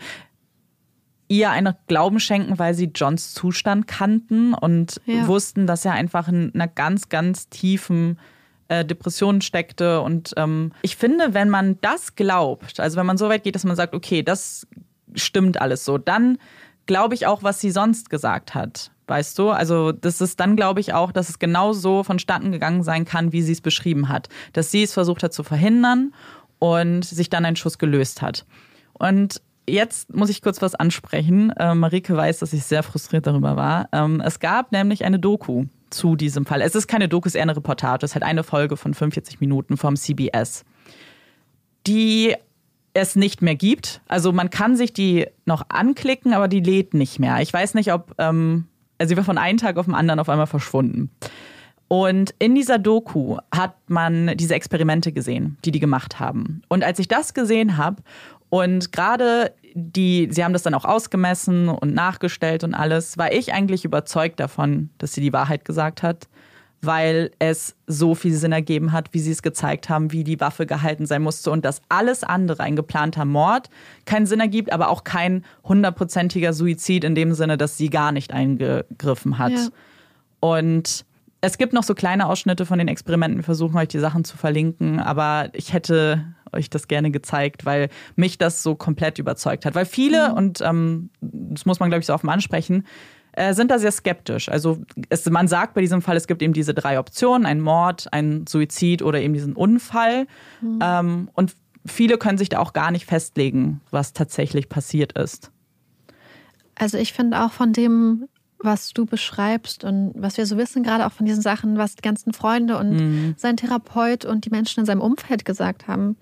ihr 1.27 1.49
einen 1.49 1.73
Glauben 1.87 2.19
schenken, 2.19 2.59
weil 2.59 2.75
sie 2.75 2.91
Johns 2.93 3.33
Zustand 3.33 3.87
kannten 3.87 4.53
und 4.53 5.01
ja. 5.07 5.25
wussten, 5.25 5.65
dass 5.65 5.85
er 5.85 5.93
einfach 5.93 6.27
in 6.27 6.53
einer 6.53 6.67
ganz, 6.67 7.09
ganz 7.09 7.49
tiefen 7.49 8.19
äh, 8.67 8.85
Depression 8.85 9.41
steckte. 9.41 10.01
Und 10.01 10.35
ähm, 10.37 10.71
ich 10.83 10.97
finde, 10.97 11.33
wenn 11.33 11.49
man 11.49 11.79
das 11.81 12.13
glaubt, 12.13 12.79
also 12.79 12.97
wenn 12.99 13.07
man 13.07 13.17
so 13.17 13.27
weit 13.27 13.43
geht, 13.43 13.55
dass 13.55 13.63
man 13.63 13.75
sagt, 13.75 13.95
okay, 13.95 14.21
das 14.21 14.67
stimmt 15.15 15.59
alles 15.59 15.83
so. 15.83 15.97
Dann 15.97 16.37
glaube 16.85 17.15
ich 17.15 17.27
auch, 17.27 17.43
was 17.43 17.59
sie 17.59 17.71
sonst 17.71 18.09
gesagt 18.09 18.55
hat. 18.55 18.91
Weißt 19.07 19.37
du? 19.37 19.51
Also, 19.51 19.91
das 19.91 20.19
ist 20.19 20.39
dann, 20.39 20.55
glaube 20.55 20.79
ich, 20.79 20.93
auch, 20.93 21.11
dass 21.11 21.29
es 21.29 21.37
genau 21.37 21.73
so 21.73 22.03
vonstatten 22.03 22.51
gegangen 22.51 22.83
sein 22.83 23.05
kann, 23.05 23.31
wie 23.31 23.43
sie 23.43 23.51
es 23.51 23.61
beschrieben 23.61 24.09
hat. 24.09 24.29
Dass 24.53 24.71
sie 24.71 24.81
es 24.81 24.93
versucht 24.93 25.21
hat 25.21 25.31
zu 25.31 25.43
verhindern 25.43 26.13
und 26.57 27.05
sich 27.05 27.29
dann 27.29 27.45
ein 27.45 27.55
Schuss 27.55 27.77
gelöst 27.77 28.23
hat. 28.23 28.45
Und 28.93 29.41
jetzt 29.67 30.13
muss 30.13 30.29
ich 30.29 30.41
kurz 30.41 30.61
was 30.61 30.73
ansprechen. 30.73 31.51
Äh, 31.51 31.75
Marike 31.75 32.15
weiß, 32.15 32.39
dass 32.39 32.53
ich 32.53 32.63
sehr 32.63 32.81
frustriert 32.81 33.27
darüber 33.27 33.55
war. 33.55 33.89
Ähm, 33.91 34.21
es 34.21 34.39
gab 34.39 34.71
nämlich 34.71 35.05
eine 35.05 35.19
Doku 35.19 35.65
zu 35.91 36.15
diesem 36.15 36.45
Fall. 36.45 36.61
Es 36.61 36.73
ist 36.73 36.87
keine 36.87 37.07
Doku, 37.07 37.27
es 37.27 37.33
ist 37.33 37.35
eher 37.35 37.43
eine 37.43 37.55
Reportage. 37.55 38.05
Es 38.05 38.11
ist 38.11 38.15
halt 38.15 38.23
eine 38.23 38.43
Folge 38.43 38.75
von 38.75 38.93
45 38.93 39.39
Minuten 39.39 39.77
vom 39.77 39.95
CBS. 39.95 40.65
Die 41.85 42.35
es 42.95 43.15
nicht 43.15 43.41
mehr 43.41 43.55
gibt. 43.55 44.01
Also 44.07 44.31
man 44.31 44.49
kann 44.49 44.75
sich 44.75 44.93
die 44.93 45.27
noch 45.45 45.65
anklicken, 45.69 46.33
aber 46.33 46.47
die 46.47 46.61
lädt 46.61 46.93
nicht 46.93 47.19
mehr. 47.19 47.41
Ich 47.41 47.53
weiß 47.53 47.75
nicht, 47.75 47.93
ob, 47.93 48.15
ähm, 48.17 48.65
also 48.97 49.09
sie 49.09 49.17
war 49.17 49.25
von 49.25 49.37
einem 49.37 49.57
Tag 49.57 49.77
auf 49.77 49.85
den 49.85 49.93
anderen 49.93 50.19
auf 50.19 50.29
einmal 50.29 50.47
verschwunden. 50.47 51.11
Und 51.87 52.33
in 52.39 52.55
dieser 52.55 52.79
Doku 52.79 53.37
hat 53.53 53.75
man 53.87 54.35
diese 54.37 54.55
Experimente 54.55 55.11
gesehen, 55.11 55.57
die 55.65 55.71
die 55.71 55.79
gemacht 55.79 56.19
haben. 56.19 56.61
Und 56.69 56.83
als 56.83 56.97
ich 56.97 57.07
das 57.07 57.33
gesehen 57.33 57.77
habe 57.77 58.01
und 58.49 58.91
gerade 58.91 59.53
die, 59.75 60.29
sie 60.31 60.43
haben 60.43 60.53
das 60.53 60.63
dann 60.63 60.73
auch 60.73 60.85
ausgemessen 60.85 61.67
und 61.67 61.93
nachgestellt 61.93 62.63
und 62.63 62.73
alles, 62.73 63.17
war 63.17 63.33
ich 63.33 63.53
eigentlich 63.53 63.83
überzeugt 63.83 64.39
davon, 64.39 64.89
dass 64.97 65.13
sie 65.13 65.21
die 65.21 65.33
Wahrheit 65.33 65.65
gesagt 65.65 66.01
hat 66.01 66.29
weil 66.85 67.31
es 67.39 67.75
so 67.87 68.15
viel 68.15 68.33
Sinn 68.33 68.51
ergeben 68.51 68.91
hat, 68.91 69.13
wie 69.13 69.19
sie 69.19 69.31
es 69.31 69.41
gezeigt 69.41 69.89
haben, 69.89 70.11
wie 70.11 70.23
die 70.23 70.39
Waffe 70.39 70.65
gehalten 70.65 71.05
sein 71.05 71.21
musste 71.21 71.51
und 71.51 71.65
dass 71.65 71.81
alles 71.89 72.23
andere, 72.23 72.63
ein 72.63 72.75
geplanter 72.75 73.25
Mord, 73.25 73.69
keinen 74.05 74.25
Sinn 74.25 74.39
ergibt, 74.39 74.71
aber 74.71 74.89
auch 74.89 75.03
kein 75.03 75.43
hundertprozentiger 75.63 76.53
Suizid 76.53 77.03
in 77.03 77.15
dem 77.15 77.33
Sinne, 77.33 77.57
dass 77.57 77.77
sie 77.77 77.89
gar 77.89 78.11
nicht 78.11 78.33
eingegriffen 78.33 79.37
hat. 79.37 79.51
Ja. 79.51 79.67
Und 80.39 81.05
es 81.41 81.57
gibt 81.57 81.73
noch 81.73 81.83
so 81.83 81.93
kleine 81.93 82.27
Ausschnitte 82.27 82.65
von 82.65 82.79
den 82.79 82.87
Experimenten. 82.87 83.39
Wir 83.39 83.43
versuchen 83.43 83.77
euch 83.77 83.87
die 83.87 83.99
Sachen 83.99 84.23
zu 84.23 84.37
verlinken, 84.37 84.99
aber 84.99 85.49
ich 85.53 85.73
hätte 85.73 86.25
euch 86.51 86.69
das 86.69 86.87
gerne 86.87 87.11
gezeigt, 87.11 87.65
weil 87.65 87.89
mich 88.15 88.37
das 88.37 88.63
so 88.63 88.75
komplett 88.75 89.19
überzeugt 89.19 89.65
hat. 89.65 89.75
Weil 89.75 89.85
viele, 89.85 90.29
mhm. 90.29 90.35
und 90.35 90.61
ähm, 90.61 91.09
das 91.21 91.65
muss 91.65 91.79
man, 91.79 91.89
glaube 91.89 91.99
ich, 91.99 92.07
so 92.07 92.13
offen 92.13 92.29
ansprechen, 92.29 92.85
äh, 93.35 93.53
sind 93.53 93.69
da 93.69 93.79
sehr 93.79 93.91
skeptisch. 93.91 94.47
Also 94.49 94.79
es, 95.09 95.29
man 95.29 95.47
sagt 95.47 95.73
bei 95.73 95.81
diesem 95.81 96.01
Fall, 96.01 96.15
es 96.15 96.27
gibt 96.27 96.41
eben 96.41 96.53
diese 96.53 96.73
drei 96.73 96.99
Optionen, 96.99 97.45
ein 97.45 97.59
Mord, 97.59 98.07
ein 98.11 98.45
Suizid 98.47 99.01
oder 99.01 99.21
eben 99.21 99.33
diesen 99.33 99.53
Unfall. 99.53 100.27
Mhm. 100.61 100.79
Ähm, 100.81 101.29
und 101.33 101.55
viele 101.85 102.17
können 102.17 102.37
sich 102.37 102.49
da 102.49 102.59
auch 102.59 102.71
gar 102.71 102.91
nicht 102.91 103.05
festlegen, 103.05 103.81
was 103.91 104.13
tatsächlich 104.13 104.69
passiert 104.69 105.17
ist. 105.17 105.51
Also 106.75 106.97
ich 106.97 107.11
finde 107.11 107.43
auch 107.43 107.51
von 107.51 107.73
dem, 107.73 108.27
was 108.59 108.93
du 108.93 109.05
beschreibst 109.05 109.83
und 109.83 110.13
was 110.15 110.37
wir 110.37 110.45
so 110.45 110.57
wissen, 110.57 110.81
gerade 110.81 111.05
auch 111.05 111.11
von 111.11 111.25
diesen 111.25 111.41
Sachen, 111.41 111.77
was 111.77 111.95
die 111.95 112.01
ganzen 112.01 112.31
Freunde 112.31 112.77
und 112.77 112.91
mhm. 112.91 113.33
sein 113.37 113.57
Therapeut 113.57 114.23
und 114.23 114.45
die 114.45 114.49
Menschen 114.49 114.79
in 114.79 114.85
seinem 114.85 115.01
Umfeld 115.01 115.43
gesagt 115.43 115.87
haben. 115.87 116.15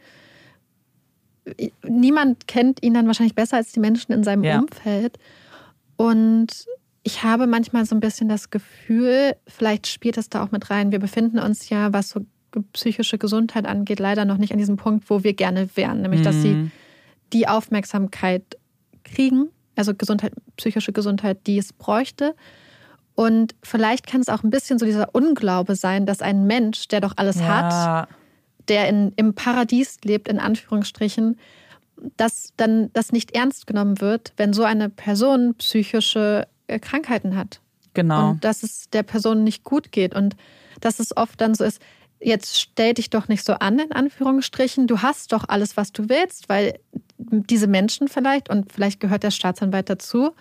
Niemand 1.88 2.48
kennt 2.48 2.82
ihn 2.82 2.96
dann 2.96 3.06
wahrscheinlich 3.06 3.36
besser 3.36 3.58
als 3.58 3.72
die 3.72 3.80
Menschen 3.80 4.14
in 4.14 4.24
seinem 4.24 4.44
ja. 4.44 4.60
Umfeld. 4.60 5.20
Und 5.96 6.66
ich 7.04 7.24
habe 7.24 7.48
manchmal 7.48 7.86
so 7.86 7.96
ein 7.96 8.00
bisschen 8.00 8.30
das 8.30 8.50
Gefühl, 8.50 9.36
vielleicht 9.48 9.88
spielt 9.88 10.18
es 10.18 10.30
da 10.30 10.44
auch 10.44 10.52
mit 10.52 10.70
rein. 10.70 10.92
Wir 10.92 11.00
befinden 11.00 11.40
uns 11.40 11.70
ja, 11.70 11.92
was 11.94 12.10
so 12.10 12.22
psychische 12.74 13.18
Gesundheit 13.18 13.66
angeht, 13.66 14.00
leider 14.00 14.26
noch 14.26 14.38
nicht 14.38 14.52
an 14.54 14.58
diesem 14.60 14.78
Punkt, 14.78 15.10
wo 15.10 15.24
wir 15.24 15.34
gerne 15.34 15.68
wären, 15.76 16.02
nämlich 16.02 16.22
dass 16.22 16.42
sie 16.42 16.54
Mhm. 16.54 16.72
die 17.34 17.48
Aufmerksamkeit 17.48 18.58
kriegen, 19.04 19.50
also 19.76 19.94
Gesundheit, 19.96 20.34
psychische 20.56 20.94
Gesundheit, 20.94 21.46
die 21.48 21.58
es 21.58 21.74
bräuchte. 21.74 22.36
Und 23.16 23.56
vielleicht 23.64 24.08
kann 24.08 24.22
es 24.22 24.30
auch 24.30 24.44
ein 24.44 24.50
bisschen 24.50 24.80
so 24.80 24.86
dieser 24.86 25.14
Unglaube 25.14 25.76
sein, 25.76 26.06
dass 26.06 26.22
ein 26.22 26.46
Mensch, 26.46 26.88
der 26.88 27.02
doch 27.02 27.14
alles 27.18 27.42
hat, 27.42 27.72
Ja, 27.72 28.08
der 28.70 28.88
in, 28.88 29.12
im 29.18 29.34
Paradies 29.34 29.98
lebt, 30.04 30.28
in 30.30 30.40
Anführungsstrichen, 30.40 31.38
dass 32.18 32.54
dann 32.56 32.92
das 32.94 33.12
nicht 33.12 33.36
ernst 33.36 33.68
genommen 33.68 34.00
wird, 34.00 34.34
wenn 34.38 34.54
so 34.54 34.64
eine 34.64 34.90
Person 34.90 35.56
psychische 35.56 36.48
Krankheiten 36.68 37.36
hat. 37.36 37.62
genau. 37.94 38.32
Und 38.32 38.44
dass 38.44 38.64
es 38.64 38.90
der 38.90 39.04
Person 39.04 39.44
nicht 39.44 39.64
gut 39.64 39.92
geht. 39.92 40.16
Und 40.16 40.36
dass 40.82 41.00
es 41.00 41.16
oft 41.16 41.40
dann 41.40 41.54
so 41.56 41.64
ist, 41.64 41.82
jetzt 42.20 42.60
stell 42.60 42.94
dich 42.94 43.10
doch 43.10 43.28
nicht 43.28 43.46
so 43.46 43.54
an, 43.54 43.80
in 43.80 43.92
Anführungsstrichen. 43.92 44.88
Du 44.88 45.02
hast 45.02 45.32
doch 45.34 45.46
alles, 45.48 45.78
was 45.78 45.92
du 45.92 46.10
willst, 46.10 46.50
weil 46.50 46.80
diese 47.18 47.68
Menschen 47.68 48.08
vielleicht, 48.08 48.50
und 48.50 48.72
vielleicht 48.72 49.00
gehört 49.00 49.24
der 49.24 49.32
Staatsanwalt 49.32 49.90
dazu, 49.90 50.32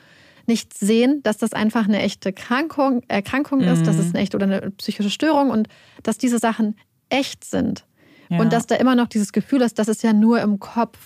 nicht 0.46 0.76
sehen, 0.76 1.22
dass 1.22 1.38
das 1.38 1.52
einfach 1.52 1.84
eine 1.84 2.00
echte 2.00 2.32
Krankung, 2.32 3.02
Erkrankung 3.08 3.60
ist, 3.60 3.86
dass 3.86 3.96
es 3.96 4.08
eine 4.08 4.18
echte 4.18 4.36
oder 4.36 4.46
eine 4.46 4.70
psychische 4.72 5.10
Störung 5.10 5.50
und 5.50 5.68
dass 6.02 6.18
diese 6.18 6.38
Sachen 6.38 6.76
echt 7.10 7.44
sind. 7.44 7.84
Ja. 8.28 8.40
Und 8.40 8.52
dass 8.52 8.66
da 8.66 8.74
immer 8.76 8.96
noch 8.96 9.06
dieses 9.06 9.32
Gefühl 9.32 9.60
ist, 9.60 9.78
das 9.78 9.88
ist 9.88 10.02
ja 10.02 10.12
nur 10.12 10.40
im 10.40 10.58
Kopf. 10.58 10.98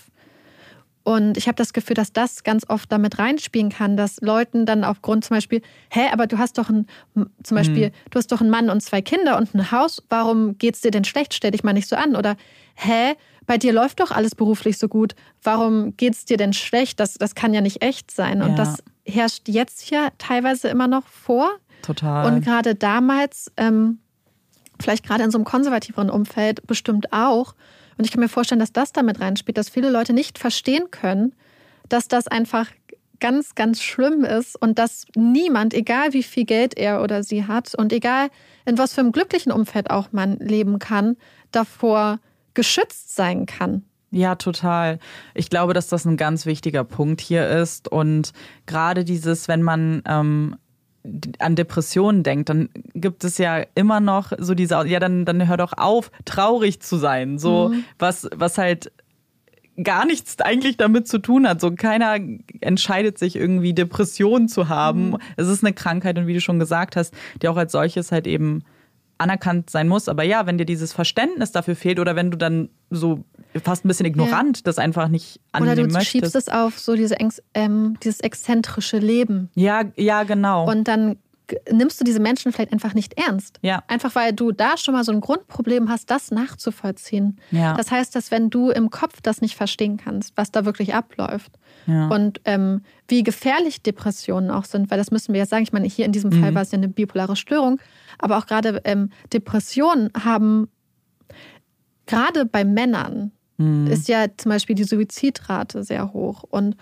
Und 1.07 1.37
ich 1.37 1.47
habe 1.47 1.55
das 1.55 1.73
Gefühl, 1.73 1.95
dass 1.95 2.13
das 2.13 2.43
ganz 2.43 2.69
oft 2.69 2.91
damit 2.91 3.21
reinspielen 3.21 3.71
kann, 3.71 3.97
dass 3.97 4.21
Leuten 4.23 4.67
dann 4.67 4.83
aufgrund 4.83 5.25
zum 5.25 5.37
Beispiel, 5.37 5.63
hä, 5.89 6.09
aber 6.13 6.27
du 6.27 6.39
hast 6.39 6.59
doch 6.59 6.69
ein, 6.69 6.89
zum 7.45 7.55
Beispiel, 7.55 7.93
du 8.11 8.19
hast 8.19 8.33
doch 8.33 8.41
einen 8.41 8.51
Mann 8.51 8.71
und 8.71 8.81
zwei 8.81 9.03
Kinder 9.03 9.37
und 9.37 9.55
ein 9.55 9.71
Haus, 9.71 10.03
warum 10.09 10.59
geht's 10.59 10.81
dir 10.81 10.91
denn 10.91 11.05
schlecht? 11.05 11.33
Stell 11.33 11.53
dich 11.53 11.63
mal 11.63 11.75
nicht 11.75 11.89
so 11.89 11.95
an. 11.95 12.17
Oder 12.17 12.35
hä, 12.75 13.15
bei 13.47 13.57
dir 13.57 13.73
läuft 13.73 14.01
doch 14.01 14.11
alles 14.11 14.35
beruflich 14.35 14.79
so 14.79 14.89
gut, 14.89 15.15
warum 15.45 15.97
geht's 15.97 16.25
dir 16.25 16.39
denn 16.39 16.53
schlecht? 16.53 16.99
Das, 16.99 17.15
das 17.15 17.37
kann 17.37 17.55
ja 17.55 17.61
nicht 17.61 17.83
echt 17.83 18.11
sein. 18.11 18.43
Und 18.43 18.51
Ja. 18.51 18.57
das 18.57 18.83
herrscht 19.07 19.49
jetzt 19.49 19.89
ja 19.91 20.09
teilweise 20.19 20.67
immer 20.67 20.89
noch 20.89 21.07
vor. 21.07 21.53
Total. 21.83 22.27
Und 22.27 22.45
gerade 22.45 22.75
damals, 22.75 23.53
ähm, 23.57 24.01
vielleicht 24.81 25.07
gerade 25.07 25.23
in 25.23 25.31
so 25.31 25.39
einem 25.39 25.45
konservativeren 25.45 26.11
Umfeld, 26.11 26.67
bestimmt 26.67 27.13
auch. 27.13 27.55
Und 27.99 28.05
ich 28.05 28.11
kann 28.11 28.21
mir 28.21 28.29
vorstellen, 28.29 28.61
dass 28.61 28.73
das 28.73 28.93
damit 28.93 29.21
reinspielt, 29.21 29.57
dass 29.59 29.69
viele 29.69 29.91
Leute 29.91 30.13
nicht 30.13 30.39
verstehen 30.39 30.91
können, 30.91 31.35
dass 31.89 32.09
das 32.09 32.29
einfach 32.29 32.69
ganz, 33.21 33.55
ganz 33.55 33.83
schlimm 33.83 34.25
ist 34.25 34.61
und 34.61 34.79
dass 34.79 35.07
niemand, 35.15 35.73
egal 35.73 36.13
wie 36.13 36.23
viel 36.23 36.45
Geld 36.45 36.77
er 36.77 37.03
oder 37.03 37.23
sie 37.23 37.47
hat 37.47 37.75
und 37.75 37.93
egal 37.93 38.29
in 38.67 38.79
was 38.79 38.95
für 38.95 39.01
einem 39.01 39.13
glücklichen 39.13 39.53
Umfeld 39.53 39.91
auch 39.91 40.13
man 40.13 40.39
leben 40.39 40.79
kann, 40.79 41.17
davor 41.51 42.19
geschützt 42.55 43.15
sein 43.15 43.47
kann. 43.47 43.85
Ja, 44.11 44.37
total. 44.37 44.99
Ich 45.35 45.51
glaube, 45.51 45.75
dass 45.75 45.89
das 45.89 46.05
ein 46.05 46.17
ganz 46.17 46.47
wichtiger 46.47 46.85
Punkt 46.85 47.21
hier 47.21 47.49
ist. 47.49 47.89
Und 47.89 48.33
gerade 48.67 49.05
dieses, 49.05 49.49
wenn 49.49 49.63
man 49.63 50.03
ähm, 50.07 50.57
an 51.39 51.57
Depressionen 51.57 52.23
denkt, 52.23 52.49
dann 52.49 52.69
gibt 52.95 53.25
es 53.25 53.39
ja 53.39 53.63
immer 53.75 54.01
noch 54.01 54.33
so 54.39 54.55
diese, 54.55 54.87
ja, 54.87 55.01
dann, 55.01 55.25
dann 55.25 55.47
hör 55.49 55.57
doch 55.57 55.73
auf, 55.77 56.11
traurig 56.25 56.81
zu 56.81 56.97
sein. 56.97 57.39
So, 57.39 57.73
was, 57.99 58.29
was 58.35 58.59
halt 58.59 58.93
gar 59.83 60.07
nichts 60.07 60.41
eigentlich 60.41 60.77
damit 60.77 61.07
zu 61.07 61.19
tun 61.19 61.49
hat. 61.49 61.61
So 61.61 61.71
keiner 61.71 62.19
entscheidet 62.61 63.19
sich 63.19 63.37
irgendwie 63.37 63.75
Depressionen 63.75 64.49
zu 64.49 64.69
haben. 64.69 65.17
Es 65.37 65.49
ist 65.49 65.63
eine 65.63 65.75
Krankheit 65.75 66.19
und 66.19 66.27
wie 66.27 66.35
du 66.35 66.41
schon 66.41 66.59
gesagt 66.59 66.97
hast, 66.97 67.15
die 67.43 67.49
auch 67.49 67.57
als 67.57 67.73
solches 67.73 68.13
halt 68.13 68.27
eben 68.27 68.63
anerkannt 69.19 69.71
sein 69.71 69.89
muss. 69.89 70.09
Aber 70.09 70.23
ja, 70.23 70.47
wenn 70.47 70.59
dir 70.59 70.67
dieses 70.67 70.93
Verständnis 70.93 71.53
dafür 71.53 71.77
fehlt 71.77 71.99
oder 71.99 72.17
wenn 72.17 72.31
du 72.31 72.37
dann 72.37 72.71
so 72.91 73.25
fast 73.63 73.85
ein 73.85 73.89
bisschen 73.89 74.07
ignorant 74.07 74.67
das 74.67 74.79
einfach 74.79 75.09
nicht 75.09 75.41
Oder 75.55 75.71
annehmen 75.73 75.89
du 75.89 75.93
möchtest. 75.95 76.11
schiebst 76.11 76.35
es 76.37 76.49
auf 76.49 76.79
so 76.79 76.95
diese, 76.95 77.17
ähm, 77.55 77.97
dieses 78.03 78.21
exzentrische 78.21 78.99
Leben. 78.99 79.51
ja, 79.55 79.83
ja, 79.97 80.23
genau. 80.25 80.71
Und 80.71 80.87
dann 80.89 81.17
nimmst 81.71 82.01
du 82.01 82.05
diese 82.05 82.19
Menschen 82.19 82.51
vielleicht 82.51 82.73
einfach 82.73 82.93
nicht 82.93 83.17
ernst. 83.17 83.61
Ja. 83.63 83.85
Einfach 83.87 84.17
weil 84.17 84.33
du 84.33 84.51
da 84.51 84.77
schon 84.77 84.95
mal 84.95 85.05
so 85.05 85.13
ein 85.13 85.21
Grundproblem 85.21 85.89
hast, 85.89 86.11
das 86.11 86.33
nachzuvollziehen. 86.33 87.39
Ja. 87.53 87.75
Das 87.77 87.93
heißt, 87.93 88.17
dass 88.17 88.33
wenn 88.33 88.51
du 88.51 88.71
im 88.71 88.91
Kopf 88.91 89.21
das 89.23 89.41
nicht 89.41 89.55
verstehen 89.55 89.97
kannst, 89.97 90.33
was 90.37 90.51
da 90.51 90.65
wirklich 90.65 90.93
abläuft 90.95 91.53
Ja. 91.87 92.09
und 92.09 92.41
ähm, 92.47 92.83
wie 93.07 93.23
gefährlich 93.23 93.81
Depressionen 93.81 94.51
auch 94.51 94.65
sind, 94.65 94.91
weil 94.91 94.99
das 94.99 95.13
müssen 95.13 95.35
wir 95.35 95.39
ja 95.39 95.47
sagen. 95.47 95.63
Ich 95.63 95.73
meine, 95.73 95.87
hier 95.87 96.05
in 96.05 96.11
diesem 96.11 96.31
Mhm. 96.31 96.41
Fall 96.43 96.55
war 96.57 96.63
es 96.63 96.73
ja 96.73 96.79
eine 96.79 96.89
bipolare 96.89 97.37
Störung, 97.37 97.79
aber 98.19 98.39
auch 98.39 98.47
gerade 98.47 98.81
ähm, 98.85 99.11
Depressionen 99.33 100.11
haben 100.19 100.69
gerade 102.07 102.45
bei 102.45 102.65
Männern 102.65 103.31
Mhm. 103.59 103.87
ist 103.87 104.09
ja 104.09 104.27
zum 104.37 104.51
Beispiel 104.51 104.77
die 104.77 104.85
Suizidrate 104.85 105.83
sehr 105.83 106.13
hoch. 106.13 106.43
Und 106.43 106.77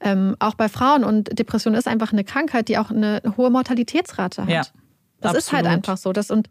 ähm, 0.00 0.36
auch 0.38 0.54
bei 0.54 0.68
Frauen 0.68 1.04
und 1.04 1.38
Depression 1.38 1.74
ist 1.74 1.86
einfach 1.86 2.12
eine 2.12 2.24
Krankheit, 2.24 2.68
die 2.68 2.78
auch 2.78 2.90
eine 2.90 3.22
hohe 3.36 3.50
Mortalitätsrate 3.50 4.42
hat. 4.42 4.48
Ja, 4.48 4.62
das 5.20 5.34
ist 5.34 5.52
halt 5.52 5.66
absolut. 5.66 5.66
einfach 5.66 5.96
so. 5.96 6.12
Das, 6.12 6.30
und 6.30 6.48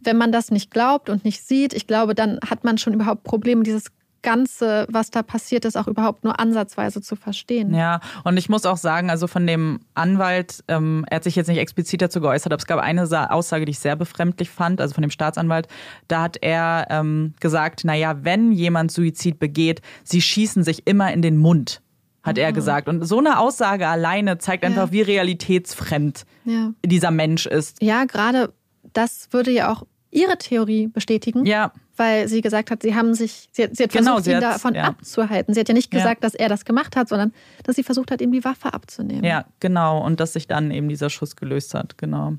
wenn 0.00 0.16
man 0.16 0.32
das 0.32 0.50
nicht 0.50 0.70
glaubt 0.70 1.08
und 1.08 1.24
nicht 1.24 1.42
sieht, 1.42 1.72
ich 1.72 1.86
glaube, 1.86 2.14
dann 2.14 2.38
hat 2.48 2.64
man 2.64 2.78
schon 2.78 2.94
überhaupt 2.94 3.24
Probleme, 3.24 3.62
dieses 3.62 3.86
Ganze, 4.22 4.86
was 4.90 5.10
da 5.10 5.22
passiert 5.22 5.64
ist, 5.64 5.76
auch 5.76 5.86
überhaupt 5.88 6.24
nur 6.24 6.38
ansatzweise 6.38 7.00
zu 7.00 7.16
verstehen. 7.16 7.74
Ja, 7.74 8.00
und 8.24 8.36
ich 8.36 8.48
muss 8.48 8.66
auch 8.66 8.76
sagen, 8.76 9.10
also 9.10 9.26
von 9.26 9.46
dem 9.46 9.80
Anwalt, 9.94 10.62
ähm, 10.68 11.04
er 11.08 11.16
hat 11.16 11.24
sich 11.24 11.36
jetzt 11.36 11.48
nicht 11.48 11.58
explizit 11.58 12.02
dazu 12.02 12.20
geäußert, 12.20 12.52
aber 12.52 12.60
es 12.60 12.66
gab 12.66 12.78
eine 12.80 13.06
Sa- 13.06 13.26
Aussage, 13.26 13.64
die 13.64 13.70
ich 13.70 13.78
sehr 13.78 13.96
befremdlich 13.96 14.50
fand, 14.50 14.80
also 14.80 14.94
von 14.94 15.02
dem 15.02 15.10
Staatsanwalt. 15.10 15.68
Da 16.08 16.22
hat 16.22 16.36
er 16.42 16.86
ähm, 16.90 17.34
gesagt, 17.40 17.84
naja, 17.84 18.16
wenn 18.22 18.52
jemand 18.52 18.92
Suizid 18.92 19.38
begeht, 19.38 19.80
sie 20.04 20.20
schießen 20.20 20.64
sich 20.64 20.86
immer 20.86 21.12
in 21.12 21.22
den 21.22 21.36
Mund, 21.38 21.80
hat 22.22 22.36
er 22.36 22.52
gesagt. 22.52 22.88
Und 22.88 23.02
so 23.04 23.18
eine 23.18 23.38
Aussage 23.38 23.88
alleine 23.88 24.36
zeigt 24.38 24.64
einfach, 24.64 24.86
Ja. 24.88 24.92
wie 24.92 25.02
realitätsfremd 25.02 26.24
Ja, 26.44 26.72
dieser 26.84 27.10
Mensch 27.10 27.46
ist. 27.46 27.82
ja 27.82 28.04
gerade 28.04 28.52
das 28.92 29.28
würde 29.30 29.50
ja 29.50 29.70
auch 29.72 29.84
ihre 30.10 30.36
Theorie 30.38 30.88
bestätigen. 30.88 31.44
Ja, 31.46 31.72
weil 31.96 32.28
sie 32.28 32.40
gesagt 32.40 32.70
hat, 32.70 32.82
sie 32.82 32.94
haben 32.94 33.14
sich, 33.14 33.48
sie 33.52 33.64
hat, 33.64 33.76
sie 33.76 33.82
hat 33.84 33.92
Genau, 33.92 34.12
versucht, 34.14 34.24
sie 34.24 34.32
ihn 34.32 34.40
davon 34.40 34.74
ja. 34.74 34.84
abzuhalten. 34.84 35.52
Sie 35.54 35.60
hat 35.60 35.68
ja 35.68 35.74
nicht 35.74 35.92
Ja. 35.92 35.98
gesagt, 36.00 36.24
dass 36.24 36.34
er 36.34 36.48
das 36.48 36.64
gemacht 36.64 36.96
hat, 36.96 37.08
sondern 37.08 37.32
dass 37.62 37.76
sie 37.76 37.82
versucht 37.82 38.10
hat, 38.10 38.20
ihm 38.20 38.32
die 38.32 38.42
Waffe 38.44 38.72
abzunehmen. 38.72 39.22
Ja, 39.24 39.44
genau. 39.60 40.04
Und 40.04 40.18
dass 40.18 40.32
sich 40.32 40.46
dann 40.46 40.70
eben 40.70 40.88
dieser 40.88 41.10
Schuss 41.10 41.36
gelöst 41.36 41.74
hat, 41.74 41.98
genau. 41.98 42.34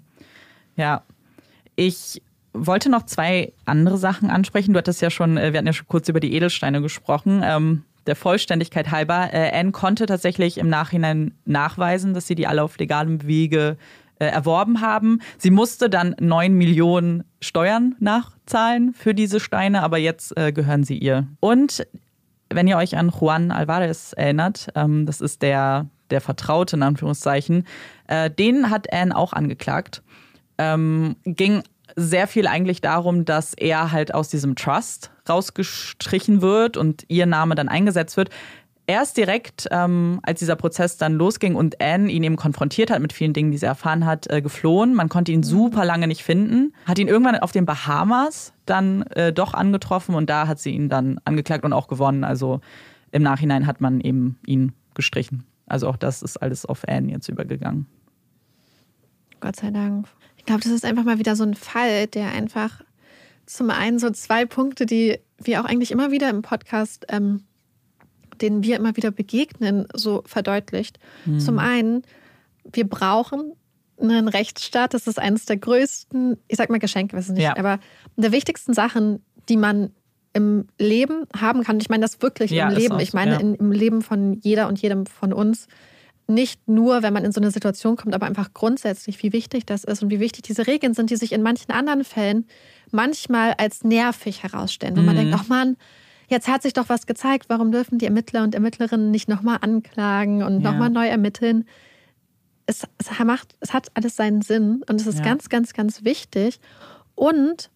Ja. 0.76 1.04
Ich 1.76 2.22
wollte 2.54 2.90
noch 2.90 3.06
zwei 3.06 3.54
andere 3.66 3.98
Sachen 3.98 4.30
ansprechen. 4.30 4.74
Du 4.74 4.78
hattest 4.80 5.02
ja 5.02 5.10
schon, 5.10 5.38
äh, 5.38 5.54
wir 5.54 5.60
hatten 5.60 5.68
ja 5.68 5.74
schon 5.74 5.88
kurz 5.88 6.10
über 6.10 6.20
die 6.20 6.34
Edelsteine 6.34 6.82
gesprochen. 6.82 7.42
Ähm, 7.46 7.84
der 8.08 8.16
Vollständigkeit 8.16 8.90
halber, 8.92 9.30
äh, 9.32 9.52
Anne 9.58 9.72
konnte 9.72 10.08
tatsächlich 10.08 10.58
im 10.58 10.70
Nachhinein 10.70 11.36
nachweisen, 11.46 12.14
dass 12.16 12.26
sie 12.28 12.36
die 12.36 12.48
alle 12.48 12.64
auf 12.64 12.78
legalem 12.80 13.26
Wege 13.28 13.78
äh, 14.22 14.28
erworben 14.28 14.82
haben. 14.82 15.20
Sie 15.40 15.50
musste 15.50 15.90
dann 15.90 16.16
neun 16.20 16.54
Millionen 16.54 17.24
Steuern 17.42 17.96
nachzahlen 18.00 18.94
für 18.94 19.16
diese 19.16 19.40
Steine, 19.40 19.82
aber 19.82 19.98
jetzt 19.98 20.38
äh, 20.38 20.52
gehören 20.52 20.84
sie 20.84 20.96
ihr. 21.00 21.26
Und 21.40 21.88
wenn 22.52 22.68
ihr 22.68 22.78
euch 22.78 22.96
an 22.98 23.10
Juan 23.10 23.50
Alvarez 23.50 24.14
erinnert, 24.14 24.68
ähm, 24.76 25.08
das 25.08 25.22
ist 25.22 25.42
der, 25.42 25.88
der 26.12 26.22
Vertraute 26.22 26.76
in 26.76 26.84
Anführungszeichen, 26.84 27.66
äh, 28.06 28.30
den 28.30 28.70
hat 28.70 28.94
Anne 28.94 29.16
auch 29.16 29.34
angeklagt. 29.34 30.04
Ähm, 30.60 31.16
ging 31.26 31.64
sehr 31.96 32.28
viel 32.28 32.46
eigentlich 32.46 32.80
darum, 32.80 33.26
dass 33.26 33.56
er 33.56 33.92
halt 33.92 34.14
aus 34.14 34.30
diesem 34.30 34.56
Trust 34.56 35.10
rausgestrichen 35.28 36.44
wird 36.44 36.78
und 36.78 37.06
ihr 37.08 37.26
Name 37.26 37.56
dann 37.56 37.70
eingesetzt 37.70 38.18
wird. 38.18 38.30
Erst 38.92 39.16
direkt, 39.16 39.70
ähm, 39.72 40.20
als 40.22 40.40
dieser 40.40 40.58
Prozess 40.58 40.98
dann 40.98 41.14
losging 41.14 41.56
und 41.56 41.82
Anne 41.82 42.12
ihn 42.12 42.24
eben 42.24 42.36
konfrontiert 42.36 42.92
hat 42.92 43.00
mit 43.00 43.14
vielen 43.14 43.32
Dingen, 43.32 43.50
die 43.50 43.58
sie 43.58 43.66
erfahren 43.66 44.06
hat, 44.06 44.30
äh, 44.30 44.42
geflohen. 44.42 44.96
Man 44.96 45.08
konnte 45.08 45.32
ihn 45.32 45.44
super 45.44 45.86
lange 45.86 46.10
nicht 46.10 46.24
finden. 46.24 46.74
Hat 46.86 47.00
ihn 47.00 47.08
irgendwann 47.08 47.38
auf 47.38 47.54
den 47.54 47.66
Bahamas 47.66 48.52
dann 48.66 49.04
äh, 49.04 49.32
doch 49.32 49.54
angetroffen 49.54 50.14
und 50.14 50.30
da 50.30 50.46
hat 50.46 50.60
sie 50.60 50.72
ihn 50.72 50.90
dann 50.90 51.22
angeklagt 51.24 51.64
und 51.64 51.72
auch 51.72 51.88
gewonnen. 51.88 52.26
Also 52.26 52.60
im 53.14 53.24
Nachhinein 53.24 53.66
hat 53.66 53.80
man 53.80 54.02
eben 54.02 54.38
ihn 54.46 54.74
gestrichen. 54.94 55.46
Also 55.68 55.88
auch 55.88 55.96
das 55.96 56.22
ist 56.22 56.36
alles 56.36 56.66
auf 56.66 56.86
Anne 56.86 57.14
jetzt 57.14 57.30
übergegangen. 57.30 57.86
Gott 59.40 59.56
sei 59.56 59.72
Dank. 59.72 60.06
Ich 60.36 60.44
glaube, 60.44 60.64
das 60.64 60.74
ist 60.74 60.84
einfach 60.84 61.06
mal 61.06 61.18
wieder 61.18 61.38
so 61.38 61.46
ein 61.46 61.56
Fall, 61.56 62.08
der 62.08 62.34
einfach 62.34 62.82
zum 63.46 63.70
einen 63.70 64.00
so 64.00 64.10
zwei 64.10 64.44
Punkte, 64.46 64.86
die 64.86 65.18
wir 65.38 65.62
auch 65.62 65.66
eigentlich 65.66 65.92
immer 65.92 66.12
wieder 66.12 66.30
im 66.30 66.42
Podcast, 66.42 67.06
ähm, 67.08 67.46
denen 68.42 68.64
wir 68.64 68.76
immer 68.76 68.96
wieder 68.98 69.12
begegnen, 69.12 69.88
so 69.96 70.24
verdeutlicht. 70.26 71.00
Zum 71.40 71.60
einen, 71.60 72.04
wir 72.72 72.88
brauchen 72.88 73.54
einen 74.00 74.28
Rechtsstaat. 74.28 74.94
Das 74.94 75.08
ist 75.08 75.20
eines 75.20 75.46
der 75.46 75.58
größten, 75.58 76.38
ich 76.48 76.58
sag 76.58 76.70
mal 76.70 76.80
Geschenke, 76.80 77.16
weiß 77.16 77.28
ich 77.30 77.34
nicht, 77.36 77.44
Ja. 77.44 77.56
aber 77.58 77.80
der 78.18 78.32
wichtigsten 78.32 78.74
Sachen, 78.74 79.24
die 79.50 79.58
man 79.58 79.92
im 80.34 80.68
Leben 80.80 81.26
haben 81.36 81.64
kann. 81.64 81.80
Ich 81.80 81.90
meine 81.90 82.02
das 82.04 82.22
wirklich 82.22 82.52
Ja, 82.52 82.70
im 82.70 82.76
Leben. 82.78 82.94
auch 82.96 83.00
Ich 83.02 83.14
meine 83.14 83.34
ja. 83.34 83.40
in, 83.40 83.56
im 83.56 83.72
Leben 83.72 84.02
von 84.02 84.40
jeder 84.42 84.68
und 84.70 84.82
jedem 84.82 85.06
von 85.06 85.34
uns. 85.34 85.68
nicht 86.28 86.66
nur, 86.70 87.04
wenn 87.04 87.12
man 87.14 87.26
in 87.26 87.34
so 87.34 87.42
eine 87.42 87.52
Situation 87.52 87.98
kommt, 87.98 88.16
aber 88.16 88.26
einfach 88.26 88.54
grundsätzlich, 88.54 89.22
wie 89.22 89.34
wichtig 89.34 89.66
das 89.66 89.84
ist 89.84 90.02
und 90.02 90.10
wie 90.12 90.22
wichtig 90.22 90.44
diese 90.44 90.66
Regeln 90.66 90.94
sind, 90.94 91.10
die 91.10 91.18
sich 91.18 91.34
in 91.34 91.42
manchen 91.42 91.72
anderen 91.72 92.06
Fällen 92.06 92.48
manchmal 92.92 93.54
als 93.58 93.84
nervig 93.84 94.42
herausstellen. 94.42 94.96
Wo 94.96 95.02
man 95.02 95.16
denkt, 95.18 95.34
ach 95.38 95.50
Mann, 95.50 95.76
jetzt 96.32 96.48
hat 96.48 96.64
sich 96.64 96.74
doch 96.74 96.90
was 96.90 97.06
gezeigt, 97.06 97.46
warum 97.50 97.72
dürfen 97.72 98.00
die 98.00 98.06
Ermittler 98.06 98.44
und 98.44 98.56
Ermittlerinnen 98.56 99.12
nicht 99.12 99.28
nochmal 99.30 99.60
anklagen 99.62 100.42
und 100.44 100.62
Ja. 100.62 100.72
nochmal 100.72 100.90
neu 100.90 101.08
ermitteln? 101.08 101.66
Es, 102.66 102.88
es, 102.98 103.10
macht, 103.24 103.56
es 103.60 103.74
hat 103.74 103.90
alles 103.96 104.16
seinen 104.16 104.42
Sinn 104.42 104.84
und 104.88 105.00
es 105.02 105.08
ist 105.08 105.20
Ja. 105.20 105.26
ganz, 105.26 105.50
ganz, 105.50 105.74
ganz 105.74 106.04
wichtig. 106.04 106.60
Und 107.16 107.70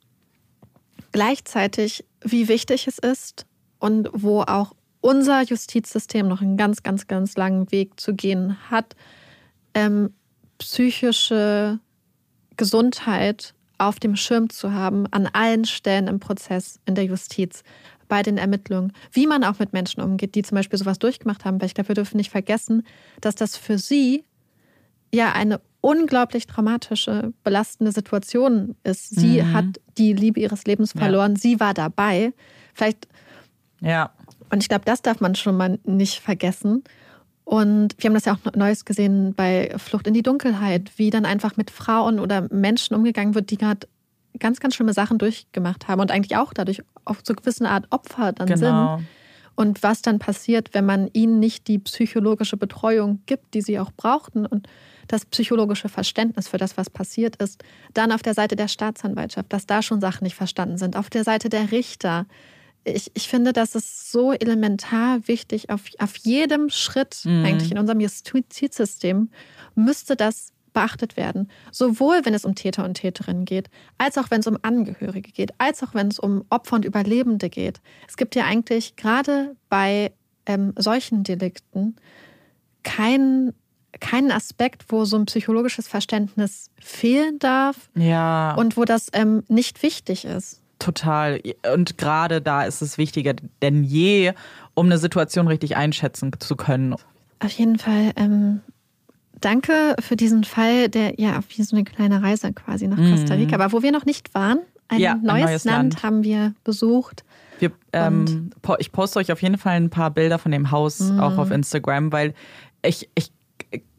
gleichzeitig, 1.12 2.06
wie 2.22 2.48
wichtig 2.48 2.88
es 2.88 2.98
ist 2.98 3.46
und 3.80 4.10
wo 4.14 4.42
auch 4.42 4.74
unser 5.02 5.42
Justizsystem 5.44 6.28
noch 6.28 6.42
einen 6.42 6.58
ganz, 6.58 6.82
ganz, 6.82 7.08
ganz 7.08 7.36
langen 7.38 7.72
Weg 7.72 8.00
zu 8.00 8.14
gehen 8.16 8.58
hat, 8.72 8.96
ähm, 9.74 10.14
psychische 10.58 11.80
Gesundheit 12.58 13.54
auf 13.78 14.00
dem 14.00 14.16
Schirm 14.16 14.50
zu 14.50 14.72
haben, 14.72 15.06
an 15.12 15.28
allen 15.34 15.66
Stellen 15.66 16.08
im 16.08 16.20
Prozess, 16.20 16.80
in 16.86 16.96
der 16.96 17.04
Justiz, 17.04 17.64
bei 18.08 18.22
den 18.22 18.38
Ermittlungen, 18.38 18.94
wie 19.12 19.28
man 19.28 19.44
auch 19.44 19.60
mit 19.60 19.74
Menschen 19.74 20.02
umgeht, 20.02 20.36
die 20.36 20.44
zum 20.44 20.56
Beispiel 20.56 20.78
sowas 20.80 21.00
durchgemacht 21.00 21.46
haben. 21.46 21.60
Weil 21.60 21.68
ich 21.68 21.74
glaube, 21.74 21.90
wir 21.90 21.96
dürfen 21.96 22.18
nicht 22.18 22.32
vergessen, 22.32 22.84
dass 23.22 23.36
das 23.36 23.58
für 23.58 23.78
sie 23.78 24.24
ja 25.14 25.32
eine 25.34 25.62
unglaublich 25.82 26.48
traumatische, 26.48 27.34
belastende 27.44 27.92
Situation 27.92 28.76
ist. 28.84 29.10
Sie 29.16 29.42
Mhm. 29.42 29.54
hat 29.54 29.66
die 29.98 30.14
Liebe 30.14 30.40
ihres 30.40 30.66
Lebens 30.66 30.94
Ja. 30.94 31.02
verloren, 31.02 31.36
sie 31.36 31.60
war 31.60 31.74
dabei. 31.74 32.34
Vielleicht 32.74 33.08
Ja. 33.82 34.12
und 34.50 34.64
ich 34.64 34.70
glaube, 34.70 34.86
das 34.86 35.02
darf 35.02 35.20
man 35.22 35.36
schon 35.36 35.56
mal 35.58 35.80
nicht 35.84 36.20
vergessen. 36.20 36.84
Und 37.44 37.94
wir 38.00 38.08
haben 38.10 38.16
das 38.16 38.26
ja 38.26 38.34
auch 38.34 38.54
Neues 38.56 38.86
gesehen 38.86 39.36
bei 39.36 39.72
Flucht 39.78 40.08
in 40.08 40.16
die 40.16 40.24
Dunkelheit, 40.24 40.92
wie 40.98 41.12
dann 41.12 41.26
einfach 41.26 41.58
mit 41.58 41.70
Frauen 41.70 42.20
oder 42.20 42.48
Menschen 42.52 42.96
umgegangen 42.96 43.36
wird, 43.36 43.52
die 43.52 43.58
gerade 43.58 43.88
ganz, 44.40 44.60
ganz 44.60 44.76
schlimme 44.76 44.94
Sachen 44.94 45.18
durchgemacht 45.18 45.88
haben 45.88 46.02
und 46.02 46.12
eigentlich 46.12 46.38
auch 46.38 46.54
dadurch 46.54 46.82
auf 47.06 47.20
so 47.24 47.34
gewisse 47.34 47.68
Art 47.70 47.86
Opfer 47.92 48.32
dann 48.34 48.48
Genau. 48.48 48.98
sind. 48.98 49.08
Und 49.58 49.84
was 49.84 50.02
dann 50.02 50.20
passiert, 50.20 50.74
wenn 50.74 50.86
man 50.86 51.10
ihnen 51.14 51.40
nicht 51.40 51.68
die 51.70 51.80
psychologische 51.80 52.58
Betreuung 52.58 53.22
gibt, 53.26 53.54
die 53.54 53.62
sie 53.62 53.80
auch 53.80 53.92
brauchten 53.96 54.46
und 54.46 54.68
das 55.08 55.26
psychologische 55.26 55.88
Verständnis 55.88 56.50
für 56.50 56.58
das, 56.58 56.76
was 56.76 56.90
passiert 56.90 57.38
ist. 57.38 57.64
Dann 57.94 58.12
auf 58.12 58.22
der 58.22 58.34
Seite 58.34 58.56
der 58.58 58.68
Staatsanwaltschaft, 58.68 59.54
dass 59.54 59.66
da 59.66 59.82
schon 59.82 60.02
Sachen 60.02 60.26
nicht 60.26 60.36
verstanden 60.36 60.78
sind. 60.78 60.98
Auf 60.98 61.10
der 61.10 61.24
Seite 61.24 61.48
der 61.48 61.72
Richter. 61.72 62.26
Ich, 62.84 63.12
ich 63.14 63.30
finde, 63.30 63.54
das 63.54 63.76
ist 63.76 64.12
so 64.12 64.34
elementar 64.34 65.26
wichtig. 65.28 65.70
Auf, 65.70 65.84
auf 66.00 66.18
jedem 66.18 66.70
Schritt 66.70 67.22
Mhm. 67.24 67.46
eigentlich 67.46 67.72
in 67.72 67.78
unserem 67.80 68.00
Justizsystem 68.02 69.30
müsste 69.76 70.16
das 70.16 70.52
beachtet 70.76 71.18
werden. 71.18 71.50
Sowohl 71.72 72.22
wenn 72.24 72.36
es 72.36 72.46
um 72.46 72.54
Täter 72.54 72.86
und 72.86 72.94
Täterinnen 72.94 73.46
geht, 73.46 73.72
als 73.98 74.20
auch 74.20 74.30
wenn 74.30 74.42
es 74.42 74.48
um 74.48 74.60
Angehörige 74.62 75.32
geht, 75.32 75.52
als 75.58 75.82
auch 75.82 75.96
wenn 75.96 76.10
es 76.10 76.20
um 76.20 76.46
Opfer 76.52 76.76
und 76.76 76.86
Überlebende 76.86 77.50
geht. 77.50 77.82
Es 78.08 78.16
gibt 78.18 78.36
ja 78.36 78.44
eigentlich 78.46 78.96
gerade 78.96 79.56
bei 79.70 80.12
ähm, 80.46 80.74
solchen 80.78 81.24
Delikten 81.24 81.96
keinen 82.84 83.54
keinen 84.02 84.30
Aspekt, 84.32 84.86
wo 84.90 85.06
so 85.06 85.16
ein 85.18 85.26
psychologisches 85.26 85.88
Verständnis 85.88 86.70
fehlen 86.82 87.40
darf 87.40 87.90
Ja. 87.96 88.54
und 88.56 88.76
wo 88.76 88.84
das 88.84 89.08
ähm, 89.14 89.44
nicht 89.48 89.82
wichtig 89.84 90.26
ist. 90.26 90.62
Total. 90.80 91.42
Und 91.74 91.98
gerade 91.98 92.42
da 92.42 92.66
ist 92.66 92.82
es 92.82 92.98
wichtiger 92.98 93.34
denn 93.62 93.86
je, 93.86 94.34
um 94.74 94.88
eine 94.88 94.98
Situation 94.98 95.48
richtig 95.48 95.78
einschätzen 95.78 96.32
zu 96.38 96.58
können. 96.58 96.94
Auf 97.40 97.52
jeden 97.52 97.80
Fall 97.80 98.12
ähm, 98.18 98.60
danke 99.42 99.96
für 100.00 100.16
diesen 100.16 100.44
Fall, 100.44 100.90
der 100.90 101.20
ja 101.20 101.40
wie 101.50 101.64
so 101.64 101.76
eine 101.76 101.84
kleine 101.86 102.22
Reise 102.22 102.52
quasi 102.54 102.88
nach 102.88 102.98
Costa 102.98 103.34
Rica 103.36 103.60
war, 103.60 103.72
wo 103.72 103.82
wir 103.82 103.92
noch 103.92 104.06
nicht 104.06 104.34
waren. 104.34 104.60
Ein, 104.88 104.98
Mhm. 104.98 105.02
Ja, 105.04 105.12
ein 105.14 105.22
neues, 105.24 105.46
neues 105.46 105.64
Land, 105.66 105.94
Land. 105.94 106.04
haben 106.04 106.24
wir 106.24 106.54
besucht. 106.64 107.24
Wir, 107.60 107.72
ähm, 107.94 108.52
ich 108.80 108.92
poste 108.92 109.20
euch 109.20 109.32
auf 109.32 109.42
jeden 109.42 109.58
Fall 109.58 109.76
ein 109.78 109.90
paar 109.90 110.12
Bilder 110.12 110.38
von 110.40 110.52
dem 110.52 110.72
Haus 110.72 111.00
Mhm. 111.00 111.20
auch 111.20 111.38
auf 111.38 111.52
Instagram, 111.52 112.12
weil 112.12 112.34
ich, 112.86 113.10
ich 113.16 113.32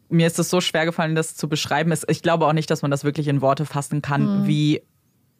mir 0.09 0.27
ist 0.27 0.39
es 0.39 0.49
so 0.49 0.61
schwer 0.61 0.85
gefallen, 0.85 1.15
das 1.15 1.35
zu 1.35 1.49
beschreiben. 1.49 1.91
Es- 1.91 2.05
Ich 2.07 2.21
glaube 2.21 2.45
auch 2.45 2.53
nicht, 2.53 2.69
dass 2.69 2.81
man 2.81 2.91
das 2.91 3.03
wirklich 3.03 3.27
in 3.27 3.41
Worte 3.41 3.65
fassen 3.65 4.01
kann, 4.01 4.41
Mhm. 4.43 4.47
wie 4.47 4.81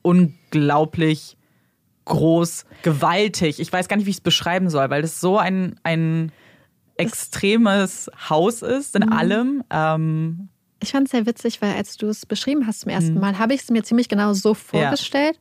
unglaublich 0.01 1.37
groß, 2.05 2.65
gewaltig. 2.83 3.59
Ich 3.59 3.71
weiß 3.71 3.87
gar 3.87 3.97
nicht, 3.97 4.05
wie 4.05 4.09
ich 4.11 4.17
es 4.17 4.21
beschreiben 4.21 4.69
soll, 4.69 4.89
weil 4.89 5.01
das 5.01 5.19
so 5.19 5.37
ein, 5.37 5.79
ein 5.83 6.31
extremes 6.97 8.09
Haus 8.29 8.61
ist 8.61 8.95
Mhm. 8.95 9.01
in 9.03 9.09
allem. 9.11 9.63
Ähm, 9.69 10.49
Ich 10.79 10.91
fand 10.91 11.05
es 11.07 11.11
sehr 11.11 11.25
witzig, 11.25 11.61
weil 11.61 11.73
als 11.73 11.97
du 11.97 12.07
es 12.07 12.25
beschrieben 12.25 12.67
hast 12.67 12.81
zum 12.81 12.91
ersten 12.91 13.15
Mhm. 13.15 13.19
Mal, 13.21 13.39
habe 13.39 13.53
ich 13.53 13.61
es 13.61 13.69
mir 13.71 13.83
ziemlich 13.83 14.09
genau 14.09 14.33
so 14.33 14.53
vorgestellt, 14.53 15.39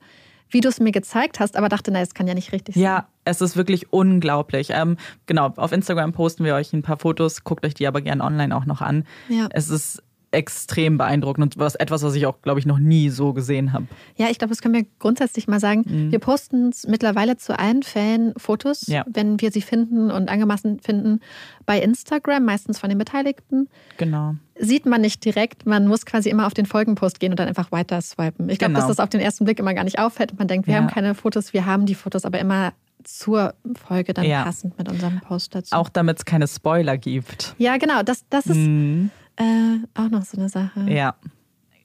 wie 0.49 0.61
du 0.62 0.69
es 0.69 0.81
mir 0.81 0.93
gezeigt 0.93 1.41
hast, 1.41 1.57
aber 1.57 1.69
dachte, 1.69 1.91
na, 1.91 2.01
es 2.01 2.15
kann 2.15 2.27
ja 2.27 2.33
nicht 2.35 2.53
richtig 2.53 2.74
sein. 2.77 2.83
Ja, 2.85 3.09
es 3.24 3.41
ist 3.43 3.57
wirklich 3.57 3.93
unglaublich. 3.93 4.69
Ähm, 4.70 4.97
genau, 5.27 5.53
auf 5.57 5.73
Instagram 5.73 6.12
posten 6.12 6.45
wir 6.45 6.55
euch 6.55 6.73
ein 6.73 6.83
paar 6.83 6.99
Fotos, 6.99 7.45
guckt 7.45 7.66
euch 7.66 7.74
die 7.74 7.87
aber 7.87 8.01
gerne 8.01 8.23
online 8.24 8.57
auch 8.57 8.65
noch 8.65 8.81
an. 8.81 9.05
Ja. 9.28 9.49
Es 9.51 9.69
ist 9.69 10.03
extrem 10.32 10.98
beeindruckend 10.98 11.57
und 11.57 11.59
was, 11.61 11.77
etwas, 11.77 12.03
was 12.03 12.15
ich 12.15 12.27
auch, 12.27 12.43
glaube 12.43 12.59
ich, 12.61 12.66
noch 12.66 12.78
nie 12.78 13.09
so 13.11 13.32
gesehen 13.32 13.73
habe. 13.73 13.86
Ja, 14.16 14.27
ich 14.28 14.39
glaube, 14.39 14.51
das 14.51 14.61
können 14.61 14.74
wir 14.74 14.85
grundsätzlich 14.98 15.47
mal 15.48 15.61
sagen. 15.61 16.11
Wir 16.11 16.19
posten 16.19 16.73
mittlerweile 16.89 17.36
zu 17.36 17.59
allen 17.59 17.82
Fällen 17.82 18.35
Fotos, 18.36 18.89
Mhm. 18.89 18.94
Ja. 18.94 19.05
wenn 19.09 19.40
wir 19.40 19.51
sie 19.53 19.62
finden 19.62 20.11
und 20.11 20.28
angemaßen 20.28 20.81
finden, 20.81 21.20
bei 21.65 21.81
Instagram, 21.81 22.44
meistens 22.44 22.78
von 22.78 22.89
den 22.89 22.98
Beteiligten. 22.98 23.69
Genau. 23.98 24.35
Sieht 24.59 24.85
man 24.86 25.01
nicht 25.01 25.24
direkt, 25.24 25.65
man 25.66 25.86
muss 25.86 26.05
quasi 26.07 26.28
immer 26.28 26.47
auf 26.47 26.55
den 26.55 26.66
Folgenpost 26.66 27.20
gehen 27.20 27.32
und 27.32 27.39
dann 27.39 27.48
einfach 27.48 27.73
weiter 27.73 28.01
swipen. 28.03 28.48
Ich 28.48 28.59
glaube, 28.59 28.74
Genau. 28.74 28.86
dass 28.86 28.97
das 28.97 29.01
auf 29.05 29.09
den 29.11 29.20
ersten 29.20 29.44
Blick 29.44 29.59
immer 29.59 29.74
gar 29.74 29.85
nicht 29.85 29.98
auffällt 29.98 30.32
und 30.32 30.39
man 30.39 30.48
denkt, 30.48 30.66
wir 30.66 30.74
Ja. 30.74 30.81
haben 30.81 30.89
keine 30.89 31.15
Fotos, 31.15 31.53
wir 31.53 31.66
haben 31.66 31.86
die 31.86 31.94
Fotos, 31.94 32.24
aber 32.24 32.39
immer 32.40 32.73
zur 33.05 33.55
Folge 33.86 34.12
dann 34.15 34.24
Ja. 34.24 34.43
passend 34.43 34.77
mit 34.78 34.89
unserem 34.90 35.20
Post 35.20 35.55
dazu. 35.55 35.74
Auch 35.77 35.89
damit 35.89 36.19
es 36.19 36.24
keine 36.24 36.48
Spoiler 36.48 36.97
gibt. 36.98 37.55
Ja, 37.59 37.77
genau, 37.77 38.03
das, 38.03 38.24
das 38.31 38.47
ist 38.47 38.57
Mhm. 38.57 39.11
Äh, 39.37 39.79
auch 39.95 40.09
noch 40.11 40.25
so 40.25 40.37
eine 40.39 40.49
Sache. 40.49 40.87
Ja. 40.91 41.15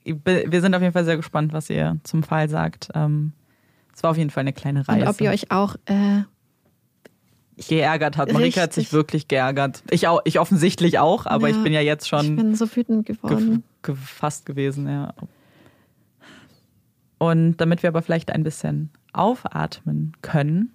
Wir 0.03 0.61
sind 0.61 0.73
auf 0.73 0.81
jeden 0.81 0.93
Fall 0.93 1.05
sehr 1.05 1.17
gespannt, 1.17 1.53
was 1.53 1.69
ihr 1.69 1.97
zum 2.03 2.23
Fall 2.23 2.49
sagt. 2.49 2.89
Ähm, 2.95 3.33
Es 3.93 4.01
war 4.03 4.11
auf 4.11 4.17
jeden 4.17 4.29
Fall 4.31 4.41
eine 4.41 4.53
kleine 4.53 4.87
Reise. 4.87 5.01
Und 5.03 5.07
ob 5.07 5.21
ihr 5.21 5.29
euch 5.29 5.51
auch 5.51 5.75
äh, 5.85 6.23
geärgert 7.67 8.17
hat. 8.17 8.31
Marika 8.33 8.61
hat 8.61 8.73
sich 8.73 8.93
wirklich 8.93 9.27
geärgert. 9.27 9.83
Ich, 9.91 10.07
auch, 10.07 10.21
ich 10.25 10.39
offensichtlich 10.39 10.97
auch, 10.97 11.27
aber 11.27 11.49
Ja, 11.49 11.55
ich 11.55 11.63
bin 11.63 11.71
ja 11.73 11.81
jetzt 11.81 12.03
ich 12.05 12.09
schon 12.09 12.35
bin 12.35 12.55
so 12.55 12.73
wütend 12.75 13.05
geworden. 13.05 13.63
gefasst 13.83 14.45
gewesen, 14.47 14.87
ja. 14.87 15.13
Und 17.19 17.57
damit 17.57 17.83
wir 17.83 17.89
aber 17.89 18.01
vielleicht 18.01 18.31
ein 18.31 18.41
bisschen 18.43 18.89
aufatmen 19.13 20.13
können, 20.23 20.71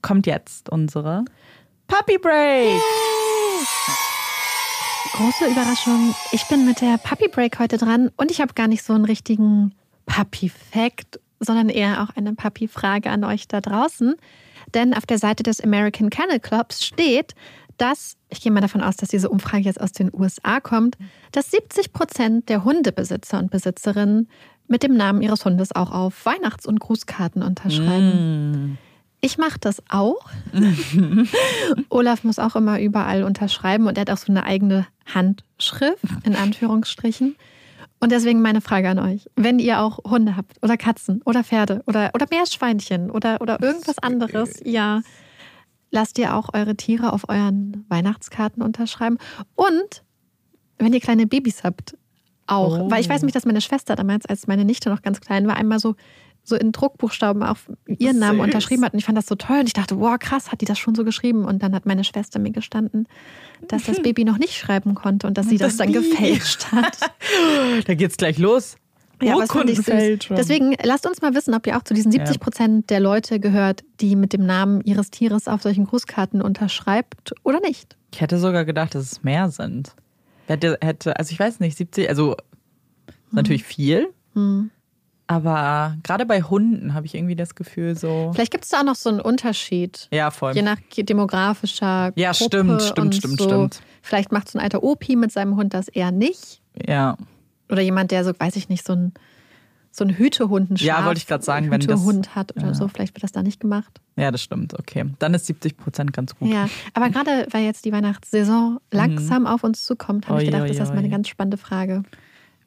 kommt 0.00 0.26
jetzt 0.26 0.70
unsere 0.70 1.24
Puppy 1.88 2.16
Break. 2.16 2.80
Große 5.20 5.50
Überraschung. 5.50 6.14
Ich 6.32 6.48
bin 6.48 6.64
mit 6.64 6.80
der 6.80 6.96
Puppy 6.96 7.28
Break 7.28 7.58
heute 7.58 7.76
dran 7.76 8.10
und 8.16 8.30
ich 8.30 8.40
habe 8.40 8.54
gar 8.54 8.68
nicht 8.68 8.82
so 8.82 8.94
einen 8.94 9.04
richtigen 9.04 9.74
Puppy-Fact, 10.06 11.20
sondern 11.40 11.68
eher 11.68 12.02
auch 12.02 12.16
eine 12.16 12.32
Puppy-Frage 12.32 13.10
an 13.10 13.24
euch 13.24 13.46
da 13.46 13.60
draußen. 13.60 14.14
Denn 14.72 14.94
auf 14.94 15.04
der 15.04 15.18
Seite 15.18 15.42
des 15.42 15.62
American 15.62 16.08
Kennel 16.08 16.40
Clubs 16.40 16.82
steht, 16.82 17.34
dass, 17.76 18.16
ich 18.30 18.40
gehe 18.40 18.50
mal 18.50 18.62
davon 18.62 18.80
aus, 18.80 18.96
dass 18.96 19.10
diese 19.10 19.28
Umfrage 19.28 19.64
jetzt 19.64 19.78
aus 19.78 19.92
den 19.92 20.10
USA 20.10 20.58
kommt, 20.58 20.96
dass 21.32 21.50
70 21.50 21.92
Prozent 21.92 22.48
der 22.48 22.64
Hundebesitzer 22.64 23.40
und 23.40 23.50
Besitzerinnen 23.50 24.26
mit 24.68 24.82
dem 24.82 24.96
Namen 24.96 25.20
ihres 25.20 25.44
Hundes 25.44 25.76
auch 25.76 25.90
auf 25.90 26.24
Weihnachts- 26.24 26.64
und 26.64 26.80
Grußkarten 26.80 27.42
unterschreiben. 27.42 28.78
Ich 29.20 29.38
mache 29.38 29.58
das 29.60 29.82
auch. 29.88 30.20
Olaf 31.90 32.24
muss 32.24 32.38
auch 32.38 32.56
immer 32.56 32.80
überall 32.80 33.22
unterschreiben 33.22 33.86
und 33.86 33.98
er 33.98 34.02
hat 34.02 34.10
auch 34.10 34.16
so 34.16 34.32
eine 34.32 34.44
eigene 34.44 34.86
Handschrift, 35.14 36.04
in 36.24 36.36
Anführungsstrichen. 36.36 37.36
Und 38.00 38.12
deswegen 38.12 38.40
meine 38.40 38.62
Frage 38.62 38.88
an 38.88 38.98
euch. 38.98 39.28
Wenn 39.36 39.58
ihr 39.58 39.80
auch 39.80 39.98
Hunde 40.04 40.36
habt 40.36 40.56
oder 40.62 40.78
Katzen 40.78 41.20
oder 41.26 41.44
Pferde 41.44 41.82
oder, 41.86 42.10
oder 42.14 42.26
Meerschweinchen 42.30 43.10
oder, 43.10 43.42
oder 43.42 43.60
irgendwas 43.60 43.98
anderes, 43.98 44.60
ja, 44.64 45.02
lasst 45.90 46.18
ihr 46.18 46.34
auch 46.34 46.54
eure 46.54 46.76
Tiere 46.76 47.12
auf 47.12 47.28
euren 47.28 47.84
Weihnachtskarten 47.88 48.62
unterschreiben. 48.62 49.18
Und 49.54 50.02
wenn 50.78 50.94
ihr 50.94 51.00
kleine 51.00 51.26
Babys 51.26 51.62
habt, 51.62 51.94
auch. 52.46 52.78
Oh. 52.78 52.90
Weil 52.90 53.00
ich 53.00 53.08
weiß 53.08 53.20
nämlich, 53.20 53.34
dass 53.34 53.44
meine 53.44 53.60
Schwester 53.60 53.96
damals, 53.96 54.26
als 54.26 54.46
meine 54.46 54.64
Nichte 54.64 54.88
noch 54.90 55.02
ganz 55.02 55.20
klein 55.20 55.46
war, 55.46 55.56
einmal 55.56 55.78
so, 55.78 55.94
so 56.50 56.56
in 56.56 56.72
Druckbuchstaben 56.72 57.42
auf 57.42 57.70
ihren 57.86 58.18
Namen 58.18 58.38
Süß. 58.38 58.44
unterschrieben 58.44 58.84
hat. 58.84 58.92
Und 58.92 58.98
ich 58.98 59.06
fand 59.06 59.16
das 59.16 59.26
so 59.26 59.34
toll. 59.36 59.60
Und 59.60 59.66
ich 59.66 59.72
dachte, 59.72 59.98
wow, 59.98 60.18
krass, 60.18 60.52
hat 60.52 60.60
die 60.60 60.66
das 60.66 60.78
schon 60.78 60.94
so 60.94 61.04
geschrieben? 61.04 61.46
Und 61.46 61.62
dann 61.62 61.74
hat 61.74 61.86
meine 61.86 62.04
Schwester 62.04 62.38
mir 62.38 62.50
gestanden, 62.50 63.08
dass 63.68 63.84
das 63.84 64.02
Baby 64.02 64.24
noch 64.24 64.36
nicht 64.36 64.54
schreiben 64.54 64.94
konnte 64.94 65.26
und 65.26 65.38
dass 65.38 65.48
sie 65.48 65.56
das, 65.56 65.78
Das 65.78 65.86
dann 65.86 65.92
gefälscht 65.94 66.70
hat. 66.72 66.98
Da 67.86 67.94
geht's 67.94 68.16
gleich 68.16 68.36
los. 68.38 68.76
Ja, 69.22 69.38
das 69.38 69.50
fand 69.50 69.70
ich 69.70 69.78
süß. 69.78 70.28
Deswegen 70.30 70.74
lasst 70.82 71.06
uns 71.06 71.20
mal 71.22 71.34
wissen, 71.34 71.54
ob 71.54 71.66
ihr 71.66 71.76
auch 71.76 71.82
zu 71.82 71.94
diesen 71.94 72.10
70 72.10 72.40
Prozent 72.40 72.90
der 72.90 73.00
Leute 73.00 73.38
gehört, 73.38 73.84
die 74.00 74.16
mit 74.16 74.32
dem 74.32 74.44
Namen 74.44 74.80
ihres 74.82 75.10
Tieres 75.10 75.46
auf 75.48 75.62
solchen 75.62 75.86
Grußkarten 75.86 76.40
unterschreibt 76.42 77.34
oder 77.42 77.60
nicht. 77.60 77.96
Ich 78.12 78.20
hätte 78.20 78.38
sogar 78.38 78.64
gedacht, 78.64 78.94
dass 78.94 79.12
es 79.12 79.22
mehr 79.22 79.50
sind. 79.50 79.94
Hätte, 80.46 80.78
hätte, 80.80 81.16
also 81.18 81.32
ich 81.32 81.38
weiß 81.38 81.60
nicht, 81.60 81.76
70, 81.76 82.08
also 82.08 82.34
ist 83.06 83.32
natürlich 83.32 83.64
viel. 83.64 84.08
Aber 85.30 85.96
gerade 86.02 86.26
bei 86.26 86.42
Hunden 86.42 86.92
habe 86.92 87.06
ich 87.06 87.14
irgendwie 87.14 87.36
das 87.36 87.54
Gefühl 87.54 87.96
so. 87.96 88.32
Vielleicht 88.34 88.50
gibt 88.50 88.64
es 88.64 88.70
da 88.70 88.80
auch 88.80 88.84
noch 88.84 88.96
so 88.96 89.10
einen 89.10 89.20
Unterschied. 89.20 90.08
Ja, 90.12 90.30
voll. 90.32 90.54
Je 90.54 90.62
nach 90.62 90.78
demografischer 90.98 92.12
Ja, 92.16 92.32
Gruppe 92.32 92.44
stimmt, 92.58 92.82
stimmt, 92.82 92.98
und 92.98 93.14
stimmt, 93.14 93.38
so. 93.40 93.44
stimmt. 93.48 93.80
Vielleicht 94.02 94.32
macht 94.32 94.50
so 94.50 94.58
ein 94.58 94.62
alter 94.64 94.82
Opi 94.82 95.14
mit 95.16 95.30
seinem 95.30 95.56
Hund 95.56 95.72
das 95.72 95.88
eher 95.88 96.10
nicht. 96.10 96.60
Ja. 96.86 97.16
Oder 97.70 97.82
jemand, 97.82 98.10
der 98.10 98.24
so, 98.24 98.32
weiß 98.36 98.56
ich 98.56 98.68
nicht, 98.68 98.84
so 98.84 98.92
ein, 98.94 99.12
so 99.92 100.04
ein 100.04 100.10
Hütehund, 100.10 100.70
ein 100.70 100.76
Ja, 100.76 101.04
wollte 101.06 101.18
ich 101.18 101.26
grad 101.28 101.44
sagen, 101.44 101.70
wenn 101.70 101.80
das- 101.80 102.00
Hütehund 102.00 102.34
hat 102.34 102.56
oder 102.56 102.74
so. 102.74 102.88
Vielleicht 102.88 103.14
wird 103.14 103.22
das 103.22 103.30
da 103.32 103.42
nicht 103.44 103.60
gemacht. 103.60 104.00
Ja, 104.16 104.32
das 104.32 104.42
stimmt. 104.42 104.76
Okay. 104.78 105.04
Dann 105.20 105.32
ist 105.34 105.46
70 105.46 105.76
Prozent 105.76 106.12
ganz 106.12 106.34
gut. 106.36 106.48
Ja, 106.48 106.68
aber 106.94 107.08
gerade 107.10 107.46
weil 107.52 107.64
jetzt 107.64 107.84
die 107.84 107.92
Weihnachtssaison 107.92 108.78
langsam 108.90 109.46
auf 109.46 109.62
uns 109.62 109.84
zukommt, 109.84 110.28
habe 110.28 110.42
ich 110.42 110.48
Oi, 110.48 110.50
gedacht, 110.52 110.62
oi, 110.70 110.74
das 110.76 110.78
ist 110.88 110.88
mal 110.92 110.98
eine 110.98 111.06
oi. 111.06 111.10
ganz 111.12 111.28
spannende 111.28 111.56
Frage. 111.56 112.02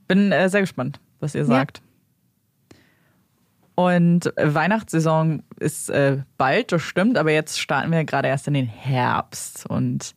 Bin 0.07 0.31
äh, 0.31 0.47
sehr 0.49 0.61
gespannt, 0.61 0.99
was 1.19 1.35
ihr 1.35 1.43
sagt. 1.45 1.81
Und 3.75 4.31
Weihnachtssaison 4.37 5.43
ist 5.59 5.89
äh, 5.89 6.19
bald, 6.37 6.71
das 6.71 6.83
stimmt, 6.83 7.17
aber 7.17 7.31
jetzt 7.31 7.59
starten 7.59 7.91
wir 7.91 8.03
gerade 8.03 8.27
erst 8.27 8.47
in 8.47 8.53
den 8.53 8.67
Herbst. 8.67 9.65
Und 9.67 10.13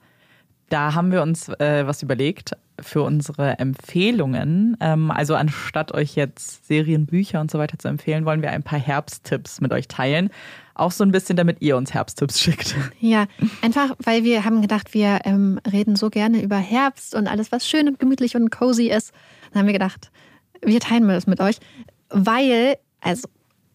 da 0.68 0.94
haben 0.94 1.12
wir 1.12 1.22
uns 1.22 1.48
äh, 1.48 1.86
was 1.86 2.02
überlegt 2.02 2.52
für 2.80 3.02
unsere 3.02 3.58
Empfehlungen. 3.58 4.76
Ähm, 4.80 5.10
also 5.10 5.34
anstatt 5.34 5.92
euch 5.92 6.14
jetzt 6.16 6.66
Serien, 6.66 7.06
Bücher 7.06 7.40
und 7.40 7.50
so 7.50 7.58
weiter 7.58 7.78
zu 7.78 7.88
empfehlen, 7.88 8.26
wollen 8.26 8.42
wir 8.42 8.50
ein 8.50 8.62
paar 8.62 8.78
Herbsttipps 8.78 9.60
mit 9.60 9.72
euch 9.72 9.88
teilen. 9.88 10.30
Auch 10.74 10.90
so 10.90 11.04
ein 11.04 11.12
bisschen, 11.12 11.36
damit 11.36 11.62
ihr 11.62 11.76
uns 11.76 11.94
Herbsttipps 11.94 12.40
schickt. 12.42 12.74
Ja, 13.00 13.26
einfach, 13.62 13.94
weil 14.02 14.24
wir 14.24 14.44
haben 14.44 14.60
gedacht, 14.60 14.92
wir 14.92 15.20
ähm, 15.24 15.58
reden 15.70 15.96
so 15.96 16.10
gerne 16.10 16.42
über 16.42 16.56
Herbst 16.58 17.14
und 17.14 17.26
alles, 17.26 17.52
was 17.52 17.66
schön 17.66 17.88
und 17.88 17.98
gemütlich 17.98 18.36
und 18.36 18.50
cozy 18.50 18.88
ist. 18.88 19.12
Dann 19.52 19.60
haben 19.60 19.66
wir 19.66 19.72
gedacht, 19.72 20.10
wir 20.62 20.80
teilen 20.80 21.08
das 21.08 21.26
mit 21.26 21.40
euch, 21.40 21.56
weil, 22.10 22.76
also 23.00 23.28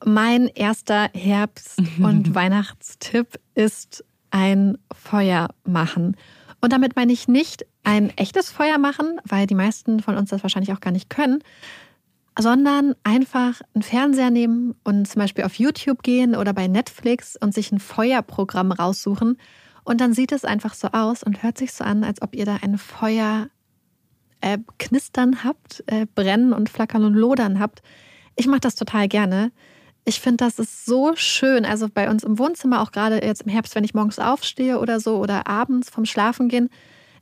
mein 0.05 0.47
erster 0.47 1.09
Herbst- 1.13 1.79
und 2.01 2.33
Weihnachtstipp 2.35 3.39
ist 3.55 4.03
ein 4.31 4.77
Feuer 4.93 5.49
machen. 5.65 6.15
Und 6.61 6.73
damit 6.73 6.95
meine 6.95 7.11
ich 7.11 7.27
nicht 7.27 7.65
ein 7.83 8.15
echtes 8.17 8.51
Feuer 8.51 8.77
machen, 8.77 9.19
weil 9.25 9.47
die 9.47 9.55
meisten 9.55 9.99
von 9.99 10.15
uns 10.15 10.29
das 10.29 10.43
wahrscheinlich 10.43 10.73
auch 10.73 10.79
gar 10.79 10.91
nicht 10.91 11.09
können, 11.09 11.43
sondern 12.39 12.95
einfach 13.03 13.61
einen 13.73 13.81
Fernseher 13.81 14.29
nehmen 14.29 14.75
und 14.83 15.07
zum 15.07 15.21
Beispiel 15.21 15.43
auf 15.43 15.55
YouTube 15.55 16.03
gehen 16.03 16.35
oder 16.35 16.53
bei 16.53 16.67
Netflix 16.67 17.35
und 17.35 17.53
sich 17.53 17.71
ein 17.71 17.79
Feuerprogramm 17.79 18.71
raussuchen. 18.71 19.37
Und 19.83 19.99
dann 19.99 20.13
sieht 20.13 20.31
es 20.31 20.45
einfach 20.45 20.75
so 20.75 20.89
aus 20.89 21.23
und 21.23 21.43
hört 21.43 21.57
sich 21.57 21.73
so 21.73 21.83
an, 21.83 22.03
als 22.03 22.21
ob 22.21 22.35
ihr 22.35 22.45
da 22.45 22.59
ein 22.61 22.77
Feuer 22.77 23.49
äh, 24.41 24.59
knistern 24.77 25.43
habt, 25.43 25.83
äh, 25.87 26.05
brennen 26.13 26.53
und 26.53 26.69
flackern 26.69 27.03
und 27.03 27.15
lodern 27.15 27.59
habt. 27.59 27.81
Ich 28.35 28.47
mache 28.47 28.61
das 28.61 28.75
total 28.75 29.07
gerne. 29.07 29.51
Ich 30.05 30.19
finde, 30.19 30.37
das 30.37 30.59
ist 30.59 30.85
so 30.85 31.15
schön. 31.15 31.65
Also 31.65 31.87
bei 31.93 32.09
uns 32.09 32.23
im 32.23 32.39
Wohnzimmer, 32.39 32.81
auch 32.81 32.91
gerade 32.91 33.23
jetzt 33.23 33.43
im 33.43 33.51
Herbst, 33.51 33.75
wenn 33.75 33.83
ich 33.83 33.93
morgens 33.93 34.19
aufstehe 34.19 34.79
oder 34.79 34.99
so 34.99 35.17
oder 35.17 35.47
abends 35.47 35.89
vom 35.89 36.05
Schlafen 36.05 36.49
gehen, 36.49 36.69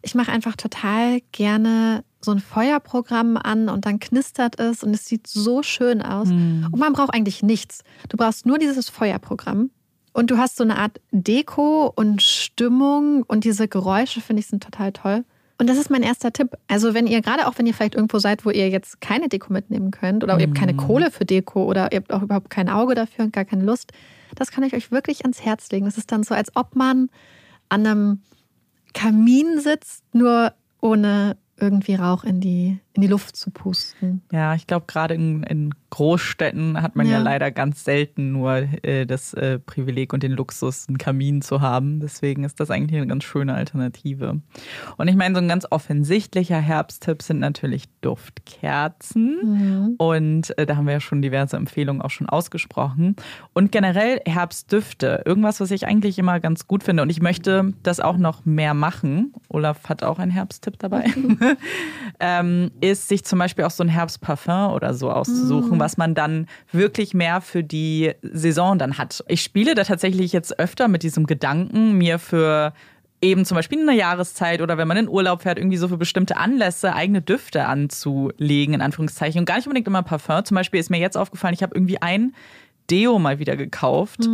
ich 0.01 0.15
mache 0.15 0.31
einfach 0.31 0.55
total 0.55 1.19
gerne 1.33 2.03
so 2.21 2.31
ein 2.31 2.39
Feuerprogramm 2.39 3.37
an 3.37 3.69
und 3.69 3.85
dann 3.85 3.99
knistert 3.99 4.59
es 4.59 4.83
und 4.83 4.93
es 4.93 5.05
sieht 5.05 5.27
so 5.27 5.61
schön 5.61 6.01
aus. 6.01 6.29
Und 6.71 6.79
man 6.79 6.93
braucht 6.93 7.13
eigentlich 7.13 7.43
nichts. 7.43 7.83
Du 8.07 8.17
brauchst 8.17 8.45
nur 8.45 8.57
dieses 8.57 8.89
Feuerprogramm 8.89 9.71
und 10.13 10.31
du 10.31 10.37
hast 10.37 10.57
so 10.57 10.63
eine 10.63 10.77
Art 10.77 10.99
Deko 11.11 11.91
und 11.93 12.21
Stimmung 12.21 13.23
und 13.23 13.43
diese 13.43 13.67
Geräusche 13.67 14.21
finde 14.21 14.41
ich 14.41 14.47
sind 14.47 14.63
total 14.63 14.91
toll. 14.93 15.25
Und 15.59 15.67
das 15.67 15.77
ist 15.77 15.89
mein 15.89 16.03
erster 16.03 16.31
Tipp. 16.31 16.57
Also 16.67 16.93
wenn 16.93 17.05
ihr 17.05 17.21
gerade 17.21 17.45
auch 17.45 17.57
wenn 17.57 17.67
ihr 17.67 17.73
vielleicht 17.73 17.95
irgendwo 17.95 18.17
seid, 18.17 18.45
wo 18.45 18.49
ihr 18.49 18.69
jetzt 18.69 19.01
keine 19.01 19.27
Deko 19.27 19.51
mitnehmen 19.51 19.91
könnt 19.91 20.23
oder 20.23 20.39
ihr 20.39 20.47
habt 20.47 20.57
keine 20.57 20.73
Kohle 20.73 21.11
für 21.11 21.25
Deko 21.25 21.65
oder 21.65 21.91
ihr 21.91 21.97
habt 21.97 22.13
auch 22.13 22.21
überhaupt 22.21 22.49
kein 22.49 22.69
Auge 22.69 22.95
dafür 22.95 23.25
und 23.25 23.33
gar 23.33 23.43
keine 23.43 23.65
Lust, 23.65 23.91
das 24.35 24.51
kann 24.51 24.63
ich 24.63 24.73
euch 24.73 24.89
wirklich 24.89 25.23
ans 25.23 25.43
Herz 25.43 25.69
legen. 25.69 25.85
Das 25.85 25.97
ist 25.97 26.13
dann 26.13 26.23
so, 26.23 26.33
als 26.33 26.55
ob 26.55 26.77
man 26.77 27.09
an 27.67 27.85
einem 27.85 28.21
Kamin 28.93 29.59
sitzt, 29.59 30.03
nur 30.13 30.53
ohne 30.79 31.35
irgendwie 31.57 31.95
Rauch 31.95 32.23
in 32.23 32.39
die, 32.39 32.79
in 32.99 33.01
die 33.01 33.07
Luft 33.07 33.35
zu 33.37 33.49
pusten. 33.51 34.21
Ja, 34.31 34.53
ich 34.55 34.67
glaube, 34.67 34.85
gerade 34.87 35.13
in, 35.13 35.43
in 35.43 35.73
Großstädten 35.91 36.81
hat 36.81 36.95
man 36.95 37.07
ja, 37.07 37.13
Ja. 37.13 37.19
leider 37.23 37.49
ganz 37.49 37.83
selten 37.83 38.31
nur 38.33 38.67
äh, 38.83 39.05
das 39.05 39.33
äh, 39.33 39.57
Privileg 39.59 40.11
und 40.13 40.21
den 40.21 40.33
Luxus, 40.33 40.87
einen 40.87 40.97
Kamin 40.97 41.41
zu 41.41 41.61
haben. 41.61 41.99
Deswegen 42.01 42.43
ist 42.43 42.59
das 42.59 42.69
eigentlich 42.69 42.97
eine 42.97 43.07
ganz 43.07 43.23
schöne 43.23 43.55
Alternative. 43.55 44.41
Und 44.97 45.07
ich 45.07 45.15
meine, 45.15 45.33
so 45.35 45.41
ein 45.41 45.47
ganz 45.47 45.65
offensichtlicher 45.69 46.59
Herbsttipp 46.59 47.21
sind 47.21 47.39
natürlich 47.39 47.85
Duftkerzen. 48.01 49.95
Und 49.97 50.57
äh, 50.57 50.65
da 50.65 50.75
haben 50.75 50.85
wir 50.85 50.93
ja 50.93 50.99
schon 50.99 51.21
diverse 51.21 51.57
Empfehlungen 51.57 52.01
auch 52.01 52.09
schon 52.11 52.29
ausgesprochen. 52.29 53.15
Und 53.53 53.71
generell 53.71 54.19
Herbstdüfte. 54.25 55.23
Irgendwas, 55.25 55.59
was 55.59 55.71
ich 55.71 55.87
eigentlich 55.87 56.19
immer 56.19 56.39
ganz 56.39 56.67
gut 56.67 56.83
finde. 56.83 57.03
Und 57.03 57.09
ich 57.09 57.21
möchte 57.21 57.73
das 57.83 57.99
auch 57.99 58.17
noch 58.17 58.45
mehr 58.45 58.73
machen. 58.73 59.33
Olaf 59.47 59.87
hat 59.89 60.03
auch 60.03 60.19
einen 60.19 60.31
Herbsttipp 60.31 60.77
dabei. 60.79 61.05
ähm, 62.19 62.71
ist 62.91 63.07
sich 63.07 63.23
zum 63.23 63.39
Beispiel 63.39 63.65
auch 63.65 63.71
so 63.71 63.83
ein 63.83 63.89
Herbstparfum 63.89 64.73
oder 64.73 64.93
so 64.93 65.11
auszusuchen, 65.11 65.79
was 65.79 65.97
man 65.97 66.15
dann 66.15 66.47
wirklich 66.71 67.13
mehr 67.13 67.41
für 67.41 67.63
die 67.63 68.13
Saison 68.21 68.77
dann 68.77 68.97
hat. 68.97 69.23
Ich 69.27 69.41
spiele 69.41 69.75
da 69.75 69.83
tatsächlich 69.83 70.33
jetzt 70.33 70.59
öfter 70.59 70.87
mit 70.87 71.03
diesem 71.03 71.25
Gedanken, 71.25 71.97
mir 71.97 72.19
für 72.19 72.73
eben 73.21 73.45
zum 73.45 73.55
Beispiel 73.55 73.79
in 73.79 73.89
einer 73.89 73.97
Jahreszeit 73.97 74.61
oder 74.61 74.77
wenn 74.77 74.87
man 74.87 74.97
in 74.97 75.09
Urlaub 75.09 75.41
fährt, 75.41 75.57
irgendwie 75.57 75.77
so 75.77 75.87
für 75.87 75.97
bestimmte 75.97 76.37
Anlässe 76.37 76.93
eigene 76.93 77.21
Düfte 77.21 77.65
anzulegen, 77.65 78.73
in 78.73 78.81
Anführungszeichen. 78.81 79.39
Und 79.39 79.45
gar 79.45 79.57
nicht 79.57 79.67
unbedingt 79.67 79.87
immer 79.87 80.03
Parfum. 80.03 80.45
Zum 80.45 80.55
Beispiel 80.55 80.79
ist 80.79 80.89
mir 80.89 80.99
jetzt 80.99 81.17
aufgefallen, 81.17 81.53
ich 81.53 81.63
habe 81.63 81.75
irgendwie 81.75 82.01
ein 82.01 82.33
Deo 82.89 83.19
mal 83.19 83.39
wieder 83.39 83.55
gekauft, 83.55 84.27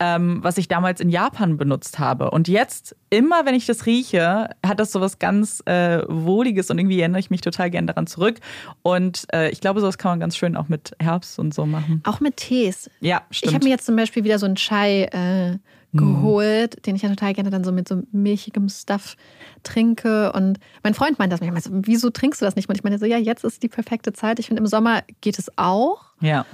ähm, 0.00 0.38
was 0.42 0.56
ich 0.58 0.66
damals 0.66 1.00
in 1.00 1.10
Japan 1.10 1.56
benutzt 1.58 1.98
habe. 1.98 2.30
Und 2.30 2.48
jetzt, 2.48 2.96
immer 3.10 3.44
wenn 3.44 3.54
ich 3.54 3.66
das 3.66 3.84
rieche, 3.86 4.48
hat 4.66 4.80
das 4.80 4.92
so 4.92 5.00
was 5.00 5.18
ganz 5.18 5.62
äh, 5.66 6.02
Wohliges 6.08 6.70
und 6.70 6.78
irgendwie 6.78 6.98
erinnere 7.00 7.20
ich 7.20 7.30
mich 7.30 7.42
total 7.42 7.70
gern 7.70 7.86
daran 7.86 8.06
zurück. 8.06 8.40
Und 8.82 9.26
äh, 9.34 9.50
ich 9.50 9.60
glaube, 9.60 9.80
sowas 9.80 9.98
kann 9.98 10.12
man 10.12 10.20
ganz 10.20 10.36
schön 10.36 10.56
auch 10.56 10.68
mit 10.68 10.92
Herbst 10.98 11.38
und 11.38 11.52
so 11.52 11.66
machen. 11.66 12.02
Auch 12.06 12.20
mit 12.20 12.38
Tees. 12.38 12.90
Ja, 13.00 13.22
Ich 13.30 13.38
stimmt. 13.38 13.54
habe 13.54 13.64
mir 13.66 13.70
jetzt 13.70 13.84
zum 13.86 13.94
Beispiel 13.96 14.24
wieder 14.24 14.38
so 14.38 14.46
einen 14.46 14.56
Chai 14.56 15.04
äh, 15.04 15.58
geholt, 15.92 16.86
den 16.86 16.94
ich 16.96 17.02
ja 17.02 17.08
total 17.08 17.34
gerne 17.34 17.50
dann 17.50 17.64
so 17.64 17.72
mit 17.72 17.88
so 17.88 18.02
milchigem 18.12 18.68
Stuff 18.68 19.16
trinke. 19.64 20.32
Und 20.32 20.58
mein 20.82 20.94
Freund 20.94 21.18
meint 21.18 21.32
das 21.32 21.40
manchmal 21.40 21.60
so, 21.62 21.70
wieso 21.72 22.10
trinkst 22.10 22.40
du 22.40 22.44
das 22.44 22.56
nicht? 22.56 22.68
Und 22.68 22.76
ich 22.76 22.84
meine 22.84 22.98
so, 22.98 23.06
ja, 23.06 23.18
jetzt 23.18 23.44
ist 23.44 23.62
die 23.62 23.68
perfekte 23.68 24.12
Zeit. 24.12 24.38
Ich 24.38 24.46
finde, 24.46 24.60
im 24.60 24.66
Sommer 24.66 25.02
geht 25.20 25.38
es 25.38 25.50
auch. 25.56 26.00
ja. 26.20 26.46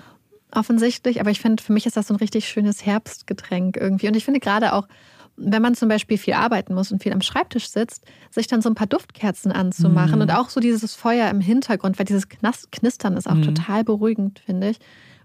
Offensichtlich, 0.56 1.20
aber 1.20 1.30
ich 1.30 1.40
finde, 1.40 1.62
für 1.62 1.72
mich 1.72 1.86
ist 1.86 1.96
das 1.96 2.08
so 2.08 2.14
ein 2.14 2.18
richtig 2.18 2.48
schönes 2.48 2.84
Herbstgetränk 2.84 3.76
irgendwie. 3.76 4.08
Und 4.08 4.16
ich 4.16 4.24
finde 4.24 4.40
gerade 4.40 4.72
auch, 4.72 4.88
wenn 5.36 5.60
man 5.60 5.74
zum 5.74 5.88
Beispiel 5.88 6.16
viel 6.16 6.34
arbeiten 6.34 6.74
muss 6.74 6.90
und 6.90 7.02
viel 7.02 7.12
am 7.12 7.20
Schreibtisch 7.20 7.68
sitzt, 7.68 8.04
sich 8.30 8.46
dann 8.46 8.62
so 8.62 8.70
ein 8.70 8.74
paar 8.74 8.86
Duftkerzen 8.86 9.52
anzumachen 9.52 10.22
und 10.22 10.30
auch 10.30 10.48
so 10.48 10.60
dieses 10.60 10.94
Feuer 10.94 11.28
im 11.30 11.40
Hintergrund, 11.40 11.98
weil 11.98 12.06
dieses 12.06 12.26
Knistern 12.28 13.16
ist 13.18 13.28
auch 13.28 13.40
total 13.42 13.84
beruhigend, 13.84 14.40
finde 14.46 14.70
ich. 14.70 14.78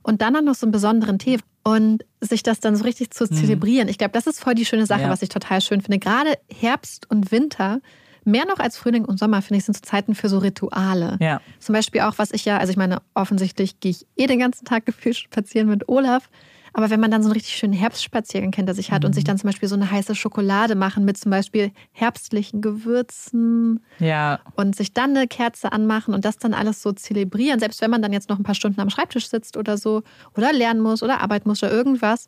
Und 0.04 0.22
dann 0.22 0.36
auch 0.36 0.42
noch 0.42 0.56
so 0.56 0.66
einen 0.66 0.72
besonderen 0.74 1.18
Tee 1.20 1.38
und 1.64 2.04
sich 2.20 2.44
das 2.44 2.60
dann 2.60 2.76
so 2.76 2.84
richtig 2.84 3.12
zu 3.12 3.28
zelebrieren. 3.28 3.88
Ich 3.88 3.98
glaube, 4.00 4.12
das 4.14 4.28
ist 4.28 4.40
voll 4.42 4.56
die 4.56 4.66
schöne 4.66 4.86
Sache, 4.86 5.04
Ja. 5.04 5.10
was 5.10 5.22
ich 5.22 5.30
total 5.30 5.62
schön 5.62 5.80
finde. 5.82 6.00
Gerade 6.00 6.34
Herbst 6.50 7.10
und 7.10 7.32
Winter, 7.32 7.80
mehr 8.24 8.46
noch 8.46 8.60
als 8.60 8.78
Frühling 8.78 9.06
und 9.06 9.20
Sommer, 9.20 9.42
finde 9.42 9.60
ich, 9.60 9.66
sind 9.66 9.76
so 9.76 9.82
Zeiten 9.82 10.16
für 10.16 10.30
so 10.30 10.38
Rituale. 10.40 11.18
Ja. 11.20 11.42
Zum 11.60 11.74
Beispiel 11.74 12.02
auch, 12.02 12.18
was 12.18 12.32
ich 12.32 12.46
ja, 12.46 12.58
also 12.58 12.72
ich 12.72 12.78
meine, 12.78 13.02
offensichtlich 13.14 13.80
gehe 13.80 13.92
ich 13.92 14.06
eh 14.16 14.28
den 14.28 14.40
ganzen 14.40 14.66
Tag 14.66 14.86
gefühlt 14.86 15.16
spazieren 15.16 15.68
mit 15.70 15.90
Olaf. 15.90 16.30
Aber 16.74 16.90
wenn 16.90 17.02
man 17.02 17.12
dann 17.12 17.22
so 17.22 17.28
einen 17.28 17.34
richtig 17.34 17.58
schönen 17.58 17.74
Herbstspaziergang 17.74 18.54
hinter 18.54 18.74
sich 18.74 18.94
hat 18.94 19.04
und 19.04 19.14
sich 19.14 19.26
dann 19.26 19.38
zum 19.38 19.50
Beispiel 19.50 19.68
so 19.68 19.76
eine 19.76 19.92
heiße 19.92 20.16
Schokolade 20.16 20.76
machen 20.76 21.04
mit 21.04 21.18
zum 21.18 21.30
Beispiel 21.30 21.72
herbstlichen 21.92 22.62
Gewürzen 22.62 23.82
Ja. 24.00 24.40
und 24.56 24.74
sich 24.76 24.94
dann 24.94 25.16
eine 25.16 25.28
Kerze 25.28 25.74
anmachen 25.74 26.14
und 26.14 26.24
das 26.24 26.38
dann 26.38 26.54
alles 26.54 26.82
so 26.82 26.94
zelebrieren, 26.94 27.60
selbst 27.60 27.82
wenn 27.82 27.92
man 27.92 28.02
dann 28.02 28.14
jetzt 28.14 28.30
noch 28.30 28.38
ein 28.40 28.44
paar 28.44 28.56
Stunden 28.56 28.80
am 28.80 28.90
Schreibtisch 28.90 29.28
sitzt 29.28 29.58
oder 29.58 29.78
so 29.78 30.04
oder 30.38 30.54
lernen 30.54 30.80
muss 30.80 31.04
oder 31.04 31.20
arbeiten 31.20 31.50
muss 31.50 31.62
oder 31.62 31.74
irgendwas, 31.74 32.28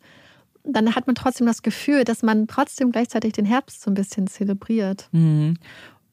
dann 0.64 0.96
hat 0.96 1.08
man 1.08 1.16
trotzdem 1.16 1.48
das 1.48 1.62
Gefühl, 1.62 2.04
dass 2.04 2.24
man 2.24 2.48
trotzdem 2.48 2.92
gleichzeitig 2.92 3.34
den 3.34 3.46
Herbst 3.46 3.82
so 3.82 3.92
ein 3.92 3.96
bisschen 3.96 4.28
zelebriert. 4.28 5.10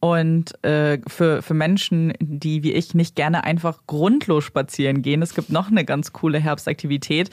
Und 0.00 0.64
äh, 0.64 0.98
für, 1.06 1.42
für 1.42 1.54
Menschen, 1.54 2.14
die 2.20 2.62
wie 2.62 2.72
ich 2.72 2.94
nicht 2.94 3.14
gerne 3.16 3.44
einfach 3.44 3.80
grundlos 3.86 4.44
spazieren 4.44 5.02
gehen, 5.02 5.20
es 5.22 5.34
gibt 5.34 5.50
noch 5.50 5.70
eine 5.70 5.84
ganz 5.84 6.12
coole 6.12 6.38
Herbstaktivität, 6.38 7.30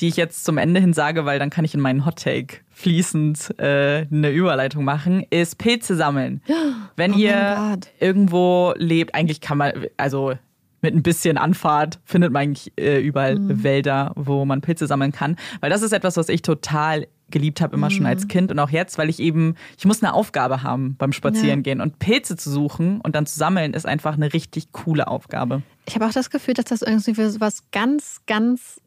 die 0.00 0.08
ich 0.08 0.16
jetzt 0.16 0.44
zum 0.44 0.58
Ende 0.58 0.80
hin 0.80 0.94
sage, 0.94 1.26
weil 1.26 1.38
dann 1.38 1.50
kann 1.50 1.64
ich 1.64 1.74
in 1.74 1.80
meinen 1.80 2.06
Hottake 2.06 2.60
fließend 2.70 3.58
äh, 3.58 4.06
eine 4.10 4.30
Überleitung 4.30 4.84
machen, 4.84 5.24
ist 5.28 5.58
Pilze 5.58 5.96
sammeln. 5.96 6.40
Wenn 6.96 7.12
Oh 7.14 7.18
ihr 7.18 7.78
irgendwo 8.00 8.72
lebt, 8.76 9.14
eigentlich 9.14 9.40
kann 9.40 9.58
man, 9.58 9.72
also 9.96 10.34
mit 10.80 10.94
ein 10.94 11.02
bisschen 11.02 11.38
Anfahrt 11.38 11.98
findet 12.04 12.32
man 12.32 12.42
eigentlich 12.42 12.72
äh, 12.78 13.00
überall 13.00 13.38
Mhm. 13.38 13.62
Wälder, 13.64 14.12
wo 14.16 14.44
man 14.44 14.60
Pilze 14.60 14.86
sammeln 14.86 15.12
kann. 15.12 15.36
Weil 15.60 15.70
das 15.70 15.82
ist 15.82 15.92
etwas, 15.92 16.16
was 16.16 16.28
ich 16.28 16.42
total 16.42 17.06
geliebt 17.30 17.60
habe, 17.60 17.76
immer 17.76 17.90
schon 17.90 18.06
als 18.06 18.24
Mhm. 18.24 18.28
Kind 18.28 18.50
und 18.50 18.58
auch 18.58 18.70
jetzt, 18.70 18.96
weil 18.96 19.10
ich 19.10 19.18
eben, 19.20 19.54
ich 19.76 19.84
muss 19.84 20.02
eine 20.02 20.14
Aufgabe 20.14 20.62
haben 20.62 20.94
beim 20.96 21.12
Spazierengehen. 21.12 21.80
Und 21.80 21.98
Pilze 21.98 22.36
zu 22.36 22.50
suchen 22.50 23.00
und 23.02 23.14
dann 23.14 23.26
zu 23.26 23.38
sammeln, 23.38 23.74
ist 23.74 23.86
einfach 23.86 24.14
eine 24.14 24.32
richtig 24.32 24.72
coole 24.72 25.08
Aufgabe. 25.08 25.62
Ich 25.86 25.94
habe 25.94 26.06
auch 26.06 26.12
das 26.12 26.30
Gefühl, 26.30 26.54
dass 26.54 26.66
das 26.66 26.80
irgendwie 26.82 27.12
so 27.12 27.40
was 27.40 27.70
ganz, 27.70 28.20
ganz 28.26 28.80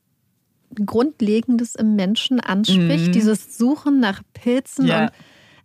Grundlegendes 0.86 1.76
im 1.76 1.96
Menschen 1.96 2.40
anspricht. 2.40 3.08
Mhm. 3.08 3.12
Dieses 3.12 3.58
Suchen 3.58 4.00
nach 4.00 4.22
Pilzen. 4.34 4.88
Ja. 4.88 5.02
Und 5.04 5.12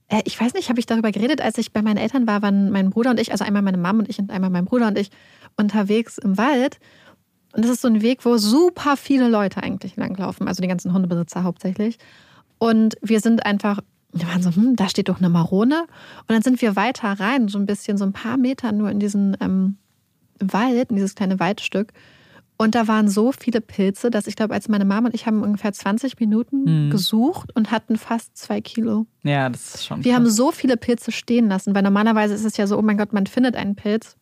äh, 0.09 0.23
ich 0.24 0.40
weiß 0.40 0.55
nicht, 0.55 0.69
habe 0.69 0.81
ich 0.81 0.86
darüber 0.86 1.12
geredet, 1.12 1.40
als 1.40 1.59
ich 1.59 1.73
bei 1.73 1.82
meinen 1.82 1.97
Eltern 1.97 2.27
war, 2.27 2.43
waren 2.43 2.70
mein 2.70 2.90
Bruder 2.90 3.11
und 3.11 3.20
ich, 3.20 3.32
also 3.32 3.44
einmal 3.44 3.62
meine 3.62 3.78
Mom 3.78 4.01
und 4.01 4.09
ich 4.09 4.19
und 4.19 4.31
einmal 4.31 4.51
mein 4.51 4.65
Bruder 4.65 4.89
und 4.89 4.98
ich 4.98 5.11
unterwegs 5.57 6.19
im 6.19 6.39
Wald. 6.39 6.78
Und 7.55 7.65
das 7.65 7.70
ist 7.73 7.81
so 7.83 7.89
ein 7.89 8.03
Weg, 8.03 8.24
wo 8.24 8.37
super 8.37 8.97
viele 8.97 9.28
Leute 9.28 9.62
eigentlich 9.62 9.97
langlaufen, 9.97 10.47
also 10.49 10.61
die 10.62 10.69
ganzen 10.69 10.93
Hundebesitzer 10.93 11.43
hauptsächlich. 11.43 11.99
Und 12.59 12.95
wir 13.01 13.20
sind 13.20 13.47
einfach, 13.47 13.81
wir 14.12 14.28
waren 14.28 14.43
so, 14.43 14.55
hm, 14.55 14.77
da 14.77 14.89
steht 14.89 15.09
doch 15.09 15.19
eine 15.19 15.31
Marone. 15.31 15.83
Und 15.83 16.31
dann 16.31 16.43
sind 16.43 16.61
wir 16.61 16.77
weiter 16.77 17.09
rein, 17.19 17.49
so 17.49 17.59
ein 17.59 17.66
bisschen, 17.66 17.97
so 17.97 18.05
ein 18.05 18.12
paar 18.12 18.37
Meter 18.37 18.73
nur 18.73 18.91
in 18.91 18.99
diesen 18.99 19.37
ähm, 19.41 19.77
Wald, 20.39 20.91
in 20.91 20.97
dieses 20.97 21.15
kleine 21.15 21.41
Waldstück. 21.41 21.93
Und 22.59 22.74
da 22.74 22.89
waren 22.89 23.09
so 23.09 23.33
viele 23.33 23.61
Pilze, 23.61 24.11
dass 24.11 24.27
ich 24.27 24.35
glaube, 24.37 24.55
als 24.55 24.69
meine 24.69 24.87
Mama 24.87 25.09
und 25.09 25.15
ich 25.15 25.27
haben 25.27 25.43
ungefähr 25.43 25.73
20 25.74 26.19
Minuten 26.20 26.87
Mhm. 26.87 26.91
gesucht 26.91 27.55
und 27.55 27.70
hatten 27.70 27.97
fast 27.99 28.35
zwei 28.37 28.62
Kilo. 28.62 29.07
Ja, 29.24 29.51
das 29.51 29.74
ist 29.74 29.87
schon. 29.87 30.03
Wir 30.05 30.12
krass. 30.12 30.20
haben 30.20 30.31
so 30.31 30.53
viele 30.53 30.78
Pilze 30.78 31.12
stehen 31.12 31.49
lassen, 31.49 31.74
weil 31.74 31.83
normalerweise 31.83 32.33
ist 32.35 32.45
es 32.47 32.57
ja 32.57 32.66
so, 32.66 32.78
oh 32.78 32.83
mein 32.83 32.97
Gott, 32.97 33.12
man 33.12 33.27
findet 33.27 33.57
einen 33.57 33.77
Pilz. 33.77 34.16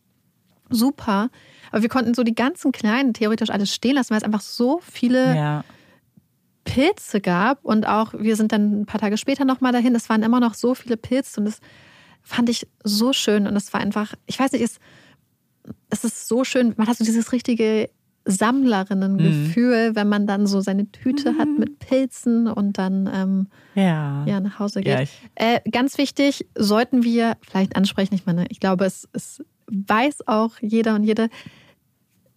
Super. 0.69 1.29
Aber 1.71 1.81
wir 1.81 1.89
konnten 1.89 2.13
so 2.13 2.23
die 2.23 2.35
ganzen 2.35 2.71
kleinen 2.71 3.13
theoretisch 3.13 3.49
alles 3.49 3.73
stehen 3.73 3.95
lassen, 3.95 4.11
weil 4.11 4.17
es 4.17 4.23
einfach 4.23 4.41
so 4.41 4.79
viele 4.81 5.35
Ja. 5.35 5.63
Pilze 6.63 7.21
gab. 7.21 7.63
Und 7.63 7.87
auch, 7.87 8.13
wir 8.17 8.35
sind 8.35 8.51
dann 8.51 8.81
ein 8.81 8.85
paar 8.85 8.99
Tage 8.99 9.17
später 9.17 9.45
nochmal 9.45 9.71
dahin. 9.71 9.93
Es 9.95 10.09
waren 10.09 10.23
immer 10.23 10.39
noch 10.39 10.53
so 10.55 10.73
viele 10.75 10.97
Pilze 10.97 11.39
und 11.39 11.45
das 11.45 11.59
fand 12.23 12.49
ich 12.49 12.67
so 12.83 13.13
schön. 13.13 13.45
Und 13.47 13.55
es 13.55 13.71
war 13.73 13.81
einfach, 13.81 14.13
ich 14.25 14.39
weiß 14.39 14.51
nicht, 14.53 14.63
es, 14.63 14.79
es 15.89 16.03
ist 16.03 16.27
so 16.27 16.43
schön. 16.43 16.73
Man 16.77 16.87
hat 16.87 16.97
so 16.97 17.03
dieses 17.05 17.31
richtige 17.31 17.89
Sammlerinnengefühl, 18.27 19.95
wenn 19.95 20.09
man 20.09 20.25
dann 20.25 20.47
so 20.47 20.59
seine 20.61 20.91
Tüte 20.91 21.37
hat 21.37 21.47
mit 21.59 21.77
Pilzen 21.79 22.47
und 22.47 22.77
dann 22.79 23.07
ähm, 23.13 23.47
Ja. 23.75 24.25
ja, 24.25 24.39
nach 24.39 24.57
Hause 24.59 24.81
geht. 24.81 25.07
Ja, 25.37 25.55
äh, 25.57 25.69
ganz 25.69 25.97
wichtig, 25.99 26.47
sollten 26.57 27.03
wir 27.03 27.37
vielleicht 27.47 27.75
ansprechen, 27.75 28.15
ich 28.15 28.25
meine, 28.25 28.45
ich 28.49 28.59
glaube, 28.59 28.85
es, 28.85 29.07
es 29.13 29.43
weiß 29.67 30.27
auch 30.27 30.51
jeder 30.61 30.95
und 30.95 31.03
jede, 31.03 31.29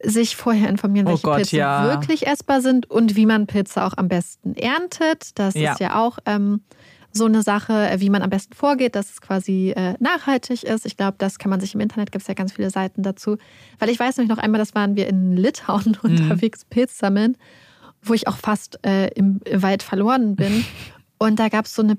sich 0.02 0.36
vorher 0.36 0.68
informieren, 0.68 1.06
Oh 1.06 1.10
welche 1.10 1.22
Gott, 1.22 1.36
Pilze 1.38 1.56
ja. 1.56 1.88
wirklich 1.88 2.26
essbar 2.26 2.60
sind 2.60 2.88
und 2.90 3.16
wie 3.16 3.26
man 3.26 3.46
Pilze 3.48 3.82
auch 3.84 3.94
am 3.96 4.08
besten 4.08 4.54
erntet. 4.54 5.38
Das 5.38 5.54
Ja. 5.54 5.72
ist 5.72 5.80
ja 5.80 5.96
auch 5.98 6.18
ähm, 6.24 6.60
so 7.12 7.24
eine 7.24 7.42
Sache, 7.42 7.72
äh, 7.90 7.98
wie 8.00 8.10
man 8.10 8.22
am 8.22 8.30
besten 8.30 8.54
vorgeht, 8.54 8.94
dass 8.94 9.10
es 9.10 9.20
quasi 9.20 9.72
äh, 9.76 9.94
nachhaltig 9.98 10.62
ist. 10.62 10.86
Ich 10.86 10.96
glaube, 10.96 11.16
das 11.18 11.38
kann 11.40 11.50
man 11.50 11.58
sich 11.58 11.74
im 11.74 11.80
Internet, 11.80 12.12
gibt 12.12 12.22
es 12.22 12.28
ja 12.28 12.34
ganz 12.34 12.52
viele 12.52 12.70
Seiten 12.70 13.02
dazu. 13.02 13.38
Weil 13.80 13.88
ich 13.88 13.98
weiß 13.98 14.18
nämlich 14.18 14.30
noch 14.34 14.42
einmal, 14.42 14.58
das 14.60 14.74
waren 14.76 14.94
wir 14.94 15.08
in 15.08 15.36
Litauen 15.36 15.96
Mhm. 16.02 16.10
unterwegs 16.12 16.64
Pilz 16.64 16.96
sammeln, 16.96 17.36
wo 18.02 18.14
ich 18.14 18.28
auch 18.28 18.36
fast 18.36 18.78
äh, 18.86 19.08
im 19.14 19.40
Wald 19.52 19.82
verloren 19.82 20.36
bin. 20.36 20.64
Und 21.18 21.40
da 21.40 21.48
gab 21.48 21.64
es 21.64 21.74
so 21.74 21.82
eine 21.82 21.98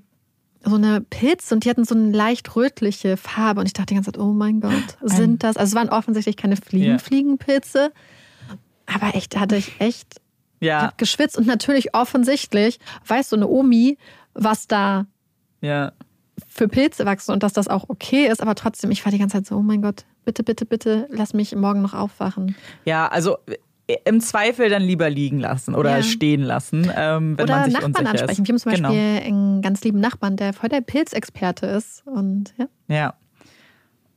so 0.64 0.76
eine 0.76 1.02
Pilz 1.02 1.52
und 1.52 1.64
die 1.64 1.69
hatten 1.69 1.86
so 1.86 1.95
eine 1.95 2.11
leicht 2.11 2.56
rötliche 2.56 3.18
Farbe 3.18 3.61
und 3.61 3.65
ich 3.65 3.73
dachte 3.73 3.88
die 3.88 3.95
ganze 3.95 4.11
Zeit, 4.11 4.22
oh 4.22 4.34
mein 4.34 4.60
Gott, 4.60 4.73
sind 5.02 5.44
das, 5.44 5.57
also 5.57 5.72
es 5.72 5.76
waren 5.76 5.90
offensichtlich 5.90 6.38
keine 6.38 6.57
Fliegen, 6.57 6.86
Ja. 6.91 6.98
Fliegenpilze, 6.98 7.91
aber 8.86 9.15
echt, 9.15 9.36
da 9.36 9.41
hatte 9.41 9.56
ich 9.56 9.80
echt 9.80 10.19
Ja, 10.60 10.81
hab 10.84 10.98
geschwitzt 10.98 11.38
und 11.38 11.48
natürlich 11.48 11.94
offensichtlich 11.94 12.80
weiß 13.07 13.30
so 13.30 13.36
eine 13.36 13.48
Omi, 13.48 13.98
was 14.34 14.68
da 14.68 15.06
ja. 15.61 15.94
für 16.48 16.68
Pilze 16.68 17.06
wachsen 17.06 17.31
und 17.31 17.44
dass 17.44 17.53
das 17.53 17.68
auch 17.68 17.88
okay 17.88 18.27
ist, 18.27 18.41
aber 18.41 18.56
trotzdem, 18.56 18.91
ich 18.91 19.06
war 19.06 19.11
die 19.11 19.19
ganze 19.19 19.38
Zeit 19.38 19.45
so, 19.45 19.56
oh 19.56 19.61
mein 19.61 19.81
Gott, 19.81 20.06
bitte, 20.26 20.44
bitte, 20.44 20.65
bitte, 20.65 21.07
lass 21.10 21.34
mich 21.34 21.56
morgen 21.56 21.81
noch 21.81 21.94
aufwachen. 21.94 22.56
Ja, 22.86 23.07
also 23.07 23.38
im 24.06 24.22
Zweifel 24.22 24.70
dann 24.70 24.82
lieber 24.84 25.10
liegen 25.10 25.40
lassen 25.40 25.76
oder 25.76 25.98
Ja. 25.98 26.03
stehen 26.03 26.41
lassen, 26.41 26.91
ähm, 26.95 27.38
wenn 27.38 27.44
Oder 27.45 27.56
man 27.56 27.64
sich 27.66 27.74
Nachbarn 27.74 27.91
unsicher 27.91 28.10
ansprechen. 28.11 28.32
ist. 28.44 28.48
Wir 28.48 28.53
haben 28.53 28.60
zum 28.60 28.72
genau. 28.74 28.90
Beispiel 28.90 29.28
einen 29.34 29.61
ganz 29.61 29.84
lieben 29.84 29.99
Nachbarn, 29.99 30.38
der 30.38 30.53
voll 30.53 30.70
der 30.70 30.82
Pilzexperte 30.82 31.66
ist 31.66 32.03
und 32.06 32.53
ja. 32.57 32.68
Ja. 32.88 33.14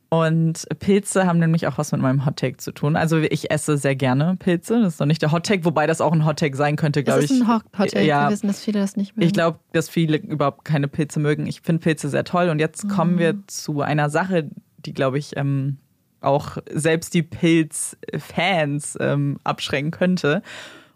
Und 0.09 0.67
Pilze 0.77 1.25
haben 1.25 1.39
nämlich 1.39 1.65
auch 1.65 1.79
was 1.79 1.91
mit 1.91 1.99
meinem 1.99 2.23
Hottake 2.23 2.57
zu 2.57 2.71
tun. 2.71 2.95
Also 2.95 3.17
ich 3.17 3.49
esse 3.49 3.77
sehr 3.77 3.95
gerne 3.95 4.35
Pilze. 4.37 4.79
Das 4.79 4.93
ist 4.93 4.99
noch 4.99 5.07
nicht 5.07 5.23
der 5.23 5.31
Hottake, 5.31 5.65
wobei 5.65 5.87
das 5.87 6.01
auch 6.01 6.11
ein 6.13 6.23
Hottake 6.23 6.55
sein 6.55 6.75
könnte, 6.75 7.03
glaube 7.03 7.23
ist 7.23 7.31
ich. 7.31 7.41
ein 7.41 7.47
Hot 7.47 7.63
Hot 7.79 7.89
Take. 7.89 8.05
Ja, 8.05 8.27
Wir 8.27 8.33
wissen, 8.33 8.45
dass 8.45 8.61
viele 8.63 8.79
das 8.79 8.95
nicht 8.95 9.15
mögen. 9.17 9.25
ich 9.25 9.33
glaube, 9.33 9.57
dass 9.71 9.89
viele 9.89 10.17
überhaupt 10.17 10.65
keine 10.65 10.87
Pilze 10.87 11.19
mögen. 11.19 11.47
Ich 11.47 11.61
finde 11.61 11.81
Pilze 11.81 12.09
sehr 12.09 12.25
toll. 12.25 12.49
Und 12.49 12.59
jetzt 12.59 12.87
kommen 12.89 13.17
wir 13.17 13.39
zu 13.47 13.81
einer 13.81 14.11
Sache, 14.11 14.51
die, 14.85 14.93
glaube 14.93 15.17
ich, 15.17 15.35
ähm, 15.35 15.77
auch 16.23 16.57
selbst 16.71 17.13
die 17.13 17.23
Pilzfans 17.23 18.97
ähm, 18.99 19.39
abschrecken 19.43 19.91
könnte. 19.91 20.41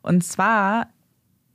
Und 0.02 0.24
zwar 0.24 0.88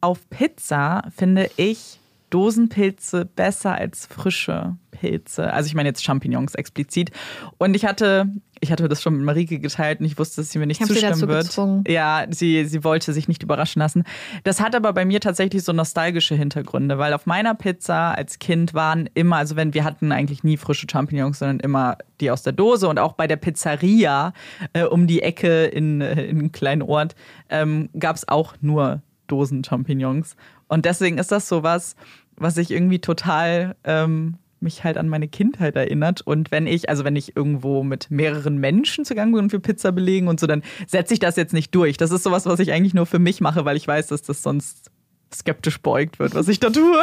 auf 0.01 0.29
Pizza 0.31 1.03
finde 1.15 1.51
ich 1.57 2.01
Dosenpilze 2.33 3.27
besser 3.27 3.75
als 3.75 4.07
frische 4.07 4.77
Pilze. 4.91 5.53
Also 5.53 5.67
ich 5.67 5.75
meine 5.75 5.89
jetzt 5.91 6.03
Champignons 6.03 6.55
explizit. 6.55 7.11
Und 7.59 7.75
ich 7.75 7.85
hatte, 7.85 8.27
ich 8.61 8.73
hatte 8.73 8.89
das 8.89 9.03
schon 9.03 9.17
mit 9.17 9.25
Marike 9.25 9.59
geteilt 9.59 10.01
und 10.01 10.07
ich 10.07 10.19
wusste, 10.19 10.41
dass 10.41 10.51
sie 10.51 10.59
mir 10.59 10.67
nicht 10.67 10.81
Ich 10.81 10.87
sie 10.87 10.95
zustimmen 10.95 11.13
dazu 11.13 11.29
wird. 11.29 11.45
gezwungen. 11.45 11.85
Ja, 11.87 12.25
sie, 12.31 12.65
sie 12.65 12.85
wollte 12.85 13.13
sich 13.13 13.29
nicht 13.29 13.43
überraschen 13.43 13.81
lassen. 13.81 14.05
Das 14.45 14.63
hat 14.63 14.75
aber 14.75 14.95
bei 14.95 15.05
mir 15.05 15.21
tatsächlich 15.21 15.63
so 15.63 15.73
nostalgische 15.75 16.35
Hintergründe, 16.35 16.97
weil 16.97 17.13
auf 17.13 17.27
meiner 17.27 17.55
Pizza 17.55 18.17
als 18.17 18.39
Kind 18.39 18.73
waren 18.73 19.11
immer, 19.13 19.37
also 19.37 19.57
wenn 19.57 19.75
wir 19.75 19.85
hatten 19.85 20.11
eigentlich 20.11 20.43
nie 20.43 20.57
frische 20.57 20.87
Champignons, 20.91 21.41
sondern 21.41 21.61
immer 21.61 21.99
die 22.21 22.31
aus 22.31 22.43
der 22.43 22.55
Dose 22.55 22.89
und 22.89 22.99
auch 22.99 23.13
bei 23.13 23.27
der 23.27 23.37
Pizzeria 23.37 24.33
äh, 24.73 24.85
um 24.85 25.07
die 25.07 25.21
Ecke 25.21 25.65
in, 25.67 26.01
äh, 26.01 26.25
in 26.25 26.39
einem 26.39 26.53
kleinen 26.53 26.83
Ort 26.83 27.15
ähm, 27.51 27.91
gab 27.99 28.17
es 28.17 28.27
auch 28.27 28.55
nur 28.63 29.03
Dosen 29.27 29.65
Champignons. 29.65 30.37
Und 30.69 30.87
deswegen 30.87 31.19
ist 31.19 31.31
das 31.31 31.49
sowas, 31.49 31.97
was 32.37 32.57
ich 32.57 32.71
irgendwie 32.71 32.99
total 32.99 33.77
ähm, 33.85 34.37
mich 34.61 34.85
halt 34.85 34.97
an 34.97 35.09
meine 35.09 35.29
Kindheit 35.29 35.77
erinnert. 35.77 36.21
Und 36.21 36.51
wenn 36.51 36.67
ich, 36.67 36.89
also 36.89 37.05
wenn 37.05 37.17
ich 37.17 37.37
irgendwo 37.37 37.83
mit 37.83 38.11
mehreren 38.11 38.59
Menschen 38.59 39.05
zugange 39.05 39.33
bin 39.33 39.45
und 39.45 39.53
wir 39.53 39.59
Pizza 39.59 39.93
belegen 39.93 40.29
und 40.29 40.41
so, 40.41 40.47
dann 40.47 40.63
setze 40.87 41.15
ich 41.15 41.21
das 41.21 41.37
jetzt 41.37 41.53
nicht 41.53 41.75
durch. 41.75 41.97
Das 41.97 42.11
ist 42.11 42.23
sowas, 42.23 42.47
was 42.47 42.61
ich 42.61 42.73
eigentlich 42.73 42.95
nur 42.95 43.07
für 43.07 43.19
mich 43.19 43.41
mache, 43.41 43.65
weil 43.65 43.77
ich 43.77 43.87
weiß, 43.87 44.07
dass 44.07 44.23
das 44.23 44.43
sonst 44.43 44.91
skeptisch 45.35 45.81
beugt 45.81 46.19
wird, 46.19 46.35
was 46.35 46.49
ich 46.49 46.61
da 46.61 46.71
tue. 46.71 47.03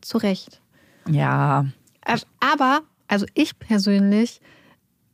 Zu 0.00 0.18
Recht. 0.18 0.60
Ja. 1.08 1.66
Äh, 2.04 2.18
Aber, 2.40 2.80
also 3.08 3.26
ich 3.34 3.58
persönlich 3.58 4.40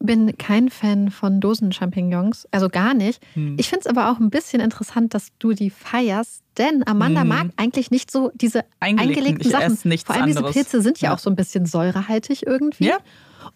bin 0.00 0.36
kein 0.38 0.68
Fan 0.70 1.10
von 1.10 1.40
Dosen-Champignons, 1.40 2.46
also 2.50 2.68
gar 2.68 2.94
nicht. 2.94 3.20
Hm. 3.34 3.56
Ich 3.58 3.68
finde 3.68 3.80
es 3.80 3.86
aber 3.86 4.10
auch 4.10 4.18
ein 4.20 4.30
bisschen 4.30 4.60
interessant, 4.60 5.14
dass 5.14 5.28
du 5.38 5.52
die 5.52 5.70
feierst, 5.70 6.42
denn 6.56 6.86
Amanda 6.86 7.22
Hm. 7.22 7.28
mag 7.28 7.46
eigentlich 7.56 7.90
nicht 7.90 8.10
so 8.10 8.30
diese 8.34 8.64
Eingelegten. 8.80 9.18
eingelegten 9.24 9.50
Sachen. 9.50 9.98
Vor 10.04 10.14
allem 10.14 10.24
anderes. 10.24 10.52
diese 10.52 10.64
Pilze 10.64 10.82
sind 10.82 11.00
ja, 11.00 11.08
Ja. 11.10 11.14
auch 11.14 11.18
so 11.18 11.30
ein 11.30 11.36
bisschen 11.36 11.66
säurehaltig 11.66 12.46
irgendwie. 12.46 12.86
Ja. 12.86 12.98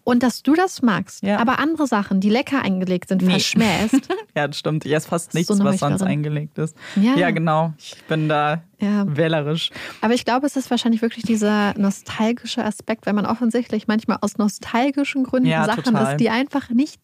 Und 0.05 0.21
dass 0.21 0.43
du 0.43 0.53
das 0.53 0.81
magst. 0.81 1.23
Ja. 1.23 1.39
Aber 1.39 1.59
andere 1.59 1.87
Sachen, 1.87 2.19
die 2.19 2.29
lecker 2.29 2.61
eingelegt 2.61 3.07
sind, 3.09 3.21
Nee. 3.21 3.31
verschmähst. 3.31 4.09
Ja, 4.35 4.47
das 4.47 4.57
stimmt. 4.57 4.83
Ich 4.85 4.91
esse 4.91 5.07
fast 5.07 5.35
nichts, 5.35 5.55
so 5.55 5.63
was 5.63 5.79
sonst 5.79 6.01
eingelegt 6.01 6.57
ist. 6.57 6.75
Ja. 6.95 7.15
ja, 7.15 7.29
genau. 7.29 7.71
Ich 7.77 7.95
bin 8.07 8.27
da 8.27 8.63
ja. 8.79 9.05
wählerisch. 9.07 9.69
Aber 10.01 10.15
ich 10.15 10.25
glaube, 10.25 10.47
es 10.47 10.55
ist 10.55 10.71
wahrscheinlich 10.71 11.03
wirklich 11.03 11.23
dieser 11.23 11.77
nostalgische 11.77 12.65
Aspekt, 12.65 13.05
wenn 13.05 13.15
man 13.15 13.27
offensichtlich 13.27 13.87
manchmal 13.87 14.17
aus 14.21 14.37
nostalgischen 14.39 15.23
Gründen 15.23 15.51
Sachen 15.51 15.83
total. 15.83 16.13
isst, 16.13 16.19
die 16.19 16.29
einfach 16.31 16.69
nicht 16.69 16.99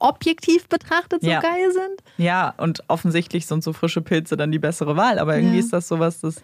objektiv 0.00 0.68
betrachtet 0.68 1.22
so 1.22 1.30
Ja. 1.30 1.40
geil 1.40 1.70
sind. 1.72 2.02
Ja, 2.18 2.52
und 2.58 2.82
offensichtlich 2.88 3.46
sind 3.46 3.62
so 3.62 3.72
frische 3.72 4.02
Pilze 4.02 4.36
dann 4.36 4.50
die 4.52 4.58
bessere 4.58 4.96
Wahl. 4.96 5.18
Aber 5.20 5.36
irgendwie 5.36 5.60
ist 5.60 5.72
das 5.72 5.86
sowas, 5.88 6.20
das 6.20 6.42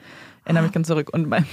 erinnert 0.50 0.64
mich 0.64 0.72
ganz 0.72 0.88
zurück. 0.88 1.10
Und 1.12 1.28
mein, 1.28 1.46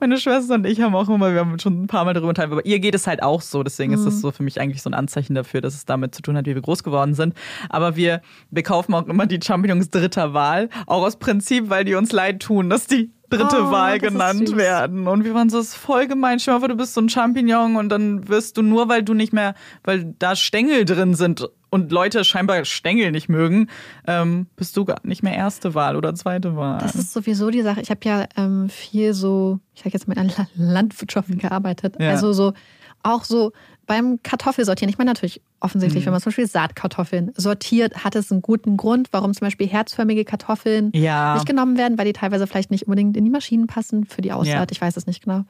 meine 0.00 0.18
Schwester 0.18 0.54
und 0.54 0.66
ich 0.66 0.80
haben 0.80 0.94
auch 0.94 1.08
immer, 1.08 1.32
wir 1.32 1.40
haben 1.40 1.58
schon 1.58 1.82
ein 1.84 1.86
paar 1.86 2.04
Mal 2.04 2.14
darüber 2.14 2.30
unterhalten, 2.30 2.52
aber 2.52 2.66
ihr 2.66 2.80
geht 2.80 2.94
es 2.94 3.06
halt 3.06 3.22
auch 3.22 3.40
so. 3.42 3.62
Deswegen 3.62 3.92
ist 3.92 4.00
Mhm. 4.00 4.04
das 4.06 4.20
so 4.20 4.30
für 4.30 4.42
mich 4.42 4.60
eigentlich 4.60 4.82
so 4.82 4.90
ein 4.90 4.94
Anzeichen 4.94 5.34
dafür, 5.34 5.60
dass 5.60 5.74
es 5.74 5.84
damit 5.84 6.14
zu 6.14 6.22
tun 6.22 6.36
hat, 6.36 6.46
wie 6.46 6.54
wir 6.54 6.62
groß 6.62 6.82
geworden 6.82 7.14
sind. 7.14 7.34
Aber 7.68 7.96
wir, 7.96 8.22
wir 8.50 8.62
kaufen 8.62 8.94
auch 8.94 9.06
immer 9.06 9.26
die 9.26 9.40
Champignons 9.42 9.90
dritter 9.90 10.34
Wahl. 10.34 10.68
Auch 10.86 11.02
aus 11.04 11.16
Prinzip, 11.16 11.68
weil 11.70 11.84
die 11.84 11.94
uns 11.94 12.12
leid 12.12 12.40
tun, 12.40 12.70
dass 12.70 12.86
die 12.86 13.10
dritte 13.30 13.64
Oh, 13.64 13.70
Wahl 13.70 13.98
genannt 13.98 14.56
werden. 14.56 15.06
Und 15.06 15.24
wir 15.24 15.34
waren 15.34 15.50
so, 15.50 15.58
das 15.58 15.68
ist 15.68 15.74
voll 15.74 16.06
gemein. 16.06 16.38
Stell 16.38 16.54
mal 16.54 16.60
vor, 16.60 16.68
du 16.68 16.76
bist 16.76 16.94
so 16.94 17.00
ein 17.00 17.08
Champignon 17.08 17.76
und 17.76 17.88
dann 17.88 18.28
wirst 18.28 18.56
du 18.56 18.62
nur, 18.62 18.88
weil 18.88 19.02
du 19.02 19.14
nicht 19.14 19.32
mehr, 19.32 19.54
weil 19.84 20.14
da 20.18 20.36
Stängel 20.36 20.84
drin 20.84 21.14
sind 21.14 21.48
und 21.70 21.92
Leute 21.92 22.24
scheinbar 22.24 22.64
Stängel 22.64 23.10
nicht 23.10 23.28
mögen, 23.28 23.68
ähm, 24.06 24.46
bist 24.56 24.76
du 24.76 24.84
gar 24.84 25.00
nicht 25.02 25.22
mehr 25.22 25.34
erste 25.34 25.74
Wahl 25.74 25.96
oder 25.96 26.14
zweite 26.14 26.56
Wahl. 26.56 26.78
Das 26.78 26.94
ist 26.94 27.12
sowieso 27.12 27.50
die 27.50 27.62
Sache. 27.62 27.80
Ich 27.80 27.90
habe 27.90 28.00
ja 28.04 28.26
ähm, 28.36 28.68
viel 28.68 29.12
so, 29.12 29.58
ich 29.74 29.82
sage 29.82 29.90
jetzt 29.92 30.08
mal 30.08 30.18
an 30.18 30.32
Landwirtschaft 30.54 31.38
gearbeitet. 31.38 31.96
Ja. 31.98 32.10
Also 32.10 32.32
so 32.32 32.54
auch 33.02 33.24
so 33.24 33.52
beim 33.88 34.22
Kartoffelsortieren. 34.22 34.88
Ich 34.90 34.98
meine 34.98 35.10
natürlich 35.10 35.40
offensichtlich, 35.58 36.02
Mhm. 36.04 36.06
wenn 36.06 36.12
man 36.12 36.20
zum 36.22 36.30
Beispiel 36.30 36.46
Saatkartoffeln 36.46 37.32
sortiert, 37.36 38.04
hat 38.04 38.14
es 38.14 38.30
einen 38.30 38.42
guten 38.42 38.76
Grund, 38.76 39.08
warum 39.10 39.34
zum 39.34 39.46
Beispiel 39.46 39.66
herzförmige 39.66 40.24
Kartoffeln 40.24 40.92
Ja. 40.94 41.34
nicht 41.34 41.46
genommen 41.46 41.76
werden, 41.76 41.98
weil 41.98 42.04
die 42.04 42.12
teilweise 42.12 42.46
vielleicht 42.46 42.70
nicht 42.70 42.84
unbedingt 42.86 43.16
in 43.16 43.24
die 43.24 43.30
Maschinen 43.30 43.66
passen 43.66 44.04
für 44.04 44.22
die 44.22 44.30
Aussaat. 44.32 44.54
Ja. 44.54 44.66
Ich 44.70 44.80
weiß 44.80 44.96
es 44.96 45.06
nicht 45.06 45.24
genau. 45.24 45.42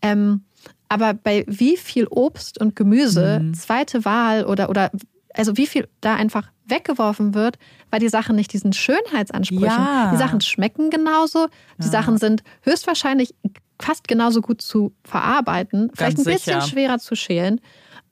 Ähm, 0.00 0.44
aber 0.88 1.12
bei 1.14 1.44
wie 1.46 1.76
viel 1.76 2.06
Obst 2.08 2.58
und 2.60 2.74
Gemüse, 2.76 3.40
Mhm. 3.42 3.54
zweite 3.54 4.04
Wahl 4.04 4.44
oder, 4.44 4.70
oder 4.70 4.90
also 5.34 5.56
wie 5.56 5.66
viel 5.66 5.88
da 6.00 6.14
einfach 6.16 6.50
weggeworfen 6.66 7.34
wird, 7.34 7.58
weil 7.90 8.00
die 8.00 8.08
Sachen 8.08 8.36
nicht 8.36 8.52
diesen 8.52 8.72
Schönheitsansprüchen. 8.72 9.64
Ja. 9.66 10.10
Die 10.12 10.16
Sachen 10.18 10.40
schmecken 10.40 10.90
genauso, 10.90 11.48
die 11.78 11.84
Ja. 11.84 11.90
Sachen 11.90 12.18
sind 12.18 12.42
höchstwahrscheinlich 12.62 13.34
fast 13.80 14.06
genauso 14.08 14.40
gut 14.40 14.60
zu 14.62 14.92
verarbeiten, 15.04 15.90
vielleicht 15.94 16.18
ein 16.18 16.24
Ganz 16.24 16.36
bisschen 16.42 16.60
sicher. 16.60 16.70
schwerer 16.72 16.98
zu 16.98 17.14
schälen. 17.16 17.60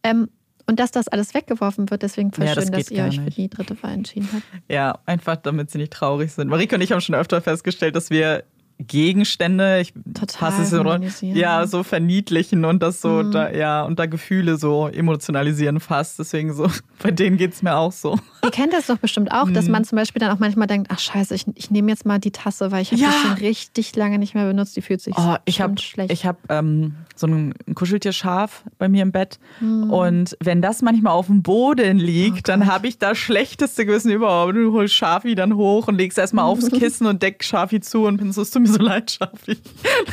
Ähm, 0.03 0.29
und 0.67 0.79
dass 0.81 0.91
das 0.91 1.09
alles 1.09 1.33
weggeworfen 1.35 1.91
wird, 1.91 2.03
deswegen 2.03 2.31
voll 2.33 2.45
Ja, 2.47 2.55
das 2.55 2.65
schön, 2.65 2.73
dass 2.73 2.91
ihr 2.91 3.05
euch 3.05 3.15
für 3.17 3.23
nicht. 3.23 3.37
die 3.39 3.49
dritte 3.49 3.83
Wahl 3.83 3.93
entschieden 3.95 4.29
habt. 4.33 4.43
Ja, 4.71 4.99
einfach 5.07 5.37
damit 5.37 5.71
sie 5.71 5.79
nicht 5.79 5.93
traurig 5.93 6.33
sind. 6.33 6.49
Marike 6.49 6.75
und 6.75 6.83
ich 6.83 6.93
haben 6.93 7.01
schon 7.01 7.15
öfter 7.15 7.41
festgestellt, 7.41 7.97
dass 7.97 8.11
wir 8.11 8.45
Gegenstände, 8.79 9.81
ich 9.81 9.93
Total 10.15 10.41
hasse 10.53 10.63
es 10.63 10.71
so, 10.71 11.27
ja, 11.27 11.67
so 11.67 11.83
verniedlichen 11.83 12.65
und 12.65 12.83
das 12.83 13.01
so, 13.01 13.09
Mhm. 13.25 13.33
da, 13.33 13.51
ja, 13.51 13.83
und 13.83 13.99
da 13.99 14.07
Gefühle 14.07 14.57
so 14.57 14.87
emotionalisieren 14.89 15.81
fast. 15.81 16.19
Deswegen 16.19 16.53
so, 16.53 16.69
bei 17.03 17.11
denen 17.11 17.37
geht's 17.37 17.63
mir 17.63 17.77
auch 17.77 17.93
so. 17.93 18.19
Ihr 18.45 18.51
kennt 18.51 18.73
das 18.73 18.87
doch 18.87 18.99
bestimmt 18.99 19.33
auch, 19.33 19.47
Mhm. 19.47 19.55
dass 19.55 19.69
man 19.69 19.85
zum 19.85 19.97
Beispiel 19.97 20.21
dann 20.21 20.31
auch 20.31 20.39
manchmal 20.39 20.67
denkt, 20.69 20.89
ach 20.93 20.99
scheiße, 20.99 21.35
ich, 21.35 21.45
ich 21.55 21.71
nehme 21.71 21.91
jetzt 21.91 22.07
mal 22.07 22.19
die 22.19 22.31
Tasse, 22.31 22.71
weil 22.71 22.83
ich 22.83 22.93
habe 22.93 23.03
Ja. 23.03 23.09
die 23.11 23.29
schon 23.29 23.33
richtig 23.39 23.97
lange 23.97 24.19
nicht 24.19 24.35
mehr 24.35 24.47
benutzt, 24.47 24.77
die 24.77 24.83
fühlt 24.83 25.01
sich 25.01 25.15
Oh, 25.19 25.37
ich 25.45 25.61
habe 25.61 25.75
bestimmt 25.75 25.81
schlecht. 26.09 26.13
ich 26.13 26.27
hab, 26.27 26.37
ähm, 26.51 26.95
so 27.17 27.27
ein 27.27 27.55
Kuscheltier-Schaf 27.75 28.63
bei 28.79 28.89
mir 28.89 29.03
im 29.03 29.11
Bett. 29.13 29.39
Hm. 29.59 29.91
Und 29.91 30.37
wenn 30.41 30.63
das 30.63 30.83
manchmal 30.83 31.13
auf 31.15 31.27
dem 31.27 31.43
Boden 31.43 31.99
liegt, 31.99 32.49
Oh 32.49 32.53
dann 32.53 32.67
habe 32.67 32.87
ich 32.87 32.99
das 32.99 33.19
schlechteste 33.19 33.85
Gewissen 33.87 34.13
überhaupt. 34.13 34.55
Du 34.55 34.73
holst 34.73 34.95
Schafi 34.95 35.35
dann 35.35 35.57
hoch 35.57 35.89
und 35.89 35.97
legst 35.97 36.17
erstmal 36.19 36.45
aufs 36.45 36.71
Kissen 36.71 37.07
und 37.07 37.23
deck 37.23 37.43
Schafi 37.43 37.81
zu 37.81 38.05
und 38.07 38.19
bin 38.19 38.33
so, 38.33 38.43
es 38.43 38.51
tut 38.51 38.63
mir 38.69 38.75
so 38.79 38.83
leid, 38.83 39.11
Schafi, 39.11 39.57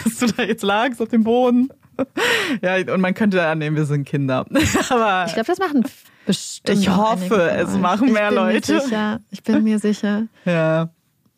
dass 0.03 0.18
du 0.19 0.27
da 0.27 0.44
jetzt 0.44 0.64
lagst 0.64 1.02
auf 1.02 1.10
dem 1.10 1.23
Boden. 1.23 1.69
Ja, 2.61 2.76
und 2.94 2.99
man 3.02 3.14
könnte 3.14 3.45
annehmen, 3.45 3.76
wir 3.76 3.86
sind 3.86 4.06
Kinder. 4.06 4.45
Aber 4.90 5.26
ich 5.27 5.34
glaube, 5.34 5.48
das 5.48 5.60
machen 5.60 5.84
bestimmt 6.26 6.80
Ich 6.80 6.90
hoffe, 6.90 7.49
es 7.52 7.77
machen 7.77 8.11
mehr 8.11 8.30
ich 8.30 8.36
Leute. 8.36 8.82
Sicher, 8.82 9.19
ich 9.32 9.44
bin 9.44 9.64
mir 9.64 9.80
sicher. 9.80 10.23
ja. 10.45 10.90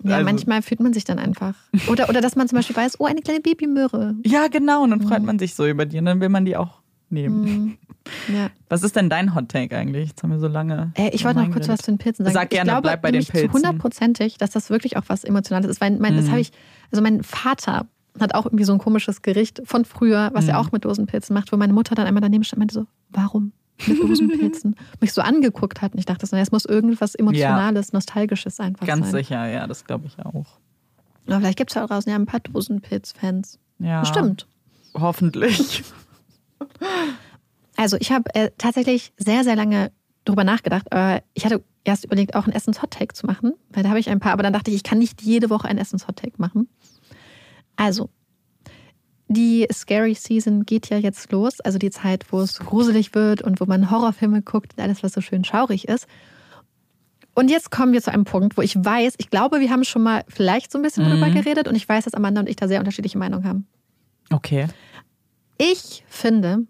Ja, 0.03 0.17
Also- 0.17 0.25
manchmal 0.25 0.61
fühlt 0.61 0.79
man 0.79 0.93
sich 0.93 1.05
dann 1.05 1.17
einfach. 1.17 1.55
Oder, 1.89 2.07
oder 2.07 2.21
dass 2.21 2.35
man 2.35 2.47
zum 2.47 2.57
Beispiel 2.57 2.75
weiß, 2.75 2.99
oh, 2.99 3.05
eine 3.05 3.21
kleine 3.21 3.39
Babymöhre. 3.39 4.13
Ja, 4.23 4.47
genau. 4.47 4.83
Und 4.83 4.91
dann 4.91 5.01
freut 5.01 5.21
Mhm. 5.21 5.25
man 5.25 5.39
sich 5.39 5.55
so 5.55 5.65
über 5.65 5.87
die 5.87 5.97
und 5.97 6.05
dann 6.05 6.21
will 6.21 6.29
man 6.29 6.45
die 6.45 6.55
auch 6.55 6.81
nehmen. 7.11 7.45
Hm. 7.45 7.77
Ja. 8.33 8.49
Was 8.69 8.83
ist 8.83 8.95
denn 8.95 9.09
dein 9.09 9.35
Hot 9.35 9.49
Take 9.49 9.75
eigentlich? 9.77 10.09
Jetzt 10.09 10.23
haben 10.23 10.31
wir 10.31 10.39
so 10.39 10.47
lange. 10.47 10.91
Äh, 10.95 11.09
ich 11.09 11.25
wollte 11.25 11.41
noch 11.41 11.51
kurz 11.51 11.67
was 11.67 11.79
zu 11.81 11.91
den 11.91 11.97
Pilzen 11.97 12.23
sagen. 12.25 12.33
Sag 12.33 12.49
gerne, 12.49 12.69
ich 12.69 12.73
glaube, 12.73 12.81
bleib 12.83 13.01
bei 13.01 13.11
den 13.11 13.25
Pilzen. 13.25 13.49
zu 13.49 13.53
hundertprozentig, 13.53 14.37
dass 14.37 14.51
das 14.51 14.69
wirklich 14.69 14.95
auch 14.97 15.03
was 15.07 15.23
Emotionales 15.23 15.69
ist. 15.69 15.81
Weil 15.81 15.91
mein, 15.97 16.15
das 16.15 16.25
Mhm. 16.25 16.29
habe 16.31 16.39
ich, 16.41 16.51
also 16.91 17.01
mein 17.01 17.23
Vater 17.23 17.85
hat 18.19 18.33
auch 18.33 18.45
irgendwie 18.45 18.63
so 18.63 18.73
ein 18.73 18.79
komisches 18.79 19.21
Gericht 19.21 19.61
von 19.65 19.85
früher, 19.85 20.31
was 20.33 20.47
er 20.47 20.53
Mhm. 20.55 20.59
auch 20.67 20.71
mit 20.71 20.85
Dosenpilzen 20.85 21.33
macht, 21.33 21.51
wo 21.51 21.57
meine 21.57 21.73
Mutter 21.73 21.95
dann 21.95 22.07
einmal 22.07 22.21
daneben 22.21 22.43
stand 22.43 22.57
und 22.57 22.59
meinte 22.61 22.73
so, 22.75 22.85
warum 23.11 23.51
mit 23.85 23.99
Dosenpilzen? 24.01 24.75
mich 25.01 25.13
so 25.13 25.21
angeguckt 25.21 25.81
hat 25.81 25.93
und 25.93 25.99
ich 25.99 26.05
dachte, 26.05 26.25
es 26.25 26.51
muss 26.51 26.65
irgendwas 26.65 27.13
Emotionales, 27.13 27.93
Nostalgisches 27.93 28.59
einfach 28.59 28.87
Ganz 28.87 29.11
sein. 29.11 29.19
sicher, 29.23 29.47
ja, 29.47 29.67
das 29.67 29.83
glaube 29.85 30.07
ich 30.07 30.17
auch. 30.25 30.45
Aber 31.27 31.39
vielleicht 31.41 31.57
gibt 31.57 31.69
es 31.71 31.75
da 31.75 31.85
draußen 31.85 32.09
ja 32.09 32.17
ein 32.17 32.25
paar 32.25 32.39
Dosenpilz-Fans. 32.39 33.59
Ja. 33.79 33.99
Bestimmt. 33.99 34.47
Hoffentlich. 34.93 35.83
Also 37.75 37.97
ich 37.99 38.11
habe 38.11 38.33
äh, 38.33 38.49
tatsächlich 38.57 39.13
sehr, 39.17 39.43
sehr 39.43 39.55
lange 39.55 39.91
drüber 40.25 40.43
nachgedacht. 40.43 40.91
Aber 40.91 41.21
ich 41.33 41.45
hatte 41.45 41.63
erst 41.83 42.05
überlegt, 42.05 42.35
auch 42.35 42.45
einen 42.45 42.53
Essens-Hot-Take 42.53 43.13
zu 43.13 43.25
machen, 43.25 43.53
weil 43.69 43.83
da 43.83 43.89
habe 43.89 43.99
ich 43.99 44.09
ein 44.09 44.19
paar, 44.19 44.33
aber 44.33 44.43
dann 44.43 44.53
dachte 44.53 44.71
ich, 44.71 44.77
ich 44.77 44.83
kann 44.83 44.97
nicht 44.99 45.21
jede 45.21 45.49
Woche 45.49 45.67
einen 45.67 45.79
Essens-Hot-Take 45.79 46.33
machen. 46.37 46.67
Also, 47.75 48.09
die 49.29 49.67
Scary 49.71 50.15
Season 50.15 50.65
geht 50.65 50.89
ja 50.89 50.97
jetzt 50.97 51.31
los, 51.31 51.59
also 51.61 51.77
die 51.77 51.89
Zeit, 51.91 52.25
wo 52.31 52.41
es 52.41 52.59
gruselig 52.59 53.13
wird 53.13 53.41
und 53.41 53.59
wo 53.61 53.65
man 53.65 53.91
Horrorfilme 53.91 54.41
guckt 54.41 54.73
und 54.77 54.83
alles, 54.83 55.03
was 55.03 55.13
so 55.13 55.21
schön 55.21 55.43
schaurig 55.43 55.87
ist. 55.87 56.07
Und 57.35 57.49
jetzt 57.51 57.69
kommen 57.69 57.93
wir 57.93 58.01
zu 58.01 58.11
einem 58.11 58.23
Punkt, 58.23 58.57
wo 58.57 58.61
ich 58.61 58.75
weiß, 58.75 59.13
ich 59.17 59.29
glaube, 59.29 59.59
wir 59.59 59.69
haben 59.69 59.83
schon 59.83 60.01
mal 60.01 60.23
vielleicht 60.27 60.71
so 60.71 60.79
ein 60.79 60.81
bisschen 60.81 61.05
Mhm. 61.05 61.11
drüber 61.11 61.29
geredet 61.29 61.67
und 61.67 61.75
ich 61.75 61.87
weiß, 61.87 62.05
dass 62.05 62.15
Amanda 62.15 62.41
und 62.41 62.49
ich 62.49 62.55
da 62.55 62.67
sehr 62.67 62.79
unterschiedliche 62.79 63.17
Meinungen 63.17 63.45
haben. 63.47 63.67
Okay. 64.31 64.67
Ich 65.57 66.03
finde, 66.07 66.65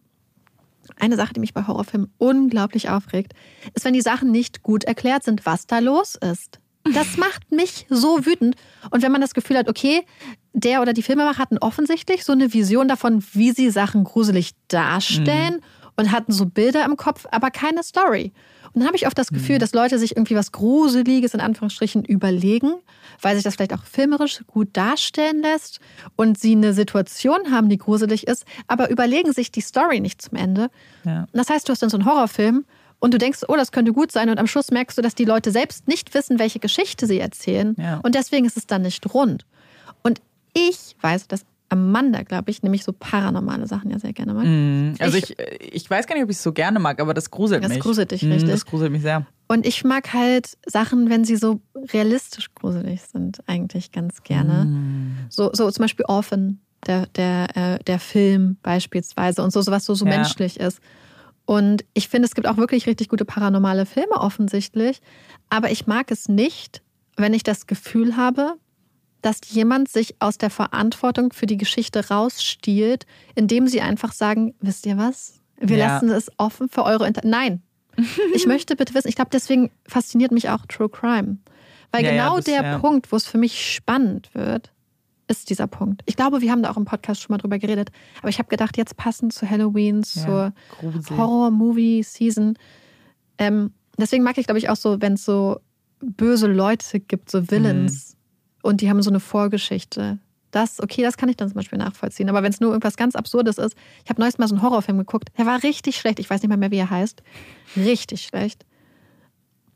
eine 0.99 1.15
Sache, 1.15 1.33
die 1.33 1.39
mich 1.39 1.53
bei 1.53 1.65
Horrorfilmen 1.67 2.11
unglaublich 2.17 2.89
aufregt, 2.89 3.33
ist, 3.73 3.85
wenn 3.85 3.93
die 3.93 4.01
Sachen 4.01 4.31
nicht 4.31 4.63
gut 4.63 4.83
erklärt 4.83 5.23
sind, 5.23 5.45
was 5.45 5.67
da 5.67 5.79
los 5.79 6.15
ist. 6.15 6.59
Das 6.93 7.17
macht 7.17 7.51
mich 7.51 7.85
so 7.89 8.25
wütend. 8.25 8.55
Und 8.91 9.01
wenn 9.01 9.11
man 9.11 9.21
das 9.21 9.33
Gefühl 9.33 9.57
hat, 9.57 9.69
okay, 9.69 10.05
der 10.53 10.81
oder 10.81 10.93
die 10.93 11.03
Filmemacher 11.03 11.37
hatten 11.37 11.57
offensichtlich 11.57 12.23
so 12.23 12.33
eine 12.33 12.53
Vision 12.53 12.87
davon, 12.87 13.23
wie 13.33 13.51
sie 13.51 13.69
Sachen 13.69 14.03
gruselig 14.03 14.51
darstellen 14.69 15.61
und 15.97 16.11
hatten 16.11 16.31
so 16.31 16.45
Bilder 16.45 16.85
im 16.85 16.95
Kopf, 16.97 17.25
aber 17.31 17.51
keine 17.51 17.83
Story. 17.83 18.31
Und 18.73 18.79
dann 18.79 18.87
habe 18.87 18.97
ich 18.97 19.07
oft 19.07 19.17
das 19.17 19.29
Gefühl, 19.29 19.57
dass 19.59 19.73
Leute 19.73 19.99
sich 19.99 20.15
irgendwie 20.15 20.35
was 20.35 20.51
Gruseliges 20.51 21.33
in 21.33 21.39
Anführungsstrichen 21.39 22.05
überlegen, 22.05 22.73
weil 23.21 23.35
sich 23.35 23.43
das 23.43 23.55
vielleicht 23.55 23.73
auch 23.73 23.83
filmerisch 23.83 24.41
gut 24.47 24.69
darstellen 24.73 25.41
lässt 25.41 25.79
und 26.15 26.39
sie 26.39 26.53
eine 26.53 26.73
Situation 26.73 27.51
haben, 27.51 27.69
die 27.69 27.77
gruselig 27.77 28.27
ist, 28.27 28.45
aber 28.67 28.89
überlegen 28.89 29.33
sich 29.33 29.51
die 29.51 29.61
Story 29.61 29.99
nicht 29.99 30.21
zum 30.21 30.37
Ende. 30.37 30.69
Ja. 31.05 31.27
Das 31.33 31.49
heißt, 31.49 31.67
du 31.67 31.71
hast 31.71 31.81
dann 31.81 31.89
so 31.89 31.97
einen 31.97 32.05
Horrorfilm 32.05 32.65
und 32.99 33.13
du 33.13 33.17
denkst, 33.17 33.39
oh, 33.47 33.55
das 33.55 33.71
könnte 33.71 33.93
gut 33.93 34.11
sein 34.11 34.29
und 34.29 34.39
am 34.39 34.47
Schluss 34.47 34.71
merkst 34.71 34.97
du, 34.97 35.01
dass 35.01 35.15
die 35.15 35.25
Leute 35.25 35.51
selbst 35.51 35.87
nicht 35.87 36.13
wissen, 36.13 36.39
welche 36.39 36.59
Geschichte 36.59 37.05
sie 37.07 37.19
erzählen 37.19 37.75
Ja. 37.77 37.99
und 38.03 38.15
deswegen 38.15 38.45
ist 38.45 38.57
es 38.57 38.67
dann 38.67 38.81
nicht 38.81 39.13
rund. 39.13 39.45
Und 40.03 40.21
ich 40.53 40.95
weiß, 41.01 41.27
dass 41.27 41.41
Amanda, 41.69 42.23
glaube 42.23 42.49
ich, 42.51 42.63
nämlich 42.63 42.83
so 42.83 42.93
paranormale 42.93 43.67
Sachen 43.67 43.91
ja 43.91 43.99
sehr 43.99 44.13
gerne 44.13 44.33
mag. 44.33 44.45
Mhm. 44.45 44.95
Also 44.99 45.17
Ich- 45.17 45.31
ich, 45.37 45.73
ich, 45.73 45.89
weiß 45.89 46.07
gar 46.07 46.15
nicht, 46.15 46.23
ob 46.23 46.29
ich 46.29 46.37
es 46.37 46.43
so 46.43 46.53
gerne 46.53 46.79
mag, 46.79 46.99
aber 47.01 47.13
das 47.13 47.29
gruselt 47.31 47.63
Das 47.63 47.71
mich. 47.71 47.79
gruselt 47.81 48.11
dich 48.11 48.23
Mhm, 48.23 48.31
richtig. 48.31 48.51
Das 48.51 48.65
gruselt 48.65 48.91
mich 48.91 49.01
sehr. 49.01 49.25
Und 49.47 49.65
ich 49.65 49.83
mag 49.83 50.13
halt 50.13 50.57
Sachen, 50.65 51.09
wenn 51.09 51.25
sie 51.25 51.35
so 51.35 51.59
realistisch 51.93 52.53
gruselig 52.55 53.01
sind, 53.01 53.39
eigentlich 53.47 53.91
ganz 53.91 54.23
gerne. 54.23 54.65
Mhm. 54.65 55.15
So, 55.29 55.49
so 55.53 55.69
zum 55.71 55.83
Beispiel 55.83 56.05
Orphan, 56.07 56.59
der, 56.85 57.07
der, 57.07 57.57
äh, 57.57 57.83
der 57.83 57.99
Film 57.99 58.57
beispielsweise 58.63 59.43
und 59.43 59.51
so, 59.51 59.61
so 59.61 59.71
was 59.71 59.85
so, 59.85 59.93
so 59.95 60.05
Ja. 60.05 60.11
menschlich 60.15 60.59
ist. 60.59 60.79
Und 61.45 61.85
ich 61.93 62.07
finde, 62.09 62.27
es 62.27 62.35
gibt 62.35 62.47
auch 62.47 62.57
wirklich 62.57 62.87
richtig 62.87 63.07
gute 63.09 63.23
paranormale 63.25 63.85
Filme 63.85 64.15
offensichtlich. 64.15 65.01
Aber 65.49 65.71
ich 65.71 65.87
mag 65.87 66.11
es 66.11 66.27
nicht, 66.27 66.81
wenn 67.15 67.33
ich 67.33 67.43
das 67.43 67.67
Gefühl 67.67 68.15
habe, 68.17 68.55
dass 69.21 69.39
jemand 69.49 69.89
sich 69.89 70.15
aus 70.19 70.37
der 70.37 70.49
Verantwortung 70.49 71.33
für 71.33 71.45
die 71.47 71.57
Geschichte 71.57 72.09
rausstiehlt, 72.09 73.05
indem 73.35 73.67
sie 73.67 73.81
einfach 73.81 74.13
sagen, 74.13 74.53
wisst 74.61 74.85
ihr 74.85 74.97
was? 74.97 75.39
Wir 75.59 75.77
Ja. 75.77 75.87
lassen 75.87 76.09
es 76.09 76.31
offen 76.37 76.69
für 76.69 76.83
eure 76.83 77.07
Inter 77.07 77.21
Nein. 77.27 77.61
Ich 78.35 78.45
möchte 78.45 78.75
bitte 78.75 78.93
wissen, 78.93 79.07
ich 79.07 79.15
glaube, 79.15 79.31
deswegen 79.33 79.71
fasziniert 79.87 80.31
mich 80.31 80.49
auch 80.49 80.65
True 80.67 80.89
Crime. 80.89 81.37
Weil 81.91 82.03
Ja, 82.05 82.11
ja, 82.11 82.23
genau 82.23 82.35
das- 82.37 82.45
der 82.45 82.61
ja. 82.63 82.79
Punkt, 82.79 83.11
wo 83.11 83.15
es 83.15 83.25
für 83.25 83.37
mich 83.39 83.73
spannend 83.73 84.29
wird, 84.33 84.71
ist 85.29 85.49
dieser 85.49 85.67
Punkt. 85.67 86.03
Ich 86.05 86.15
glaube, 86.15 86.39
wir 86.41 86.51
haben 86.51 86.61
da 86.63 86.69
auch 86.71 86.77
im 86.77 86.85
Podcast 86.85 87.21
schon 87.21 87.33
mal 87.33 87.37
drüber 87.37 87.57
geredet. 87.59 87.89
Aber 88.19 88.29
ich 88.29 88.39
habe 88.39 88.47
gedacht, 88.49 88.77
jetzt 88.77 88.95
passend 88.97 89.33
zu 89.33 89.49
Halloween, 89.49 90.03
zur. 90.03 90.53
Horror-Movie-Season. 91.37 92.57
Ähm, 93.37 93.71
deswegen 93.97 94.23
mag 94.23 94.37
ich, 94.37 94.45
glaube 94.45 94.59
ich, 94.59 94.69
auch 94.69 94.75
so, 94.75 95.01
wenn 95.01 95.13
es 95.13 95.25
so 95.25 95.59
böse 95.99 96.47
Leute 96.47 96.99
gibt, 96.99 97.29
so 97.29 97.49
Villains. 97.49 98.11
Mhm. 98.13 98.16
Und 98.67 98.81
die 98.81 98.89
haben 98.89 99.01
so 99.01 99.09
eine 99.09 99.21
Vorgeschichte. 99.21 100.17
Das, 100.51 100.81
okay, 100.81 101.01
das 101.01 101.15
kann 101.15 101.29
ich 101.29 101.37
dann 101.37 101.47
zum 101.47 101.55
Beispiel 101.55 101.79
nachvollziehen. 101.79 102.27
Aber 102.27 102.43
wenn 102.43 102.51
es 102.51 102.59
nur 102.59 102.71
irgendwas 102.71 102.97
ganz 102.97 103.15
Absurdes 103.15 103.57
ist, 103.57 103.77
ich 104.03 104.09
habe 104.09 104.19
neulich 104.19 104.37
mal 104.39 104.47
so 104.49 104.55
einen 104.55 104.61
Horrorfilm 104.61 104.97
geguckt, 104.97 105.29
der 105.37 105.45
war 105.45 105.63
richtig 105.63 105.95
schlecht. 105.95 106.19
Ich 106.19 106.29
weiß 106.29 106.41
nicht 106.41 106.49
mal 106.49 106.57
mehr, 106.57 106.71
wie 106.71 106.77
er 106.77 106.89
heißt. 106.89 107.23
Richtig 107.77 108.23
schlecht. 108.23 108.65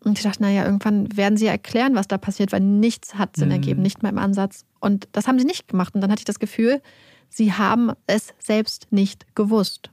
Und 0.03 0.17
ich 0.17 0.25
dachte, 0.25 0.41
naja, 0.41 0.65
irgendwann 0.65 1.15
werden 1.15 1.37
sie 1.37 1.45
erklären, 1.45 1.95
was 1.95 2.09
da 2.09 2.17
passiert, 2.17 2.51
weil 2.51 2.59
nichts 2.59 3.15
hat 3.15 3.37
Sinn 3.37 3.47
Mhm. 3.47 3.53
ergeben, 3.53 3.81
nicht 3.81 4.03
mal 4.03 4.09
im 4.09 4.17
Ansatz. 4.17 4.65
Und 4.81 5.07
das 5.13 5.25
haben 5.25 5.39
sie 5.39 5.45
nicht 5.45 5.69
gemacht. 5.69 5.95
Und 5.95 6.01
dann 6.01 6.11
hatte 6.11 6.21
ich 6.21 6.25
das 6.25 6.39
Gefühl, 6.39 6.81
sie 7.29 7.53
haben 7.53 7.93
es 8.07 8.33
selbst 8.39 8.87
nicht 8.91 9.35
gewusst. 9.35 9.89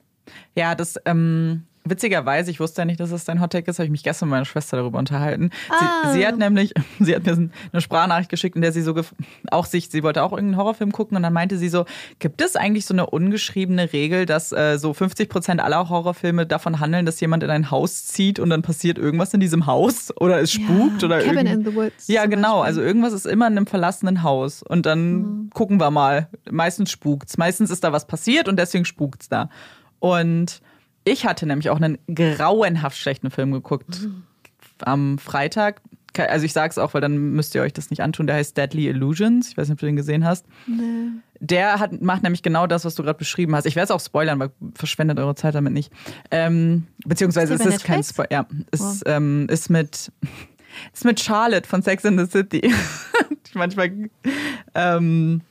Ja, 0.56 0.74
das 0.74 0.96
ähm, 1.04 1.62
Witzigerweise, 1.90 2.50
ich 2.50 2.60
wusste 2.60 2.82
ja 2.82 2.84
nicht, 2.84 3.00
dass 3.00 3.10
es 3.10 3.24
dein 3.24 3.40
Hottag 3.40 3.66
ist, 3.68 3.78
habe 3.78 3.84
ich 3.86 3.90
mich 3.90 4.02
gestern 4.02 4.28
mit 4.28 4.32
meiner 4.32 4.44
Schwester 4.44 4.76
darüber 4.76 4.98
unterhalten. 4.98 5.50
Ah. 5.68 6.10
Sie, 6.12 6.18
sie 6.18 6.26
hat 6.26 6.36
nämlich, 6.38 6.72
sie 7.00 7.14
hat 7.14 7.24
mir 7.26 7.50
eine 7.72 7.80
Sprachnachricht 7.80 8.30
geschickt, 8.30 8.56
in 8.56 8.62
der 8.62 8.72
sie 8.72 8.82
so 8.82 8.94
auch 9.50 9.66
sich, 9.66 9.88
sie 9.90 10.02
wollte 10.02 10.22
auch 10.22 10.32
irgendeinen 10.32 10.56
Horrorfilm 10.58 10.92
gucken 10.92 11.16
und 11.16 11.22
dann 11.22 11.32
meinte 11.32 11.58
sie 11.58 11.68
so, 11.68 11.84
gibt 12.18 12.40
es 12.42 12.56
eigentlich 12.56 12.86
so 12.86 12.94
eine 12.94 13.06
ungeschriebene 13.06 13.92
Regel, 13.92 14.26
dass 14.26 14.52
äh, 14.52 14.78
so 14.78 14.92
50 14.94 15.28
Prozent 15.28 15.60
aller 15.60 15.88
Horrorfilme 15.88 16.46
davon 16.46 16.80
handeln, 16.80 17.06
dass 17.06 17.20
jemand 17.20 17.42
in 17.42 17.50
ein 17.50 17.70
Haus 17.70 18.06
zieht 18.06 18.38
und 18.38 18.50
dann 18.50 18.62
passiert 18.62 18.98
irgendwas 18.98 19.34
in 19.34 19.40
diesem 19.40 19.66
Haus 19.66 20.12
oder 20.16 20.40
es 20.40 20.52
spukt 20.52 21.04
oder 21.04 21.20
Cabin 21.22 21.46
in 21.46 21.64
the 21.64 21.74
Woods. 21.74 22.08
Ja, 22.08 22.26
genau. 22.26 22.60
Also 22.60 22.80
irgendwas 22.80 23.12
ist 23.12 23.26
immer 23.26 23.46
in 23.46 23.56
einem 23.56 23.66
verlassenen 23.66 24.22
Haus. 24.22 24.62
Und 24.62 24.86
dann 24.86 25.08
Mhm. 25.08 25.50
gucken 25.54 25.80
wir 25.80 25.90
mal. 25.90 26.28
Meistens 26.50 26.90
spukt's. 26.90 27.38
Meistens 27.38 27.70
ist 27.70 27.84
da 27.84 27.92
was 27.92 28.06
passiert 28.06 28.48
und 28.48 28.58
deswegen 28.58 28.84
spukt's 28.84 29.28
da. 29.28 29.48
Und 29.98 30.60
ich 31.04 31.26
hatte 31.26 31.46
nämlich 31.46 31.70
auch 31.70 31.80
einen 31.80 31.98
grauenhaft 32.12 32.96
schlechten 32.98 33.30
Film 33.30 33.52
geguckt 33.52 34.02
Mhm. 34.02 34.22
am 34.80 35.18
Freitag. 35.18 35.80
Also 36.16 36.44
ich 36.46 36.52
sag's 36.52 36.78
auch, 36.78 36.94
weil 36.94 37.00
dann 37.00 37.16
müsst 37.34 37.54
ihr 37.54 37.62
euch 37.62 37.72
das 37.72 37.90
nicht 37.90 38.02
antun. 38.02 38.26
Der 38.26 38.34
heißt 38.36 38.56
Deadly 38.56 38.88
Illusions. 38.88 39.50
Ich 39.50 39.56
weiß 39.56 39.68
nicht, 39.68 39.74
ob 39.74 39.78
du 39.80 39.86
den 39.86 39.94
gesehen 39.94 40.24
hast. 40.24 40.46
Der 41.38 41.78
hat, 41.78 42.00
macht 42.02 42.24
nämlich 42.24 42.42
genau 42.42 42.66
das, 42.66 42.84
was 42.84 42.96
du 42.96 43.04
gerade 43.04 43.18
beschrieben 43.18 43.54
hast. 43.54 43.66
Ich 43.66 43.76
werde 43.76 43.84
es 43.84 43.90
auch 43.92 44.00
spoilern, 44.00 44.40
weil 44.40 44.50
verschwendet 44.74 45.18
eure 45.20 45.36
Zeit 45.36 45.54
damit 45.54 45.72
nicht. 45.72 45.92
Ähm, 46.32 46.88
beziehungsweise 47.06 47.54
Ist 47.54 47.64
es 47.64 47.76
ist 47.76 47.84
kein? 47.84 48.02
Spoiler. 48.02 48.28
Ja, 48.32 48.46
es 48.72 49.02
ähm, 49.06 49.46
ist 49.48 49.70
mit 49.70 50.10
ist 50.92 51.04
mit 51.04 51.20
Charlotte 51.20 51.68
von 51.68 51.82
Sex 51.82 52.04
in 52.04 52.18
the 52.18 52.26
City. 52.26 52.74
Manchmal. 53.54 54.10
Ähm, 54.74 55.42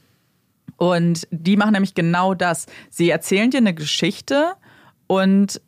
und 0.76 1.28
die 1.32 1.56
machen 1.56 1.72
nämlich 1.74 1.94
genau 1.96 2.34
das. 2.34 2.66
Sie 2.90 3.10
erzählen 3.10 3.50
dir 3.52 3.58
eine 3.60 3.74
Geschichte 3.74 4.54
und 5.08 5.62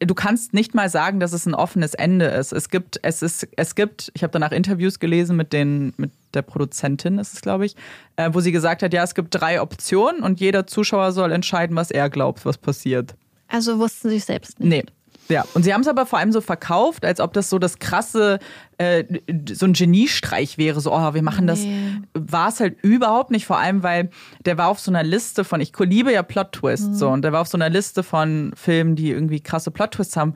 du 0.00 0.14
kannst 0.14 0.54
nicht 0.54 0.74
mal 0.74 0.88
sagen, 0.88 1.20
dass 1.20 1.32
es 1.32 1.46
ein 1.46 1.54
offenes 1.54 1.94
Ende 1.94 2.26
ist. 2.26 2.52
Es 2.52 2.68
gibt, 2.68 2.98
es 3.02 3.22
ist, 3.22 3.48
es 3.56 3.74
gibt, 3.74 4.10
ich 4.14 4.22
habe 4.22 4.32
danach 4.32 4.52
Interviews 4.52 4.98
gelesen 4.98 5.36
mit 5.36 5.52
den, 5.52 5.94
mit 5.96 6.10
der 6.34 6.42
Produzentin, 6.42 7.18
ist 7.18 7.34
es, 7.34 7.40
glaube 7.40 7.66
ich, 7.66 7.76
äh, 8.16 8.30
wo 8.32 8.40
sie 8.40 8.52
gesagt 8.52 8.82
hat, 8.82 8.92
ja, 8.92 9.02
es 9.02 9.14
gibt 9.14 9.34
drei 9.34 9.60
Optionen 9.60 10.22
und 10.22 10.40
jeder 10.40 10.66
Zuschauer 10.66 11.12
soll 11.12 11.32
entscheiden, 11.32 11.76
was 11.76 11.90
er 11.90 12.10
glaubt, 12.10 12.44
was 12.44 12.58
passiert. 12.58 13.14
Also 13.48 13.78
wussten 13.78 14.10
sie 14.10 14.16
es 14.16 14.26
selbst 14.26 14.60
nicht. 14.60 14.68
Nee. 14.68 14.84
Ja, 15.28 15.44
und 15.54 15.62
sie 15.62 15.72
haben 15.72 15.80
es 15.80 15.88
aber 15.88 16.06
vor 16.06 16.18
allem 16.18 16.32
so 16.32 16.40
verkauft, 16.40 17.04
als 17.04 17.20
ob 17.20 17.32
das 17.32 17.48
so 17.48 17.58
das 17.58 17.78
krasse, 17.78 18.38
äh, 18.78 19.04
so 19.52 19.66
ein 19.66 19.72
Geniestreich 19.72 20.58
wäre, 20.58 20.80
so, 20.80 20.92
oh, 20.92 21.14
wir 21.14 21.22
machen 21.22 21.46
das. 21.46 21.60
Nee. 21.60 22.02
War 22.12 22.48
es 22.48 22.60
halt 22.60 22.82
überhaupt 22.82 23.30
nicht, 23.30 23.46
vor 23.46 23.58
allem, 23.58 23.82
weil 23.82 24.10
der 24.44 24.58
war 24.58 24.68
auf 24.68 24.80
so 24.80 24.90
einer 24.90 25.02
Liste 25.02 25.44
von, 25.44 25.60
ich 25.60 25.72
liebe 25.78 26.12
ja 26.12 26.22
Plot-Twists, 26.22 26.98
so, 26.98 27.08
und 27.08 27.22
der 27.22 27.32
war 27.32 27.40
auf 27.40 27.48
so 27.48 27.56
einer 27.56 27.70
Liste 27.70 28.02
von 28.02 28.52
Filmen, 28.54 28.96
die 28.96 29.10
irgendwie 29.10 29.40
krasse 29.40 29.70
Plot-Twists 29.70 30.16
haben. 30.16 30.34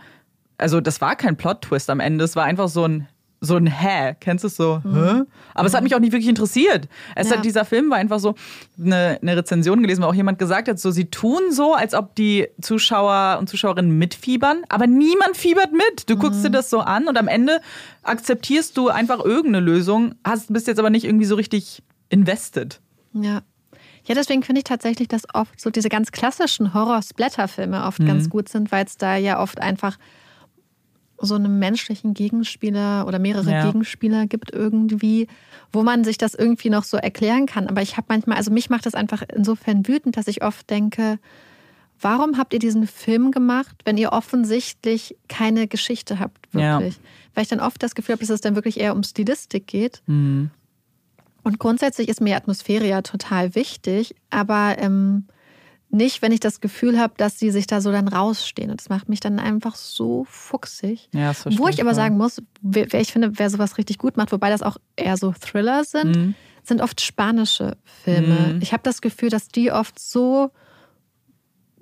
Also, 0.56 0.80
das 0.80 1.00
war 1.00 1.16
kein 1.16 1.36
Plot-Twist 1.36 1.90
am 1.90 2.00
Ende, 2.00 2.24
es 2.24 2.34
war 2.34 2.44
einfach 2.44 2.68
so 2.68 2.84
ein, 2.84 3.08
so 3.40 3.54
ein 3.56 3.66
Hä, 3.66 4.16
kennst 4.18 4.42
du 4.42 4.48
es 4.48 4.56
so? 4.56 4.82
Hä? 4.82 5.22
Aber 5.54 5.66
es 5.66 5.74
hat 5.74 5.82
mich 5.84 5.94
auch 5.94 6.00
nicht 6.00 6.12
wirklich 6.12 6.28
interessiert. 6.28 6.88
Es 7.14 7.30
Ja. 7.30 7.36
hat 7.36 7.44
dieser 7.44 7.64
Film 7.64 7.88
war 7.90 7.98
einfach 7.98 8.18
so 8.18 8.34
eine, 8.82 9.18
eine 9.22 9.36
Rezension 9.36 9.80
gelesen, 9.80 10.02
wo 10.02 10.06
auch 10.08 10.14
jemand 10.14 10.38
gesagt 10.40 10.68
hat, 10.68 10.78
so 10.80 10.90
sie 10.90 11.04
tun 11.06 11.40
so, 11.52 11.74
als 11.74 11.94
ob 11.94 12.14
die 12.16 12.48
Zuschauer 12.60 13.36
und 13.38 13.48
Zuschauerinnen 13.48 13.96
mitfiebern, 13.96 14.62
aber 14.68 14.86
niemand 14.88 15.36
fiebert 15.36 15.72
mit. 15.72 16.10
Du 16.10 16.16
guckst 16.16 16.44
dir 16.44 16.50
das 16.50 16.68
so 16.68 16.80
an 16.80 17.06
und 17.06 17.16
am 17.16 17.28
Ende 17.28 17.60
akzeptierst 18.02 18.76
du 18.76 18.88
einfach 18.88 19.24
irgendeine 19.24 19.60
Lösung, 19.60 20.14
hast 20.24 20.52
bist 20.52 20.66
jetzt 20.66 20.78
aber 20.78 20.90
nicht 20.90 21.04
irgendwie 21.04 21.26
so 21.26 21.34
richtig 21.36 21.82
invested. 22.08 22.80
Ja. 23.12 23.42
Ja, 24.04 24.14
deswegen 24.14 24.42
finde 24.42 24.60
ich 24.60 24.64
tatsächlich, 24.64 25.06
dass 25.08 25.22
oft 25.34 25.60
so 25.60 25.68
diese 25.70 25.90
ganz 25.90 26.12
klassischen 26.12 26.72
Horror-Splatter-Filme 26.72 27.84
oft 27.84 28.00
Mhm. 28.00 28.06
ganz 28.06 28.30
gut 28.30 28.48
sind, 28.48 28.72
weil 28.72 28.86
es 28.86 28.96
da 28.96 29.16
ja 29.16 29.38
oft 29.40 29.60
einfach 29.60 29.98
so 31.20 31.34
einen 31.34 31.58
menschlichen 31.58 32.14
Gegenspieler 32.14 33.06
oder 33.06 33.18
mehrere 33.18 33.50
Ja. 33.50 33.64
Gegenspieler 33.66 34.26
gibt 34.26 34.52
irgendwie, 34.52 35.26
wo 35.72 35.82
man 35.82 36.04
sich 36.04 36.18
das 36.18 36.34
irgendwie 36.34 36.70
noch 36.70 36.84
so 36.84 36.96
erklären 36.96 37.46
kann. 37.46 37.66
Aber 37.66 37.82
ich 37.82 37.96
habe 37.96 38.06
manchmal, 38.08 38.36
also 38.36 38.50
mich 38.52 38.70
macht 38.70 38.86
das 38.86 38.94
einfach 38.94 39.22
insofern 39.34 39.86
wütend, 39.88 40.16
dass 40.16 40.28
ich 40.28 40.42
oft 40.42 40.68
denke, 40.70 41.18
warum 42.00 42.38
habt 42.38 42.52
ihr 42.52 42.60
diesen 42.60 42.86
Film 42.86 43.32
gemacht, 43.32 43.76
wenn 43.84 43.96
ihr 43.98 44.12
offensichtlich 44.12 45.16
keine 45.28 45.66
Geschichte 45.66 46.18
habt, 46.20 46.46
Ja. 46.52 46.78
wirklich? 46.78 46.98
Weil 47.34 47.42
ich 47.42 47.48
dann 47.48 47.60
oft 47.60 47.82
das 47.82 47.94
Gefühl 47.94 48.14
habe, 48.14 48.20
dass 48.20 48.30
es 48.30 48.40
dann 48.40 48.54
wirklich 48.54 48.78
eher 48.78 48.94
um 48.94 49.02
Stilistik 49.02 49.66
geht. 49.66 50.02
Mhm. 50.06 50.50
Und 51.42 51.58
grundsätzlich 51.58 52.08
ist 52.08 52.20
mir 52.20 52.36
Atmosphäre 52.36 52.86
ja 52.86 53.02
total 53.02 53.54
wichtig, 53.54 54.14
aber 54.30 54.76
ähm, 54.78 55.26
nicht, 55.90 56.20
wenn 56.20 56.32
ich 56.32 56.40
das 56.40 56.60
Gefühl 56.60 56.98
habe, 56.98 57.14
dass 57.16 57.38
sie 57.38 57.50
sich 57.50 57.66
da 57.66 57.80
so 57.80 57.90
dann 57.90 58.08
rausstehen. 58.08 58.70
Und 58.70 58.80
das 58.80 58.88
macht 58.90 59.08
mich 59.08 59.20
dann 59.20 59.38
einfach 59.38 59.74
so 59.74 60.24
fuchsig. 60.28 61.08
Ja, 61.14 61.32
Wo 61.56 61.68
ich 61.68 61.80
aber 61.80 61.94
sagen 61.94 62.16
muss, 62.18 62.42
wer, 62.60 62.92
wer 62.92 63.00
ich 63.00 63.10
finde, 63.12 63.38
wer 63.38 63.48
sowas 63.48 63.78
richtig 63.78 63.96
gut 63.98 64.16
macht, 64.18 64.30
wobei 64.32 64.50
das 64.50 64.62
auch 64.62 64.76
eher 64.96 65.16
so 65.16 65.32
Thriller 65.32 65.84
sind, 65.84 66.14
Mhm. 66.16 66.34
sind 66.62 66.82
oft 66.82 67.00
spanische 67.00 67.76
Filme. 68.04 68.54
Mhm. 68.54 68.58
Ich 68.62 68.72
habe 68.74 68.82
das 68.82 69.00
Gefühl, 69.00 69.30
dass 69.30 69.48
die 69.48 69.72
oft 69.72 69.98
so, 69.98 70.50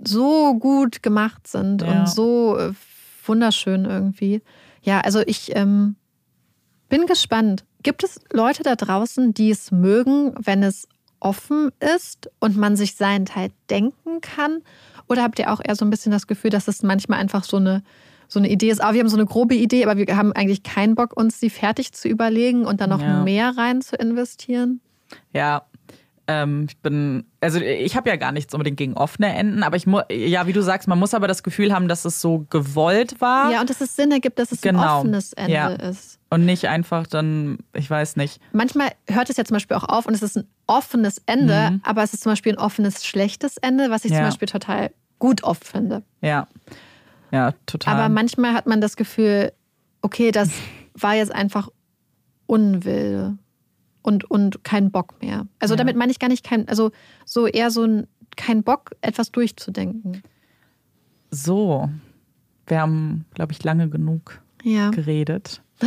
so 0.04 0.54
gut 0.58 1.02
gemacht 1.02 1.46
sind 1.46 1.82
Ja. 1.82 2.00
und 2.00 2.08
so 2.08 2.56
äh, 2.58 2.72
wunderschön 3.24 3.84
irgendwie. 3.86 4.42
Ja, 4.82 5.00
also 5.00 5.20
ich 5.26 5.56
ähm, 5.56 5.96
bin 6.88 7.06
gespannt. 7.06 7.64
Gibt 7.82 8.04
es 8.04 8.20
Leute 8.32 8.62
da 8.62 8.76
draußen, 8.76 9.34
die 9.34 9.50
es 9.50 9.70
mögen, 9.72 10.32
wenn 10.38 10.62
es 10.62 10.86
offen 11.20 11.70
ist 11.96 12.30
und 12.40 12.56
man 12.56 12.76
sich 12.76 12.94
seinen 12.96 13.26
Teil 13.26 13.50
denken 13.70 14.20
kann? 14.20 14.62
Oder 15.08 15.22
habt 15.22 15.38
ihr 15.38 15.52
auch 15.52 15.60
eher 15.64 15.76
so 15.76 15.84
ein 15.84 15.90
bisschen 15.90 16.12
das 16.12 16.26
Gefühl, 16.26 16.50
dass 16.50 16.68
es 16.68 16.82
manchmal 16.82 17.18
einfach 17.20 17.44
so 17.44 17.56
eine, 17.58 17.82
so 18.28 18.38
eine 18.40 18.48
Idee 18.50 18.70
ist? 18.70 18.82
Ah, 18.82 18.92
wir 18.92 19.00
haben 19.00 19.08
so 19.08 19.16
eine 19.16 19.26
grobe 19.26 19.54
Idee, 19.54 19.84
aber 19.86 19.96
wir 19.96 20.16
haben 20.16 20.32
eigentlich 20.32 20.62
keinen 20.62 20.94
Bock, 20.94 21.16
uns 21.16 21.38
die 21.38 21.50
fertig 21.50 21.92
zu 21.92 22.08
überlegen 22.08 22.64
und 22.66 22.80
dann 22.80 22.90
noch 22.90 23.00
Ja. 23.00 23.22
mehr 23.22 23.56
rein 23.56 23.82
zu 23.82 23.96
investieren? 23.96 24.80
Ja, 25.32 25.62
ähm, 26.28 26.66
ich 26.68 26.76
bin, 26.78 27.24
also 27.40 27.60
ich 27.60 27.96
habe 27.96 28.08
ja 28.08 28.16
gar 28.16 28.32
nichts 28.32 28.52
unbedingt 28.52 28.76
gegen 28.78 28.94
offene 28.94 29.32
Enden, 29.32 29.62
aber 29.62 29.76
ich 29.76 29.86
muss, 29.86 30.02
ja, 30.10 30.48
wie 30.48 30.52
du 30.52 30.60
sagst, 30.60 30.88
man 30.88 30.98
muss 30.98 31.14
aber 31.14 31.28
das 31.28 31.44
Gefühl 31.44 31.72
haben, 31.72 31.86
dass 31.86 32.04
es 32.04 32.20
so 32.20 32.44
gewollt 32.50 33.20
war 33.20 33.52
Ja, 33.52 33.60
und 33.60 33.70
dass 33.70 33.80
es 33.80 33.94
Sinn 33.94 34.10
ergibt, 34.10 34.40
dass 34.40 34.50
es 34.50 34.60
ein 34.64 34.74
Genau. 34.74 34.98
offenes 34.98 35.32
Ende 35.34 35.52
Ja. 35.52 35.68
ist. 35.68 36.18
und 36.30 36.44
nicht 36.44 36.66
einfach 36.66 37.06
dann, 37.06 37.58
ich 37.74 37.88
weiß 37.88 38.16
nicht. 38.16 38.40
Manchmal 38.52 38.90
hört 39.08 39.30
es 39.30 39.36
ja 39.36 39.44
zum 39.44 39.54
Beispiel 39.54 39.76
auch 39.76 39.84
auf 39.84 40.06
und 40.06 40.14
es 40.14 40.22
ist 40.22 40.36
ein 40.36 40.48
offenes 40.66 41.22
Ende, 41.26 41.70
Mhm. 41.72 41.80
aber 41.84 42.02
es 42.02 42.12
ist 42.14 42.22
zum 42.22 42.32
Beispiel 42.32 42.52
ein 42.52 42.58
offenes, 42.58 43.04
schlechtes 43.04 43.56
Ende, 43.58 43.90
was 43.90 44.04
ich 44.04 44.10
zum 44.12 44.18
Ja. 44.20 44.24
Beispiel 44.26 44.48
total 44.48 44.90
gut 45.18 45.42
oft 45.44 45.64
finde. 45.66 46.02
Ja, 46.20 46.46
ja, 47.30 47.52
total. 47.66 47.94
Aber 47.94 48.08
manchmal 48.08 48.52
hat 48.54 48.66
man 48.66 48.80
das 48.80 48.96
Gefühl, 48.96 49.52
okay, 50.02 50.30
das 50.30 50.50
war 50.94 51.14
jetzt 51.14 51.32
einfach 51.32 51.68
Unwille 52.46 53.38
und, 54.02 54.24
und 54.30 54.62
kein 54.64 54.90
Bock 54.90 55.20
mehr. 55.22 55.46
Also 55.58 55.74
Ja. 55.74 55.78
damit 55.78 55.96
meine 55.96 56.12
ich 56.12 56.18
gar 56.18 56.28
nicht 56.28 56.44
kein, 56.44 56.68
also 56.68 56.90
so 57.24 57.46
eher 57.46 57.70
so 57.70 57.84
ein 57.84 58.06
kein 58.36 58.62
Bock, 58.62 58.90
etwas 59.00 59.32
durchzudenken. 59.32 60.22
so, 61.30 61.88
wir 62.66 62.80
haben, 62.80 63.24
glaube 63.34 63.52
ich, 63.52 63.62
lange 63.64 63.88
genug 63.88 64.42
Ja. 64.62 64.90
geredet. 64.90 65.62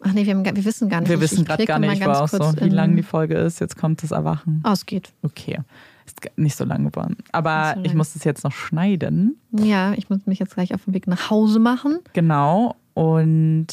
Ach 0.00 0.12
nee, 0.12 0.26
wir, 0.26 0.34
haben, 0.34 0.44
wir 0.44 0.64
wissen 0.64 0.88
gar 0.88 1.00
nicht. 1.00 1.08
Wir 1.08 1.20
wissen 1.20 1.44
gerade 1.44 1.64
gar 1.64 1.78
nicht, 1.78 2.04
war 2.04 2.22
auch 2.22 2.28
so, 2.28 2.38
wie 2.60 2.68
lang 2.68 2.96
die 2.96 3.02
Folge 3.02 3.34
ist. 3.36 3.60
Jetzt 3.60 3.76
kommt 3.76 4.02
das 4.02 4.10
Erwachen. 4.10 4.62
Oh, 4.66 4.70
es 4.70 4.84
geht. 4.86 5.12
Okay, 5.22 5.58
ist 6.04 6.20
nicht 6.36 6.56
so 6.56 6.64
lang 6.64 6.84
geworden. 6.84 7.16
Aber 7.32 7.74
so 7.76 7.82
ich 7.84 7.94
muss 7.94 8.14
es 8.14 8.24
jetzt 8.24 8.44
noch 8.44 8.52
schneiden. 8.52 9.36
Ja, 9.52 9.92
ich 9.94 10.10
muss 10.10 10.26
mich 10.26 10.38
jetzt 10.38 10.54
gleich 10.54 10.74
auf 10.74 10.84
den 10.84 10.94
Weg 10.94 11.06
nach 11.06 11.30
Hause 11.30 11.58
machen. 11.58 11.98
Genau. 12.12 12.76
Und 12.94 13.66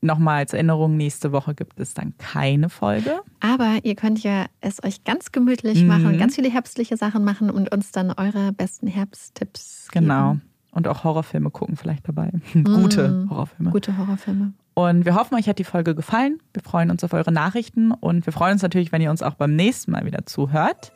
nochmal 0.00 0.38
als 0.38 0.52
Erinnerung, 0.52 0.96
nächste 0.96 1.30
Woche 1.32 1.54
gibt 1.54 1.78
es 1.78 1.94
dann 1.94 2.14
keine 2.18 2.68
Folge. 2.68 3.20
Aber 3.40 3.78
ihr 3.84 3.94
könnt 3.94 4.22
ja 4.22 4.46
es 4.60 4.82
euch 4.82 5.04
ganz 5.04 5.30
gemütlich 5.32 5.82
Mhm. 5.82 5.86
machen, 5.86 6.18
ganz 6.18 6.34
viele 6.34 6.50
herbstliche 6.50 6.96
Sachen 6.96 7.22
machen 7.24 7.50
und 7.50 7.72
uns 7.72 7.92
dann 7.92 8.10
eure 8.10 8.52
besten 8.52 8.88
Herbsttipps 8.88 9.88
Genau. 9.92 10.32
geben. 10.32 10.42
Und 10.72 10.88
auch 10.88 11.04
Horrorfilme 11.04 11.50
gucken 11.50 11.76
vielleicht 11.76 12.08
dabei. 12.08 12.32
Gute 12.64 13.26
Horrorfilme. 13.30 13.70
Gute 13.70 13.96
Horrorfilme. 13.98 14.54
Und 14.74 15.04
wir 15.04 15.14
hoffen, 15.14 15.34
euch 15.34 15.48
hat 15.48 15.58
die 15.58 15.64
Folge 15.64 15.94
gefallen. 15.94 16.40
Wir 16.54 16.62
freuen 16.62 16.90
uns 16.90 17.04
auf 17.04 17.12
eure 17.12 17.32
Nachrichten 17.32 17.92
und 17.92 18.24
wir 18.26 18.32
freuen 18.32 18.54
uns 18.54 18.62
natürlich, 18.62 18.90
wenn 18.92 19.02
ihr 19.02 19.10
uns 19.10 19.22
auch 19.22 19.34
beim 19.34 19.54
nächsten 19.54 19.90
Mal 19.90 20.06
wieder 20.06 20.24
zuhört. 20.24 20.92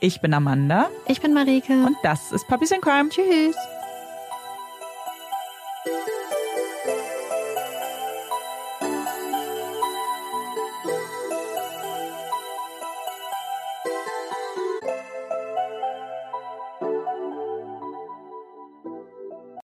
Ich 0.00 0.20
bin 0.20 0.34
Amanda. 0.34 0.88
Ich 1.08 1.20
bin 1.22 1.32
Marike. 1.32 1.72
Und 1.72 1.96
das 2.02 2.32
ist 2.32 2.46
Puppies 2.46 2.70
in 2.70 2.80
Crime. 2.80 3.08
Tschüss. 3.08 3.56